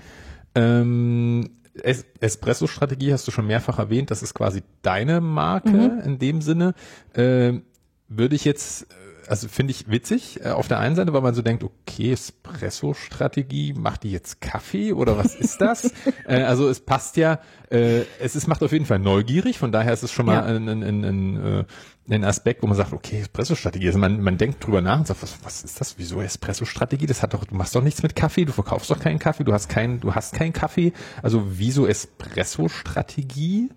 Ähm, 0.54 1.50
es 1.82 2.06
Espresso-Strategie 2.20 3.12
hast 3.12 3.28
du 3.28 3.32
schon 3.32 3.46
mehrfach 3.46 3.78
erwähnt, 3.78 4.10
das 4.10 4.22
ist 4.22 4.34
quasi 4.34 4.62
deine 4.82 5.20
Marke 5.20 5.70
mhm. 5.70 6.00
in 6.04 6.18
dem 6.18 6.40
Sinne. 6.40 6.74
Ähm, 7.14 7.62
würde 8.08 8.34
ich 8.34 8.44
jetzt 8.44 8.86
also 9.28 9.48
finde 9.48 9.72
ich 9.72 9.88
witzig 9.88 10.40
äh, 10.44 10.50
auf 10.50 10.68
der 10.68 10.78
einen 10.78 10.94
Seite, 10.94 11.12
weil 11.12 11.20
man 11.20 11.34
so 11.34 11.42
denkt, 11.42 11.64
okay, 11.64 12.12
Espresso-Strategie, 12.12 13.72
macht 13.74 14.02
die 14.02 14.10
jetzt 14.10 14.40
Kaffee 14.40 14.92
oder 14.92 15.18
was 15.18 15.34
ist 15.34 15.60
das? 15.60 15.92
äh, 16.26 16.42
also 16.42 16.68
es 16.68 16.80
passt 16.80 17.16
ja, 17.16 17.40
äh, 17.70 18.02
es 18.20 18.36
ist, 18.36 18.46
macht 18.46 18.62
auf 18.62 18.72
jeden 18.72 18.86
Fall 18.86 18.98
neugierig, 18.98 19.58
von 19.58 19.72
daher 19.72 19.92
ist 19.92 20.02
es 20.02 20.12
schon 20.12 20.26
mal 20.26 20.34
ja. 20.34 20.42
ein, 20.44 20.68
ein, 20.68 20.82
ein, 20.82 21.04
ein, 21.04 21.44
äh, 21.60 21.64
ein 22.08 22.24
Aspekt, 22.24 22.62
wo 22.62 22.66
man 22.66 22.76
sagt, 22.76 22.92
okay, 22.92 23.20
Espresso-Strategie, 23.20 23.88
also 23.88 23.98
man, 23.98 24.20
man 24.20 24.38
denkt 24.38 24.64
drüber 24.64 24.80
nach 24.80 24.98
und 24.98 25.06
sagt, 25.06 25.22
was, 25.22 25.38
was 25.42 25.64
ist 25.64 25.80
das? 25.80 25.98
Wieso 25.98 26.20
Espresso-Strategie? 26.20 27.06
Das 27.06 27.22
hat 27.22 27.34
doch, 27.34 27.44
du 27.44 27.54
machst 27.54 27.74
doch 27.74 27.82
nichts 27.82 28.02
mit 28.02 28.14
Kaffee, 28.14 28.44
du 28.44 28.52
verkaufst 28.52 28.90
doch 28.90 29.00
keinen 29.00 29.18
Kaffee, 29.18 29.44
du 29.44 29.52
hast 29.52 29.68
keinen, 29.68 30.00
du 30.00 30.14
hast 30.14 30.34
keinen 30.34 30.52
Kaffee. 30.52 30.92
Also 31.22 31.44
wieso 31.48 31.86
Espresso-Strategie? 31.86 33.70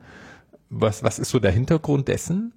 Was, 0.72 1.04
was 1.04 1.18
ist 1.18 1.32
so 1.32 1.40
der 1.40 1.52
Hintergrund 1.52 2.08
dessen? 2.08 2.54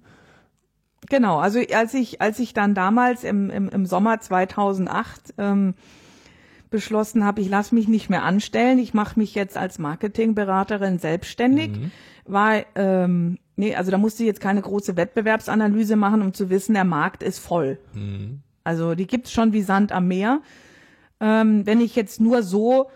Genau, 1.09 1.39
also 1.39 1.59
als 1.73 1.93
ich, 1.93 2.21
als 2.21 2.39
ich 2.39 2.53
dann 2.53 2.75
damals 2.75 3.23
im, 3.23 3.49
im, 3.49 3.69
im 3.69 3.85
Sommer 3.85 4.19
2008 4.19 5.33
ähm, 5.37 5.73
beschlossen 6.69 7.23
habe, 7.25 7.41
ich 7.41 7.49
lasse 7.49 7.75
mich 7.75 7.87
nicht 7.87 8.09
mehr 8.09 8.23
anstellen, 8.23 8.79
ich 8.79 8.93
mache 8.93 9.19
mich 9.19 9.35
jetzt 9.35 9.57
als 9.57 9.79
Marketingberaterin 9.79 10.99
selbstständig, 10.99 11.71
mhm. 11.71 11.91
war, 12.25 12.63
ähm, 12.75 13.37
nee, 13.55 13.75
also 13.75 13.91
da 13.91 13.97
musste 13.97 14.23
ich 14.23 14.27
jetzt 14.27 14.41
keine 14.41 14.61
große 14.61 14.95
Wettbewerbsanalyse 14.95 15.95
machen, 15.95 16.21
um 16.21 16.33
zu 16.33 16.49
wissen, 16.49 16.73
der 16.73 16.85
Markt 16.85 17.21
ist 17.21 17.39
voll. 17.39 17.77
Mhm. 17.93 18.41
Also 18.63 18.95
die 18.95 19.07
gibt's 19.07 19.31
schon 19.31 19.53
wie 19.53 19.61
Sand 19.61 19.91
am 19.91 20.07
Meer. 20.07 20.41
Ähm, 21.19 21.65
wenn 21.65 21.81
ich 21.81 21.95
jetzt 21.95 22.21
nur 22.21 22.43
so 22.43 22.89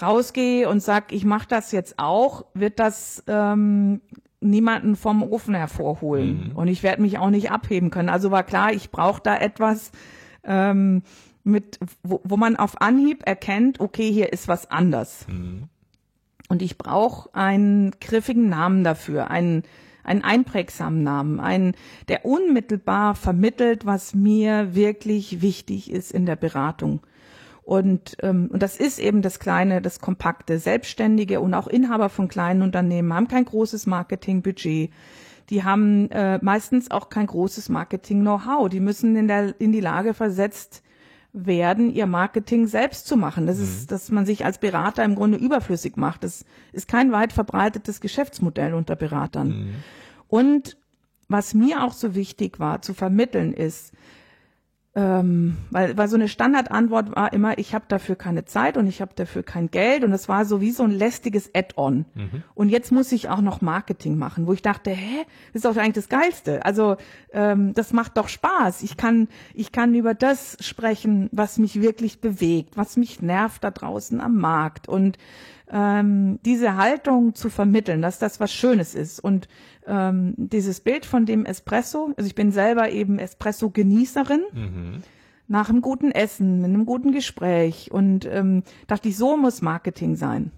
rausgehe 0.00 0.68
und 0.68 0.80
sag, 0.80 1.12
ich 1.12 1.24
mache 1.24 1.48
das 1.48 1.72
jetzt 1.72 1.98
auch, 1.98 2.46
wird 2.54 2.78
das 2.78 3.24
ähm, 3.26 4.00
niemanden 4.40 4.96
vom 4.96 5.22
Ofen 5.22 5.54
hervorholen. 5.54 6.48
Mhm. 6.48 6.56
Und 6.56 6.68
ich 6.68 6.82
werde 6.82 7.02
mich 7.02 7.18
auch 7.18 7.30
nicht 7.30 7.50
abheben 7.50 7.90
können. 7.90 8.08
Also 8.08 8.30
war 8.30 8.42
klar, 8.42 8.72
ich 8.72 8.90
brauche 8.90 9.22
da 9.22 9.36
etwas, 9.36 9.92
ähm, 10.44 11.02
mit, 11.44 11.78
wo, 12.02 12.20
wo 12.24 12.36
man 12.36 12.56
auf 12.56 12.80
Anhieb 12.80 13.26
erkennt, 13.26 13.80
okay, 13.80 14.10
hier 14.12 14.32
ist 14.32 14.48
was 14.48 14.70
anders. 14.70 15.26
Und 16.48 16.62
ich 16.62 16.78
brauche 16.78 17.34
einen 17.34 17.92
griffigen 18.00 18.48
Namen 18.48 18.84
dafür, 18.84 19.30
einen, 19.30 19.62
einen 20.04 20.22
einprägsamen 20.22 21.02
Namen, 21.02 21.40
einen, 21.40 21.74
der 22.08 22.24
unmittelbar 22.24 23.14
vermittelt, 23.14 23.86
was 23.86 24.14
mir 24.14 24.74
wirklich 24.74 25.42
wichtig 25.42 25.90
ist 25.90 26.12
in 26.12 26.26
der 26.26 26.36
Beratung. 26.36 27.00
Und, 27.62 28.16
ähm, 28.22 28.48
und 28.52 28.62
das 28.62 28.76
ist 28.76 28.98
eben 28.98 29.22
das 29.22 29.38
kleine, 29.38 29.80
das 29.80 30.00
kompakte. 30.00 30.58
Selbstständige 30.58 31.40
und 31.40 31.54
auch 31.54 31.66
Inhaber 31.66 32.08
von 32.08 32.28
kleinen 32.28 32.62
Unternehmen 32.62 33.12
haben 33.12 33.28
kein 33.28 33.44
großes 33.44 33.86
Marketingbudget. 33.86 34.90
Die 35.50 35.64
haben 35.64 36.10
äh, 36.10 36.38
meistens 36.42 36.90
auch 36.90 37.08
kein 37.08 37.26
großes 37.26 37.68
Marketing-Know-how. 37.68 38.68
Die 38.68 38.80
müssen 38.80 39.16
in, 39.16 39.28
der, 39.28 39.60
in 39.60 39.72
die 39.72 39.80
Lage 39.80 40.14
versetzt 40.14 40.82
werden, 41.32 41.90
ihr 41.92 42.06
Marketing 42.06 42.66
selbst 42.66 43.06
zu 43.06 43.16
machen. 43.16 43.46
Das 43.46 43.58
ist, 43.58 43.90
dass 43.92 44.10
man 44.10 44.26
sich 44.26 44.44
als 44.44 44.58
Berater 44.58 45.04
im 45.04 45.14
Grunde 45.14 45.38
überflüssig 45.38 45.96
macht. 45.96 46.24
Das 46.24 46.44
ist 46.72 46.88
kein 46.88 47.12
weit 47.12 47.32
verbreitetes 47.32 48.00
Geschäftsmodell 48.00 48.74
unter 48.74 48.96
Beratern. 48.96 49.74
Und 50.28 50.76
was 51.28 51.54
mir 51.54 51.84
auch 51.84 51.92
so 51.92 52.14
wichtig 52.14 52.58
war 52.58 52.82
zu 52.82 52.94
vermitteln 52.94 53.52
ist, 53.52 53.92
ähm, 54.96 55.56
weil, 55.70 55.96
weil 55.96 56.08
so 56.08 56.16
eine 56.16 56.26
Standardantwort 56.26 57.14
war 57.14 57.32
immer, 57.32 57.58
ich 57.58 57.74
habe 57.74 57.84
dafür 57.86 58.16
keine 58.16 58.44
Zeit 58.44 58.76
und 58.76 58.88
ich 58.88 59.00
habe 59.00 59.12
dafür 59.14 59.44
kein 59.44 59.70
Geld 59.70 60.02
und 60.02 60.12
es 60.12 60.28
war 60.28 60.44
so 60.44 60.60
wie 60.60 60.72
so 60.72 60.82
ein 60.82 60.90
lästiges 60.90 61.54
Add-on. 61.54 62.06
Und 62.54 62.70
jetzt 62.70 62.90
muss 62.90 63.12
ich 63.12 63.28
auch 63.28 63.40
noch 63.40 63.60
Marketing 63.60 64.18
machen, 64.18 64.48
wo 64.48 64.52
ich 64.52 64.62
dachte, 64.62 64.90
hä, 64.90 65.24
das 65.52 65.62
ist 65.62 65.64
doch 65.64 65.76
eigentlich 65.76 65.94
das 65.94 66.08
Geilste. 66.08 66.64
Also 66.64 66.96
ähm, 67.32 67.72
das 67.74 67.92
macht 67.92 68.16
doch 68.16 68.28
Spaß. 68.28 68.82
Ich 68.82 68.96
kann, 68.96 69.28
ich 69.54 69.70
kann 69.70 69.94
über 69.94 70.14
das 70.14 70.56
sprechen, 70.60 71.28
was 71.30 71.58
mich 71.58 71.80
wirklich 71.80 72.20
bewegt, 72.20 72.76
was 72.76 72.96
mich 72.96 73.22
nervt 73.22 73.62
da 73.62 73.70
draußen 73.70 74.20
am 74.20 74.38
Markt 74.38 74.88
und 74.88 75.18
ähm, 75.70 76.38
diese 76.44 76.76
Haltung 76.76 77.34
zu 77.34 77.48
vermitteln, 77.48 78.02
dass 78.02 78.18
das 78.18 78.40
was 78.40 78.52
Schönes 78.52 78.94
ist 78.94 79.20
und 79.20 79.48
ähm, 79.86 80.34
dieses 80.36 80.80
Bild 80.80 81.06
von 81.06 81.26
dem 81.26 81.44
Espresso, 81.44 82.12
also 82.16 82.26
ich 82.26 82.34
bin 82.34 82.52
selber 82.52 82.90
eben 82.90 83.18
Espresso-Genießerin, 83.18 84.42
nach 85.48 85.68
einem 85.68 85.80
guten 85.80 86.12
Essen, 86.12 86.60
mit 86.60 86.70
einem 86.70 86.86
guten 86.86 87.12
Gespräch 87.12 87.90
und 87.90 88.24
ähm, 88.24 88.62
dachte 88.86 89.08
ich, 89.08 89.16
so 89.16 89.36
muss 89.36 89.62
Marketing 89.62 90.14
sein. 90.14 90.52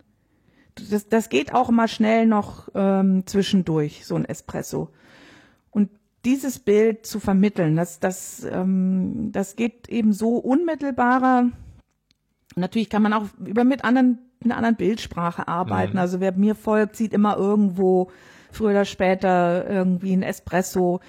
Das, 0.74 1.08
das 1.08 1.28
geht 1.28 1.54
auch 1.54 1.70
immer 1.70 1.88
schnell 1.88 2.26
noch 2.26 2.68
ähm, 2.74 3.26
zwischendurch, 3.26 4.04
so 4.06 4.16
ein 4.16 4.24
Espresso. 4.24 4.90
Und 5.70 5.88
dieses 6.24 6.58
Bild 6.58 7.06
zu 7.06 7.20
vermitteln, 7.20 7.76
das, 7.76 8.00
das, 8.00 8.44
ähm, 8.44 9.30
das 9.32 9.56
geht 9.56 9.88
eben 9.88 10.12
so 10.12 10.36
unmittelbarer. 10.36 11.50
Natürlich 12.56 12.90
kann 12.90 13.02
man 13.02 13.14
auch 13.14 13.26
über 13.44 13.64
mit 13.64 13.84
anderen, 13.84 14.18
einer 14.44 14.56
anderen 14.56 14.76
Bildsprache 14.76 15.48
arbeiten. 15.48 15.98
Also 15.98 16.20
wer 16.20 16.32
mir 16.32 16.54
folgt, 16.54 16.96
sieht 16.96 17.12
immer 17.12 17.36
irgendwo 17.36 18.10
früher 18.50 18.70
oder 18.70 18.84
später 18.84 19.68
irgendwie 19.68 20.12
ein 20.14 20.22
Espresso. 20.22 21.00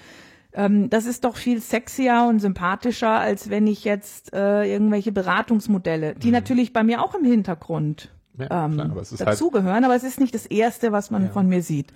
Ähm, 0.52 0.88
das 0.90 1.04
ist 1.06 1.24
doch 1.24 1.36
viel 1.36 1.60
sexier 1.60 2.26
und 2.28 2.38
sympathischer, 2.40 3.18
als 3.18 3.50
wenn 3.50 3.66
ich 3.66 3.84
jetzt 3.84 4.32
äh, 4.32 4.64
irgendwelche 4.72 5.12
Beratungsmodelle, 5.12 6.14
die 6.14 6.30
natürlich 6.30 6.72
bei 6.72 6.84
mir 6.84 7.02
auch 7.02 7.14
im 7.14 7.24
Hintergrund 7.24 8.12
Ja, 8.38 8.64
ähm, 8.66 8.74
klar, 8.74 8.90
aber 8.90 9.00
es 9.02 9.12
ist 9.12 9.20
halt- 9.20 9.30
dazugehören, 9.30 9.84
aber 9.84 9.96
es 9.96 10.04
ist 10.04 10.20
nicht 10.20 10.34
das 10.34 10.46
Erste, 10.46 10.92
was 10.92 11.10
man 11.10 11.24
Ja. 11.24 11.28
von 11.30 11.48
mir 11.48 11.62
sieht. 11.62 11.92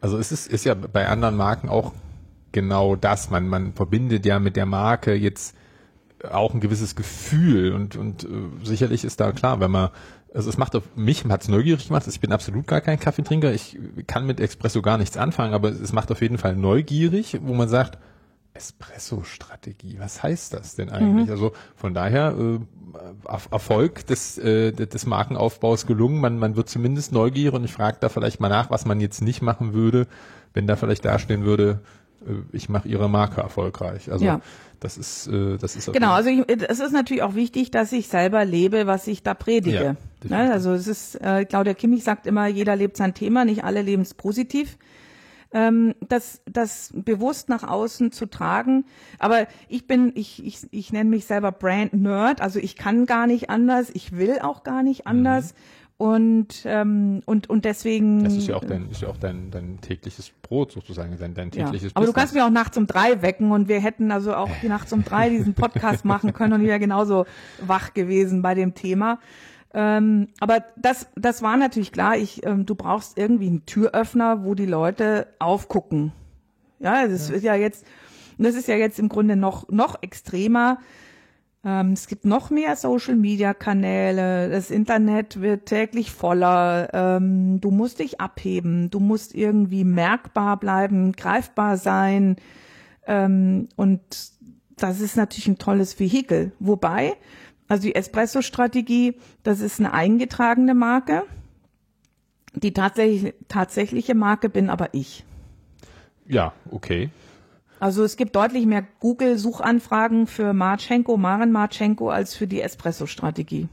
Also 0.00 0.18
es 0.18 0.32
ist, 0.32 0.46
ist 0.46 0.64
ja 0.64 0.74
bei 0.74 1.08
anderen 1.08 1.36
Marken 1.36 1.68
auch 1.68 1.92
genau 2.52 2.96
das. 2.96 3.28
Man, 3.30 3.48
man 3.48 3.74
verbindet 3.74 4.24
ja 4.24 4.38
mit 4.38 4.56
der 4.56 4.66
Marke 4.66 5.14
jetzt 5.14 5.54
auch 6.30 6.54
ein 6.54 6.60
gewisses 6.60 6.96
Gefühl 6.96 7.72
und, 7.72 7.96
und 7.96 8.24
äh, 8.24 8.28
sicherlich 8.62 9.04
ist 9.04 9.20
da 9.20 9.32
klar, 9.32 9.58
wenn 9.60 9.70
man, 9.70 9.88
also 10.34 10.48
es 10.50 10.56
macht 10.56 10.76
auf 10.76 10.84
mich, 10.96 11.24
hat's 11.24 11.48
neugierig 11.48 11.88
gemacht, 11.88 12.06
ich 12.06 12.20
bin 12.20 12.32
absolut 12.32 12.66
gar 12.66 12.80
kein 12.80 12.98
Kaffeetrinker, 13.00 13.52
ich 13.52 13.78
kann 14.06 14.26
mit 14.26 14.38
Espresso 14.40 14.80
gar 14.82 14.98
nichts 14.98 15.16
anfangen, 15.16 15.54
aber 15.54 15.70
es 15.70 15.92
macht 15.92 16.10
auf 16.12 16.20
jeden 16.22 16.38
Fall 16.38 16.56
neugierig, 16.56 17.38
wo 17.42 17.54
man 17.54 17.68
sagt, 17.68 17.98
Espresso-Strategie, 18.52 19.96
was 19.98 20.22
heißt 20.22 20.54
das 20.54 20.74
denn 20.74 20.90
eigentlich? 20.90 21.30
Also 21.30 21.52
von 21.76 21.94
daher 21.94 22.34
äh, 22.38 22.58
Er- 23.26 23.40
Erfolg 23.52 24.04
des, 24.08 24.36
äh, 24.38 24.72
des 24.72 25.06
Markenaufbaus 25.06 25.86
gelungen. 25.86 26.20
Man, 26.20 26.38
man 26.38 26.56
wird 26.56 26.68
zumindest 26.68 27.12
neugierig 27.12 27.54
und 27.54 27.64
ich 27.64 27.72
frage 27.72 27.98
da 28.00 28.08
vielleicht 28.08 28.40
mal 28.40 28.48
nach, 28.48 28.68
was 28.70 28.84
man 28.84 29.00
jetzt 29.00 29.22
nicht 29.22 29.42
machen 29.42 29.72
würde, 29.74 30.08
wenn 30.54 30.66
da 30.66 30.74
vielleicht 30.74 31.04
dastehen 31.04 31.44
würde, 31.44 31.80
äh, 32.26 32.32
ich 32.52 32.68
mache 32.68 32.88
ihre 32.88 33.08
Marke 33.08 33.40
erfolgreich. 33.40 34.10
Also 34.10 34.24
Ja. 34.24 34.40
das 34.80 34.98
ist, 34.98 35.28
äh, 35.28 35.56
das 35.56 35.76
ist 35.76 35.92
Genau, 35.92 36.12
also 36.12 36.30
ich, 36.30 36.42
es 36.48 36.80
ist 36.80 36.92
natürlich 36.92 37.22
auch 37.22 37.36
wichtig, 37.36 37.70
dass 37.70 37.92
ich 37.92 38.08
selber 38.08 38.44
lebe, 38.44 38.88
was 38.88 39.06
ich 39.06 39.22
da 39.22 39.30
Ja, 39.30 39.34
predige. 39.34 39.96
Definitiv. 40.22 40.46
ne? 40.46 40.52
Also 40.52 40.72
es 40.72 40.86
ist, 40.86 41.14
äh, 41.16 41.44
Claudia 41.44 41.74
Kimmich 41.74 42.04
sagt 42.04 42.26
immer, 42.26 42.46
jeder 42.46 42.76
lebt 42.76 42.96
sein 42.96 43.14
Thema, 43.14 43.44
nicht 43.44 43.64
alle 43.64 43.82
leben 43.82 44.02
es 44.02 44.14
positiv. 44.14 44.78
Ähm, 45.52 45.94
das, 46.08 46.42
das 46.46 46.92
bewusst 46.94 47.48
nach 47.48 47.64
außen 47.64 48.12
zu 48.12 48.26
tragen. 48.26 48.84
Aber 49.18 49.48
ich 49.68 49.88
bin, 49.88 50.12
ich, 50.14 50.44
ich, 50.46 50.60
ich 50.70 50.92
nenne 50.92 51.10
mich 51.10 51.24
selber 51.24 51.50
Brand 51.50 51.92
Nerd, 51.92 52.40
also 52.40 52.60
ich 52.60 52.76
kann 52.76 53.04
gar 53.04 53.26
nicht 53.26 53.50
anders, 53.50 53.90
ich 53.92 54.16
will 54.16 54.38
auch 54.40 54.62
gar 54.62 54.82
nicht 54.84 55.06
anders. 55.08 55.54
Und, 55.96 56.62
ähm, 56.64 57.20
und, 57.26 57.50
und 57.50 57.66
deswegen. 57.66 58.18
Mhm. 58.20 58.24
das 58.24 58.34
ist 58.36 58.46
ja 58.48 58.56
auch 58.56 58.64
dein, 58.64 58.88
ist 58.90 59.02
ja 59.02 59.08
auch 59.08 59.18
dein, 59.18 59.50
dein 59.50 59.82
tägliches 59.82 60.30
Brot 60.40 60.72
sozusagen, 60.72 61.14
dein, 61.18 61.34
dein 61.34 61.50
Ja. 61.50 61.64
tägliches 61.66 61.94
Aber 61.94 62.06
du 62.06 62.12
Business. 62.12 62.14
kannst 62.14 62.34
mich 62.34 62.42
auch 62.42 62.48
nachts 62.48 62.78
um 62.78 62.86
drei 62.86 63.20
wecken 63.20 63.50
und 63.50 63.68
wir 63.68 63.80
hätten 63.80 64.10
also 64.10 64.34
auch 64.34 64.48
die 64.62 64.68
nachts 64.68 64.94
um 64.94 65.04
drei 65.04 65.28
diesen 65.28 65.52
Podcast 65.52 66.06
machen 66.06 66.32
können 66.32 66.54
und 66.54 66.62
ich 66.62 66.68
wäre 66.68 66.78
genauso 66.78 67.26
wach 67.60 67.92
gewesen 67.92 68.40
bei 68.40 68.54
dem 68.54 68.74
Thema. 68.74 69.18
Ähm, 69.72 70.28
aber 70.40 70.64
das, 70.76 71.06
das 71.14 71.42
war 71.42 71.56
natürlich 71.56 71.92
klar. 71.92 72.16
Ich, 72.16 72.44
ähm, 72.44 72.66
du 72.66 72.74
brauchst 72.74 73.16
irgendwie 73.16 73.46
einen 73.46 73.66
Türöffner, 73.66 74.44
wo 74.44 74.54
die 74.54 74.66
Leute 74.66 75.28
aufgucken. 75.38 76.12
Ja, 76.80 77.06
das 77.06 77.30
ist 77.30 77.44
ja 77.44 77.54
jetzt, 77.54 77.86
das 78.38 78.54
ist 78.54 78.68
ja 78.68 78.74
jetzt 78.74 78.98
im 78.98 79.08
Grunde 79.08 79.36
noch 79.36 79.68
noch 79.68 80.02
extremer. 80.02 80.78
Ähm, 81.62 81.92
es 81.92 82.06
gibt 82.06 82.24
noch 82.24 82.50
mehr 82.50 82.74
Social-Media-Kanäle. 82.74 84.48
Das 84.48 84.70
Internet 84.70 85.40
wird 85.40 85.66
täglich 85.66 86.10
voller. 86.10 86.88
Ähm, 86.92 87.60
du 87.60 87.70
musst 87.70 87.98
dich 87.98 88.20
abheben. 88.20 88.90
Du 88.90 88.98
musst 88.98 89.34
irgendwie 89.34 89.84
merkbar 89.84 90.58
bleiben, 90.58 91.12
greifbar 91.12 91.76
sein. 91.76 92.36
Ähm, 93.06 93.68
und 93.76 94.00
das 94.76 95.00
ist 95.00 95.16
natürlich 95.16 95.48
ein 95.48 95.58
tolles 95.58 96.00
Vehikel. 96.00 96.52
Wobei, 96.58 97.14
also 97.70 97.84
die 97.84 97.94
Espresso-Strategie, 97.94 99.14
das 99.44 99.60
ist 99.60 99.78
eine 99.78 99.92
eingetragene 99.92 100.74
Marke. 100.74 101.22
Die 102.52 102.72
tatsächlich, 102.74 103.32
tatsächliche 103.46 104.16
Marke 104.16 104.48
bin 104.48 104.68
aber 104.70 104.88
ich. 104.92 105.24
Ja, 106.26 106.52
okay. 106.72 107.10
Also 107.78 108.02
es 108.02 108.16
gibt 108.16 108.34
deutlich 108.34 108.66
mehr 108.66 108.84
Google-Suchanfragen 108.98 110.26
für 110.26 110.52
Marchenko, 110.52 111.16
Maren 111.16 111.52
Marchenko, 111.52 112.10
als 112.10 112.34
für 112.34 112.48
die 112.48 112.60
Espresso-Strategie. 112.60 113.68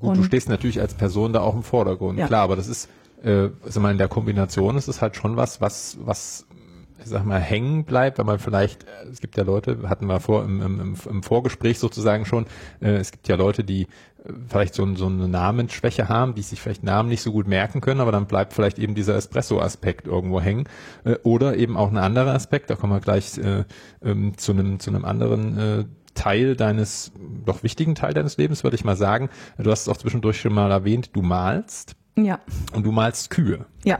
Gut, 0.00 0.08
Und- 0.10 0.16
du 0.16 0.22
stehst 0.24 0.48
natürlich 0.48 0.80
als 0.80 0.94
Person 0.94 1.34
da 1.34 1.40
auch 1.40 1.54
im 1.54 1.62
Vordergrund, 1.62 2.18
Ja. 2.18 2.26
klar, 2.26 2.42
aber 2.44 2.56
das 2.56 2.66
ist, 2.68 2.88
äh, 3.22 3.48
mal, 3.78 3.92
in 3.92 3.98
der 3.98 4.08
Kombination 4.08 4.76
ist 4.78 4.88
es 4.88 5.02
halt 5.02 5.16
schon 5.16 5.36
was, 5.36 5.60
was, 5.60 5.98
was, 6.00 6.46
ich 7.00 7.06
sag 7.06 7.24
mal, 7.24 7.40
hängen 7.40 7.84
bleibt, 7.84 8.18
wenn 8.18 8.26
man 8.26 8.38
vielleicht, 8.38 8.84
äh, 8.84 9.08
es 9.10 9.20
gibt 9.20 9.36
ja 9.36 9.42
Leute, 9.44 9.88
hatten 9.88 10.06
wir 10.06 10.20
vor 10.20 10.44
im, 10.44 10.62
im, 10.62 10.96
im- 11.08 11.22
Vorgespräch 11.22 11.78
sozusagen 11.78 12.24
schon, 12.26 12.46
äh, 12.80 12.92
es 12.96 13.10
gibt 13.12 13.28
ja 13.28 13.36
Leute, 13.36 13.64
die 13.64 13.82
äh, 13.82 14.32
vielleicht 14.48 14.74
so, 14.74 14.94
so 14.94 15.06
eine 15.06 15.28
Namensschwäche 15.28 16.08
haben, 16.08 16.34
die 16.34 16.42
sich 16.42 16.60
vielleicht 16.60 16.82
Namen 16.84 17.08
nicht 17.08 17.22
so 17.22 17.32
gut 17.32 17.46
merken 17.48 17.80
können, 17.80 18.00
aber 18.00 18.12
dann 18.12 18.26
bleibt 18.26 18.52
vielleicht 18.52 18.78
eben 18.78 18.94
dieser 18.94 19.16
Espresso-Aspekt 19.16 20.06
irgendwo 20.06 20.40
hängen. 20.40 20.64
Äh, 21.04 21.16
oder 21.24 21.56
eben 21.56 21.76
auch 21.76 21.90
ein 21.90 21.98
anderer 21.98 22.32
Aspekt, 22.34 22.70
da 22.70 22.76
kommen 22.76 22.92
wir 22.92 23.00
gleich 23.00 23.38
äh, 23.38 23.64
ähm, 24.02 24.36
zu 24.38 24.52
einem 24.52 24.78
zu 24.80 24.90
einem 24.90 25.04
anderen 25.04 25.58
äh, 25.58 25.84
Teil 26.14 26.54
deines, 26.54 27.10
doch 27.44 27.64
wichtigen 27.64 27.96
Teil 27.96 28.14
deines 28.14 28.36
Lebens, 28.36 28.62
würde 28.62 28.76
ich 28.76 28.84
mal 28.84 28.94
sagen. 28.96 29.30
Du 29.58 29.68
hast 29.70 29.82
es 29.82 29.88
auch 29.88 29.96
zwischendurch 29.96 30.40
schon 30.40 30.54
mal 30.54 30.70
erwähnt, 30.70 31.10
du 31.12 31.22
malst 31.22 31.96
Ja, 32.16 32.38
und 32.72 32.86
du 32.86 32.92
malst 32.92 33.30
Kühe, 33.30 33.66
ja. 33.82 33.98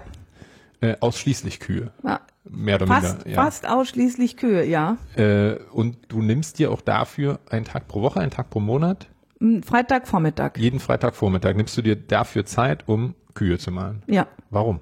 äh, 0.81 0.95
ausschließlich 1.01 1.59
Kühe, 1.59 1.91
ja. 2.05 2.21
Mehr 2.49 2.77
oder 2.77 2.87
Fast, 2.87 3.25
minder. 3.25 3.43
fast 3.43 3.69
ausschließlich 3.69 4.37
Kühe, 4.37 4.65
ja. 4.65 4.97
Äh, 5.17 5.55
und 5.73 5.97
du 6.09 6.23
nimmst 6.23 6.59
dir 6.59 6.71
auch 6.71 6.81
dafür 6.83 7.41
einen 7.51 7.65
Tag 7.65 7.89
pro 7.89 8.03
Woche, 8.03 8.21
einen 8.21 8.31
Tag 8.31 8.51
pro 8.51 8.61
Monat, 8.61 9.09
Mm, 9.41 9.63
Freitagvormittag. 9.63 10.53
jeden 10.59 10.79
Freitagvormittag 10.79 11.55
nimmst 11.57 11.77
du 11.77 11.83
dir 11.83 11.97
dafür 11.97 12.47
Zeit, 12.47 12.85
um 12.89 13.15
Kühe 13.35 13.59
zu 13.59 13.73
malen. 13.73 14.03
Ja. 14.07 14.29
Warum? 14.51 14.79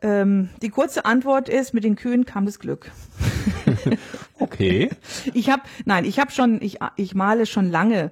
Ähm, 0.00 0.48
die 0.62 0.70
kurze 0.70 1.04
Antwort 1.04 1.48
ist, 1.50 1.74
mit 1.74 1.84
den 1.84 1.96
Kühen 1.96 2.24
kam 2.24 2.46
das 2.46 2.58
Glück. 2.58 2.90
Okay. 4.40 4.90
Ich 5.32 5.48
habe, 5.48 5.62
nein, 5.84 6.04
ich 6.04 6.18
habe 6.18 6.30
schon, 6.32 6.60
ich, 6.60 6.78
ich 6.96 7.14
male 7.14 7.46
schon 7.46 7.70
lange 7.70 8.10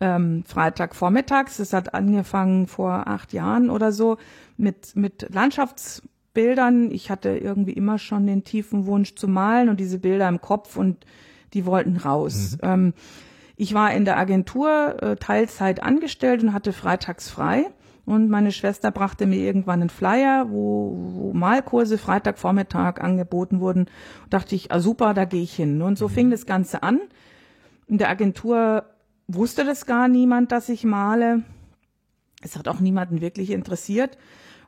ähm, 0.00 0.42
Freitagvormittags. 0.46 1.58
Das 1.58 1.72
hat 1.72 1.94
angefangen 1.94 2.66
vor 2.66 3.06
acht 3.06 3.32
Jahren 3.32 3.70
oder 3.70 3.92
so 3.92 4.18
mit 4.56 4.96
mit 4.96 5.28
Landschaftsbildern. 6.30 6.90
Ich 6.90 7.10
hatte 7.10 7.30
irgendwie 7.30 7.72
immer 7.72 7.98
schon 7.98 8.26
den 8.26 8.44
tiefen 8.44 8.86
Wunsch 8.86 9.14
zu 9.14 9.28
malen 9.28 9.68
und 9.68 9.80
diese 9.80 9.98
Bilder 9.98 10.28
im 10.28 10.40
Kopf 10.40 10.76
und 10.76 11.04
Die 11.52 11.66
wollten 11.66 11.96
raus. 11.96 12.58
Mhm. 12.62 12.68
Ähm, 12.68 12.94
ich 13.56 13.74
war 13.74 13.92
in 13.92 14.04
der 14.04 14.18
Agentur 14.18 15.02
äh, 15.02 15.16
Teilzeit 15.16 15.82
angestellt 15.82 16.44
und 16.44 16.52
hatte 16.52 16.72
freitags 16.72 17.28
frei. 17.28 17.66
Und 18.06 18.30
meine 18.30 18.52
Schwester 18.52 18.92
brachte 18.92 19.26
mir 19.26 19.40
irgendwann 19.40 19.80
einen 19.80 19.90
Flyer, 19.90 20.46
wo, 20.48 20.96
wo 20.96 21.32
Malkurse 21.32 21.98
Freitagvormittag 21.98 23.00
angeboten 23.00 23.58
wurden. 23.58 23.88
Und 24.22 24.32
dachte 24.32 24.54
ich, 24.54 24.70
ah 24.70 24.78
super, 24.78 25.12
da 25.12 25.24
gehe 25.24 25.42
ich 25.42 25.52
hin. 25.52 25.82
Und 25.82 25.98
so 25.98 26.06
mhm. 26.06 26.12
fing 26.12 26.30
das 26.30 26.46
Ganze 26.46 26.84
an. 26.84 27.00
In 27.88 27.98
der 27.98 28.10
Agentur 28.10 28.84
wusste 29.26 29.64
das 29.64 29.86
gar 29.86 30.06
niemand, 30.06 30.52
dass 30.52 30.68
ich 30.68 30.84
male. 30.84 31.42
Es 32.42 32.56
hat 32.56 32.68
auch 32.68 32.78
niemanden 32.78 33.20
wirklich 33.20 33.50
interessiert. 33.50 34.16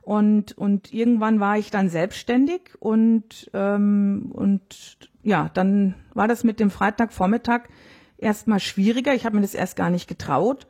Und, 0.03 0.57
und 0.57 0.93
irgendwann 0.93 1.39
war 1.39 1.57
ich 1.57 1.71
dann 1.71 1.89
selbstständig 1.89 2.71
und, 2.79 3.49
ähm, 3.53 4.31
und 4.33 4.97
ja, 5.23 5.49
dann 5.53 5.95
war 6.13 6.27
das 6.27 6.43
mit 6.43 6.59
dem 6.59 6.69
Freitagvormittag 6.69 7.69
erstmal 8.17 8.59
schwieriger. 8.59 9.13
Ich 9.13 9.25
habe 9.25 9.37
mir 9.37 9.41
das 9.41 9.55
erst 9.55 9.77
gar 9.77 9.89
nicht 9.89 10.07
getraut, 10.07 10.67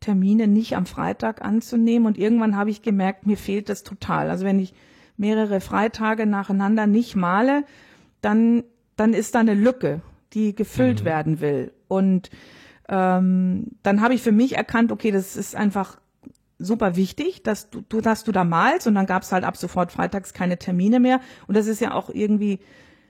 Termine 0.00 0.48
nicht 0.48 0.76
am 0.76 0.86
Freitag 0.86 1.42
anzunehmen. 1.42 2.06
Und 2.06 2.18
irgendwann 2.18 2.56
habe 2.56 2.70
ich 2.70 2.82
gemerkt, 2.82 3.26
mir 3.26 3.36
fehlt 3.36 3.68
das 3.68 3.84
total. 3.84 4.28
Also 4.28 4.44
wenn 4.44 4.58
ich 4.58 4.74
mehrere 5.16 5.60
Freitage 5.60 6.26
nacheinander 6.26 6.88
nicht 6.88 7.14
male, 7.14 7.64
dann, 8.20 8.64
dann 8.96 9.14
ist 9.14 9.36
da 9.36 9.40
eine 9.40 9.54
Lücke, 9.54 10.02
die 10.32 10.54
gefüllt 10.54 11.02
mhm. 11.02 11.04
werden 11.06 11.40
will. 11.40 11.72
Und 11.86 12.30
ähm, 12.88 13.68
dann 13.82 14.00
habe 14.00 14.14
ich 14.14 14.22
für 14.22 14.32
mich 14.32 14.56
erkannt, 14.56 14.90
okay, 14.90 15.10
das 15.12 15.36
ist 15.36 15.54
einfach 15.54 16.00
super 16.58 16.96
wichtig, 16.96 17.42
dass 17.42 17.70
du, 17.70 17.82
du, 17.88 18.00
dass 18.00 18.24
du 18.24 18.32
da 18.32 18.44
malst 18.44 18.86
und 18.86 18.94
dann 18.94 19.06
gab 19.06 19.22
es 19.22 19.32
halt 19.32 19.44
ab 19.44 19.56
sofort 19.56 19.92
freitags 19.92 20.32
keine 20.32 20.58
Termine 20.58 21.00
mehr. 21.00 21.20
Und 21.46 21.56
das 21.56 21.66
ist 21.66 21.80
ja 21.80 21.94
auch 21.94 22.10
irgendwie, 22.10 22.60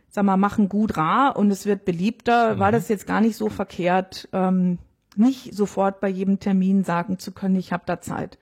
sag 0.09 0.25
mal, 0.25 0.37
machen 0.37 0.69
gut 0.69 0.97
rar 0.97 1.37
und 1.37 1.51
es 1.51 1.67
wird 1.67 1.85
beliebter, 1.85 2.55
mhm. 2.55 2.59
war 2.59 2.73
das 2.73 2.89
jetzt 2.89 3.07
gar 3.07 3.21
nicht 3.21 3.37
so 3.37 3.49
verkehrt, 3.49 4.29
ähm, 4.33 4.79
nicht 5.17 5.55
sofort 5.55 6.01
bei 6.01 6.09
jedem 6.09 6.41
Termin 6.41 6.85
sagen 6.85 7.19
zu 7.19 7.33
können, 7.33 7.57
ich 7.57 7.73
habe 7.73 7.85
da 7.87 8.01
Zeit. 8.01 8.39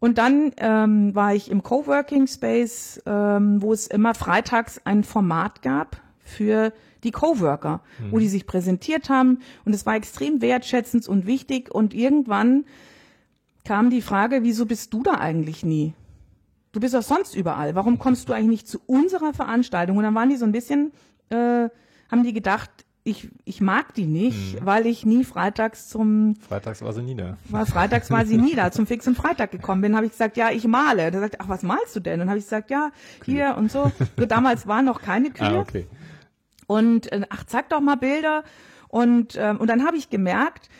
Und 0.00 0.18
dann 0.18 0.52
ähm, 0.58 1.14
war 1.14 1.34
ich 1.34 1.50
im 1.50 1.62
Coworking 1.62 2.26
Space, 2.26 3.00
ähm, 3.06 3.62
wo 3.62 3.72
es 3.72 3.86
immer 3.86 4.14
freitags 4.14 4.80
ein 4.84 5.02
Format 5.02 5.62
gab 5.62 5.96
für 6.18 6.72
die 7.04 7.10
Coworker, 7.10 7.80
mhm. 7.98 8.12
wo 8.12 8.18
die 8.18 8.28
sich 8.28 8.46
präsentiert 8.46 9.08
haben. 9.08 9.38
Und 9.64 9.74
es 9.74 9.86
war 9.86 9.94
extrem 9.94 10.42
wertschätzend 10.42 11.08
und 11.08 11.26
wichtig. 11.26 11.74
Und 11.74 11.94
irgendwann 11.94 12.64
kam 13.64 13.90
die 13.90 14.02
Frage, 14.02 14.42
wieso 14.42 14.66
bist 14.66 14.92
du 14.92 15.02
da 15.02 15.14
eigentlich 15.14 15.64
nie? 15.64 15.94
Du 16.72 16.80
bist 16.80 16.94
auch 16.96 17.02
sonst 17.02 17.34
überall. 17.34 17.74
Warum 17.74 17.98
kommst 17.98 18.28
du 18.28 18.32
eigentlich 18.32 18.48
nicht 18.48 18.68
zu 18.68 18.80
unserer 18.86 19.32
Veranstaltung? 19.32 19.96
Und 19.96 20.02
dann 20.02 20.14
waren 20.14 20.28
die 20.28 20.36
so 20.36 20.44
ein 20.44 20.52
bisschen, 20.52 20.92
äh, 21.30 21.68
haben 22.10 22.24
die 22.24 22.32
gedacht, 22.32 22.70
ich, 23.04 23.28
ich 23.44 23.60
mag 23.60 23.94
die 23.94 24.06
nicht, 24.06 24.60
mhm. 24.60 24.66
weil 24.66 24.86
ich 24.86 25.04
nie 25.04 25.24
freitags 25.24 25.88
zum 25.88 26.36
Freitags 26.36 26.80
war 26.80 26.92
sie 26.94 27.02
nie 27.02 27.14
da. 27.14 27.36
War 27.50 27.66
freitags 27.66 28.10
war 28.10 28.24
sie 28.24 28.38
nie 28.38 28.54
da, 28.54 28.72
zum 28.72 28.86
fixen 28.86 29.14
Freitag 29.14 29.50
gekommen 29.50 29.82
bin, 29.82 29.94
habe 29.94 30.06
ich 30.06 30.12
gesagt, 30.12 30.38
ja, 30.38 30.50
ich 30.50 30.66
male. 30.66 31.10
Da 31.10 31.20
sagt, 31.20 31.40
ach, 31.40 31.48
was 31.48 31.62
malst 31.62 31.94
du 31.94 32.00
denn? 32.00 32.14
Und 32.14 32.20
dann 32.20 32.30
habe 32.30 32.38
ich 32.38 32.46
gesagt, 32.46 32.70
ja, 32.70 32.90
Kühe. 33.20 33.34
hier 33.34 33.56
und 33.56 33.70
so. 33.70 33.92
so. 34.18 34.26
Damals 34.26 34.66
waren 34.66 34.86
noch 34.86 35.02
keine 35.02 35.30
Kühe. 35.30 35.46
Ah, 35.46 35.60
okay. 35.60 35.86
Und 36.66 37.12
äh, 37.12 37.22
ach, 37.28 37.44
zeig 37.44 37.68
doch 37.68 37.80
mal 37.80 37.96
Bilder. 37.96 38.42
Und 38.88 39.36
ähm, 39.36 39.58
und 39.58 39.68
dann 39.68 39.84
habe 39.84 39.96
ich 39.98 40.08
gemerkt, 40.08 40.70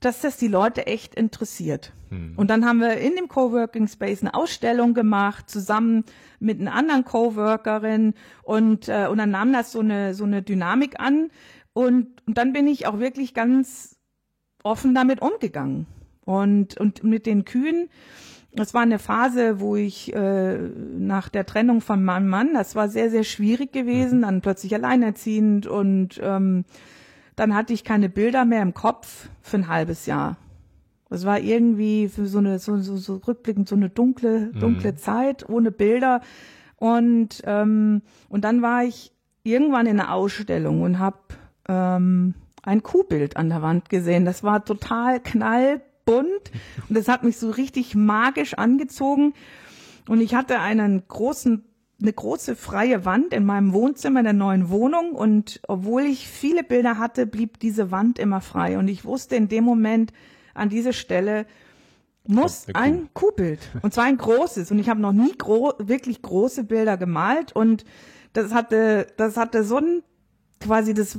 dass 0.00 0.20
das 0.20 0.36
die 0.36 0.48
Leute 0.48 0.86
echt 0.86 1.14
interessiert. 1.14 1.92
Hm. 2.10 2.34
Und 2.36 2.50
dann 2.50 2.64
haben 2.64 2.80
wir 2.80 2.98
in 2.98 3.16
dem 3.16 3.28
Coworking 3.28 3.88
Space 3.88 4.22
eine 4.22 4.34
Ausstellung 4.34 4.94
gemacht, 4.94 5.50
zusammen 5.50 6.04
mit 6.38 6.60
einer 6.60 6.74
anderen 6.74 7.04
Coworkerin 7.04 8.14
und, 8.42 8.88
äh, 8.88 9.06
und 9.08 9.18
dann 9.18 9.30
nahm 9.30 9.52
das 9.52 9.72
so 9.72 9.80
eine, 9.80 10.14
so 10.14 10.24
eine 10.24 10.42
Dynamik 10.42 11.00
an 11.00 11.30
und, 11.72 12.26
und 12.26 12.38
dann 12.38 12.52
bin 12.52 12.66
ich 12.68 12.86
auch 12.86 12.98
wirklich 12.98 13.34
ganz 13.34 13.96
offen 14.62 14.94
damit 14.94 15.22
umgegangen. 15.22 15.86
Und, 16.24 16.76
und 16.76 17.04
mit 17.04 17.24
den 17.24 17.44
Kühen, 17.44 17.88
das 18.52 18.74
war 18.74 18.82
eine 18.82 18.98
Phase, 18.98 19.60
wo 19.60 19.76
ich 19.76 20.12
äh, 20.14 20.56
nach 20.56 21.28
der 21.28 21.46
Trennung 21.46 21.80
von 21.80 22.02
meinem 22.02 22.28
Mann, 22.28 22.54
das 22.54 22.74
war 22.74 22.88
sehr, 22.88 23.10
sehr 23.10 23.22
schwierig 23.22 23.72
gewesen, 23.72 24.18
mhm. 24.18 24.22
dann 24.22 24.40
plötzlich 24.40 24.74
alleinerziehend 24.74 25.66
und 25.66 26.20
ähm, 26.22 26.64
dann 27.36 27.54
hatte 27.54 27.72
ich 27.72 27.84
keine 27.84 28.08
Bilder 28.08 28.44
mehr 28.44 28.62
im 28.62 28.74
Kopf 28.74 29.28
für 29.42 29.58
ein 29.58 29.68
halbes 29.68 30.06
Jahr. 30.06 30.36
Es 31.08 31.24
war 31.24 31.38
irgendwie 31.38 32.08
für 32.08 32.26
so 32.26 32.38
eine, 32.38 32.58
so, 32.58 32.78
so, 32.78 32.96
so 32.96 33.16
rückblickend 33.16 33.68
so 33.68 33.76
eine 33.76 33.90
dunkle, 33.90 34.52
dunkle 34.52 34.92
mhm. 34.92 34.96
Zeit 34.96 35.48
ohne 35.48 35.70
Bilder. 35.70 36.20
Und, 36.76 37.42
ähm, 37.44 38.02
und 38.28 38.44
dann 38.44 38.62
war 38.62 38.84
ich 38.84 39.12
irgendwann 39.44 39.86
in 39.86 40.00
einer 40.00 40.12
Ausstellung 40.12 40.82
und 40.82 40.98
habe 40.98 41.18
ähm, 41.68 42.34
ein 42.62 42.82
Kuhbild 42.82 43.36
an 43.36 43.48
der 43.48 43.62
Wand 43.62 43.88
gesehen. 43.88 44.24
Das 44.24 44.42
war 44.42 44.64
total 44.64 45.20
knallbunt 45.20 46.50
und 46.88 46.96
das 46.96 47.06
hat 47.06 47.22
mich 47.22 47.38
so 47.38 47.50
richtig 47.50 47.94
magisch 47.94 48.54
angezogen. 48.54 49.34
Und 50.08 50.20
ich 50.20 50.34
hatte 50.34 50.60
einen 50.60 51.06
großen 51.06 51.64
eine 52.00 52.12
große 52.12 52.56
freie 52.56 53.04
Wand 53.04 53.32
in 53.32 53.44
meinem 53.44 53.72
Wohnzimmer 53.72 54.20
in 54.20 54.24
der 54.24 54.32
neuen 54.34 54.68
Wohnung 54.68 55.12
und 55.12 55.60
obwohl 55.66 56.02
ich 56.02 56.28
viele 56.28 56.62
Bilder 56.62 56.98
hatte, 56.98 57.26
blieb 57.26 57.58
diese 57.58 57.90
Wand 57.90 58.18
immer 58.18 58.40
frei. 58.40 58.78
Und 58.78 58.88
ich 58.88 59.04
wusste 59.04 59.36
in 59.36 59.48
dem 59.48 59.64
Moment 59.64 60.12
an 60.54 60.68
dieser 60.68 60.92
Stelle 60.92 61.46
muss 62.28 62.66
ein 62.74 63.08
Kuhbild 63.14 63.60
und 63.82 63.94
zwar 63.94 64.04
ein 64.04 64.18
großes. 64.18 64.70
Und 64.70 64.78
ich 64.78 64.88
habe 64.88 65.00
noch 65.00 65.12
nie 65.12 65.36
gro 65.38 65.72
wirklich 65.78 66.22
große 66.22 66.64
Bilder 66.64 66.96
gemalt. 66.96 67.52
Und 67.52 67.84
das 68.32 68.52
hatte 68.52 69.06
das 69.16 69.36
hatte 69.36 69.64
so 69.64 69.78
ein 69.78 70.02
quasi 70.60 70.94
das 70.94 71.18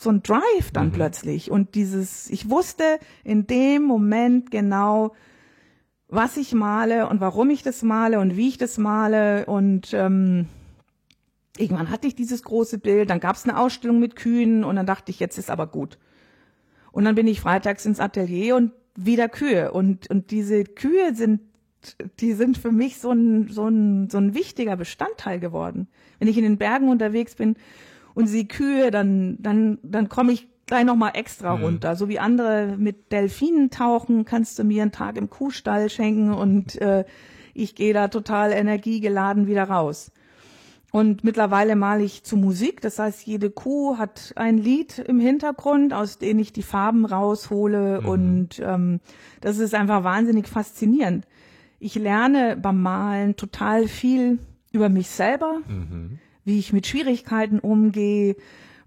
so 0.00 0.10
ein 0.10 0.22
Drive 0.22 0.70
dann 0.72 0.88
mhm. 0.88 0.92
plötzlich. 0.92 1.50
Und 1.50 1.74
dieses 1.74 2.30
ich 2.30 2.50
wusste 2.50 2.98
in 3.22 3.46
dem 3.46 3.82
Moment 3.82 4.50
genau 4.50 5.12
was 6.08 6.36
ich 6.36 6.54
male 6.54 7.08
und 7.08 7.20
warum 7.20 7.50
ich 7.50 7.62
das 7.62 7.82
male 7.82 8.20
und 8.20 8.36
wie 8.36 8.48
ich 8.48 8.58
das 8.58 8.78
male. 8.78 9.46
Und 9.46 9.92
ähm, 9.92 10.46
irgendwann 11.56 11.90
hatte 11.90 12.06
ich 12.06 12.14
dieses 12.14 12.42
große 12.42 12.78
Bild, 12.78 13.10
dann 13.10 13.20
gab 13.20 13.36
es 13.36 13.44
eine 13.44 13.58
Ausstellung 13.58 13.98
mit 13.98 14.16
Kühen 14.16 14.64
und 14.64 14.76
dann 14.76 14.86
dachte 14.86 15.10
ich, 15.10 15.20
jetzt 15.20 15.38
ist 15.38 15.50
aber 15.50 15.66
gut. 15.66 15.98
Und 16.92 17.04
dann 17.04 17.14
bin 17.14 17.26
ich 17.26 17.40
freitags 17.40 17.84
ins 17.84 18.00
Atelier 18.00 18.56
und 18.56 18.72
wieder 18.94 19.28
Kühe. 19.28 19.72
Und, 19.72 20.08
und 20.08 20.30
diese 20.30 20.64
Kühe 20.64 21.14
sind, 21.14 21.40
die 22.20 22.32
sind 22.32 22.56
für 22.56 22.72
mich 22.72 22.98
so 22.98 23.10
ein, 23.10 23.48
so, 23.48 23.68
ein, 23.68 24.08
so 24.08 24.18
ein 24.18 24.34
wichtiger 24.34 24.76
Bestandteil 24.76 25.38
geworden. 25.38 25.88
Wenn 26.18 26.28
ich 26.28 26.38
in 26.38 26.44
den 26.44 26.56
Bergen 26.56 26.88
unterwegs 26.88 27.34
bin 27.34 27.56
und 28.14 28.28
sehe 28.28 28.46
Kühe, 28.46 28.90
dann, 28.90 29.36
dann, 29.40 29.78
dann 29.82 30.08
komme 30.08 30.32
ich 30.32 30.48
gleich 30.66 30.84
nochmal 30.84 31.12
extra 31.14 31.56
mhm. 31.56 31.64
runter. 31.64 31.96
So 31.96 32.08
wie 32.08 32.18
andere 32.18 32.76
mit 32.76 33.12
Delfinen 33.12 33.70
tauchen, 33.70 34.24
kannst 34.24 34.58
du 34.58 34.64
mir 34.64 34.82
einen 34.82 34.92
Tag 34.92 35.16
im 35.16 35.30
Kuhstall 35.30 35.88
schenken 35.88 36.32
und 36.32 36.80
äh, 36.80 37.04
ich 37.54 37.74
gehe 37.74 37.94
da 37.94 38.08
total 38.08 38.52
energiegeladen 38.52 39.46
wieder 39.46 39.64
raus. 39.64 40.12
Und 40.92 41.24
mittlerweile 41.24 41.76
male 41.76 42.04
ich 42.04 42.22
zu 42.22 42.36
Musik, 42.36 42.80
das 42.80 42.98
heißt, 42.98 43.26
jede 43.26 43.50
Kuh 43.50 43.98
hat 43.98 44.32
ein 44.36 44.56
Lied 44.56 44.98
im 44.98 45.20
Hintergrund, 45.20 45.92
aus 45.92 46.18
dem 46.18 46.38
ich 46.38 46.52
die 46.52 46.62
Farben 46.62 47.04
raushole 47.04 48.00
mhm. 48.00 48.08
und 48.08 48.60
ähm, 48.60 49.00
das 49.40 49.58
ist 49.58 49.74
einfach 49.74 50.04
wahnsinnig 50.04 50.48
faszinierend. 50.48 51.26
Ich 51.78 51.96
lerne 51.96 52.56
beim 52.56 52.80
Malen 52.80 53.36
total 53.36 53.88
viel 53.88 54.38
über 54.72 54.88
mich 54.88 55.08
selber, 55.08 55.58
mhm. 55.68 56.18
wie 56.44 56.58
ich 56.58 56.72
mit 56.72 56.86
Schwierigkeiten 56.86 57.58
umgehe, 57.58 58.36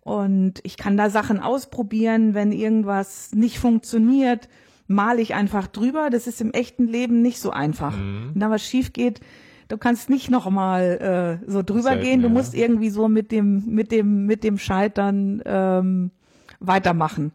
und 0.01 0.59
ich 0.63 0.77
kann 0.77 0.97
da 0.97 1.09
Sachen 1.09 1.39
ausprobieren, 1.39 2.33
wenn 2.33 2.51
irgendwas 2.51 3.31
nicht 3.33 3.59
funktioniert, 3.59 4.49
male 4.87 5.21
ich 5.21 5.35
einfach 5.35 5.67
drüber. 5.67 6.09
Das 6.09 6.27
ist 6.27 6.41
im 6.41 6.51
echten 6.51 6.87
Leben 6.87 7.21
nicht 7.21 7.39
so 7.39 7.51
einfach. 7.51 7.95
Mhm. 7.95 8.31
Wenn 8.33 8.39
da 8.39 8.49
was 8.49 8.63
schief 8.63 8.93
geht, 8.93 9.21
du 9.67 9.77
kannst 9.77 10.09
nicht 10.09 10.29
nochmal 10.29 11.39
äh, 11.45 11.49
so 11.49 11.61
drüber 11.61 11.89
Selten, 11.89 12.03
gehen. 12.03 12.21
Du 12.21 12.27
ja. 12.27 12.33
musst 12.33 12.55
irgendwie 12.55 12.89
so 12.89 13.07
mit 13.07 13.31
dem, 13.31 13.65
mit 13.67 13.91
dem, 13.91 14.25
mit 14.25 14.43
dem 14.43 14.57
Scheitern 14.57 15.41
ähm, 15.45 16.11
weitermachen. 16.59 17.31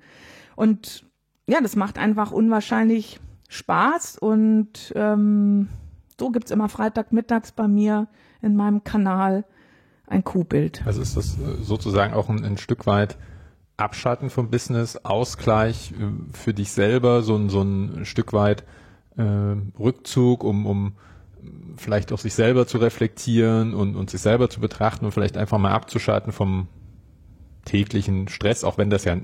Und 0.56 1.06
ja, 1.46 1.60
das 1.60 1.76
macht 1.76 1.98
einfach 1.98 2.32
unwahrscheinlich 2.32 3.20
Spaß 3.48 4.18
und 4.18 4.92
ähm, 4.96 5.68
so 6.18 6.30
gibt's 6.30 6.50
immer 6.50 6.68
Freitagmittags 6.68 7.52
bei 7.52 7.68
mir 7.68 8.08
in 8.42 8.56
meinem 8.56 8.82
Kanal 8.84 9.44
ein 10.06 10.24
Kuhbild. 10.24 10.82
Also 10.84 11.02
ist 11.02 11.16
das 11.16 11.34
äh, 11.34 11.62
sozusagen 11.62 12.14
auch 12.14 12.28
ein, 12.28 12.44
ein 12.44 12.58
Stück 12.58 12.86
weit 12.86 13.16
Abschalten 13.76 14.30
vom 14.30 14.50
Business, 14.50 14.96
Ausgleich 14.96 15.92
äh, 15.92 16.36
für 16.36 16.54
dich 16.54 16.72
selber, 16.72 17.22
so 17.22 17.36
ein, 17.36 17.48
so 17.48 17.62
ein 17.62 18.04
Stück 18.04 18.32
weit 18.32 18.64
äh, 19.16 19.22
Rückzug, 19.78 20.44
um, 20.44 20.66
um 20.66 20.92
vielleicht 21.76 22.12
auch 22.12 22.18
sich 22.18 22.34
selber 22.34 22.66
zu 22.66 22.78
reflektieren 22.78 23.74
und, 23.74 23.96
und 23.96 24.10
sich 24.10 24.20
selber 24.20 24.48
zu 24.48 24.60
betrachten 24.60 25.04
und 25.04 25.12
vielleicht 25.12 25.36
einfach 25.36 25.58
mal 25.58 25.72
abzuschalten 25.72 26.32
vom 26.32 26.68
täglichen 27.64 28.28
Stress, 28.28 28.64
auch 28.64 28.78
wenn 28.78 28.90
das 28.90 29.04
ja 29.04 29.16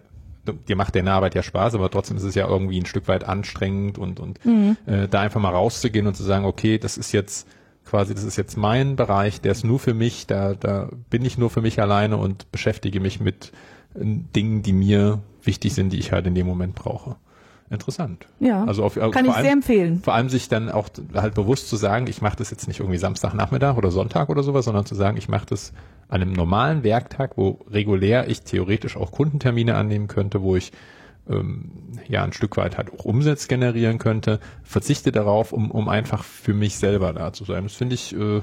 dir 0.68 0.76
macht 0.76 0.94
deine 0.94 1.12
Arbeit 1.12 1.34
ja 1.34 1.42
Spaß, 1.42 1.74
aber 1.74 1.90
trotzdem 1.90 2.16
ist 2.16 2.22
es 2.22 2.34
ja 2.34 2.48
irgendwie 2.48 2.80
ein 2.80 2.86
Stück 2.86 3.08
weit 3.08 3.24
anstrengend 3.24 3.98
und, 3.98 4.20
und 4.20 4.44
mhm. 4.44 4.76
äh, 4.86 5.06
da 5.06 5.20
einfach 5.20 5.40
mal 5.40 5.50
rauszugehen 5.50 6.06
und 6.06 6.16
zu 6.16 6.22
sagen, 6.22 6.44
okay, 6.44 6.78
das 6.78 6.96
ist 6.96 7.12
jetzt 7.12 7.46
quasi, 7.90 8.14
das 8.14 8.22
ist 8.22 8.36
jetzt 8.36 8.56
mein 8.56 8.94
Bereich, 8.94 9.40
der 9.40 9.50
ist 9.52 9.64
nur 9.64 9.80
für 9.80 9.94
mich, 9.94 10.28
da, 10.28 10.54
da 10.54 10.88
bin 11.10 11.24
ich 11.24 11.38
nur 11.38 11.50
für 11.50 11.60
mich 11.60 11.80
alleine 11.80 12.16
und 12.16 12.50
beschäftige 12.52 13.00
mich 13.00 13.18
mit 13.20 13.50
Dingen, 13.94 14.62
die 14.62 14.72
mir 14.72 15.18
wichtig 15.42 15.74
sind, 15.74 15.92
die 15.92 15.98
ich 15.98 16.12
halt 16.12 16.26
in 16.26 16.36
dem 16.36 16.46
Moment 16.46 16.76
brauche. 16.76 17.16
Interessant. 17.68 18.26
Ja. 18.38 18.64
Also 18.64 18.84
auf, 18.84 18.94
kann 18.94 19.24
ich 19.24 19.32
allem, 19.32 19.42
sehr 19.42 19.52
empfehlen. 19.52 20.00
Vor 20.02 20.14
allem 20.14 20.28
sich 20.28 20.48
dann 20.48 20.70
auch 20.70 20.88
halt 21.14 21.34
bewusst 21.34 21.68
zu 21.68 21.76
sagen, 21.76 22.06
ich 22.06 22.20
mache 22.20 22.36
das 22.36 22.50
jetzt 22.50 22.68
nicht 22.68 22.80
irgendwie 22.80 22.98
Samstagnachmittag 22.98 23.76
oder 23.76 23.90
Sonntag 23.90 24.28
oder 24.28 24.42
sowas, 24.42 24.64
sondern 24.64 24.86
zu 24.86 24.94
sagen, 24.94 25.16
ich 25.16 25.28
mache 25.28 25.46
das 25.46 25.72
an 26.08 26.22
einem 26.22 26.32
normalen 26.32 26.84
Werktag, 26.84 27.36
wo 27.36 27.60
regulär 27.70 28.28
ich 28.28 28.42
theoretisch 28.42 28.96
auch 28.96 29.12
Kundentermine 29.12 29.76
annehmen 29.76 30.08
könnte, 30.08 30.42
wo 30.42 30.56
ich 30.56 30.72
ähm, 31.30 31.70
ja 32.08 32.24
ein 32.24 32.32
Stück 32.32 32.56
weit 32.56 32.76
halt 32.76 32.92
auch 32.92 33.04
Umsatz 33.04 33.48
generieren 33.48 33.98
könnte, 33.98 34.40
verzichte 34.62 35.12
darauf, 35.12 35.52
um, 35.52 35.70
um 35.70 35.88
einfach 35.88 36.24
für 36.24 36.54
mich 36.54 36.76
selber 36.76 37.12
da 37.12 37.32
zu 37.32 37.44
sein. 37.44 37.64
Das 37.64 37.74
finde 37.74 37.94
ich, 37.94 38.14
äh, 38.14 38.42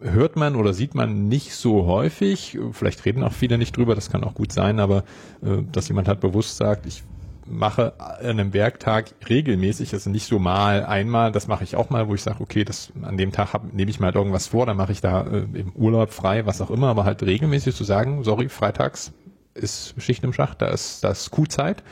hört 0.00 0.36
man 0.36 0.56
oder 0.56 0.72
sieht 0.72 0.94
man 0.94 1.28
nicht 1.28 1.54
so 1.54 1.86
häufig. 1.86 2.58
Vielleicht 2.72 3.04
reden 3.04 3.22
auch 3.22 3.32
viele 3.32 3.58
nicht 3.58 3.76
drüber, 3.76 3.94
das 3.94 4.10
kann 4.10 4.24
auch 4.24 4.34
gut 4.34 4.52
sein, 4.52 4.80
aber 4.80 5.04
äh, 5.42 5.62
dass 5.70 5.88
jemand 5.88 6.08
halt 6.08 6.20
bewusst 6.20 6.56
sagt, 6.56 6.86
ich 6.86 7.02
mache 7.46 7.94
an 7.98 8.26
einem 8.26 8.52
Werktag 8.52 9.12
regelmäßig, 9.28 9.92
also 9.92 10.10
nicht 10.10 10.26
so 10.26 10.38
mal 10.38 10.84
einmal, 10.84 11.32
das 11.32 11.48
mache 11.48 11.64
ich 11.64 11.76
auch 11.76 11.90
mal, 11.90 12.08
wo 12.08 12.14
ich 12.14 12.22
sage, 12.22 12.40
okay, 12.40 12.64
das 12.64 12.92
an 13.02 13.16
dem 13.16 13.32
Tag 13.32 13.52
hab, 13.52 13.72
nehme 13.72 13.90
ich 13.90 14.00
mal 14.00 14.06
halt 14.06 14.16
irgendwas 14.16 14.46
vor, 14.46 14.66
dann 14.66 14.76
mache 14.76 14.92
ich 14.92 15.00
da 15.00 15.22
äh, 15.22 15.46
im 15.52 15.72
Urlaub 15.74 16.12
frei, 16.12 16.46
was 16.46 16.60
auch 16.60 16.70
immer, 16.70 16.88
aber 16.88 17.04
halt 17.04 17.22
regelmäßig 17.22 17.74
zu 17.74 17.84
sagen, 17.84 18.24
sorry, 18.24 18.48
freitags 18.48 19.12
ist 19.54 19.94
Schicht 19.98 20.24
im 20.24 20.32
Schacht, 20.32 20.62
da 20.62 20.68
ist 20.68 21.04
das 21.04 21.30
Q-Zeit, 21.30 21.82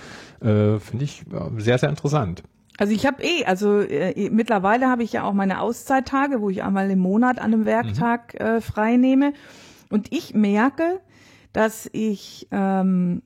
äh, 0.41 0.79
finde 0.79 1.05
ich 1.05 1.25
sehr, 1.59 1.79
sehr 1.79 1.89
interessant. 1.89 2.43
Also 2.79 2.95
ich 2.95 3.05
habe 3.05 3.23
eh, 3.23 3.45
also 3.45 3.81
äh, 3.81 4.31
mittlerweile 4.31 4.89
habe 4.89 5.03
ich 5.03 5.13
ja 5.13 5.25
auch 5.25 5.35
meine 5.35 5.61
Auszeittage, 5.61 6.41
wo 6.41 6.49
ich 6.49 6.63
einmal 6.63 6.91
im 6.91 6.99
Monat 6.99 7.39
an 7.39 7.53
einem 7.53 7.67
Werktag 7.67 8.35
mhm. 8.35 8.47
äh, 8.47 8.61
frei 8.61 8.97
nehme. 8.97 9.35
Und 9.91 10.13
ich 10.13 10.35
merke, 10.35 11.01
dass 11.53 11.91
ich 11.93 12.49
ähm, 12.51 13.23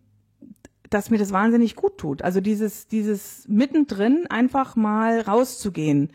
dass 0.94 1.10
mir 1.10 1.18
das 1.18 1.32
wahnsinnig 1.32 1.74
gut 1.74 1.98
tut. 1.98 2.22
Also 2.22 2.40
dieses, 2.40 2.86
dieses 2.86 3.46
mittendrin 3.48 4.26
einfach 4.28 4.76
mal 4.76 5.20
rauszugehen, 5.20 6.10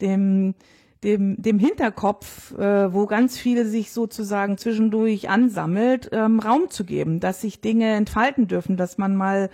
dem, 0.00 0.54
dem, 1.04 1.40
dem 1.40 1.58
Hinterkopf, 1.58 2.52
äh, 2.58 2.92
wo 2.92 3.06
ganz 3.06 3.36
viele 3.38 3.66
sich 3.66 3.92
sozusagen 3.92 4.58
zwischendurch 4.58 5.28
ansammelt, 5.28 6.10
ähm, 6.12 6.40
Raum 6.40 6.70
zu 6.70 6.84
geben, 6.84 7.20
dass 7.20 7.40
sich 7.40 7.60
Dinge 7.60 7.92
entfalten 7.94 8.46
dürfen, 8.46 8.76
dass 8.76 8.98
man 8.98 9.16
mal 9.16 9.50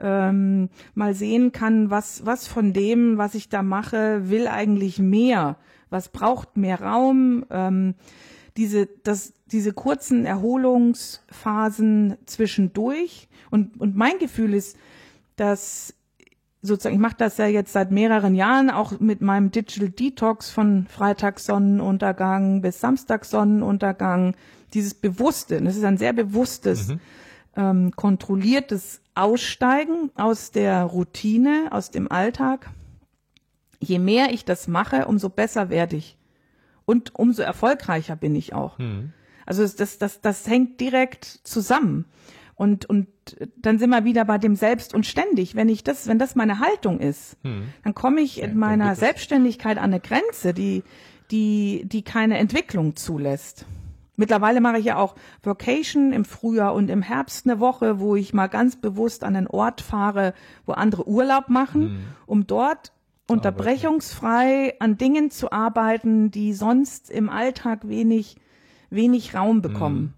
ähm, 0.00 0.68
mal 0.94 1.14
sehen 1.14 1.52
kann, 1.52 1.90
was, 1.90 2.26
was 2.26 2.46
von 2.46 2.72
dem, 2.72 3.18
was 3.18 3.34
ich 3.34 3.48
da 3.48 3.62
mache, 3.62 4.28
will 4.30 4.48
eigentlich 4.48 4.98
mehr, 4.98 5.56
was 5.90 6.08
braucht 6.08 6.56
mehr 6.56 6.80
Raum. 6.80 7.44
Ähm, 7.50 7.94
diese, 8.56 8.86
das, 8.86 9.32
diese 9.46 9.72
kurzen 9.72 10.26
Erholungsphasen 10.26 12.16
zwischendurch. 12.26 13.28
Und, 13.50 13.80
und 13.80 13.96
mein 13.96 14.18
Gefühl 14.18 14.54
ist, 14.54 14.76
dass 15.36 15.94
sozusagen, 16.62 16.94
ich 16.94 17.00
mache 17.00 17.16
das 17.18 17.36
ja 17.36 17.46
jetzt 17.46 17.72
seit 17.72 17.90
mehreren 17.90 18.34
Jahren, 18.34 18.70
auch 18.70 18.98
mit 19.00 19.20
meinem 19.20 19.50
Digital 19.50 19.90
Detox 19.90 20.50
von 20.50 20.86
Freitagssonnenuntergang 20.86 22.62
bis 22.62 22.80
Samstagssonnenuntergang, 22.80 24.36
dieses 24.72 24.94
Bewusste, 24.94 25.60
das 25.60 25.76
ist 25.76 25.84
ein 25.84 25.98
sehr 25.98 26.12
bewusstes, 26.12 26.88
mhm. 26.88 27.00
ähm, 27.56 27.90
kontrolliertes 27.94 29.00
Aussteigen 29.14 30.10
aus 30.14 30.52
der 30.52 30.84
Routine, 30.84 31.68
aus 31.70 31.90
dem 31.90 32.10
Alltag. 32.10 32.70
Je 33.78 33.98
mehr 33.98 34.32
ich 34.32 34.44
das 34.44 34.68
mache, 34.68 35.06
umso 35.06 35.28
besser 35.28 35.68
werde 35.68 35.96
ich. 35.96 36.16
Und 36.86 37.14
umso 37.14 37.42
erfolgreicher 37.42 38.16
bin 38.16 38.34
ich 38.34 38.54
auch. 38.54 38.78
Mhm. 38.78 39.12
Also 39.44 39.66
das, 39.66 39.98
das, 39.98 40.20
das 40.20 40.46
hängt 40.46 40.80
direkt 40.80 41.24
zusammen. 41.24 42.06
Und, 42.62 42.84
und 42.88 43.08
dann 43.56 43.80
sind 43.80 43.90
wir 43.90 44.04
wieder 44.04 44.24
bei 44.24 44.38
dem 44.38 44.54
Selbst 44.54 44.94
und 44.94 45.04
ständig. 45.04 45.56
Wenn 45.56 45.68
ich 45.68 45.82
das, 45.82 46.06
wenn 46.06 46.20
das 46.20 46.36
meine 46.36 46.60
Haltung 46.60 47.00
ist, 47.00 47.36
hm. 47.42 47.64
dann 47.82 47.92
komme 47.92 48.20
ich 48.20 48.40
in 48.40 48.56
meiner 48.56 48.94
Selbstständigkeit 48.94 49.78
an 49.78 49.86
eine 49.86 49.98
Grenze, 49.98 50.54
die, 50.54 50.84
die, 51.32 51.82
die 51.86 52.02
keine 52.02 52.38
Entwicklung 52.38 52.94
zulässt. 52.94 53.66
Mittlerweile 54.14 54.60
mache 54.60 54.78
ich 54.78 54.84
ja 54.84 54.96
auch 54.96 55.16
Vacation 55.42 56.12
im 56.12 56.24
Frühjahr 56.24 56.72
und 56.72 56.88
im 56.88 57.02
Herbst 57.02 57.48
eine 57.48 57.58
Woche, 57.58 57.98
wo 57.98 58.14
ich 58.14 58.32
mal 58.32 58.46
ganz 58.46 58.76
bewusst 58.76 59.24
an 59.24 59.34
einen 59.34 59.48
Ort 59.48 59.80
fahre, 59.80 60.32
wo 60.64 60.70
andere 60.70 61.08
Urlaub 61.08 61.48
machen, 61.48 61.82
hm. 61.82 61.98
um 62.26 62.46
dort 62.46 62.92
unterbrechungsfrei 63.26 64.76
an 64.78 64.96
Dingen 64.96 65.32
zu 65.32 65.50
arbeiten, 65.50 66.30
die 66.30 66.52
sonst 66.52 67.10
im 67.10 67.28
Alltag 67.28 67.88
wenig, 67.88 68.36
wenig 68.88 69.34
Raum 69.34 69.62
bekommen. 69.62 70.00
Mhm. 70.00 70.12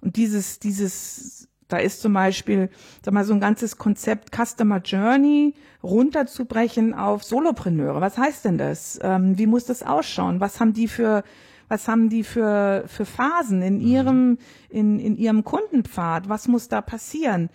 Und 0.00 0.16
dieses, 0.16 0.60
dieses, 0.60 1.48
da 1.68 1.78
ist 1.78 2.00
zum 2.00 2.12
Beispiel, 2.12 2.70
sag 3.04 3.14
mal, 3.14 3.24
so 3.24 3.32
ein 3.32 3.40
ganzes 3.40 3.76
Konzept 3.78 4.30
Customer 4.34 4.78
Journey 4.78 5.54
runterzubrechen 5.82 6.94
auf 6.94 7.24
Solopreneure. 7.24 8.00
Was 8.00 8.18
heißt 8.18 8.44
denn 8.44 8.58
das? 8.58 8.98
Ähm, 9.02 9.38
wie 9.38 9.46
muss 9.46 9.64
das 9.64 9.82
ausschauen? 9.82 10.40
Was 10.40 10.60
haben 10.60 10.72
die 10.72 10.88
für, 10.88 11.24
was 11.68 11.88
haben 11.88 12.08
die 12.08 12.22
für, 12.24 12.84
für 12.86 13.04
Phasen 13.04 13.62
in 13.62 13.78
mhm. 13.78 13.86
ihrem, 13.86 14.38
in, 14.68 15.00
in 15.00 15.16
ihrem 15.16 15.44
Kundenpfad? 15.44 16.28
Was 16.28 16.46
muss 16.48 16.68
da 16.68 16.80
passieren? 16.80 17.50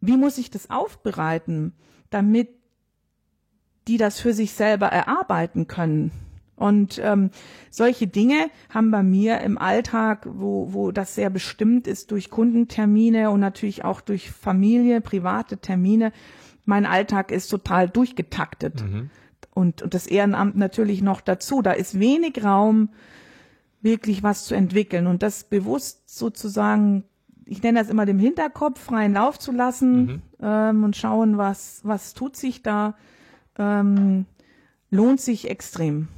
Wie 0.00 0.16
muss 0.16 0.38
ich 0.38 0.50
das 0.50 0.68
aufbereiten, 0.68 1.74
damit 2.10 2.48
die 3.88 3.96
das 3.96 4.20
für 4.20 4.32
sich 4.32 4.52
selber 4.52 4.86
erarbeiten 4.86 5.66
können. 5.66 6.12
Und 6.56 7.00
ähm, 7.02 7.30
solche 7.70 8.06
Dinge 8.06 8.48
haben 8.68 8.90
bei 8.90 9.02
mir 9.02 9.40
im 9.40 9.58
Alltag, 9.58 10.26
wo, 10.30 10.72
wo 10.72 10.92
das 10.92 11.14
sehr 11.14 11.30
bestimmt 11.30 11.86
ist 11.86 12.10
durch 12.10 12.30
Kundentermine 12.30 13.30
und 13.30 13.40
natürlich 13.40 13.84
auch 13.84 14.00
durch 14.00 14.30
Familie, 14.30 15.00
private 15.00 15.58
Termine. 15.58 16.12
Mein 16.64 16.86
Alltag 16.86 17.32
ist 17.32 17.48
total 17.48 17.88
durchgetaktet. 17.88 18.82
Mhm. 18.82 19.10
Und, 19.54 19.82
und 19.82 19.94
das 19.94 20.06
Ehrenamt 20.06 20.56
natürlich 20.56 21.02
noch 21.02 21.20
dazu. 21.20 21.62
Da 21.62 21.72
ist 21.72 21.98
wenig 21.98 22.44
Raum, 22.44 22.90
wirklich 23.80 24.22
was 24.22 24.44
zu 24.44 24.54
entwickeln. 24.54 25.06
Und 25.06 25.22
das 25.22 25.44
bewusst 25.44 26.16
sozusagen, 26.16 27.04
ich 27.44 27.62
nenne 27.62 27.80
das 27.80 27.90
immer 27.90 28.06
dem 28.06 28.18
Hinterkopf, 28.18 28.80
freien 28.80 29.14
Lauf 29.14 29.38
zu 29.38 29.52
lassen 29.52 30.04
mhm. 30.04 30.22
ähm, 30.40 30.84
und 30.84 30.96
schauen, 30.96 31.38
was, 31.38 31.80
was 31.82 32.14
tut 32.14 32.36
sich 32.36 32.62
da 32.62 32.94
ähm, 33.58 34.26
lohnt 34.90 35.20
sich 35.20 35.50
extrem. 35.50 36.08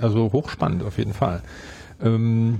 Also 0.00 0.32
hochspannend 0.32 0.82
auf 0.82 0.98
jeden 0.98 1.14
Fall. 1.14 1.42
Ähm, 2.00 2.58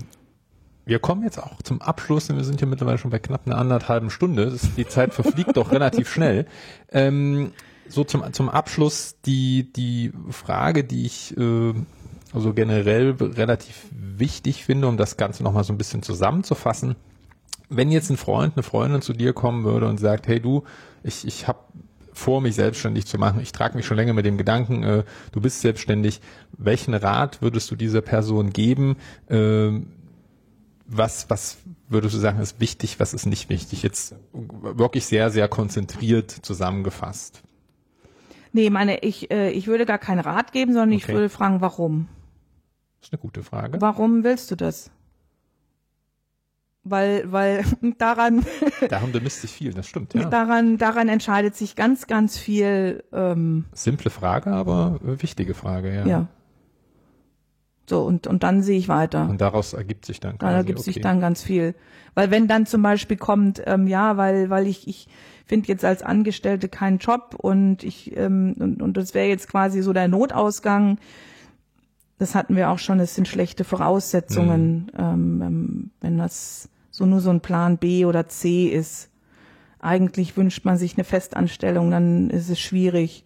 wir 0.84 1.00
kommen 1.00 1.24
jetzt 1.24 1.38
auch 1.38 1.60
zum 1.62 1.82
Abschluss, 1.82 2.28
denn 2.28 2.36
wir 2.36 2.44
sind 2.44 2.60
ja 2.60 2.66
mittlerweile 2.66 2.98
schon 2.98 3.10
bei 3.10 3.18
knapp 3.18 3.46
einer 3.46 3.58
anderthalben 3.58 4.10
Stunde. 4.10 4.50
Das, 4.50 4.74
die 4.76 4.86
Zeit 4.86 5.12
verfliegt 5.14 5.56
doch 5.56 5.72
relativ 5.72 6.08
schnell. 6.08 6.46
Ähm, 6.90 7.52
so 7.88 8.04
zum, 8.04 8.32
zum 8.32 8.48
Abschluss 8.48 9.16
die, 9.24 9.72
die 9.72 10.12
Frage, 10.30 10.84
die 10.84 11.04
ich 11.04 11.36
äh, 11.36 11.74
also 12.32 12.52
generell 12.52 13.16
relativ 13.18 13.86
wichtig 13.90 14.64
finde, 14.64 14.88
um 14.88 14.96
das 14.96 15.16
Ganze 15.16 15.42
nochmal 15.42 15.64
so 15.64 15.72
ein 15.72 15.78
bisschen 15.78 16.02
zusammenzufassen. 16.02 16.96
Wenn 17.68 17.90
jetzt 17.90 18.10
ein 18.10 18.16
Freund, 18.16 18.54
eine 18.56 18.62
Freundin 18.62 19.02
zu 19.02 19.12
dir 19.12 19.32
kommen 19.32 19.64
würde 19.64 19.88
und 19.88 19.98
sagt, 19.98 20.28
hey 20.28 20.38
du, 20.38 20.64
ich, 21.02 21.26
ich 21.26 21.48
habe 21.48 21.58
vor, 22.16 22.40
mich 22.40 22.54
selbstständig 22.54 23.06
zu 23.06 23.18
machen. 23.18 23.40
Ich 23.40 23.52
trage 23.52 23.76
mich 23.76 23.86
schon 23.86 23.96
länger 23.96 24.12
mit 24.12 24.24
dem 24.24 24.38
Gedanken, 24.38 24.82
äh, 24.82 25.04
du 25.32 25.40
bist 25.40 25.60
selbstständig. 25.60 26.20
Welchen 26.56 26.94
Rat 26.94 27.42
würdest 27.42 27.70
du 27.70 27.76
dieser 27.76 28.00
Person 28.00 28.50
geben? 28.50 28.96
Äh, 29.28 29.80
was, 30.86 31.28
was 31.28 31.58
würdest 31.88 32.14
du 32.14 32.18
sagen, 32.18 32.40
ist 32.40 32.60
wichtig, 32.60 33.00
was 33.00 33.12
ist 33.12 33.26
nicht 33.26 33.48
wichtig? 33.48 33.82
Jetzt 33.82 34.14
wirklich 34.32 35.06
sehr, 35.06 35.30
sehr 35.30 35.48
konzentriert 35.48 36.30
zusammengefasst. 36.30 37.42
Nee, 38.52 38.70
meine, 38.70 38.98
ich, 39.00 39.30
äh, 39.30 39.50
ich 39.50 39.66
würde 39.66 39.84
gar 39.84 39.98
keinen 39.98 40.20
Rat 40.20 40.52
geben, 40.52 40.72
sondern 40.72 40.90
okay. 40.90 40.98
ich 40.98 41.08
würde 41.08 41.28
fragen, 41.28 41.60
warum? 41.60 42.08
Das 43.00 43.08
ist 43.08 43.12
eine 43.12 43.20
gute 43.20 43.42
Frage. 43.42 43.80
Warum 43.80 44.24
willst 44.24 44.50
du 44.50 44.56
das? 44.56 44.90
Weil, 46.88 47.30
weil 47.30 47.64
daran. 47.98 48.44
Darum 48.88 49.12
bemisst 49.12 49.42
sich 49.42 49.52
viel, 49.52 49.72
das 49.72 49.86
stimmt, 49.86 50.14
ja. 50.14 50.28
Daran, 50.28 50.78
daran 50.78 51.08
entscheidet 51.08 51.54
sich 51.56 51.76
ganz, 51.76 52.06
ganz 52.06 52.38
viel. 52.38 53.04
Ähm, 53.12 53.64
Simple 53.72 54.10
Frage, 54.10 54.52
aber 54.52 54.98
wichtige 55.02 55.54
Frage, 55.54 55.94
ja. 55.94 56.06
Ja. 56.06 56.28
So, 57.88 58.02
und, 58.02 58.26
und 58.26 58.42
dann 58.42 58.62
sehe 58.62 58.78
ich 58.78 58.88
weiter. 58.88 59.28
Und 59.28 59.40
daraus 59.40 59.72
ergibt 59.72 60.06
sich 60.06 60.18
dann 60.18 60.38
quasi, 60.38 60.50
Da 60.50 60.56
ergibt 60.56 60.80
okay. 60.80 60.92
sich 60.92 61.00
dann 61.00 61.20
ganz 61.20 61.42
viel. 61.42 61.74
Weil 62.14 62.30
wenn 62.30 62.48
dann 62.48 62.66
zum 62.66 62.82
Beispiel 62.82 63.16
kommt, 63.16 63.62
ähm, 63.64 63.86
ja, 63.86 64.16
weil, 64.16 64.50
weil 64.50 64.66
ich, 64.66 64.88
ich 64.88 65.06
finde 65.44 65.68
jetzt 65.68 65.84
als 65.84 66.02
Angestellte 66.02 66.68
keinen 66.68 66.98
Job 66.98 67.36
und 67.36 67.84
ich, 67.84 68.16
ähm, 68.16 68.56
und, 68.58 68.82
und 68.82 68.96
das 68.96 69.14
wäre 69.14 69.28
jetzt 69.28 69.48
quasi 69.48 69.82
so 69.82 69.92
der 69.92 70.08
Notausgang, 70.08 70.98
das 72.18 72.34
hatten 72.34 72.56
wir 72.56 72.70
auch 72.70 72.78
schon, 72.78 72.98
es 72.98 73.14
sind 73.14 73.28
schlechte 73.28 73.62
Voraussetzungen, 73.62 74.90
mhm. 74.92 74.98
ähm, 74.98 75.90
wenn 76.00 76.18
das 76.18 76.68
so 76.96 77.04
nur 77.04 77.20
so 77.20 77.28
ein 77.28 77.42
Plan 77.42 77.76
B 77.76 78.06
oder 78.06 78.26
C 78.26 78.68
ist. 78.68 79.10
Eigentlich 79.80 80.34
wünscht 80.38 80.64
man 80.64 80.78
sich 80.78 80.96
eine 80.96 81.04
Festanstellung, 81.04 81.90
dann 81.90 82.30
ist 82.30 82.48
es 82.48 82.58
schwierig. 82.58 83.22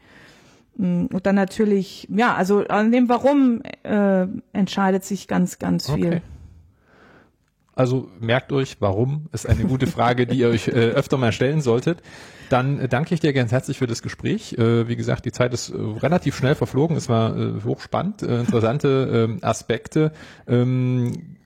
Mm, 0.76 1.06
und 1.06 1.24
dann 1.24 1.36
natürlich, 1.36 2.08
ja, 2.10 2.34
also 2.34 2.66
an 2.66 2.90
dem 2.90 3.08
Warum 3.08 3.62
äh, 3.84 4.26
entscheidet 4.52 5.04
sich 5.04 5.28
ganz, 5.28 5.60
ganz 5.60 5.88
viel. 5.88 6.06
Okay. 6.06 6.22
Also 7.76 8.08
merkt 8.18 8.50
euch, 8.50 8.78
warum 8.80 9.28
ist 9.30 9.48
eine 9.48 9.62
gute 9.64 9.86
Frage, 9.86 10.26
die 10.26 10.38
ihr 10.38 10.48
euch 10.48 10.66
äh, 10.66 10.72
öfter 10.72 11.16
mal 11.16 11.30
stellen 11.30 11.60
solltet. 11.60 12.02
Dann 12.48 12.80
äh, 12.80 12.88
danke 12.88 13.14
ich 13.14 13.20
dir 13.20 13.32
ganz 13.32 13.52
herzlich 13.52 13.78
für 13.78 13.86
das 13.86 14.02
Gespräch. 14.02 14.58
Äh, 14.58 14.88
wie 14.88 14.96
gesagt, 14.96 15.26
die 15.26 15.32
Zeit 15.32 15.54
ist 15.54 15.70
äh, 15.70 15.76
relativ 15.76 16.34
schnell 16.34 16.56
verflogen. 16.56 16.96
Es 16.96 17.08
war 17.08 17.36
äh, 17.38 17.62
hochspannend, 17.64 18.24
äh, 18.24 18.40
interessante 18.40 19.28
ähm, 19.30 19.38
Aspekte. 19.42 20.10
Ähm, 20.48 21.36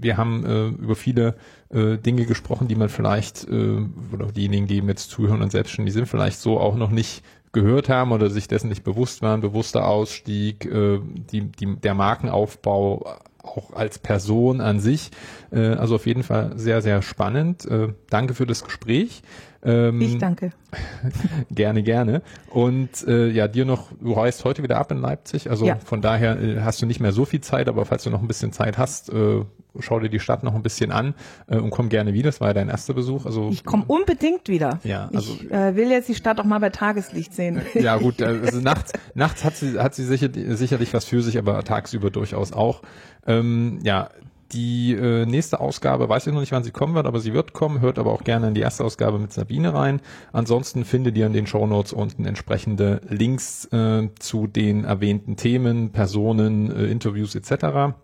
wir 0.00 0.16
haben 0.16 0.76
über 0.78 0.94
viele 0.94 1.34
äh, 1.70 1.98
Dinge 1.98 2.24
gesprochen, 2.24 2.68
die 2.68 2.74
man 2.74 2.88
vielleicht, 2.88 3.48
äh, 3.48 3.78
oder 4.12 4.26
diejenigen, 4.32 4.66
die 4.66 4.78
jetzt 4.78 5.10
zuhören 5.10 5.42
und 5.42 5.52
selbstständig 5.52 5.94
sind, 5.94 6.06
vielleicht 6.06 6.38
so 6.40 6.58
auch 6.58 6.76
noch 6.76 6.90
nicht 6.90 7.22
gehört 7.52 7.88
haben 7.88 8.12
oder 8.12 8.30
sich 8.30 8.48
dessen 8.48 8.68
nicht 8.68 8.84
bewusst 8.84 9.22
waren, 9.22 9.40
bewusster 9.40 9.86
Ausstieg, 9.86 10.66
äh, 10.66 11.00
die, 11.30 11.50
die, 11.50 11.76
der 11.76 11.94
Markenaufbau 11.94 13.18
auch 13.42 13.72
als 13.72 13.98
Person 13.98 14.60
an 14.60 14.80
sich. 14.80 15.10
Äh, 15.50 15.74
also 15.74 15.96
auf 15.96 16.06
jeden 16.06 16.22
Fall 16.22 16.52
sehr, 16.56 16.82
sehr 16.82 17.02
spannend. 17.02 17.64
Äh, 17.66 17.94
danke 18.10 18.34
für 18.34 18.46
das 18.46 18.64
Gespräch. 18.64 19.22
Ähm, 19.64 20.00
ich 20.00 20.18
danke. 20.18 20.52
gerne, 21.50 21.82
gerne. 21.82 22.22
Und 22.50 23.06
äh, 23.06 23.28
ja, 23.28 23.48
dir 23.48 23.64
noch, 23.64 23.88
du 24.00 24.12
reist 24.12 24.44
heute 24.44 24.62
wieder 24.62 24.78
ab 24.78 24.92
in 24.92 24.98
Leipzig, 24.98 25.50
also 25.50 25.66
ja. 25.66 25.76
von 25.76 26.00
daher 26.00 26.40
äh, 26.40 26.60
hast 26.60 26.80
du 26.80 26.86
nicht 26.86 27.00
mehr 27.00 27.12
so 27.12 27.24
viel 27.24 27.40
Zeit, 27.40 27.68
aber 27.68 27.84
falls 27.84 28.04
du 28.04 28.10
noch 28.10 28.22
ein 28.22 28.28
bisschen 28.28 28.52
Zeit 28.52 28.78
hast, 28.78 29.10
äh, 29.12 29.44
schau 29.80 30.00
dir 30.00 30.08
die 30.08 30.20
Stadt 30.20 30.42
noch 30.42 30.54
ein 30.54 30.62
bisschen 30.62 30.92
an 30.92 31.14
äh, 31.48 31.56
und 31.56 31.70
komm 31.70 31.88
gerne 31.88 32.12
wieder. 32.14 32.28
Das 32.28 32.40
war 32.40 32.48
ja 32.48 32.54
dein 32.54 32.68
erster 32.68 32.94
Besuch. 32.94 33.26
Also 33.26 33.48
ich 33.50 33.64
komme 33.64 33.84
unbedingt 33.86 34.48
wieder. 34.48 34.78
Ja, 34.84 35.10
also 35.12 35.34
ich 35.34 35.50
äh, 35.50 35.74
will 35.74 35.90
jetzt 35.90 36.08
die 36.08 36.14
Stadt 36.14 36.40
auch 36.40 36.44
mal 36.44 36.60
bei 36.60 36.70
Tageslicht 36.70 37.34
sehen. 37.34 37.62
Ja 37.74 37.96
gut, 37.96 38.22
also 38.22 38.60
nachts, 38.60 38.92
nachts 39.14 39.44
hat 39.44 39.56
sie 39.56 39.78
hat 39.78 39.94
sie 39.94 40.04
sicher, 40.04 40.28
sicherlich 40.32 40.94
was 40.94 41.04
für 41.04 41.22
sich, 41.22 41.38
aber 41.38 41.62
tagsüber 41.64 42.10
durchaus 42.10 42.52
auch. 42.52 42.82
Ähm, 43.26 43.80
ja, 43.82 44.08
die 44.52 44.94
äh, 44.94 45.26
nächste 45.26 45.60
Ausgabe, 45.60 46.08
weiß 46.08 46.26
ich 46.26 46.32
noch 46.32 46.40
nicht, 46.40 46.52
wann 46.52 46.64
sie 46.64 46.70
kommen 46.70 46.94
wird, 46.94 47.06
aber 47.06 47.20
sie 47.20 47.32
wird 47.32 47.52
kommen. 47.52 47.80
Hört 47.80 47.98
aber 47.98 48.12
auch 48.12 48.24
gerne 48.24 48.48
in 48.48 48.54
die 48.54 48.60
erste 48.60 48.84
Ausgabe 48.84 49.18
mit 49.18 49.32
Sabine 49.32 49.74
rein. 49.74 50.00
Ansonsten 50.32 50.84
findet 50.84 51.16
ihr 51.16 51.26
in 51.26 51.32
den 51.32 51.46
Show 51.46 51.66
Notes 51.66 51.92
unten 51.92 52.24
entsprechende 52.24 53.00
Links 53.08 53.66
äh, 53.66 54.08
zu 54.18 54.46
den 54.46 54.84
erwähnten 54.84 55.36
Themen, 55.36 55.90
Personen, 55.90 56.70
äh, 56.70 56.86
Interviews 56.86 57.34
etc. 57.34 57.94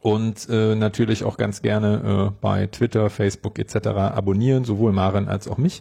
Und 0.00 0.48
äh, 0.48 0.74
natürlich 0.74 1.24
auch 1.24 1.36
ganz 1.36 1.62
gerne 1.62 2.30
äh, 2.30 2.38
bei 2.40 2.66
Twitter, 2.66 3.10
Facebook 3.10 3.58
etc. 3.58 3.88
abonnieren, 3.88 4.64
sowohl 4.64 4.92
Maren 4.92 5.28
als 5.28 5.48
auch 5.48 5.58
mich. 5.58 5.80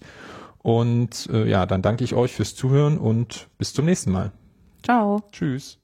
Und 0.63 1.29
äh, 1.31 1.47
ja, 1.47 1.65
dann 1.65 1.81
danke 1.81 2.03
ich 2.03 2.15
euch 2.15 2.31
fürs 2.33 2.55
Zuhören 2.55 2.97
und 2.97 3.49
bis 3.57 3.73
zum 3.73 3.85
nächsten 3.85 4.11
Mal. 4.11 4.31
Ciao. 4.81 5.21
Tschüss. 5.31 5.77